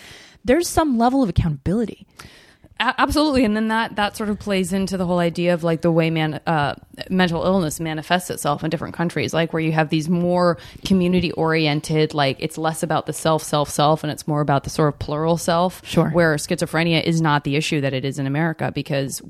There's 0.45 0.69
some 0.69 0.97
level 0.97 1.21
of 1.21 1.29
accountability. 1.29 2.05
A- 2.79 2.93
absolutely 3.01 3.43
and 3.43 3.55
then 3.55 3.67
that 3.69 3.95
that 3.95 4.15
sort 4.15 4.29
of 4.29 4.37
plays 4.39 4.71
into 4.73 4.97
the 4.97 5.05
whole 5.05 5.19
idea 5.19 5.53
of 5.53 5.63
like 5.63 5.81
the 5.81 5.91
way 5.91 6.09
man 6.09 6.39
uh, 6.45 6.75
mental 7.09 7.43
illness 7.43 7.79
manifests 7.79 8.29
itself 8.29 8.63
in 8.63 8.69
different 8.69 8.93
countries 8.95 9.33
like 9.33 9.51
where 9.53 9.61
you 9.61 9.71
have 9.71 9.89
these 9.89 10.07
more 10.09 10.57
community 10.85 11.31
oriented 11.33 12.13
like 12.13 12.37
it's 12.39 12.57
less 12.57 12.83
about 12.83 13.05
the 13.05 13.13
self 13.13 13.41
self 13.43 13.69
self 13.69 14.03
and 14.03 14.11
it's 14.11 14.27
more 14.27 14.41
about 14.41 14.63
the 14.63 14.69
sort 14.69 14.93
of 14.93 14.99
plural 14.99 15.37
self 15.37 15.81
Sure. 15.85 16.09
where 16.11 16.35
schizophrenia 16.35 17.03
is 17.03 17.21
not 17.21 17.43
the 17.43 17.55
issue 17.55 17.81
that 17.81 17.93
it 17.93 18.05
is 18.05 18.19
in 18.19 18.27
america 18.27 18.71
because 18.73 19.21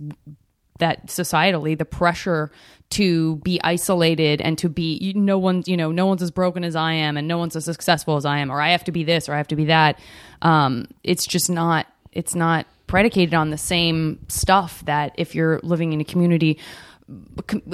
that 0.80 1.08
societally 1.08 1.78
the 1.78 1.86
pressure 1.86 2.52
to 2.90 3.38
be 3.38 3.60
isolated 3.64 4.40
and 4.42 4.58
to 4.60 4.70
be 4.70 5.12
no 5.16 5.38
one's 5.38 5.68
you 5.68 5.76
know 5.76 5.92
no 5.92 6.06
one's 6.06 6.22
as 6.22 6.32
broken 6.32 6.64
as 6.64 6.76
i 6.76 6.94
am 6.94 7.18
and 7.18 7.28
no 7.28 7.38
one's 7.38 7.56
as 7.56 7.66
successful 7.66 8.16
as 8.16 8.26
i 8.26 8.38
am 8.40 8.52
or 8.52 8.62
i 8.62 8.70
have 8.72 8.84
to 8.84 8.92
be 8.92 9.04
this 9.04 9.28
or 9.28 9.34
i 9.34 9.38
have 9.38 9.48
to 9.48 9.56
be 9.56 9.66
that 9.66 10.00
um, 10.42 10.86
it's 11.04 11.26
just 11.26 11.50
not 11.50 11.88
it's 12.12 12.36
not 12.36 12.66
predicated 12.88 13.34
on 13.34 13.50
the 13.50 13.58
same 13.58 14.20
stuff 14.28 14.84
that 14.86 15.14
if 15.18 15.36
you're 15.36 15.60
living 15.64 15.94
in 15.94 16.02
a 16.02 16.06
community 16.06 16.58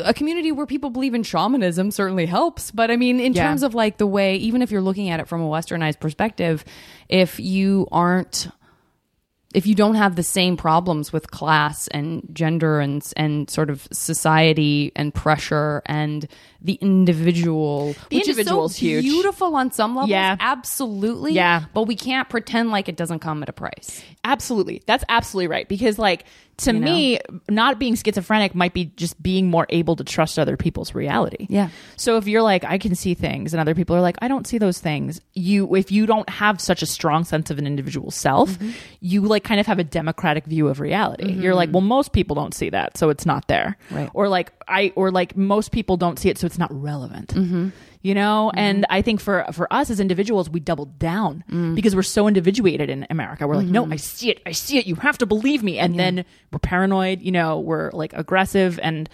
a 0.04 0.14
community 0.14 0.52
where 0.52 0.68
people 0.68 0.92
believe 0.92 1.16
in 1.16 1.24
shamanism 1.24 1.90
certainly 1.90 2.26
helps 2.28 2.70
but 2.70 2.92
i 2.92 2.96
mean 2.96 3.20
in 3.20 3.34
Yeah. 3.34 3.48
terms 3.48 3.64
of 3.64 3.74
like 3.74 3.98
the 3.98 4.06
way 4.06 4.36
even 4.36 4.62
if 4.62 4.70
you're 4.70 4.82
looking 4.82 5.10
at 5.10 5.20
it 5.20 5.28
from 5.28 5.42
a 5.42 5.48
westernized 5.48 6.00
perspective 6.00 6.64
if 7.10 7.40
you 7.40 7.88
aren't 7.92 8.48
if 9.54 9.68
you 9.68 9.76
don't 9.76 9.96
have 9.96 10.16
the 10.16 10.24
same 10.24 10.58
problems 10.58 11.14
with 11.14 11.30
class 11.32 11.88
and 11.90 12.28
gender 12.34 12.80
and 12.80 13.06
and 13.16 13.50
sort 13.50 13.70
of 13.70 13.88
society 13.92 14.92
and 14.96 15.14
pressure 15.14 15.82
and 15.86 16.28
the 16.62 16.74
individual, 16.82 17.94
The 18.10 18.18
which 18.18 18.28
individual's 18.28 18.72
is 18.72 18.78
so 18.78 18.86
huge. 18.86 19.04
beautiful 19.04 19.56
on 19.56 19.72
some 19.72 19.96
levels, 19.96 20.10
Yeah. 20.10 20.38
absolutely, 20.40 21.34
Yeah. 21.34 21.64
But 21.74 21.84
we 21.84 21.96
can't 21.96 22.30
pretend 22.30 22.72
like 22.72 22.88
it 22.90 22.96
doesn't 22.96 23.20
come 23.20 23.44
at 23.44 23.50
a 23.50 23.54
price. 23.54 24.02
Absolutely. 24.24 24.82
That's 24.86 25.04
absolutely 25.10 25.48
right. 25.50 25.68
Because, 25.68 26.00
like, 26.00 26.26
to 26.58 26.74
me, 26.74 27.20
not 27.50 27.80
being 27.80 27.96
schizophrenic 27.96 28.54
might 28.54 28.74
be 28.74 28.86
just 28.96 29.22
being 29.22 29.50
more 29.50 29.66
able 29.70 29.96
to 29.96 30.04
trust 30.04 30.38
other 30.38 30.56
people's 30.56 30.94
reality. 30.94 31.48
Yeah. 31.50 31.70
So 31.98 32.18
if 32.18 32.28
you're 32.28 32.42
like, 32.44 32.64
I 32.64 32.78
can 32.78 32.96
see 32.96 33.14
things, 33.16 33.54
and 33.54 33.60
other 33.62 33.74
people 33.76 33.96
are 33.96 34.02
like, 34.02 34.18
I 34.22 34.28
don't 34.28 34.46
see 34.46 34.58
those 34.60 34.80
things, 34.80 35.20
you, 35.34 35.76
if 35.76 35.92
you 35.92 36.06
don't 36.06 36.30
have 36.30 36.62
such 36.62 36.82
a 36.82 36.86
strong 36.86 37.24
sense 37.24 37.50
of 37.50 37.58
an 37.58 37.66
individual 37.68 38.12
self, 38.12 38.52
Mm-hmm. 38.52 38.72
you 39.00 39.22
like 39.22 39.44
kind 39.44 39.60
of 39.60 39.66
have 39.68 39.80
a 39.80 39.84
democratic 39.84 40.46
view 40.46 40.68
of 40.68 40.80
reality. 40.80 41.32
You're 41.32 41.56
like, 41.56 41.72
well, 41.72 41.82
most 41.82 42.12
people 42.14 42.36
don't 42.36 42.54
see 42.54 42.70
that, 42.70 42.98
so 42.98 43.10
it's 43.10 43.26
not 43.26 43.48
there. 43.48 43.78
Right. 43.90 44.10
Or 44.14 44.28
like, 44.28 44.52
I, 44.68 44.92
or 44.96 45.12
like, 45.12 45.36
most 45.36 45.72
people 45.72 45.98
don't 45.98 46.20
see 46.20 46.30
it, 46.30 46.38
so 46.38 46.46
it's 46.46 46.60
not 46.60 46.70
relevant. 46.72 47.34
Mm-hmm. 47.34 47.70
You 48.04 48.14
know, 48.14 48.52
and 48.54 48.86
I 48.90 49.02
think 49.02 49.22
for 49.22 49.46
for 49.54 49.72
us 49.72 49.90
as 49.90 50.02
individuals, 50.02 50.50
we 50.50 50.60
double 50.60 50.86
down 50.86 51.44
Mm. 51.50 51.74
because 51.74 51.96
we're 51.96 52.04
so 52.04 52.28
individuated 52.28 52.90
in 52.90 53.08
America. 53.10 53.48
We're 53.48 53.56
like, 53.56 53.68
no, 53.68 53.90
I 53.90 53.96
see 53.96 54.30
it, 54.30 54.42
I 54.46 54.52
see 54.52 54.78
it. 54.78 54.86
You 54.86 54.96
have 54.96 55.18
to 55.20 55.26
believe 55.26 55.64
me, 55.64 55.80
and 55.80 55.98
then 55.98 56.26
we're 56.52 56.60
paranoid. 56.60 57.22
You 57.22 57.32
know, 57.32 57.60
we're 57.62 57.92
like 57.92 58.12
aggressive, 58.12 58.78
and 58.84 59.10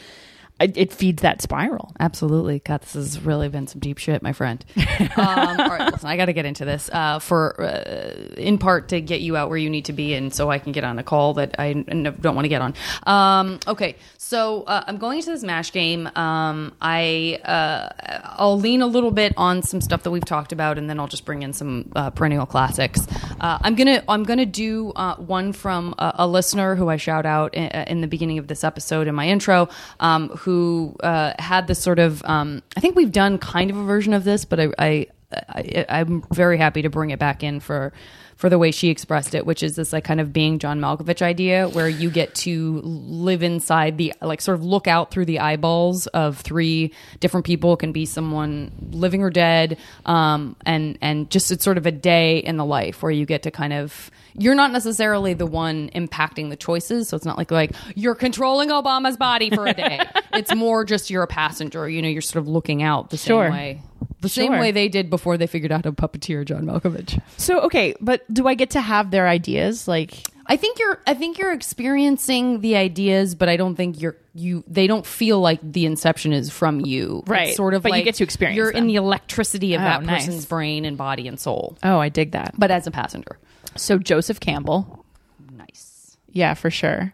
it, 0.59 0.77
it 0.77 0.93
feeds 0.93 1.21
that 1.21 1.41
spiral. 1.41 1.93
Absolutely. 1.99 2.59
God, 2.59 2.81
this 2.81 2.93
has 2.93 3.19
really 3.21 3.49
been 3.49 3.67
some 3.67 3.79
deep 3.79 3.97
shit, 3.97 4.21
my 4.21 4.33
friend. 4.33 4.63
um, 5.15 5.59
all 5.59 5.69
right, 5.69 5.91
listen, 5.91 6.09
I 6.09 6.17
got 6.17 6.25
to 6.25 6.33
get 6.33 6.45
into 6.45 6.65
this 6.65 6.89
uh, 6.91 7.19
for, 7.19 7.61
uh, 7.61 8.33
in 8.35 8.57
part, 8.57 8.89
to 8.89 9.01
get 9.01 9.21
you 9.21 9.37
out 9.37 9.49
where 9.49 9.57
you 9.57 9.69
need 9.69 9.85
to 9.85 9.93
be, 9.93 10.13
and 10.13 10.33
so 10.33 10.49
I 10.49 10.59
can 10.59 10.71
get 10.71 10.83
on 10.83 10.99
a 10.99 11.03
call 11.03 11.35
that 11.35 11.55
I 11.59 11.69
n- 11.69 12.15
don't 12.19 12.35
want 12.35 12.45
to 12.45 12.49
get 12.49 12.61
on. 12.61 12.73
Um, 13.03 13.59
okay, 13.67 13.95
so 14.17 14.63
uh, 14.63 14.83
I'm 14.87 14.97
going 14.97 15.17
into 15.17 15.31
this 15.31 15.43
Mash 15.43 15.71
game. 15.71 16.07
Um, 16.15 16.73
I 16.81 17.39
uh, 17.43 17.89
I'll 18.37 18.59
lean 18.59 18.81
a 18.81 18.87
little 18.87 19.11
bit 19.11 19.33
on 19.37 19.61
some 19.61 19.81
stuff 19.81 20.03
that 20.03 20.11
we've 20.11 20.25
talked 20.25 20.51
about, 20.51 20.77
and 20.77 20.89
then 20.89 20.99
I'll 20.99 21.07
just 21.07 21.25
bring 21.25 21.41
in 21.41 21.53
some 21.53 21.91
uh, 21.95 22.09
perennial 22.09 22.45
classics. 22.45 23.07
Uh, 23.39 23.59
I'm 23.61 23.75
gonna 23.75 24.03
I'm 24.07 24.23
gonna 24.23 24.45
do 24.45 24.91
uh, 24.95 25.15
one 25.15 25.53
from 25.53 25.95
a, 25.97 26.15
a 26.19 26.27
listener 26.27 26.75
who 26.75 26.89
I 26.89 26.97
shout 26.97 27.25
out 27.25 27.53
in, 27.53 27.67
in 27.87 28.01
the 28.01 28.07
beginning 28.07 28.37
of 28.37 28.47
this 28.47 28.63
episode 28.63 29.07
in 29.07 29.15
my 29.15 29.27
intro, 29.27 29.69
um, 29.99 30.29
who 30.49 30.95
uh, 31.01 31.33
had 31.37 31.67
this 31.67 31.77
sort 31.77 31.99
of 31.99 32.25
um, 32.25 32.63
I 32.75 32.79
think 32.79 32.95
we've 32.95 33.11
done 33.11 33.37
kind 33.37 33.69
of 33.69 33.77
a 33.77 33.83
version 33.83 34.13
of 34.13 34.23
this, 34.23 34.45
but 34.45 34.59
I, 34.59 34.69
I, 34.79 35.07
I 35.31 35.85
I'm 35.89 36.23
very 36.33 36.57
happy 36.57 36.81
to 36.81 36.89
bring 36.89 37.11
it 37.11 37.19
back 37.19 37.43
in 37.43 37.59
for 37.59 37.93
for 38.39 38.49
the 38.49 38.57
way 38.57 38.71
she 38.71 38.87
expressed 38.87 39.35
it, 39.35 39.45
which 39.45 39.61
is 39.61 39.75
this 39.75 39.91
like 39.91 40.05
kind 40.05 40.21
of 40.21 40.31
being 40.31 40.59
John 40.59 40.79
Malkovich 40.79 41.21
idea 41.21 41.67
where 41.67 41.89
you 41.89 42.09
get 42.09 42.33
to 42.35 42.79
live 42.85 43.43
inside 43.43 43.97
the 43.97 44.13
like 44.21 44.39
sort 44.39 44.57
of 44.57 44.63
look 44.63 44.87
out 44.87 45.11
through 45.11 45.25
the 45.25 45.39
eyeballs 45.39 46.07
of 46.07 46.37
three 46.37 46.93
different 47.19 47.45
people. 47.45 47.73
It 47.73 47.79
can 47.79 47.91
be 47.91 48.05
someone 48.05 48.71
living 48.91 49.23
or 49.23 49.29
dead, 49.29 49.77
um, 50.05 50.55
and 50.65 50.97
and 51.01 51.29
just 51.29 51.51
it's 51.51 51.65
sort 51.65 51.77
of 51.77 51.85
a 51.85 51.91
day 51.91 52.37
in 52.37 52.55
the 52.55 52.63
life 52.63 53.03
where 53.03 53.11
you 53.11 53.25
get 53.25 53.43
to 53.43 53.51
kind 53.51 53.73
of 53.73 54.09
you're 54.35 54.55
not 54.55 54.71
necessarily 54.71 55.33
the 55.33 55.45
one 55.45 55.89
impacting 55.89 56.49
the 56.49 56.55
choices, 56.55 57.09
so 57.09 57.17
it's 57.17 57.25
not 57.25 57.37
like 57.37 57.51
like 57.51 57.71
you're 57.93 58.15
controlling 58.15 58.69
Obama's 58.69 59.17
body 59.17 59.49
for 59.49 59.67
a 59.67 59.73
day. 59.73 59.99
it's 60.33 60.55
more 60.55 60.85
just 60.85 61.09
you're 61.09 61.23
a 61.23 61.27
passenger. 61.27 61.89
You 61.89 62.01
know, 62.01 62.07
you're 62.07 62.21
sort 62.21 62.41
of 62.41 62.47
looking 62.47 62.81
out 62.83 63.09
the 63.09 63.17
Sure. 63.17 63.43
same 63.47 63.51
way. 63.51 63.81
The 64.21 64.29
same 64.29 64.51
Sure. 64.51 64.59
way 64.59 64.71
they 64.71 64.89
did 64.89 65.09
before 65.09 65.37
they 65.37 65.47
figured 65.47 65.71
out 65.71 65.85
how 65.85 65.91
to 65.91 65.93
puppeteer 65.93 66.43
John 66.45 66.65
Malkovich. 66.65 67.21
So 67.37 67.61
okay, 67.61 67.95
but 68.01 68.21
do 68.33 68.47
I 68.47 68.53
get 68.53 68.71
to 68.71 68.81
have 68.81 69.11
their 69.11 69.27
ideas? 69.27 69.87
Like, 69.87 70.23
I 70.45 70.57
think 70.57 70.77
you're 70.79 70.99
I 71.07 71.13
think 71.13 71.37
you're 71.37 71.53
experiencing 71.53 72.59
the 72.61 72.75
ideas, 72.75 73.33
but 73.35 73.47
I 73.49 73.55
don't 73.57 73.75
think 73.75 74.01
you're 74.01 74.17
you 74.33 74.63
they 74.67 74.87
don't 74.87 75.05
feel 75.05 75.39
like 75.39 75.59
the 75.63 75.85
inception 75.85 76.33
is 76.33 76.49
from 76.49 76.81
you. 76.81 77.23
Right. 77.27 77.49
It's 77.49 77.57
sort 77.57 77.73
of 77.73 77.83
But 77.83 77.89
you 77.89 77.97
like 77.99 78.05
get 78.05 78.15
to 78.15 78.23
experience 78.23 78.57
You're 78.57 78.71
them. 78.71 78.83
in 78.83 78.87
the 78.87 78.95
electricity 78.95 79.73
of 79.73 79.81
Oh, 79.81 79.85
that 79.85 80.03
nice. 80.03 80.25
person's 80.25 80.45
brain 80.45 80.83
and 80.85 80.97
body 80.97 81.27
and 81.27 81.39
soul. 81.39 81.77
oh, 81.83 81.99
I 81.99 82.09
dig 82.09 82.31
that. 82.31 82.55
But 82.57 82.71
as 82.71 82.87
a 82.87 82.91
passenger. 82.91 83.37
So 83.75 83.97
Joseph 83.99 84.39
Campbell, 84.39 85.05
Nice. 85.55 86.17
yeah, 86.31 86.53
for 86.55 86.69
sure. 86.69 87.13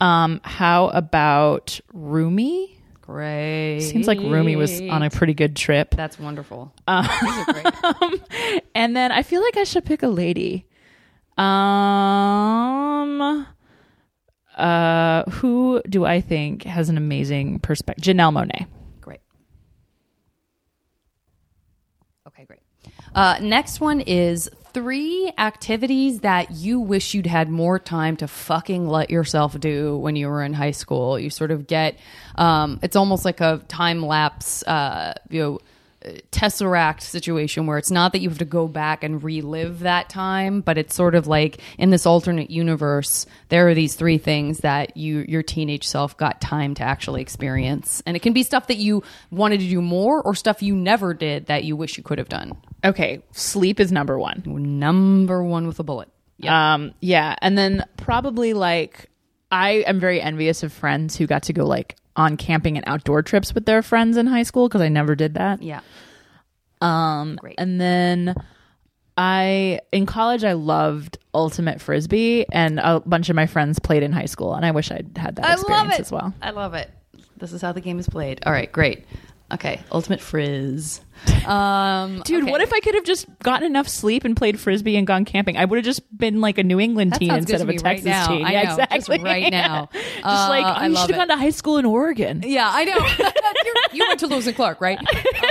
Um, 0.00 0.40
how 0.44 0.88
about 0.88 1.80
Rumi? 1.92 2.77
Great. 3.08 3.80
Seems 3.80 4.06
like 4.06 4.18
Rumi 4.18 4.54
was 4.54 4.82
on 4.82 5.02
a 5.02 5.08
pretty 5.08 5.32
good 5.32 5.56
trip. 5.56 5.94
That's 5.94 6.18
wonderful. 6.18 6.74
Great. 6.86 7.66
And 8.74 8.94
then 8.94 9.10
I 9.10 9.22
feel 9.22 9.42
like 9.42 9.56
I 9.56 9.64
should 9.64 9.86
pick 9.86 10.02
a 10.02 10.08
lady. 10.08 10.66
Um 11.38 11.48
uh 14.56 15.22
who 15.30 15.80
do 15.88 16.04
I 16.04 16.20
think 16.20 16.64
has 16.64 16.90
an 16.90 16.98
amazing 16.98 17.60
perspective? 17.60 18.04
Janelle 18.04 18.30
Monáe. 18.32 18.66
Great. 19.00 19.20
Okay, 22.26 22.44
great. 22.44 22.60
Uh, 23.14 23.38
next 23.40 23.80
one 23.80 24.00
is 24.02 24.50
three 24.72 25.32
activities 25.38 26.20
that 26.20 26.50
you 26.52 26.80
wish 26.80 27.14
you'd 27.14 27.26
had 27.26 27.48
more 27.48 27.78
time 27.78 28.16
to 28.18 28.28
fucking 28.28 28.86
let 28.88 29.10
yourself 29.10 29.58
do 29.58 29.96
when 29.96 30.16
you 30.16 30.28
were 30.28 30.42
in 30.42 30.52
high 30.52 30.72
school. 30.72 31.18
You 31.18 31.30
sort 31.30 31.50
of 31.50 31.66
get, 31.66 31.98
um, 32.36 32.78
it's 32.82 32.96
almost 32.96 33.24
like 33.24 33.40
a 33.40 33.62
time 33.68 34.04
lapse, 34.04 34.62
uh, 34.64 35.14
you 35.30 35.42
know, 35.42 35.58
tesseract 36.30 37.00
situation 37.00 37.66
where 37.66 37.76
it's 37.76 37.90
not 37.90 38.12
that 38.12 38.20
you 38.20 38.28
have 38.28 38.38
to 38.38 38.44
go 38.44 38.68
back 38.68 39.02
and 39.02 39.22
relive 39.24 39.80
that 39.80 40.08
time 40.08 40.60
but 40.60 40.78
it's 40.78 40.94
sort 40.94 41.16
of 41.16 41.26
like 41.26 41.60
in 41.76 41.90
this 41.90 42.06
alternate 42.06 42.50
universe 42.50 43.26
there 43.48 43.68
are 43.68 43.74
these 43.74 43.96
three 43.96 44.16
things 44.16 44.58
that 44.58 44.96
you 44.96 45.24
your 45.26 45.42
teenage 45.42 45.84
self 45.84 46.16
got 46.16 46.40
time 46.40 46.72
to 46.72 46.84
actually 46.84 47.20
experience 47.20 48.00
and 48.06 48.16
it 48.16 48.20
can 48.20 48.32
be 48.32 48.44
stuff 48.44 48.68
that 48.68 48.76
you 48.76 49.02
wanted 49.32 49.58
to 49.58 49.68
do 49.68 49.82
more 49.82 50.22
or 50.22 50.36
stuff 50.36 50.62
you 50.62 50.76
never 50.76 51.12
did 51.12 51.46
that 51.46 51.64
you 51.64 51.74
wish 51.74 51.96
you 51.96 52.04
could 52.04 52.18
have 52.18 52.28
done 52.28 52.56
Okay, 52.84 53.22
sleep 53.32 53.80
is 53.80 53.90
number 53.90 54.18
1. 54.18 54.42
number 54.46 55.42
one 55.42 55.66
with 55.66 55.78
a 55.80 55.82
bullet 55.82 56.08
Um 56.46 56.94
yeah, 57.00 57.34
and 57.42 57.58
then 57.58 57.84
probably 57.96 58.52
like 58.54 59.10
I 59.50 59.82
am 59.86 59.98
very 59.98 60.20
envious 60.20 60.62
of 60.62 60.72
friends 60.72 61.16
who 61.16 61.26
got 61.26 61.42
to 61.44 61.52
go 61.52 61.64
like 61.66 61.96
on 62.16 62.36
camping 62.36 62.76
and 62.76 62.84
outdoor 62.86 63.22
trips 63.22 63.54
with 63.54 63.64
their 63.66 63.82
friends 63.82 64.16
in 64.16 64.26
high 64.26 64.42
school 64.42 64.68
because 64.68 64.80
I 64.80 64.88
never 64.88 65.14
did 65.14 65.34
that. 65.34 65.62
yeah 65.62 65.80
Um, 66.80 67.36
Great. 67.36 67.54
and 67.58 67.80
then 67.80 68.34
I 69.16 69.80
in 69.90 70.06
college 70.06 70.44
I 70.44 70.52
loved 70.52 71.18
ultimate 71.34 71.80
frisbee, 71.80 72.46
and 72.52 72.78
a 72.78 73.00
bunch 73.00 73.28
of 73.28 73.36
my 73.36 73.46
friends 73.46 73.78
played 73.80 74.02
in 74.02 74.12
high 74.12 74.26
school, 74.26 74.54
and 74.54 74.64
I 74.64 74.70
wish 74.70 74.90
I'd 74.92 75.16
had 75.16 75.36
that 75.36 75.44
i 75.44 75.48
love 75.54 75.58
experience 75.60 75.94
it 75.94 76.00
as 76.00 76.12
well. 76.12 76.34
i 76.42 76.50
love 76.50 76.74
it 76.74 76.90
this 77.36 77.52
is 77.52 77.60
how 77.62 77.72
the 77.72 77.80
game 77.80 77.98
is 77.98 78.08
played 78.08 78.40
all 78.46 78.52
right 78.52 78.70
great 78.70 79.04
okay 79.52 79.80
ultimate 79.92 80.20
frizz 80.20 81.00
um 81.46 82.22
Dude, 82.24 82.42
okay. 82.44 82.50
what 82.50 82.60
if 82.60 82.72
I 82.72 82.80
could 82.80 82.94
have 82.94 83.04
just 83.04 83.26
gotten 83.40 83.66
enough 83.66 83.88
sleep 83.88 84.24
and 84.24 84.36
played 84.36 84.58
frisbee 84.60 84.96
and 84.96 85.06
gone 85.06 85.24
camping? 85.24 85.56
I 85.56 85.64
would 85.64 85.76
have 85.76 85.84
just 85.84 86.02
been 86.16 86.40
like 86.40 86.58
a 86.58 86.62
New 86.62 86.78
England 86.80 87.12
That 87.12 87.18
teen 87.20 87.32
instead 87.34 87.60
of 87.60 87.68
a 87.68 87.72
right 87.72 87.80
Texas 87.80 88.04
now. 88.06 88.28
teen. 88.28 88.44
I 88.46 88.52
yeah, 88.52 88.62
know, 88.76 88.84
exactly. 88.90 89.18
right 89.22 89.50
now. 89.52 89.88
just 89.92 90.24
Uh, 90.24 90.46
like 90.48 90.64
I 90.64 90.86
you 90.86 90.96
should 90.96 91.10
have 91.10 91.18
gone 91.18 91.28
to 91.28 91.36
high 91.36 91.50
school 91.50 91.78
in 91.78 91.84
Oregon. 91.86 92.42
Yeah, 92.46 92.68
I 92.70 92.84
know. 92.84 92.96
You're- 93.92 94.08
went 94.08 94.20
to 94.20 94.26
Lewis 94.26 94.46
and 94.46 94.56
Clark, 94.56 94.80
right? 94.80 94.98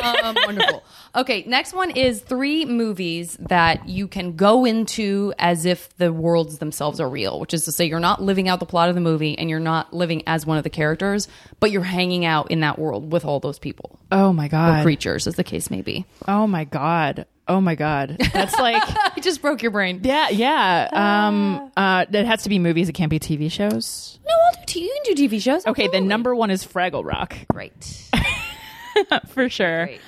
Um, 0.03 0.36
wonderful. 0.45 0.84
Okay, 1.15 1.43
next 1.47 1.74
one 1.74 1.91
is 1.91 2.22
three 2.22 2.65
movies 2.65 3.38
that 3.39 3.88
you 3.88 4.07
can 4.07 4.36
go 4.36 4.65
into 4.65 5.34
as 5.39 5.65
if 5.65 5.95
the 5.97 6.11
worlds 6.13 6.57
themselves 6.59 6.99
are 6.99 7.09
real, 7.09 7.39
which 7.39 7.53
is 7.53 7.65
to 7.65 7.72
say, 7.72 7.86
you're 7.86 7.99
not 7.99 8.22
living 8.22 8.47
out 8.47 8.59
the 8.59 8.65
plot 8.65 8.89
of 8.89 8.95
the 8.95 9.01
movie 9.01 9.38
and 9.38 9.49
you're 9.49 9.59
not 9.59 9.93
living 9.93 10.24
as 10.28 10.45
one 10.45 10.57
of 10.57 10.63
the 10.63 10.70
characters, 10.70 11.28
but 11.59 11.72
you're 11.72 11.84
hanging 11.84 12.26
out 12.26 12.51
in 12.51 12.59
that 12.59 12.78
world 12.78 13.11
with 13.11 13.26
all 13.26 13.39
those 13.39 13.57
people 13.59 13.99
Oh 14.11 14.32
my 14.34 14.47
god. 14.47 14.84
creatures, 14.84 15.26
as 15.28 15.36
the 15.36 15.43
case 15.43 15.57
may 15.70 15.82
be. 15.82 16.05
Oh 16.28 16.45
my 16.47 16.64
god. 16.64 17.26
Oh 17.47 17.62
my 17.62 17.76
god. 17.76 18.18
That's 18.34 18.58
like 18.60 18.84
I 18.88 19.20
just 19.22 19.41
broke 19.41 19.62
your 19.62 19.72
brain. 19.72 20.01
yeah, 20.03 20.30
yeah. 20.30 20.89
Um 20.91 21.72
uh 21.78 22.05
it 22.12 22.26
has 22.26 22.43
to 22.43 22.49
be 22.49 22.60
movies, 22.60 22.89
it 22.89 22.93
can't 22.93 23.10
be 23.10 23.20
TV 23.20 23.51
shows. 23.51 24.20
No, 24.28 24.34
I'll 24.34 24.60
do 24.60 24.66
t- 24.66 24.82
you 24.84 24.97
can 25.05 25.16
do 25.16 25.28
TV 25.30 25.41
shows. 25.41 25.62
Okay, 25.66 25.84
Absolutely. 25.84 25.99
then 25.99 26.08
number 26.08 26.36
1 26.36 26.51
is 26.51 26.66
Fraggle 26.66 27.05
Rock. 27.05 27.36
Great. 27.49 28.10
for 29.28 29.47
sure. 29.49 29.86
Great. 29.86 30.01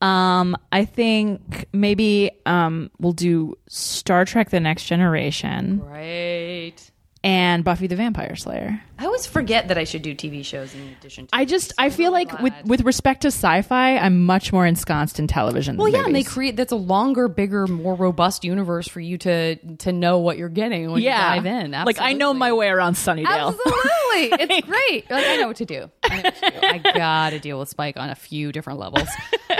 Um, 0.00 0.56
I 0.70 0.84
think 0.84 1.66
maybe 1.72 2.30
um 2.44 2.90
we'll 2.98 3.12
do 3.12 3.56
Star 3.68 4.24
Trek: 4.26 4.50
The 4.50 4.60
Next 4.60 4.84
Generation 4.84 5.78
Great. 5.78 6.90
And 7.24 7.64
Buffy 7.64 7.86
the 7.86 7.96
Vampire 7.96 8.36
Slayer. 8.36 8.82
I 8.98 9.06
always 9.06 9.26
forget 9.26 9.68
that 9.68 9.78
I 9.78 9.84
should 9.84 10.02
do 10.02 10.14
TV 10.14 10.44
shows 10.44 10.74
in 10.74 10.80
addition 10.98 11.26
to 11.26 11.34
I 11.34 11.46
just 11.46 11.72
I 11.78 11.88
feel 11.88 12.12
like 12.12 12.30
with 12.40 12.52
glad. 12.52 12.68
with 12.68 12.80
respect 12.82 13.22
to 13.22 13.28
sci-fi, 13.28 13.96
I'm 13.96 14.24
much 14.24 14.52
more 14.52 14.66
ensconced 14.66 15.18
in 15.18 15.26
television. 15.26 15.78
Well, 15.78 15.88
yeah, 15.88 16.04
and 16.04 16.14
they 16.14 16.22
create 16.22 16.54
that's 16.54 16.70
a 16.70 16.76
longer, 16.76 17.26
bigger, 17.26 17.66
more 17.66 17.94
robust 17.94 18.44
universe 18.44 18.86
for 18.86 19.00
you 19.00 19.16
to 19.18 19.56
to 19.78 19.90
know 19.90 20.18
what 20.18 20.36
you're 20.36 20.50
getting 20.50 20.92
when 20.92 21.02
yeah, 21.02 21.34
you 21.34 21.40
dive 21.40 21.46
in. 21.46 21.70
like 21.72 21.98
I 21.98 22.12
know 22.12 22.34
my 22.34 22.52
way 22.52 22.68
around 22.68 22.94
Sunnydale. 22.94 23.26
Absolutely, 23.26 24.46
it's 24.56 24.66
great. 24.68 25.10
Like, 25.10 25.26
I 25.26 25.36
know 25.38 25.48
what 25.48 25.56
to 25.56 25.64
do. 25.64 25.90
I 26.14 26.22
know 26.50 26.60
what 26.60 26.74
to 26.74 26.78
do. 26.82 26.88
I 26.90 26.92
gotta 26.94 27.38
deal 27.38 27.58
with 27.58 27.68
Spike 27.68 27.96
on 27.96 28.10
a 28.10 28.14
few 28.14 28.52
different 28.52 28.78
levels. 28.78 29.08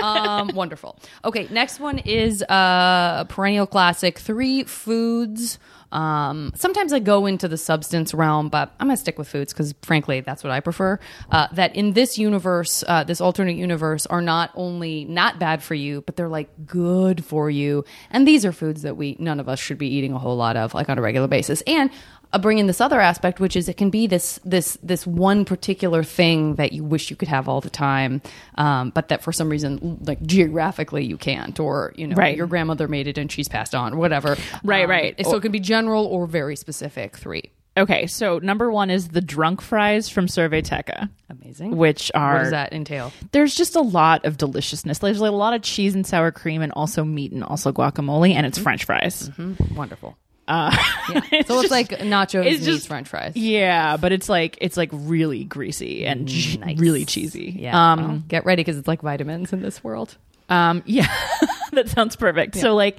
um, 0.01 0.51
wonderful. 0.53 0.97
Okay, 1.23 1.47
next 1.51 1.79
one 1.79 1.99
is 1.99 2.41
uh, 2.43 3.17
a 3.21 3.25
perennial 3.27 3.67
classic: 3.67 4.19
three 4.19 4.63
foods. 4.63 5.59
Um, 5.91 6.51
sometimes 6.55 6.91
I 6.91 6.99
go 6.99 7.25
into 7.25 7.47
the 7.47 7.57
substance 7.57 8.13
realm, 8.13 8.49
but 8.49 8.73
I'm 8.79 8.87
gonna 8.87 8.97
stick 8.97 9.17
with 9.17 9.27
foods 9.27 9.53
because, 9.53 9.73
frankly, 9.81 10.19
that's 10.21 10.43
what 10.43 10.51
I 10.51 10.59
prefer. 10.59 10.99
Uh, 11.31 11.47
that 11.53 11.75
in 11.75 11.93
this 11.93 12.17
universe, 12.17 12.83
uh, 12.87 13.03
this 13.05 13.21
alternate 13.21 13.55
universe, 13.55 14.05
are 14.07 14.21
not 14.21 14.51
only 14.55 15.05
not 15.05 15.39
bad 15.39 15.63
for 15.63 15.73
you, 15.75 16.01
but 16.01 16.15
they're 16.17 16.27
like 16.27 16.49
good 16.65 17.23
for 17.23 17.49
you. 17.49 17.85
And 18.11 18.27
these 18.27 18.45
are 18.45 18.51
foods 18.51 18.81
that 18.81 18.97
we 18.97 19.15
none 19.19 19.39
of 19.39 19.47
us 19.47 19.59
should 19.59 19.77
be 19.77 19.87
eating 19.87 20.11
a 20.11 20.19
whole 20.19 20.35
lot 20.35 20.57
of, 20.57 20.73
like 20.73 20.89
on 20.89 20.97
a 20.97 21.01
regular 21.01 21.27
basis. 21.27 21.61
And 21.65 21.89
bring 22.39 22.57
in 22.59 22.67
this 22.67 22.81
other 22.81 22.99
aspect, 22.99 23.39
which 23.39 23.55
is 23.55 23.69
it 23.69 23.77
can 23.77 23.89
be 23.89 24.07
this 24.07 24.39
this 24.45 24.77
this 24.83 25.07
one 25.07 25.45
particular 25.45 26.03
thing 26.03 26.55
that 26.55 26.73
you 26.73 26.83
wish 26.83 27.09
you 27.09 27.15
could 27.15 27.27
have 27.29 27.47
all 27.47 27.61
the 27.61 27.69
time, 27.69 28.21
um, 28.55 28.89
but 28.91 29.07
that 29.09 29.23
for 29.23 29.31
some 29.31 29.49
reason, 29.49 29.99
like 30.05 30.21
geographically, 30.23 31.05
you 31.05 31.17
can't, 31.17 31.59
or 31.59 31.93
you 31.95 32.07
know, 32.07 32.15
Right. 32.15 32.35
your 32.37 32.47
grandmother 32.47 32.87
made 32.87 33.07
it 33.07 33.17
and 33.17 33.31
she's 33.31 33.47
passed 33.47 33.73
on, 33.75 33.97
whatever. 33.97 34.35
Right, 34.63 34.83
Um, 34.85 34.89
right. 34.89 35.25
So 35.25 35.35
it 35.37 35.41
can 35.41 35.51
be 35.51 35.59
general 35.59 36.05
or 36.05 36.27
very 36.27 36.55
specific. 36.55 37.15
Three, 37.17 37.51
Okay, 37.77 38.07
so 38.07 38.39
number 38.39 38.71
one 38.71 38.89
is 38.89 39.09
the 39.09 39.19
drunk 39.19 39.61
fries 39.61 40.07
from 40.07 40.27
Surveyteca, 40.27 41.09
amazing. 41.29 41.75
which 41.75 42.09
are 42.15 42.35
what 42.35 42.39
does 42.43 42.51
that 42.51 42.71
entail? 42.71 43.11
there's 43.33 43.53
just 43.53 43.75
a 43.75 43.81
lot 43.81 44.23
of 44.23 44.37
deliciousness. 44.37 44.99
There's 44.99 45.19
like 45.19 45.31
a 45.31 45.35
lot 45.35 45.53
of 45.53 45.61
cheese 45.61 45.93
and 45.93 46.07
sour 46.07 46.31
cream, 46.31 46.61
and 46.61 46.71
also 46.71 47.03
meat 47.03 47.33
and 47.33 47.43
also 47.43 47.73
guacamole, 47.73 48.33
and 48.33 48.45
it's 48.45 48.57
French 48.57 48.85
fries. 48.85 49.29
Wonderful. 49.75 50.17
Uh, 50.47 50.75
Yeah. 51.09 51.19
so 51.29 51.35
it's 51.37 51.47
just- 51.47 51.71
like 51.71 51.89
nachos 51.89 52.45
it's 52.45 52.65
just- 52.65 52.87
French 52.87 53.07
fries. 53.07 53.35
yeah, 53.35 53.97
but 53.97 54.11
it's 54.11 54.29
like 54.29 54.57
it's 54.61 54.77
like 54.77 54.89
really 54.91 55.43
greasy 55.43 56.05
and 56.05 56.25
Nice. 56.59 56.77
really 56.79 57.05
cheesy. 57.05 57.55
Yeah. 57.57 57.91
Um, 57.93 58.07
well, 58.07 58.23
get 58.27 58.45
ready 58.45 58.61
because 58.61 58.77
it's 58.77 58.87
like 58.87 59.01
vitamins 59.01 59.53
in 59.53 59.61
this 59.61 59.83
world. 59.83 60.17
Um, 60.49 60.83
yeah, 60.87 61.07
that 61.71 61.89
sounds 61.89 62.15
perfect. 62.15 62.55
So 62.55 62.75
like 62.75 62.97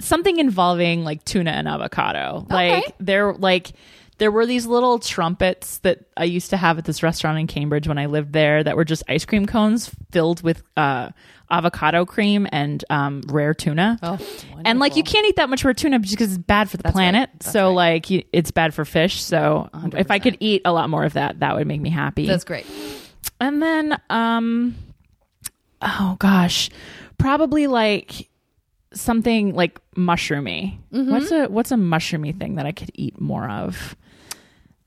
something 0.00 0.38
involving 0.38 1.04
like 1.04 1.24
tuna 1.24 1.50
and 1.50 1.68
avocado. 1.68 2.46
Like 2.48 2.94
they're 2.98 3.34
like 3.34 3.72
there 4.18 4.30
were 4.30 4.46
these 4.46 4.66
little 4.66 4.98
trumpets 4.98 5.78
that 5.78 6.00
I 6.16 6.24
used 6.24 6.50
to 6.50 6.56
have 6.56 6.78
at 6.78 6.84
this 6.84 7.02
restaurant 7.02 7.38
in 7.38 7.46
Cambridge 7.46 7.86
when 7.88 7.98
I 7.98 8.06
lived 8.06 8.32
there 8.32 8.62
that 8.64 8.76
were 8.76 8.84
just 8.84 9.02
ice 9.08 9.24
cream 9.24 9.46
cones 9.46 9.90
filled 10.10 10.42
with 10.42 10.62
uh 10.76 11.10
avocado 11.50 12.04
cream 12.04 12.46
and 12.52 12.84
um 12.90 13.22
rare 13.28 13.54
tuna. 13.54 13.98
Oh, 14.02 14.18
and 14.64 14.78
like 14.78 14.96
you 14.96 15.02
can't 15.02 15.26
eat 15.26 15.36
that 15.36 15.48
much 15.48 15.64
rare 15.64 15.72
tuna 15.74 15.98
because 15.98 16.34
it's 16.34 16.38
bad 16.42 16.68
for 16.68 16.76
the 16.76 16.82
That's 16.82 16.92
planet. 16.94 17.30
That's 17.34 17.50
So 17.52 17.68
right. 17.68 17.74
like 17.74 18.10
you, 18.10 18.24
it's 18.32 18.50
bad 18.50 18.74
for 18.74 18.84
fish. 18.84 19.22
So 19.22 19.70
if 19.94 20.10
I 20.10 20.18
could 20.18 20.36
eat 20.40 20.62
a 20.64 20.72
lot 20.72 20.90
more 20.90 21.04
of 21.04 21.14
that, 21.14 21.40
that 21.40 21.54
would 21.56 21.66
make 21.66 21.80
me 21.80 21.90
happy 21.90 22.26
That's 22.26 22.44
great. 22.44 22.66
and 23.40 23.62
then 23.62 23.98
um 24.10 24.74
oh 25.80 26.16
gosh 26.18 26.70
probably 27.18 27.66
like 27.66 28.28
something 28.92 29.54
like 29.54 29.78
mushroomy 29.94 30.78
Mm-hmm. 30.92 31.10
what's 31.10 31.30
a 31.30 31.46
what's 31.46 31.70
a 31.72 31.76
mushroomy 31.76 32.36
thing 32.36 32.56
that 32.56 32.66
i 32.66 32.72
could 32.72 32.90
eat 32.94 33.20
more 33.20 33.48
of 33.48 33.94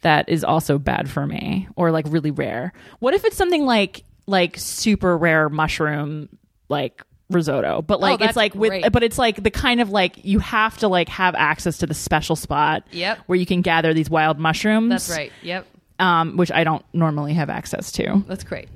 that 0.01 0.27
is 0.29 0.43
also 0.43 0.77
bad 0.77 1.09
for 1.09 1.25
me 1.27 1.67
or 1.75 1.91
like 1.91 2.05
really 2.09 2.31
rare 2.31 2.73
what 2.99 3.13
if 3.13 3.23
it's 3.25 3.37
something 3.37 3.65
like 3.65 4.03
like 4.27 4.57
super 4.57 5.17
rare 5.17 5.49
mushroom 5.49 6.29
like 6.69 7.03
risotto 7.29 7.81
but 7.81 7.99
like 7.99 8.21
Oh, 8.21 8.25
it's 8.25 8.35
like 8.35 8.53
with 8.55 8.69
great. 8.71 8.91
but 8.91 9.03
it's 9.03 9.17
like 9.17 9.41
the 9.41 9.51
kind 9.51 9.79
of 9.79 9.89
like 9.89 10.25
you 10.25 10.39
have 10.39 10.77
to 10.79 10.87
like 10.87 11.07
have 11.09 11.33
access 11.35 11.77
to 11.79 11.87
the 11.87 11.93
special 11.93 12.35
spot 12.35 12.83
Yep. 12.91 13.19
where 13.27 13.37
you 13.37 13.45
can 13.45 13.61
gather 13.61 13.93
these 13.93 14.09
wild 14.09 14.37
mushrooms 14.37 14.89
That's 14.89 15.09
right. 15.09 15.31
Yep. 15.41 15.65
um 15.99 16.35
which 16.37 16.51
i 16.51 16.63
don't 16.65 16.83
normally 16.93 17.33
have 17.33 17.49
access 17.49 17.91
to 17.93 18.23
That's 18.27 18.43
great. 18.43 18.67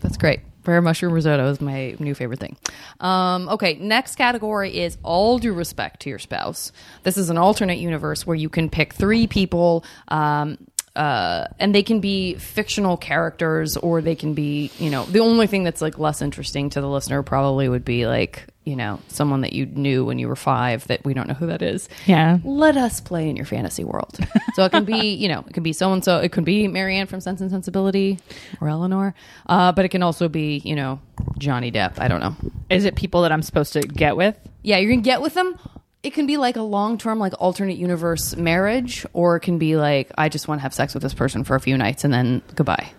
That's 0.00 0.16
great. 0.16 0.40
Rare 0.64 0.80
mushroom 0.82 1.12
risotto 1.14 1.48
is 1.50 1.60
my 1.62 1.96
new 1.98 2.14
favorite 2.14 2.38
thing. 2.40 2.54
Um, 3.00 3.48
okay, 3.48 3.74
next 3.80 4.16
category 4.16 4.78
is 4.78 4.98
all 5.02 5.38
due 5.38 5.54
respect 5.54 6.00
to 6.00 6.10
your 6.10 6.18
spouse. 6.18 6.72
This 7.04 7.16
is 7.16 7.30
an 7.30 7.38
alternate 7.38 7.78
universe 7.78 8.26
where 8.26 8.36
you 8.36 8.48
can 8.50 8.68
pick 8.68 8.92
three 8.92 9.26
people. 9.26 9.82
Um, 10.08 10.58
uh, 10.98 11.46
and 11.60 11.72
they 11.72 11.84
can 11.84 12.00
be 12.00 12.34
fictional 12.34 12.96
characters 12.96 13.76
or 13.76 14.02
they 14.02 14.16
can 14.16 14.34
be, 14.34 14.72
you 14.78 14.90
know, 14.90 15.04
the 15.04 15.20
only 15.20 15.46
thing 15.46 15.62
that's 15.62 15.80
like 15.80 15.96
less 15.96 16.20
interesting 16.20 16.70
to 16.70 16.80
the 16.80 16.88
listener 16.88 17.22
probably 17.22 17.68
would 17.68 17.84
be 17.84 18.06
like, 18.08 18.48
you 18.64 18.74
know, 18.74 18.98
someone 19.06 19.42
that 19.42 19.52
you 19.52 19.64
knew 19.64 20.04
when 20.04 20.18
you 20.18 20.26
were 20.26 20.34
five 20.34 20.84
that 20.88 21.04
we 21.04 21.14
don't 21.14 21.28
know 21.28 21.34
who 21.34 21.46
that 21.46 21.62
is 21.62 21.88
yeah 22.06 22.38
let 22.44 22.76
us 22.76 23.00
play 23.00 23.30
in 23.30 23.36
your 23.36 23.46
fantasy 23.46 23.84
world. 23.84 24.18
So 24.54 24.64
it 24.64 24.72
can 24.72 24.84
be, 24.84 25.10
you 25.14 25.28
know, 25.28 25.44
it 25.46 25.54
can 25.54 25.62
be 25.62 25.72
so 25.72 25.92
and 25.92 26.04
so. 26.04 26.18
It 26.18 26.32
could 26.32 26.44
be 26.44 26.66
Marianne 26.66 27.06
from 27.06 27.20
Sense 27.20 27.40
and 27.40 27.48
Sensibility 27.48 28.18
or 28.60 28.68
Eleanor, 28.68 29.14
uh, 29.46 29.70
but 29.70 29.84
it 29.84 29.90
can 29.90 30.02
also 30.02 30.28
be, 30.28 30.58
you 30.64 30.74
know, 30.74 30.98
Johnny 31.38 31.70
Depp. 31.70 32.00
I 32.00 32.08
don't 32.08 32.18
know. 32.18 32.34
Is 32.68 32.84
it 32.84 32.96
people 32.96 33.22
that 33.22 33.30
I'm 33.30 33.42
supposed 33.42 33.72
to 33.74 33.82
get 33.82 34.16
with? 34.16 34.36
Yeah, 34.62 34.78
you're 34.78 34.90
gonna 34.90 35.02
get 35.02 35.22
with 35.22 35.34
them. 35.34 35.56
It 36.02 36.14
can 36.14 36.26
be 36.26 36.36
like 36.36 36.56
a 36.56 36.62
long 36.62 36.96
term, 36.98 37.18
like 37.18 37.32
alternate 37.38 37.76
universe 37.76 38.36
marriage, 38.36 39.04
or 39.12 39.36
it 39.36 39.40
can 39.40 39.58
be 39.58 39.76
like 39.76 40.10
I 40.16 40.28
just 40.28 40.46
want 40.48 40.60
to 40.60 40.62
have 40.62 40.72
sex 40.72 40.94
with 40.94 41.02
this 41.02 41.14
person 41.14 41.44
for 41.44 41.56
a 41.56 41.60
few 41.60 41.76
nights 41.76 42.04
and 42.04 42.12
then 42.12 42.42
goodbye. 42.54 42.90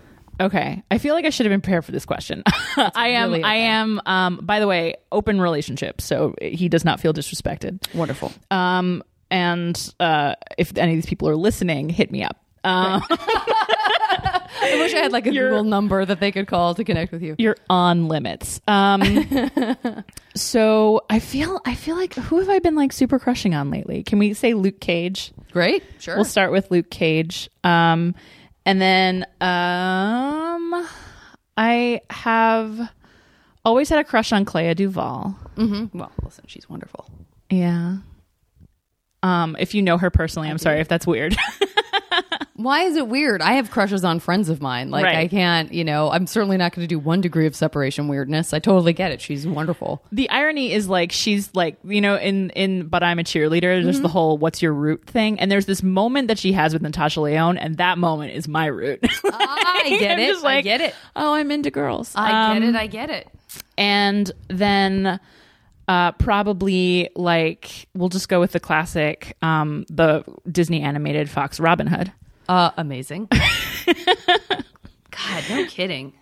Okay. 0.42 0.82
I 0.90 0.98
feel 1.00 1.16
like 1.16 1.26
I 1.26 1.30
should 1.32 1.46
have 1.46 1.52
been 1.52 1.62
prepared 1.62 1.86
for 1.86 1.92
this 1.92 2.06
question. 2.06 2.44
I 2.78 3.10
am 3.10 3.32
really 3.32 3.44
I 3.44 3.56
am 3.56 4.02
um 4.06 4.40
by 4.44 4.60
the 4.60 4.68
way, 4.68 4.96
open 5.12 5.40
relationship, 5.42 6.02
so 6.02 6.36
he 6.42 6.70
does 6.70 6.86
not 6.86 7.00
feel 7.00 7.14
disrespected. 7.14 7.94
Wonderful. 7.94 8.32
Um 8.52 9.04
and 9.32 9.94
uh 10.00 10.36
if 10.58 10.76
any 10.78 10.94
of 10.94 10.98
these 10.98 11.06
people 11.06 11.28
are 11.30 11.36
listening, 11.36 11.90
hit 11.90 12.12
me 12.12 12.24
up. 12.24 12.38
Um 12.64 13.02
I 14.62 14.76
wish 14.80 14.94
I 14.94 14.98
had 15.00 15.12
like 15.12 15.28
a 15.28 15.34
You're- 15.34 15.50
Google 15.50 15.64
number 15.64 16.04
that 16.06 16.20
they 16.20 16.32
could 16.32 16.48
call 16.48 16.76
to 16.76 16.84
connect 16.84 17.12
with 17.12 17.22
you. 17.22 17.36
you're 17.38 17.58
on 17.70 18.08
limits. 18.08 18.60
Um 18.68 19.02
so 20.36 21.02
I 21.10 21.20
feel 21.20 21.60
I 21.66 21.76
feel 21.76 21.96
like 21.96 22.14
who 22.16 22.40
have 22.40 22.50
I 22.50 22.60
been 22.60 22.76
like 22.76 22.92
super 22.94 23.20
crushing 23.20 23.56
on 23.56 23.70
lately? 23.72 24.04
Can 24.04 24.20
we 24.20 24.34
say 24.34 24.54
Luke 24.54 24.80
Cage? 24.80 25.32
Great. 25.52 25.84
Sure. 26.00 26.16
We'll 26.16 26.26
start 26.26 26.52
with 26.52 26.70
Luke 26.72 26.90
Cage. 26.90 27.50
Um, 27.64 28.14
and 28.66 28.80
then 28.80 29.24
um, 29.42 30.88
I 31.58 32.02
have 32.10 32.92
always 33.66 33.90
had 33.90 34.00
a 34.00 34.04
crush 34.04 34.32
on 34.32 34.46
Clea 34.46 34.76
DuVall. 34.76 35.36
hmm 35.56 35.86
Well, 35.98 36.12
listen, 36.24 36.46
she's 36.48 36.70
wonderful. 36.70 37.10
Yeah. 37.50 37.98
Um, 39.24 39.56
if 39.60 39.74
you 39.74 39.82
know 39.82 39.98
her 39.98 40.10
personally, 40.10 40.50
I'm 40.50 40.58
sorry 40.60 40.80
if 40.82 40.88
that's 40.88 41.08
weird. 41.08 41.36
Why 42.62 42.82
is 42.84 42.98
it 42.98 43.08
weird? 43.08 43.42
I 43.42 43.54
have 43.54 43.72
crushes 43.72 44.04
on 44.04 44.20
friends 44.20 44.50
of 44.50 44.62
mine. 44.62 44.90
Like 44.92 45.06
Right. 45.06 45.18
I 45.18 45.28
can't, 45.30 45.72
you 45.74 45.86
know, 45.86 46.12
I'm 46.12 46.28
certainly 46.28 46.58
not 46.58 46.74
going 46.76 46.84
to 46.84 46.88
do 46.94 47.00
one 47.00 47.22
degree 47.22 47.46
of 47.46 47.56
separation 47.56 48.10
weirdness. 48.10 48.54
I 48.54 48.60
totally 48.60 48.92
get 48.92 49.12
it. 49.14 49.22
She's 49.22 49.48
wonderful. 49.48 50.04
the 50.12 50.30
irony 50.30 50.74
is 50.74 50.90
like 50.90 51.14
she's 51.14 51.50
like 51.56 51.78
you 51.86 52.02
know 52.02 52.18
in 52.18 52.50
in 52.52 52.88
but 52.88 53.02
I'm 53.02 53.18
a 53.18 53.24
cheerleader. 53.24 53.82
There's 53.84 54.02
the 54.02 54.10
whole 54.10 54.38
what's 54.38 54.62
your 54.62 54.74
root 54.74 55.06
thing, 55.06 55.40
and 55.40 55.50
there's 55.50 55.68
this 55.68 55.82
moment 55.82 56.28
that 56.28 56.38
she 56.38 56.52
has 56.52 56.74
with 56.74 56.82
Natasha 56.82 57.22
Lyonne, 57.22 57.58
and 57.58 57.78
that 57.78 57.98
moment 57.98 58.34
is 58.34 58.48
my 58.48 58.66
root. 58.66 59.00
I 59.24 59.96
get 60.00 60.20
it. 60.20 60.28
just 60.28 60.44
I 60.46 60.60
get 60.62 60.82
it. 60.82 60.94
Oh, 61.16 61.34
I'm 61.34 61.52
into 61.52 61.72
girls. 61.72 62.12
I 62.16 62.52
Um, 62.52 62.60
get 62.60 62.70
it. 62.70 62.76
I 62.76 62.88
get 62.88 63.10
it. 63.10 63.28
and 63.78 64.30
then 64.50 65.20
uh, 65.88 66.12
probably 66.14 67.10
like 67.16 67.88
we'll 67.96 68.10
just 68.10 68.30
go 68.30 68.40
with 68.40 68.52
the 68.52 68.60
classic, 68.60 69.36
um, 69.42 69.86
the 69.90 70.24
Disney 70.52 70.82
animated 70.82 71.30
Fox 71.30 71.60
Robin 71.60 71.88
Hood. 71.88 72.12
Uh, 72.50 72.72
amazing. 72.78 73.28
God, 75.12 75.44
no 75.50 75.66
kidding. 75.68 76.14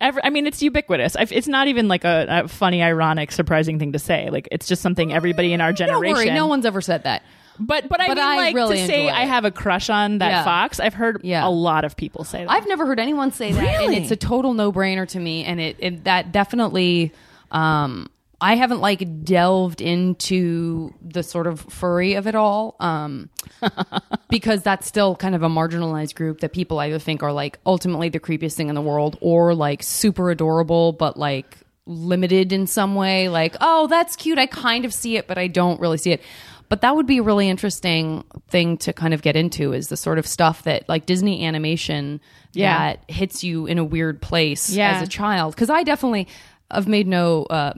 Every, 0.00 0.22
I 0.22 0.30
mean, 0.30 0.46
it's 0.46 0.60
ubiquitous. 0.62 1.16
I've, 1.16 1.32
it's 1.32 1.48
not 1.48 1.68
even 1.68 1.88
like 1.88 2.04
a, 2.04 2.26
a 2.44 2.48
funny, 2.48 2.82
ironic, 2.82 3.32
surprising 3.32 3.78
thing 3.78 3.92
to 3.92 3.98
say. 3.98 4.28
Like 4.28 4.46
it's 4.52 4.66
just 4.68 4.82
something 4.82 5.12
everybody 5.12 5.52
in 5.54 5.60
our 5.62 5.72
generation. 5.72 6.14
Don't 6.16 6.26
worry. 6.26 6.30
No 6.34 6.46
one's 6.48 6.66
ever 6.66 6.80
said 6.82 7.04
that. 7.04 7.22
but 7.58 7.88
but 7.88 8.00
I 8.00 8.08
but 8.08 8.16
mean, 8.18 8.26
I 8.26 8.36
like 8.36 8.54
really 8.54 8.76
to 8.78 8.86
say 8.86 9.08
I 9.08 9.24
have 9.24 9.46
a 9.46 9.50
crush 9.50 9.88
on 9.88 10.18
that 10.18 10.28
Yeah. 10.28 10.44
Fox. 10.44 10.80
I've 10.80 10.92
heard 10.92 11.20
Yeah. 11.24 11.46
a 11.46 11.48
lot 11.48 11.84
of 11.86 11.96
people 11.96 12.24
say 12.24 12.40
that. 12.44 12.50
I've 12.50 12.68
never 12.68 12.84
heard 12.84 13.00
anyone 13.00 13.32
say 13.32 13.52
that, 13.52 13.58
and 13.64 13.78
Really? 13.90 13.96
it's 13.96 14.10
a 14.10 14.16
total 14.16 14.52
no 14.52 14.70
brainer 14.70 15.08
to 15.08 15.18
me. 15.18 15.44
And 15.44 15.58
it, 15.60 15.76
it 15.78 16.04
that 16.04 16.30
definitely, 16.32 17.12
um, 17.50 18.10
I 18.40 18.54
haven't 18.56 18.80
like 18.80 19.24
delved 19.24 19.80
into 19.80 20.92
the 21.00 21.22
sort 21.22 21.46
of 21.46 21.60
furry 21.60 22.14
of 22.14 22.26
it 22.26 22.34
all, 22.34 22.76
um, 22.80 23.30
because 24.28 24.62
that's 24.62 24.86
still 24.86 25.16
kind 25.16 25.34
of 25.34 25.42
a 25.42 25.48
marginalized 25.48 26.14
group 26.14 26.40
that 26.40 26.52
people 26.52 26.78
either 26.80 26.98
think 26.98 27.22
are 27.22 27.32
like 27.32 27.58
ultimately 27.64 28.08
the 28.10 28.20
creepiest 28.20 28.52
thing 28.54 28.68
in 28.68 28.74
the 28.74 28.82
world, 28.82 29.16
or 29.20 29.54
like 29.54 29.82
super 29.82 30.30
adorable, 30.30 30.92
but 30.92 31.16
like 31.16 31.56
limited 31.86 32.52
in 32.52 32.66
some 32.66 32.94
way. 32.94 33.28
Like, 33.28 33.56
oh, 33.60 33.86
that's 33.86 34.16
cute. 34.16 34.38
I 34.38 34.46
kind 34.46 34.84
of 34.84 34.92
see 34.92 35.16
it, 35.16 35.26
but 35.26 35.38
I 35.38 35.46
don't 35.46 35.80
really 35.80 35.98
see 35.98 36.12
it. 36.12 36.20
But 36.68 36.80
that 36.80 36.96
would 36.96 37.06
be 37.06 37.18
a 37.18 37.22
really 37.22 37.48
interesting 37.48 38.24
thing 38.48 38.76
to 38.78 38.92
kind 38.92 39.14
of 39.14 39.22
get 39.22 39.36
into 39.36 39.72
is 39.72 39.88
the 39.88 39.96
sort 39.96 40.18
of 40.18 40.26
stuff 40.26 40.64
that 40.64 40.88
like 40.88 41.06
Disney 41.06 41.46
animation 41.46 42.20
Yeah. 42.52 42.76
that 42.96 43.04
hits 43.08 43.44
you 43.44 43.66
in 43.66 43.78
a 43.78 43.84
weird 43.84 44.20
place 44.20 44.68
Yeah. 44.70 44.96
as 44.96 45.06
a 45.06 45.10
child. 45.10 45.54
Because 45.54 45.70
I 45.70 45.84
definitely 45.84 46.26
have 46.68 46.88
made 46.88 47.06
no 47.06 47.44
uh, 47.44 47.74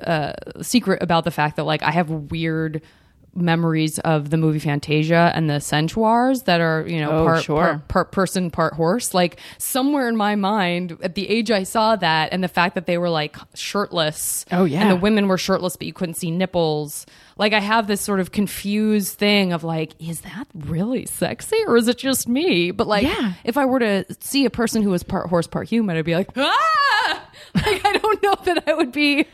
uh, 0.00 0.32
secret 0.62 1.02
about 1.02 1.24
the 1.24 1.30
fact 1.30 1.56
that 1.56 1.64
like 1.64 1.82
I 1.82 1.90
have 1.90 2.10
weird 2.10 2.82
memories 3.34 3.98
of 4.00 4.28
the 4.28 4.36
movie 4.36 4.58
Fantasia 4.58 5.32
and 5.34 5.48
the 5.48 5.58
centaurs 5.58 6.42
that 6.42 6.60
are, 6.60 6.84
you 6.86 7.00
know, 7.00 7.10
Oh, 7.20 7.24
part, 7.24 7.42
sure. 7.42 7.56
part, 7.56 7.88
part 7.88 8.12
person, 8.12 8.50
part 8.50 8.74
horse. 8.74 9.14
Like 9.14 9.40
somewhere 9.56 10.06
in 10.06 10.18
my 10.18 10.34
mind, 10.36 10.98
at 11.02 11.14
the 11.14 11.26
age 11.30 11.50
I 11.50 11.62
saw 11.62 11.96
that, 11.96 12.30
and 12.30 12.44
the 12.44 12.48
fact 12.48 12.74
that 12.74 12.84
they 12.84 12.98
were 12.98 13.08
like 13.08 13.36
shirtless. 13.54 14.44
Oh, 14.52 14.64
yeah. 14.64 14.82
And 14.82 14.90
the 14.90 14.96
women 14.96 15.28
were 15.28 15.38
shirtless, 15.38 15.76
but 15.76 15.86
you 15.86 15.94
couldn't 15.94 16.16
see 16.16 16.30
nipples. 16.30 17.06
Like 17.38 17.54
I 17.54 17.60
have 17.60 17.86
this 17.86 18.02
sort 18.02 18.20
of 18.20 18.32
confused 18.32 19.16
thing 19.16 19.54
of 19.54 19.64
like, 19.64 19.92
is 19.98 20.20
that 20.20 20.46
really 20.54 21.06
sexy 21.06 21.56
or 21.66 21.78
is 21.78 21.88
it 21.88 21.96
just 21.96 22.28
me? 22.28 22.70
But 22.70 22.86
like, 22.86 23.04
Yeah. 23.04 23.32
if 23.44 23.56
I 23.56 23.64
were 23.64 23.78
to 23.78 24.04
see 24.20 24.44
a 24.44 24.50
person 24.50 24.82
who 24.82 24.90
was 24.90 25.02
part 25.02 25.30
horse, 25.30 25.46
part 25.46 25.68
human, 25.68 25.96
I'd 25.96 26.04
be 26.04 26.14
like, 26.14 26.28
ah! 26.36 26.91
Like 27.66 27.84
I 27.84 27.92
don't 27.98 28.22
know 28.22 28.34
that 28.46 28.64
I 28.66 28.74
would 28.74 28.92
be 28.92 29.26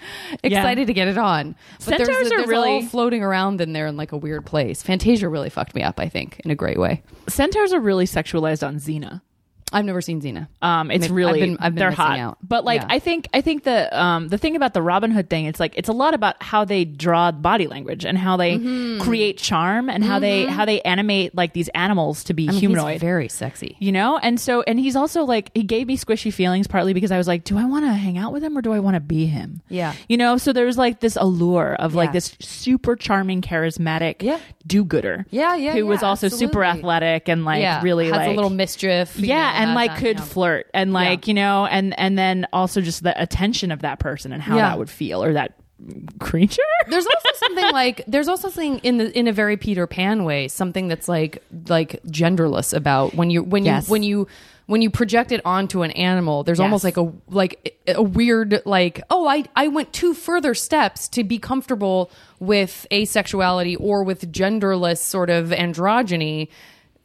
excited 0.42 0.86
to 0.88 0.92
get 0.92 1.08
it 1.08 1.16
on. 1.18 1.54
But 1.78 1.84
Centaurs 1.84 2.08
there's, 2.08 2.26
are 2.32 2.36
there's 2.38 2.48
really- 2.48 2.68
all 2.70 2.82
floating 2.82 3.22
around 3.22 3.60
in 3.60 3.72
there 3.72 3.86
in 3.86 3.96
like 3.96 4.12
a 4.12 4.16
weird 4.16 4.44
place. 4.44 4.82
Fantasia 4.82 5.28
really 5.28 5.50
fucked 5.50 5.74
me 5.74 5.82
up. 5.82 6.00
I 6.00 6.08
think 6.08 6.40
in 6.44 6.50
a 6.50 6.54
great 6.56 6.78
way. 6.78 7.02
Centaurs 7.28 7.72
are 7.72 7.80
really 7.80 8.06
sexualized 8.06 8.66
on 8.66 8.76
Xena. 8.76 9.22
I've 9.72 9.84
never 9.84 10.00
seen 10.00 10.20
Xena. 10.22 10.48
Um, 10.62 10.90
it's 10.90 11.02
Maybe- 11.02 11.14
really 11.14 11.42
I've 11.42 11.46
been- 11.48 11.56
I've 11.60 11.74
been 11.74 11.80
they're 11.80 11.90
hot, 11.90 12.18
out. 12.18 12.38
but 12.42 12.64
like 12.64 12.80
Yeah. 12.82 12.86
I 12.90 12.98
think 12.98 13.28
I 13.34 13.40
think 13.42 13.64
the 13.64 13.98
um 14.00 14.28
the 14.28 14.38
thing 14.38 14.56
about 14.56 14.72
the 14.74 14.80
Robin 14.82 15.10
Hood 15.10 15.28
thing, 15.28 15.44
it's 15.44 15.60
like 15.60 15.74
it's 15.76 15.88
a 15.88 15.92
lot 15.92 16.14
about 16.14 16.42
how 16.42 16.64
they 16.64 16.84
draw 16.84 17.30
body 17.32 17.66
language 17.66 18.04
and 18.04 18.16
how 18.16 18.36
they 18.36 18.56
Mm-hmm. 18.58 19.00
create 19.02 19.36
charm 19.38 19.90
and 19.90 20.02
how 20.02 20.18
they 20.18 20.46
how 20.46 20.64
they 20.64 20.80
animate 20.82 21.34
like 21.34 21.52
these 21.52 21.68
animals 21.74 22.24
to 22.24 22.34
be 22.34 22.48
I 22.48 22.52
mean, 22.52 22.60
humanoid. 22.60 23.00
Very 23.00 23.28
sexy. 23.28 23.76
you 23.78 23.92
know 23.92 24.18
and 24.18 24.40
so 24.40 24.62
and 24.62 24.78
he's 24.80 24.96
also 24.96 25.24
like 25.24 25.50
he 25.54 25.62
gave 25.62 25.86
me 25.86 25.96
squishy 25.96 26.32
feelings 26.32 26.66
partly 26.66 26.92
because 26.94 27.10
i 27.12 27.18
was 27.18 27.28
like 27.28 27.44
do 27.44 27.58
i 27.58 27.64
want 27.64 27.84
to 27.84 27.92
hang 27.92 28.16
out 28.18 28.32
with 28.32 28.42
him 28.42 28.56
or 28.56 28.62
do 28.62 28.72
i 28.72 28.78
want 28.80 28.94
to 28.94 29.00
be 29.00 29.26
him 29.26 29.60
Yeah. 29.68 29.92
you 30.08 30.16
know 30.16 30.38
so 30.38 30.52
there's 30.52 30.78
like 30.78 31.00
this 31.00 31.16
allure 31.16 31.74
of 31.74 31.94
like 31.94 32.12
this 32.12 32.34
super 32.40 32.96
charming 32.96 33.42
charismatic 33.42 34.22
Yeah. 34.22 34.38
do-gooder 34.66 35.26
Yeah, 35.30 35.54
yeah, 35.56 35.72
who 35.74 35.86
was 35.86 36.02
yeah, 36.02 36.08
also 36.08 36.28
super 36.28 36.64
athletic 36.64 37.28
and 37.28 37.44
like 37.44 37.60
yeah, 37.60 37.80
really 37.82 38.06
has 38.06 38.16
like 38.16 38.28
a 38.28 38.32
little 38.32 38.50
mischief. 38.50 39.16
yeah 39.18 39.52
know, 39.52 39.57
and 39.58 39.74
like 39.74 39.90
that, 39.92 39.98
could 40.00 40.16
know. 40.18 40.22
flirt 40.24 40.70
and 40.72 40.92
like 40.92 41.28
you 41.28 41.34
know 41.34 41.66
and 41.66 41.98
and 41.98 42.18
then 42.18 42.46
also 42.52 42.80
just 42.80 43.02
the 43.02 43.20
attention 43.20 43.70
of 43.70 43.80
that 43.82 43.98
person 43.98 44.32
and 44.32 44.42
how 44.42 44.56
Yeah. 44.56 44.70
that 44.70 44.78
would 44.78 44.90
feel 44.90 45.22
or 45.22 45.32
that 45.34 45.54
creature 46.18 46.62
there's 46.88 47.06
also 47.06 47.28
something 47.36 47.70
like 47.72 48.02
there's 48.08 48.26
also 48.28 48.48
something 48.48 48.78
in 48.80 48.98
the 48.98 49.16
in 49.16 49.28
a 49.28 49.32
very 49.32 49.56
Peter 49.56 49.86
Pan 49.86 50.24
way, 50.24 50.48
something 50.48 50.88
that's 50.88 51.08
like 51.08 51.42
like 51.68 52.02
genderless 52.04 52.74
about 52.74 53.14
when 53.14 53.30
you 53.30 53.42
when 53.42 53.64
Yes. 53.64 53.86
you 53.86 53.92
when 53.92 54.02
you 54.02 54.26
when 54.66 54.82
you 54.82 54.90
project 54.90 55.32
it 55.32 55.40
onto 55.46 55.82
an 55.82 55.90
animal. 55.92 56.42
There's 56.44 56.60
almost 56.60 56.84
like 56.84 56.96
a 56.96 57.12
like 57.28 57.78
a 57.86 58.02
weird 58.02 58.60
like 58.66 59.02
oh 59.08 59.26
I 59.28 59.44
I 59.54 59.68
went 59.68 59.92
two 59.92 60.14
further 60.14 60.52
steps 60.52 61.08
to 61.10 61.22
be 61.24 61.38
comfortable 61.38 62.10
with 62.40 62.86
asexuality 62.90 63.76
or 63.78 64.02
with 64.02 64.32
genderless 64.32 64.98
sort 64.98 65.30
of 65.30 65.50
androgyny. 65.50 66.48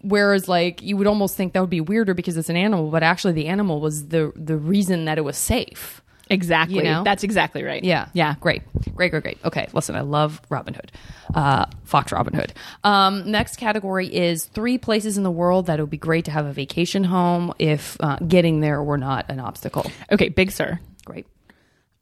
Whereas, 0.04 0.48
like, 0.50 0.82
you 0.82 0.98
would 0.98 1.08
almost 1.08 1.36
think 1.36 1.54
that 1.54 1.62
would 1.62 1.70
be 1.70 1.82
weirder 1.82 2.14
because 2.14 2.36
it's 2.38 2.50
an 2.50 2.58
animal, 2.58 2.92
but 2.92 3.04
actually, 3.04 3.34
the 3.34 3.48
animal 3.48 3.80
was 3.82 4.08
the 4.10 4.32
the 4.36 4.58
reason 4.58 5.06
that 5.06 5.18
it 5.18 5.22
was 5.22 5.38
safe. 5.38 6.02
exactly 6.30 6.78
You 6.78 6.84
know? 6.84 7.04
that's 7.04 7.24
exactly 7.24 7.64
right 7.64 7.84
Yeah. 7.84 8.08
yeah 8.14 8.36
Great. 8.40 8.62
Great, 8.96 9.12
great, 9.12 9.24
great. 9.24 9.38
Okay. 9.44 9.68
Listen, 9.74 9.96
I 9.96 10.02
love 10.02 10.42
Robin 10.50 10.74
Hood. 10.74 10.92
Uh, 11.34 11.66
Fox 11.84 12.12
Robin 12.12 12.34
Hood. 12.34 12.54
Um, 12.84 13.30
next 13.30 13.58
category 13.58 14.08
is 14.14 14.46
three 14.46 14.78
places 14.78 15.18
in 15.18 15.24
the 15.24 15.32
world 15.32 15.66
that 15.66 15.80
it 15.80 15.84
would 15.84 15.90
be 15.90 15.98
great 15.98 16.26
to 16.26 16.32
have 16.32 16.46
a 16.46 16.54
vacation 16.54 17.04
home 17.04 17.54
if 17.60 17.98
uh, 18.00 18.18
getting 18.28 18.62
there 18.62 18.82
were 18.84 18.98
not 18.98 19.26
an 19.30 19.40
obstacle. 19.40 19.86
okay 20.12 20.30
Big 20.30 20.52
Sur 20.52 20.80
Great. 21.06 21.26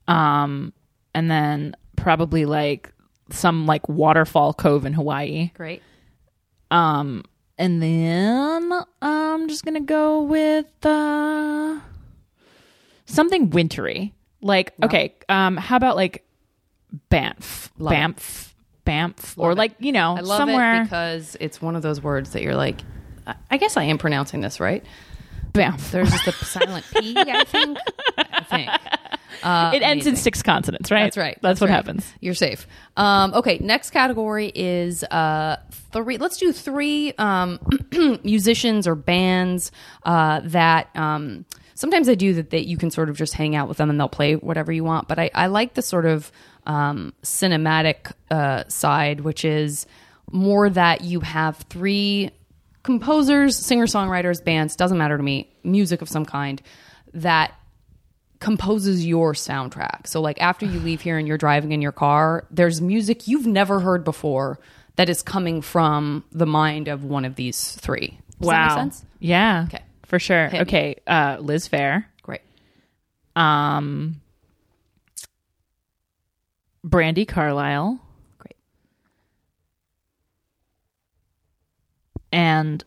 um 0.08 0.72
and 1.16 1.30
then 1.30 1.76
probably 1.96 2.46
like 2.46 2.92
some 3.30 3.66
like 3.66 3.88
waterfall 3.90 4.54
cove 4.54 4.86
in 4.86 4.94
hawaii 4.94 5.52
Great. 5.56 5.82
um 6.70 7.24
and 7.62 7.82
then 7.82 8.74
i'm 9.02 9.48
just 9.48 9.64
gonna 9.64 9.80
go 9.80 10.24
with 10.24 10.66
uh 10.86 11.80
something 13.06 13.50
wintry. 13.52 14.14
Like 14.42 14.74
okay 14.84 15.14
um 15.30 15.58
how 15.58 15.78
about 15.78 15.96
like 15.96 16.26
banff? 17.10 17.72
Love 17.78 17.92
it. 17.92 17.96
banff? 17.96 18.56
Banff? 18.84 19.38
Or 19.38 19.54
like 19.54 19.74
you 19.80 19.92
know 19.92 20.18
I 20.18 20.22
love 20.22 20.38
somewhere. 20.38 20.82
it 20.82 20.84
because 20.86 21.38
it's 21.40 21.62
one 21.62 21.76
of 21.76 21.84
those 21.84 22.02
words 22.02 22.32
that 22.32 22.42
you're 22.42 22.56
like, 22.56 22.82
I 23.50 23.58
guess 23.58 23.78
I 23.78 23.84
am 23.84 23.98
pronouncing 23.98 24.42
this 24.42 24.60
right. 24.60 24.84
Banff 25.54 25.92
There's 25.92 26.12
just 26.12 26.28
a 26.28 26.32
silent 26.46 26.86
P, 26.98 27.16
I 27.18 27.44
think. 27.44 27.78
I 28.18 28.44
think. 28.44 28.70
Uh, 29.44 29.72
it 29.74 29.82
ends 29.82 30.06
in 30.06 30.16
six 30.16 30.44
consonants 30.44 30.92
right 30.92 31.04
That's 31.04 31.18
right. 31.18 31.38
that's, 31.42 31.62
what 31.62 31.70
right. 31.70 31.76
happens 31.76 32.12
You're 32.20 32.34
safe. 32.34 32.68
Um, 32.98 33.34
okay, 33.34 33.58
next 33.60 33.92
category 33.92 34.52
is 34.54 35.04
uh, 35.06 35.58
three. 35.94 36.18
Let's 36.18 36.38
do 36.38 36.52
three 36.52 37.14
um, 37.18 37.60
musicians 38.24 38.88
or 38.88 38.96
bands 38.96 39.72
uh, 40.04 40.42
that. 40.44 40.90
Um, 40.96 41.46
sometimes 41.76 42.10
I 42.10 42.16
do 42.16 42.34
that. 42.36 42.52
That 42.52 42.68
you 42.68 42.78
can 42.78 42.92
sort 42.92 43.10
of 43.10 43.18
just 43.18 43.34
hang 43.34 43.56
out 43.56 43.68
with 43.68 43.78
them 43.78 43.90
and 43.90 44.00
they'll 44.00 44.10
play 44.10 44.36
whatever 44.36 44.72
you 44.72 44.84
want. 44.84 45.08
But 45.08 45.20
I, 45.20 45.32
I 45.34 45.48
like 45.48 45.74
the 45.74 45.82
sort 45.82 46.06
of 46.06 46.32
um, 46.66 47.14
cinematic 47.24 48.12
uh, 48.30 48.66
side, 48.68 49.22
which 49.22 49.46
is 49.46 49.86
more 50.32 50.70
that 50.70 51.02
you 51.02 51.22
have 51.22 51.58
three 51.70 52.32
composers, 52.84 53.58
singer 53.58 53.86
songwriters, 53.86 54.44
bands. 54.44 54.76
Doesn't 54.76 54.98
matter 54.98 55.18
to 55.18 55.24
me. 55.24 55.54
Music 55.64 56.02
of 56.02 56.10
some 56.10 56.26
kind 56.26 56.62
that 57.14 57.54
composes 58.40 59.06
your 59.06 59.34
soundtrack. 59.34 60.08
So 60.08 60.20
like 60.22 60.42
after 60.42 60.66
you 60.66 60.80
leave 60.80 61.02
here 61.02 61.18
and 61.18 61.28
you're 61.28 61.38
driving 61.38 61.72
in 61.74 61.82
your 61.82 61.92
car, 61.92 62.48
there's 62.50 62.82
music 62.82 63.28
you've 63.28 63.46
never 63.46 63.80
heard 63.80 64.04
before 64.04 64.60
that 64.96 65.10
is 65.10 65.22
coming 65.22 65.62
from 65.62 66.24
the 66.32 66.46
mind 66.48 66.88
of 66.88 67.04
one 67.04 67.24
of 67.26 67.36
these 67.36 67.74
three. 67.74 68.18
Does 68.40 68.48
wow 68.48 68.54
that 68.54 68.68
make 68.86 68.94
sense? 68.94 69.06
yeah 69.20 69.66
Okay. 69.68 69.84
for 70.08 70.18
sure 70.18 70.48
Hit 70.50 70.62
okay 70.64 70.96
uh 71.06 71.38
Liz 71.40 71.70
Phair 71.70 72.06
Great. 72.24 72.42
um 73.36 74.20
Brandi 76.84 77.28
Carlile 77.28 78.00
Great. 78.40 78.56
And 82.32 82.84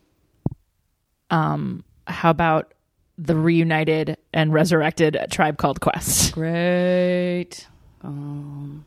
um 1.30 1.84
how 2.06 2.30
about 2.30 2.74
the 3.16 3.36
reunited 3.36 4.16
and 4.32 4.52
resurrected 4.52 5.16
tribe 5.30 5.56
called 5.56 5.80
quest 5.80 6.34
Great. 6.34 7.66
Um, 8.02 8.84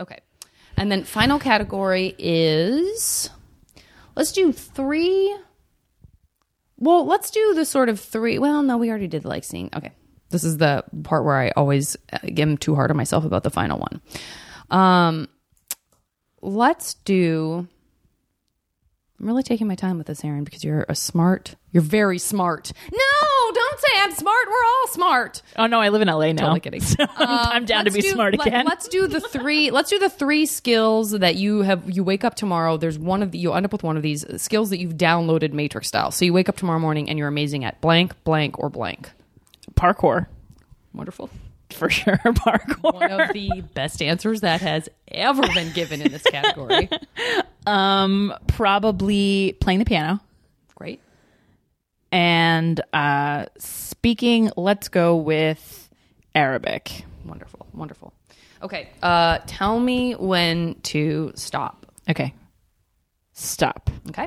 okay. 0.00 0.18
And 0.76 0.90
then 0.90 1.04
final 1.04 1.38
category 1.38 2.14
is 2.18 3.30
let's 4.16 4.32
do 4.32 4.52
three. 4.52 5.36
Well, 6.76 7.06
let's 7.06 7.30
do 7.30 7.54
the 7.54 7.64
sort 7.64 7.88
of 7.88 7.98
three. 8.00 8.38
Well, 8.38 8.62
no, 8.62 8.76
we 8.78 8.90
already 8.90 9.08
did 9.08 9.22
the 9.22 9.28
like 9.28 9.44
seeing. 9.44 9.70
Okay. 9.74 9.92
This 10.30 10.44
is 10.44 10.58
the 10.58 10.84
part 11.04 11.24
where 11.24 11.36
I 11.36 11.50
always 11.50 11.96
uh, 12.12 12.18
am 12.22 12.58
too 12.58 12.74
hard 12.74 12.90
on 12.90 12.96
myself 12.96 13.24
about 13.24 13.42
the 13.42 13.50
final 13.50 13.78
one. 13.78 14.00
Um, 14.70 15.28
let's 16.42 16.94
do. 16.94 17.66
I'm 19.20 19.26
really 19.26 19.42
taking 19.42 19.66
my 19.66 19.74
time 19.74 19.98
with 19.98 20.06
this, 20.06 20.24
Erin, 20.24 20.44
because 20.44 20.62
you're 20.62 20.86
a 20.88 20.94
smart. 20.94 21.56
You're 21.72 21.82
very 21.82 22.18
smart. 22.20 22.72
No, 22.92 23.52
don't 23.52 23.80
say 23.80 23.88
I'm 23.96 24.12
smart. 24.12 24.46
We're 24.46 24.64
all 24.64 24.86
smart. 24.88 25.42
oh 25.56 25.66
no 25.66 25.80
i 25.80 25.88
live 25.88 26.02
in 26.02 26.08
la 26.08 26.20
now 26.32 26.42
Totally 26.42 26.60
kidding. 26.60 26.80
So 26.82 26.96
I'm, 27.00 27.08
uh, 27.28 27.46
I'm 27.50 27.64
down 27.64 27.84
to 27.86 27.90
be 27.90 28.00
do- 28.00 28.10
smart 28.10 28.38
let- 28.38 28.46
again 28.46 28.64
Let's 28.64 28.86
do 28.88 29.08
the 29.08 29.20
three. 29.20 29.70
Let's 29.72 29.90
do 29.90 29.98
the 29.98 30.08
three 30.08 30.46
skills 30.46 31.10
that 31.10 31.34
you 31.34 31.62
have. 31.62 31.90
You 31.90 32.04
wake 32.04 32.24
up 32.24 32.36
tomorrow. 32.36 32.76
There's 32.76 32.98
one 32.98 33.22
of 33.22 33.32
the. 33.32 33.38
You 33.38 33.52
end 33.54 33.66
up 33.66 33.72
with 33.72 33.82
one 33.82 33.96
of 33.96 34.02
these 34.04 34.24
skills 34.40 34.70
that 34.70 34.78
you've 34.78 34.94
downloaded 34.94 35.52
Matrix 35.52 35.88
style. 35.88 36.10
So 36.12 36.24
you 36.24 36.32
wake 36.32 36.48
up 36.48 36.56
tomorrow 36.56 36.78
morning 36.78 37.08
and 37.10 37.18
you're 37.18 37.28
amazing 37.28 37.64
at 37.64 37.80
blank, 37.80 38.22
blank, 38.24 38.58
or 38.58 38.70
blank. 38.70 39.10
parkour 39.74 40.26
Wonderful. 40.94 41.28
For 41.70 41.90
sure 41.90 42.16
parkour 42.24 42.92
One 42.94 43.10
of 43.10 43.32
the 43.32 43.62
best 43.74 44.00
answers 44.02 44.40
that 44.42 44.60
has 44.62 44.88
ever 45.08 45.42
been 45.54 45.72
given 45.72 46.00
in 46.02 46.10
this 46.12 46.22
category. 46.22 46.88
um 47.66 48.34
probably 48.46 49.56
playing 49.60 49.78
the 49.78 49.84
piano 49.84 50.20
Great. 50.76 51.00
and 52.12 52.80
uh 52.92 53.46
speaking 53.58 54.50
let's 54.56 54.88
go 54.88 55.16
with 55.16 55.88
arabic 56.34 57.04
Wonderful. 57.24 57.66
Wonderful. 57.74 58.12
Okay. 58.62 58.88
Uh, 59.02 59.38
tell 59.46 59.78
me 59.78 60.14
when 60.14 60.76
to 60.82 61.30
stop. 61.34 61.86
okay 62.08 62.32
stop 63.34 63.90
Okay. 64.08 64.24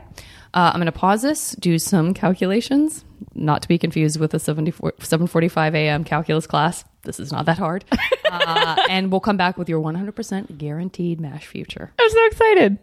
Uh, 0.53 0.69
I'm 0.73 0.75
going 0.75 0.85
to 0.85 0.91
pause 0.91 1.21
this, 1.21 1.51
do 1.59 1.79
some 1.79 2.13
calculations, 2.13 3.03
not 3.33 3.61
to 3.63 3.67
be 3.67 3.77
confused 3.77 4.19
with 4.19 4.31
the 4.31 4.39
74 4.39 4.93
7:45 4.99 5.73
a.m. 5.75 6.03
calculus 6.03 6.45
class. 6.45 6.83
This 7.03 7.19
is 7.19 7.31
not 7.31 7.45
that 7.45 7.57
hard. 7.57 7.83
uh, 8.31 8.75
and 8.89 9.11
we'll 9.11 9.21
come 9.21 9.37
back 9.37 9.57
with 9.57 9.69
your 9.69 9.81
100% 9.81 10.57
guaranteed 10.57 11.19
MASH 11.19 11.47
future. 11.47 11.91
i'm 11.99 12.09
so 12.09 12.25
excited 12.27 12.77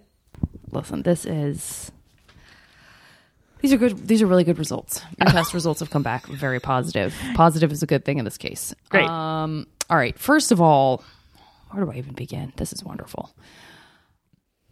Listen, 0.71 1.03
this 1.03 1.25
is 1.25 1.91
these 3.61 3.73
are 3.73 3.77
good. 3.77 4.07
These 4.07 4.23
are 4.23 4.27
really 4.27 4.45
good 4.45 4.59
results. 4.59 5.03
Your 5.19 5.29
test 5.31 5.55
results 5.55 5.81
have 5.81 5.91
come 5.91 6.03
back 6.03 6.27
very 6.27 6.61
positive. 6.61 7.15
Positive 7.35 7.73
is 7.73 7.83
a 7.83 7.87
good 7.87 8.05
thing 8.05 8.19
in 8.19 8.25
this 8.25 8.39
case. 8.39 8.75
Great. 8.89 9.09
Um, 9.09 9.67
all 9.91 9.97
right. 9.97 10.19
First 10.19 10.53
of 10.53 10.61
all, 10.61 11.03
where 11.71 11.85
do 11.85 11.91
I 11.91 11.97
even 11.97 12.15
begin? 12.15 12.53
This 12.57 12.73
is 12.73 12.85
wonderful. 12.85 13.31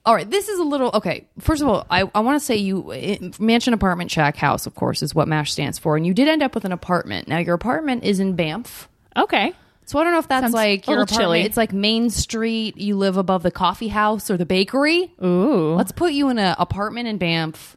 all 0.05 0.14
right, 0.14 0.28
this 0.28 0.48
is 0.48 0.59
a 0.59 0.64
little 0.64 0.90
okay. 0.94 1.27
First 1.40 1.62
of 1.62 1.68
all, 1.68 1.86
I, 1.90 2.05
I 2.14 2.20
want 2.20 2.39
to 2.39 2.44
say 2.44 2.56
you 2.56 2.93
it, 2.93 3.40
mansion, 3.40 3.74
apartment, 3.74 4.10
shack, 4.10 4.36
house, 4.36 4.66
of 4.66 4.74
course, 4.74 5.02
is 5.02 5.14
what 5.14 5.28
MASH 5.28 5.52
stands 5.52 5.78
for, 5.78 5.97
and 5.97 6.06
you 6.06 6.14
did 6.14 6.28
end 6.28 6.43
up 6.43 6.55
with 6.55 6.64
an 6.64 6.73
apartment. 6.73 7.27
Now 7.27 7.39
your 7.39 7.55
apartment 7.55 8.05
is 8.05 8.20
in 8.20 8.36
Banff, 8.36 8.89
Okay. 9.16 9.52
so 9.86 9.98
I 9.98 10.05
don't 10.05 10.12
know 10.12 10.18
if 10.18 10.28
that's 10.28 10.44
Sounds 10.44 10.55
like 10.55 10.86
your 10.86 11.02
apartment. 11.02 11.20
chilly. 11.20 11.40
It's 11.43 11.56
like 11.56 11.72
Main 11.72 12.10
Street. 12.10 12.76
You 12.76 12.97
live 12.97 13.16
above 13.16 13.43
the 13.43 13.51
coffee 13.51 13.88
house 13.88 14.30
or 14.30 14.36
the 14.36 14.47
bakery. 14.47 15.12
Ooh. 15.24 15.74
Let's 15.74 15.93
put 15.93 16.12
you 16.12 16.28
in 16.28 16.38
an 16.38 16.55
apartment 16.59 17.09
in 17.09 17.18
Banff 17.18 17.76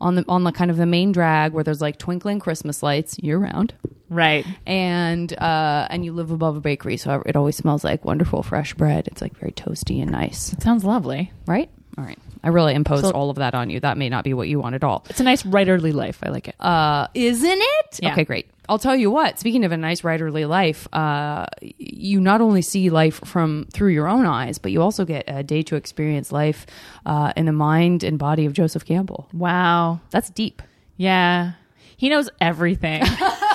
on 0.00 0.14
the 0.16 0.24
on 0.28 0.44
the 0.44 0.52
kind 0.52 0.70
of 0.70 0.76
the 0.76 0.84
main 0.86 1.10
drag 1.12 1.52
where 1.52 1.64
there's 1.64 1.80
like 1.80 1.98
twinkling 1.98 2.38
Christmas 2.38 2.82
lights 2.82 3.18
year 3.18 3.38
round, 3.38 3.72
Right. 4.10 4.44
and 4.66 5.32
uh, 5.38 5.86
and 5.88 6.04
you 6.04 6.12
live 6.12 6.30
above 6.30 6.54
a 6.56 6.60
bakery, 6.60 6.98
so 6.98 7.22
it 7.24 7.34
always 7.34 7.56
smells 7.56 7.82
like 7.82 8.04
wonderful 8.04 8.42
fresh 8.42 8.74
bread. 8.74 9.06
It's 9.08 9.22
like 9.22 9.34
very 9.38 9.52
toasty 9.52 10.02
and 10.02 10.10
nice, 10.10 10.52
It 10.52 10.60
Sounds 10.62 10.84
lovely. 10.84 11.32
right? 11.46 11.70
All 11.96 12.04
right. 12.04 12.18
I 12.44 12.48
really 12.48 12.74
imposed 12.74 13.04
So- 13.04 13.10
all 13.12 13.30
of 13.30 13.36
that 13.36 13.54
on 13.54 13.70
you. 13.70 13.80
That 13.80 13.96
may 13.98 14.08
not 14.08 14.24
be 14.24 14.34
what 14.34 14.48
you 14.48 14.60
want 14.60 14.74
at 14.74 14.84
all. 14.84 15.04
It's 15.10 15.20
a 15.20 15.24
nice 15.24 15.42
writerly 15.42 15.92
life. 15.92 16.18
I 16.22 16.28
like 16.30 16.48
it. 16.48 16.54
Uh, 16.60 17.08
isn't 17.14 17.58
it? 17.60 18.00
Yeah. 18.02 18.12
Okay, 18.12 18.24
great. 18.24 18.46
I'll 18.68 18.78
tell 18.80 18.96
you 18.96 19.10
what. 19.12 19.38
Speaking 19.38 19.64
of 19.64 19.70
a 19.72 19.76
nice 19.76 20.02
writerly 20.02 20.48
life, 20.48 20.88
uh, 20.92 21.46
you 21.60 22.20
not 22.20 22.40
only 22.40 22.62
see 22.62 22.90
life 22.90 23.20
from 23.24 23.66
through 23.72 23.90
your 23.90 24.08
own 24.08 24.26
eyes, 24.26 24.58
but 24.58 24.72
you 24.72 24.82
also 24.82 25.04
get 25.04 25.24
a 25.28 25.42
day 25.44 25.62
to 25.62 25.76
experience 25.76 26.32
life 26.32 26.66
uh, 27.06 27.32
in 27.36 27.46
the 27.46 27.52
mind 27.52 28.02
and 28.02 28.18
body 28.18 28.44
of 28.44 28.52
Joseph 28.52 28.84
Campbell. 28.84 29.28
wow. 29.32 30.00
That's 30.10 30.30
deep. 30.30 30.62
Yeah. 30.96 31.52
He 31.96 32.08
knows 32.08 32.28
everything. 32.40 33.02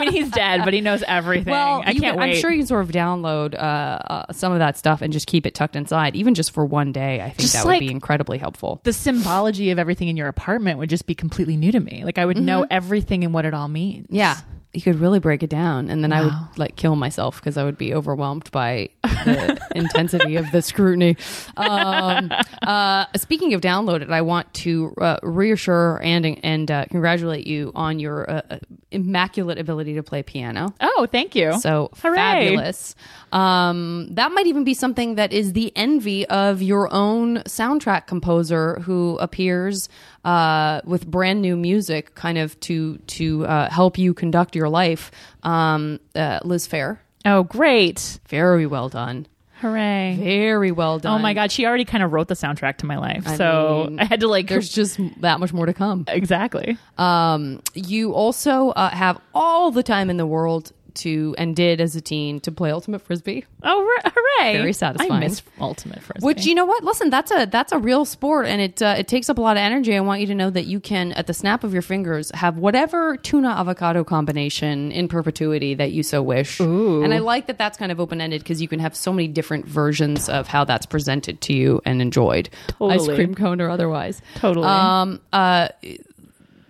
I 0.00 0.04
mean, 0.04 0.12
he's 0.12 0.30
dead, 0.30 0.62
but 0.64 0.72
he 0.74 0.80
knows 0.80 1.02
everything. 1.06 1.50
Well, 1.52 1.80
I 1.80 1.92
can't 1.92 2.00
can, 2.00 2.16
wait. 2.16 2.30
I'm 2.30 2.36
sure 2.40 2.50
you 2.50 2.58
can 2.58 2.66
sort 2.66 2.82
of 2.84 2.90
download 2.90 3.54
uh, 3.54 3.56
uh, 3.56 4.32
some 4.32 4.52
of 4.52 4.58
that 4.58 4.76
stuff 4.78 5.02
and 5.02 5.12
just 5.12 5.26
keep 5.26 5.46
it 5.46 5.54
tucked 5.54 5.76
inside, 5.76 6.16
even 6.16 6.34
just 6.34 6.50
for 6.52 6.64
one 6.64 6.92
day. 6.92 7.20
I 7.20 7.26
think 7.28 7.40
Just 7.40 7.52
that 7.54 7.66
like- 7.66 7.80
would 7.80 7.86
be 7.86 7.90
incredibly 7.92 8.38
helpful. 8.38 8.80
the 8.84 8.92
symbology 8.92 9.70
of 9.70 9.78
everything 9.78 10.08
in 10.08 10.16
your 10.16 10.28
apartment 10.28 10.78
would 10.78 10.90
just 10.90 11.06
be 11.06 11.14
completely 11.14 11.56
new 11.56 11.72
to 11.72 11.80
me. 11.80 12.04
Like 12.04 12.18
I 12.18 12.24
would 12.26 12.38
know 12.38 12.66
everything 12.70 13.24
and 13.24 13.32
what 13.34 13.44
it 13.44 13.54
all 13.54 13.68
means. 13.68 14.06
Yeah. 14.10 14.36
You 14.72 14.80
could 14.80 15.00
really 15.00 15.18
break 15.18 15.42
it 15.42 15.50
down, 15.50 15.90
and 15.90 16.04
then 16.04 16.12
I 16.12 16.22
would 16.22 16.58
like 16.58 16.76
kill 16.76 16.94
myself 16.94 17.40
because 17.40 17.56
I 17.56 17.64
would 17.64 17.76
be 17.76 17.92
overwhelmed 17.92 18.48
by 18.52 18.90
the 19.02 19.58
intensity 19.74 20.36
of 20.36 20.48
the 20.52 20.62
scrutiny. 20.62 21.16
Um, 21.56 22.30
uh, 22.62 23.06
speaking 23.16 23.52
of 23.54 23.62
downloaded, 23.62 24.12
I 24.12 24.22
want 24.22 24.52
to 24.54 24.94
uh, 25.00 25.18
reassure 25.24 26.00
and 26.04 26.38
and 26.44 26.70
uh, 26.70 26.84
congratulate 26.84 27.48
you 27.48 27.72
on 27.74 27.98
your 27.98 28.30
uh, 28.30 28.42
uh, 28.48 28.58
immaculate 28.92 29.58
ability 29.58 29.94
to 29.94 30.04
play 30.04 30.22
piano. 30.22 30.72
Oh, 30.80 31.08
thank 31.10 31.34
you. 31.34 31.58
So 31.58 31.90
Hooray. 32.00 32.14
fabulous. 32.16 32.94
Um, 33.32 34.08
that 34.12 34.30
might 34.32 34.46
even 34.46 34.62
be 34.62 34.74
something 34.74 35.16
that 35.16 35.32
is 35.32 35.52
the 35.52 35.72
envy 35.76 36.26
of 36.28 36.62
your 36.62 36.92
own 36.92 37.38
soundtrack 37.38 38.06
composer 38.06 38.80
who 38.80 39.18
appears 39.18 39.88
uh, 40.24 40.80
with 40.84 41.06
brand 41.06 41.40
new 41.42 41.56
music, 41.56 42.14
kind 42.14 42.38
of 42.38 42.58
to 42.60 42.96
to 43.08 43.46
uh, 43.46 43.70
help 43.70 43.98
you 43.98 44.14
conduct 44.14 44.54
your 44.56 44.68
life. 44.68 45.10
Um, 45.42 46.00
uh, 46.14 46.40
Liz 46.44 46.68
Phair, 46.68 46.98
Oh, 47.24 47.42
great. 47.42 48.18
very 48.28 48.66
well 48.66 48.88
done, 48.88 49.26
Hooray. 49.60 50.16
very 50.18 50.72
well 50.72 50.98
done. 50.98 51.18
Oh 51.18 51.22
my 51.22 51.34
God. 51.34 51.50
She 51.52 51.66
already 51.66 51.84
kind 51.84 52.02
of 52.02 52.12
wrote 52.12 52.28
the 52.28 52.34
soundtrack 52.34 52.78
to 52.78 52.86
my 52.86 52.96
life. 52.98 53.24
I 53.26 53.36
so 53.36 53.86
mean, 53.88 54.00
I 54.00 54.04
had 54.04 54.20
to 54.20 54.28
like. 54.28 54.48
There's 54.48 54.68
just 54.72 54.98
that 55.20 55.40
much 55.40 55.52
more 55.52 55.66
to 55.66 55.74
come. 55.74 56.04
exactly. 56.08 56.76
Um, 56.98 57.62
you 57.74 58.12
also 58.12 58.70
uh, 58.70 58.88
have 58.90 59.20
all 59.34 59.70
the 59.70 59.82
time 59.82 60.10
in 60.10 60.16
the 60.16 60.26
world 60.26 60.72
to, 61.00 61.34
and 61.38 61.54
did 61.54 61.80
as 61.80 61.96
a 61.96 62.00
teen, 62.00 62.40
to 62.40 62.52
play 62.52 62.70
ultimate 62.70 63.00
frisbee. 63.00 63.44
Oh, 63.62 63.98
hooray. 64.04 64.56
Very 64.56 64.72
satisfying. 64.72 65.12
I 65.12 65.20
miss 65.20 65.42
Ultimate 65.60 66.02
Frisbee. 66.02 66.24
Which 66.24 66.46
you 66.46 66.54
know 66.54 66.64
what? 66.64 66.82
Listen, 66.82 67.10
that's 67.10 67.30
a 67.30 67.46
that's 67.46 67.72
a 67.72 67.78
real 67.78 68.04
sport, 68.04 68.46
and 68.46 68.60
it 68.60 68.80
uh, 68.82 68.94
it 68.98 69.08
takes 69.08 69.28
up 69.28 69.38
a 69.38 69.40
lot 69.40 69.56
of 69.56 69.60
energy. 69.60 69.96
I 69.96 70.00
want 70.00 70.20
you 70.20 70.26
to 70.28 70.34
know 70.34 70.50
that 70.50 70.66
you 70.66 70.80
can, 70.80 71.12
at 71.12 71.26
the 71.26 71.34
snap 71.34 71.64
of 71.64 71.72
your 71.72 71.82
fingers, 71.82 72.30
have 72.34 72.56
whatever 72.56 73.16
tuna 73.16 73.48
avocado 73.50 74.04
combination 74.04 74.92
in 74.92 75.08
perpetuity 75.08 75.74
that 75.74 75.92
you 75.92 76.02
so 76.02 76.22
wish. 76.22 76.60
Ooh. 76.60 77.02
And 77.02 77.12
I 77.12 77.18
like 77.18 77.46
that 77.48 77.58
that's 77.58 77.76
kind 77.76 77.92
of 77.92 78.00
open 78.00 78.20
ended 78.20 78.42
because 78.42 78.62
you 78.62 78.68
can 78.68 78.80
have 78.80 78.96
so 78.96 79.12
many 79.12 79.28
different 79.28 79.66
versions 79.66 80.28
of 80.28 80.46
how 80.46 80.64
that's 80.64 80.86
presented 80.86 81.40
to 81.42 81.52
you 81.52 81.80
and 81.84 82.00
enjoyed, 82.00 82.48
ice 82.80 83.06
cream 83.06 83.34
cone 83.34 83.60
or 83.60 83.68
otherwise. 83.68 84.22
Totally. 84.36 84.66
Um. 84.66 85.20
Uh. 85.32 85.68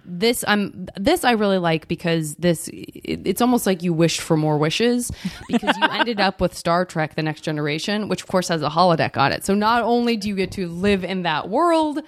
This 0.05 0.45
I'm 0.47 0.87
this 0.97 1.25
I 1.25 1.33
really 1.33 1.59
like 1.59 1.89
because 1.89 2.35
this 2.37 2.69
it, 2.69 3.23
it's 3.25 3.41
almost 3.41 3.67
like 3.67 3.83
you 3.83 3.93
wished 3.93 4.21
for 4.21 4.37
more 4.37 4.59
wishes 4.59 5.11
because 5.49 5.77
you 5.77 5.87
ended 5.91 6.21
up 6.21 6.41
with 6.41 6.57
Star 6.57 6.85
Trek: 6.85 7.15
The 7.15 7.23
Next 7.23 7.43
Generation, 7.43 8.09
which 8.09 8.23
of 8.23 8.29
course 8.29 8.49
has 8.49 8.63
a 8.63 8.71
holodeck 8.71 9.17
on 9.17 9.33
it. 9.33 9.45
So 9.45 9.55
not 9.55 9.83
only 9.83 10.17
do 10.17 10.29
you 10.29 10.37
get 10.37 10.53
to 10.53 10.69
live 10.69 11.05
in 11.05 11.23
that 11.23 11.49
world 11.49 12.01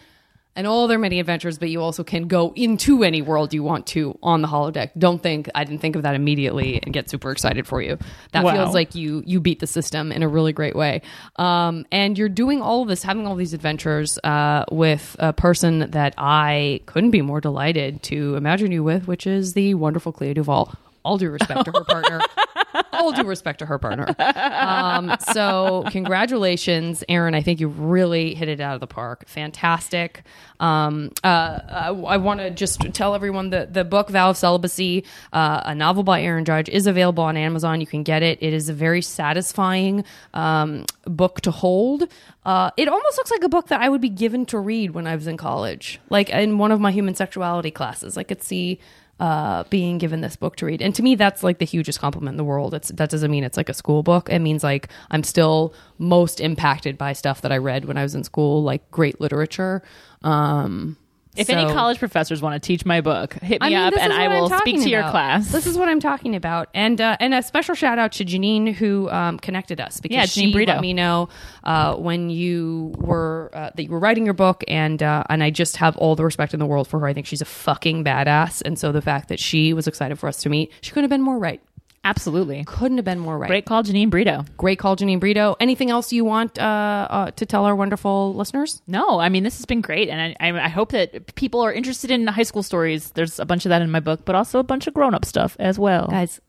and 0.55 0.67
all 0.67 0.87
their 0.87 0.99
many 0.99 1.19
adventures, 1.21 1.59
but 1.59 1.71
you 1.71 1.81
also 1.81 2.05
can 2.05 2.29
go 2.29 2.53
into 2.57 3.03
any 3.05 3.23
world 3.23 3.55
you 3.55 3.63
want 3.63 3.87
to 3.89 4.19
on 4.23 4.43
the 4.43 4.49
holodeck. 4.49 4.91
Don't 4.99 5.23
think 5.23 5.49
I 5.55 5.65
didn't 5.65 5.81
think 5.81 5.97
of 5.97 6.03
that 6.03 6.15
immediately 6.15 6.81
and 6.83 6.93
get 6.93 7.09
super 7.09 7.31
excited 7.31 7.67
for 7.67 7.81
you. 7.81 7.99
That 8.33 8.45
Wow. 8.45 8.53
feels 8.53 8.75
like 8.75 8.95
you 8.95 9.23
you 9.27 9.41
beat 9.41 9.61
the 9.61 9.67
system 9.67 10.13
in 10.13 10.23
a 10.23 10.29
really 10.29 10.53
great 10.53 10.77
way. 10.77 11.03
Um, 11.37 11.87
and 11.91 12.19
you're 12.19 12.29
doing 12.29 12.61
all 12.61 12.83
of 12.83 12.89
this, 12.89 13.03
having 13.03 13.27
all 13.27 13.35
these 13.37 13.55
adventures 13.55 14.19
uh, 14.25 14.65
with 14.71 15.17
a 15.19 15.33
person 15.33 15.91
that 15.93 16.15
I 16.19 16.81
couldn't 16.87 17.11
be 17.13 17.23
more 17.23 17.41
delighted 17.41 18.03
to 18.05 18.37
imagine 18.37 18.73
you 18.73 18.83
with, 18.85 19.07
which 19.09 19.27
is 19.27 19.55
the 19.55 19.75
wonderful 19.75 20.13
Clea 20.13 20.35
DuVall. 20.35 20.75
All 21.05 21.19
due 21.19 21.31
respect 21.31 21.65
to 21.65 21.73
her 21.73 21.85
partner. 21.85 22.21
All 22.93 23.13
due 23.13 23.25
respect 23.25 23.59
to 23.59 23.67
her 23.67 23.79
partner. 23.79 24.15
Um, 24.19 25.17
so, 25.33 25.85
congratulations, 25.91 27.03
Erin. 27.09 27.35
I 27.35 27.43
think 27.43 27.61
you 27.61 27.69
really 27.69 28.35
hit 28.35 28.49
it 28.49 28.61
out 28.61 28.75
of 28.75 28.81
the 28.81 28.87
park. 28.87 29.27
Fantastic. 29.27 30.23
Um, 30.61 31.11
uh, 31.25 31.59
I, 31.69 31.89
I 31.89 32.17
want 32.19 32.41
to 32.41 32.51
just 32.51 32.81
tell 32.95 33.15
everyone 33.15 33.51
that 33.51 33.75
the 33.75 33.85
book 33.85 34.11
Vow 34.11 34.31
of 34.31 34.37
Celibacy, 34.37 35.05
uh, 35.33 35.63
a 35.65 35.75
novel 35.75 36.05
by 36.05 36.23
Erin 36.23 36.45
Judge, 36.45 36.69
is 36.69 36.87
available 36.87 37.25
on 37.25 37.37
Amazon. 37.37 37.81
You 37.81 37.87
can 37.87 38.05
get 38.05 38.23
it. 38.23 38.39
It 38.41 38.53
is 38.53 38.69
a 38.69 38.73
very 38.73 39.03
satisfying 39.03 40.05
um, 40.35 40.85
book 41.05 41.41
to 41.43 41.51
hold. 41.51 42.05
Uh, 42.45 42.71
it 42.77 42.89
almost 42.89 43.17
looks 43.17 43.31
like 43.31 43.43
a 43.43 43.49
book 43.49 43.69
that 43.69 43.81
I 43.81 43.89
would 43.89 44.01
be 44.01 44.09
given 44.09 44.47
to 44.47 44.59
read 44.59 44.93
when 44.93 45.07
I 45.07 45.15
was 45.15 45.27
in 45.27 45.37
college, 45.37 46.01
like 46.11 46.31
in 46.31 46.59
one 46.59 46.73
of 46.73 46.81
my 46.81 46.93
human 46.93 47.15
sexuality 47.15 47.71
classes. 47.71 48.17
I 48.17 48.23
could 48.23 48.43
see 48.43 48.79
uh, 49.23 49.63
being 49.71 49.99
given 49.99 50.21
this 50.21 50.35
book 50.35 50.57
to 50.57 50.67
read. 50.67 50.83
And 50.83 50.93
to 50.97 51.03
me, 51.03 51.15
that's 51.15 51.45
like 51.45 51.59
the 51.59 51.65
hugest 51.65 52.01
compliment 52.01 52.33
in 52.33 52.39
the 52.39 52.45
world. 52.45 52.75
It's 52.75 52.89
that 52.89 53.09
doesn't 53.09 53.31
mean 53.31 53.45
it's 53.45 53.57
like 53.57 53.69
a 53.69 53.75
school 53.75 54.03
book. 54.03 54.29
It 54.29 54.41
means 54.41 54.65
like 54.65 54.89
I'm 55.13 55.23
still 55.23 55.75
most 55.97 56.41
impacted 56.41 56.99
by 56.99 57.13
stuff 57.13 57.41
that 57.43 57.53
I 57.53 57.59
read 57.59 57.85
when 57.85 57.97
I 57.97 58.03
was 58.03 58.17
in 58.17 58.25
school, 58.25 58.65
like 58.65 58.91
great 58.91 59.21
literature. 59.21 59.85
Um, 60.23 60.97
if 61.37 61.47
so- 61.47 61.55
any 61.55 61.73
college 61.73 61.99
professors 61.99 62.43
want 62.43 62.61
to 62.61 62.67
teach 62.67 62.85
my 62.85 63.01
book, 63.01 63.35
hit 63.35 63.61
me 63.61 63.67
I 63.67 63.71
mean, 63.71 63.79
up 63.79 63.95
and 63.99 64.13
I 64.13 64.29
will 64.29 64.51
speak 64.59 64.83
to 64.83 64.89
your 64.91 65.09
class. 65.11 65.51
This 65.51 65.67
is 65.67 65.79
what 65.79 65.89
I'm 65.89 66.01
talking 66.01 66.37
about, 66.37 66.69
and 66.75 67.01
uh, 67.01 67.17
and 67.21 67.35
a 67.35 67.43
special 67.43 67.75
shout 67.75 67.99
out 67.99 68.13
to 68.13 68.25
Janine 68.25 68.75
who 68.75 69.09
um, 69.11 69.39
connected 69.39 69.81
us 69.81 70.01
because 70.01 70.15
Yeah, 70.17 70.27
she 70.27 70.53
Brito. 70.53 70.73
let 70.73 70.81
me 70.81 70.93
know 70.93 71.29
uh, 71.65 71.95
when 71.97 72.31
you 72.31 72.95
were 72.99 73.51
uh, 73.55 73.71
that 73.75 73.83
you 73.83 73.91
were 73.91 73.99
writing 73.99 74.25
your 74.25 74.35
book, 74.35 74.63
and 74.69 75.03
uh, 75.03 75.25
and 75.29 75.43
I 75.43 75.51
just 75.51 75.77
have 75.77 75.97
all 75.97 76.15
the 76.17 76.25
respect 76.25 76.53
in 76.55 76.61
the 76.61 76.67
world 76.67 76.89
for 76.89 77.01
her. 77.01 77.07
I 77.07 77.15
think 77.15 77.27
she's 77.27 77.41
a 77.43 77.47
fucking 77.47 78.05
badass, 78.05 78.63
and 78.65 78.79
so 78.79 78.93
the 78.93 79.03
fact 79.03 79.29
that 79.29 79.41
she 79.41 79.73
was 79.73 79.87
excited 79.87 80.19
for 80.19 80.29
us 80.29 80.39
to 80.43 80.49
meet, 80.49 80.71
she 80.81 80.91
couldn't 80.91 81.05
have 81.05 81.11
been 81.11 81.23
more 81.23 81.39
right. 81.39 81.61
Absolutely. 82.05 82.65
Couldn't 82.65 82.99
have 82.99 83.05
been 83.05 83.21
more 83.21 83.39
right. 83.39 83.49
Great 83.49 83.65
call, 83.65 83.85
Janine 83.85 84.11
Brito. 84.11 84.45
Great 84.57 84.79
call, 84.79 84.97
Janine 84.97 85.21
Brito. 85.21 85.55
Anything 85.61 85.91
else 85.91 86.13
you 86.13 86.25
want 86.25 86.59
uh, 86.59 87.07
uh, 87.09 87.31
to 87.33 87.47
tell 87.47 87.65
our 87.65 87.77
wonderful 87.77 88.35
listeners? 88.35 88.83
No, 88.89 89.21
I 89.21 89.29
mean 89.29 89.45
this 89.45 89.59
has 89.59 89.67
been 89.67 89.81
great, 89.81 90.09
and 90.09 90.37
I, 90.41 90.49
I, 90.51 90.65
I 90.65 90.69
hope 90.69 90.91
that 90.91 91.35
people 91.37 91.61
are 91.61 91.73
interested 91.73 92.11
in 92.11 92.27
high 92.27 92.43
school 92.43 92.65
stories. 92.65 93.11
There's 93.11 93.39
a 93.39 93.45
bunch 93.45 93.65
of 93.65 93.71
that 93.71 93.83
in 93.83 93.91
my 93.91 94.01
book, 94.01 94.25
but 94.25 94.35
also 94.35 94.59
a 94.59 94.65
bunch 94.65 94.89
of 94.89 94.95
grown 94.95 95.15
up 95.15 95.25
stuff 95.25 95.57
as 95.61 95.79
well. 95.79 96.09
guys 96.09 96.41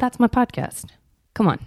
that's 0.00 0.18
my 0.18 0.26
podcast 0.26 0.86
come 1.34 1.46
on 1.46 1.58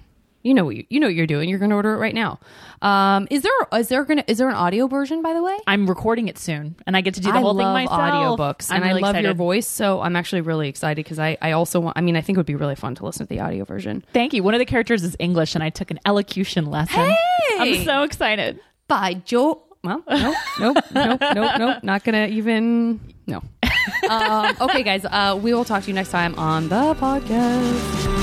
you 0.43 0.53
know 0.53 0.65
what 0.65 0.75
you, 0.75 0.85
you 0.89 0.99
know 0.99 1.07
what 1.07 1.15
you're 1.15 1.27
doing 1.27 1.49
you're 1.49 1.59
going 1.59 1.69
to 1.69 1.75
order 1.75 1.93
it 1.93 1.97
right 1.97 2.13
now 2.13 2.39
um 2.81 3.27
is 3.31 3.41
there 3.41 3.51
is 3.73 3.87
there 3.87 4.03
gonna 4.05 4.23
is 4.27 4.37
there 4.37 4.49
an 4.49 4.55
audio 4.55 4.87
version 4.87 5.21
by 5.21 5.33
the 5.33 5.41
way 5.41 5.57
I'm 5.65 5.87
recording 5.87 6.27
it 6.27 6.37
soon, 6.37 6.75
and 6.85 6.95
I 6.97 7.01
get 7.01 7.13
to 7.15 7.21
do 7.21 7.31
the 7.31 7.37
I 7.37 7.41
whole 7.41 7.55
thing 7.55 7.65
myself. 7.65 7.99
audiobooks 7.99 8.69
I'm 8.69 8.77
and 8.77 8.85
really 8.85 9.03
I 9.03 9.11
love 9.11 9.21
your 9.21 9.33
voice, 9.33 9.67
so 9.67 10.01
I'm 10.01 10.15
actually 10.15 10.41
really 10.41 10.67
excited 10.67 11.03
because 11.03 11.19
I, 11.19 11.37
I 11.41 11.51
also 11.53 11.79
want. 11.79 11.97
I 11.97 12.01
mean, 12.01 12.15
I 12.15 12.21
think 12.21 12.37
it 12.37 12.39
would 12.39 12.45
be 12.45 12.55
really 12.55 12.75
fun 12.75 12.95
to 12.95 13.05
listen 13.05 13.25
to 13.25 13.29
the 13.33 13.39
audio 13.39 13.63
version. 13.65 14.03
Thank 14.13 14.33
you. 14.33 14.43
One 14.43 14.53
of 14.53 14.59
the 14.59 14.65
characters 14.65 15.03
is 15.03 15.15
English, 15.19 15.55
and 15.55 15.63
I 15.63 15.69
took 15.69 15.91
an 15.91 15.99
elocution 16.05 16.65
lesson. 16.65 16.95
Hey! 16.99 17.17
I'm 17.59 17.83
so 17.85 18.03
excited. 18.03 18.59
By 18.87 19.15
Joe. 19.15 19.63
Well, 19.83 20.03
nope, 20.09 20.35
nope, 20.59 20.77
nope, 20.93 21.21
nope, 21.21 21.51
nope. 21.57 21.83
Not 21.83 22.03
gonna 22.03 22.27
even. 22.27 22.99
No. 23.27 23.41
um, 24.09 24.55
okay, 24.61 24.83
guys. 24.83 25.05
Uh, 25.05 25.39
we 25.41 25.53
will 25.53 25.65
talk 25.65 25.83
to 25.83 25.87
you 25.87 25.93
next 25.93 26.11
time 26.11 26.35
on 26.35 26.69
the 26.69 26.93
podcast. 26.95 28.22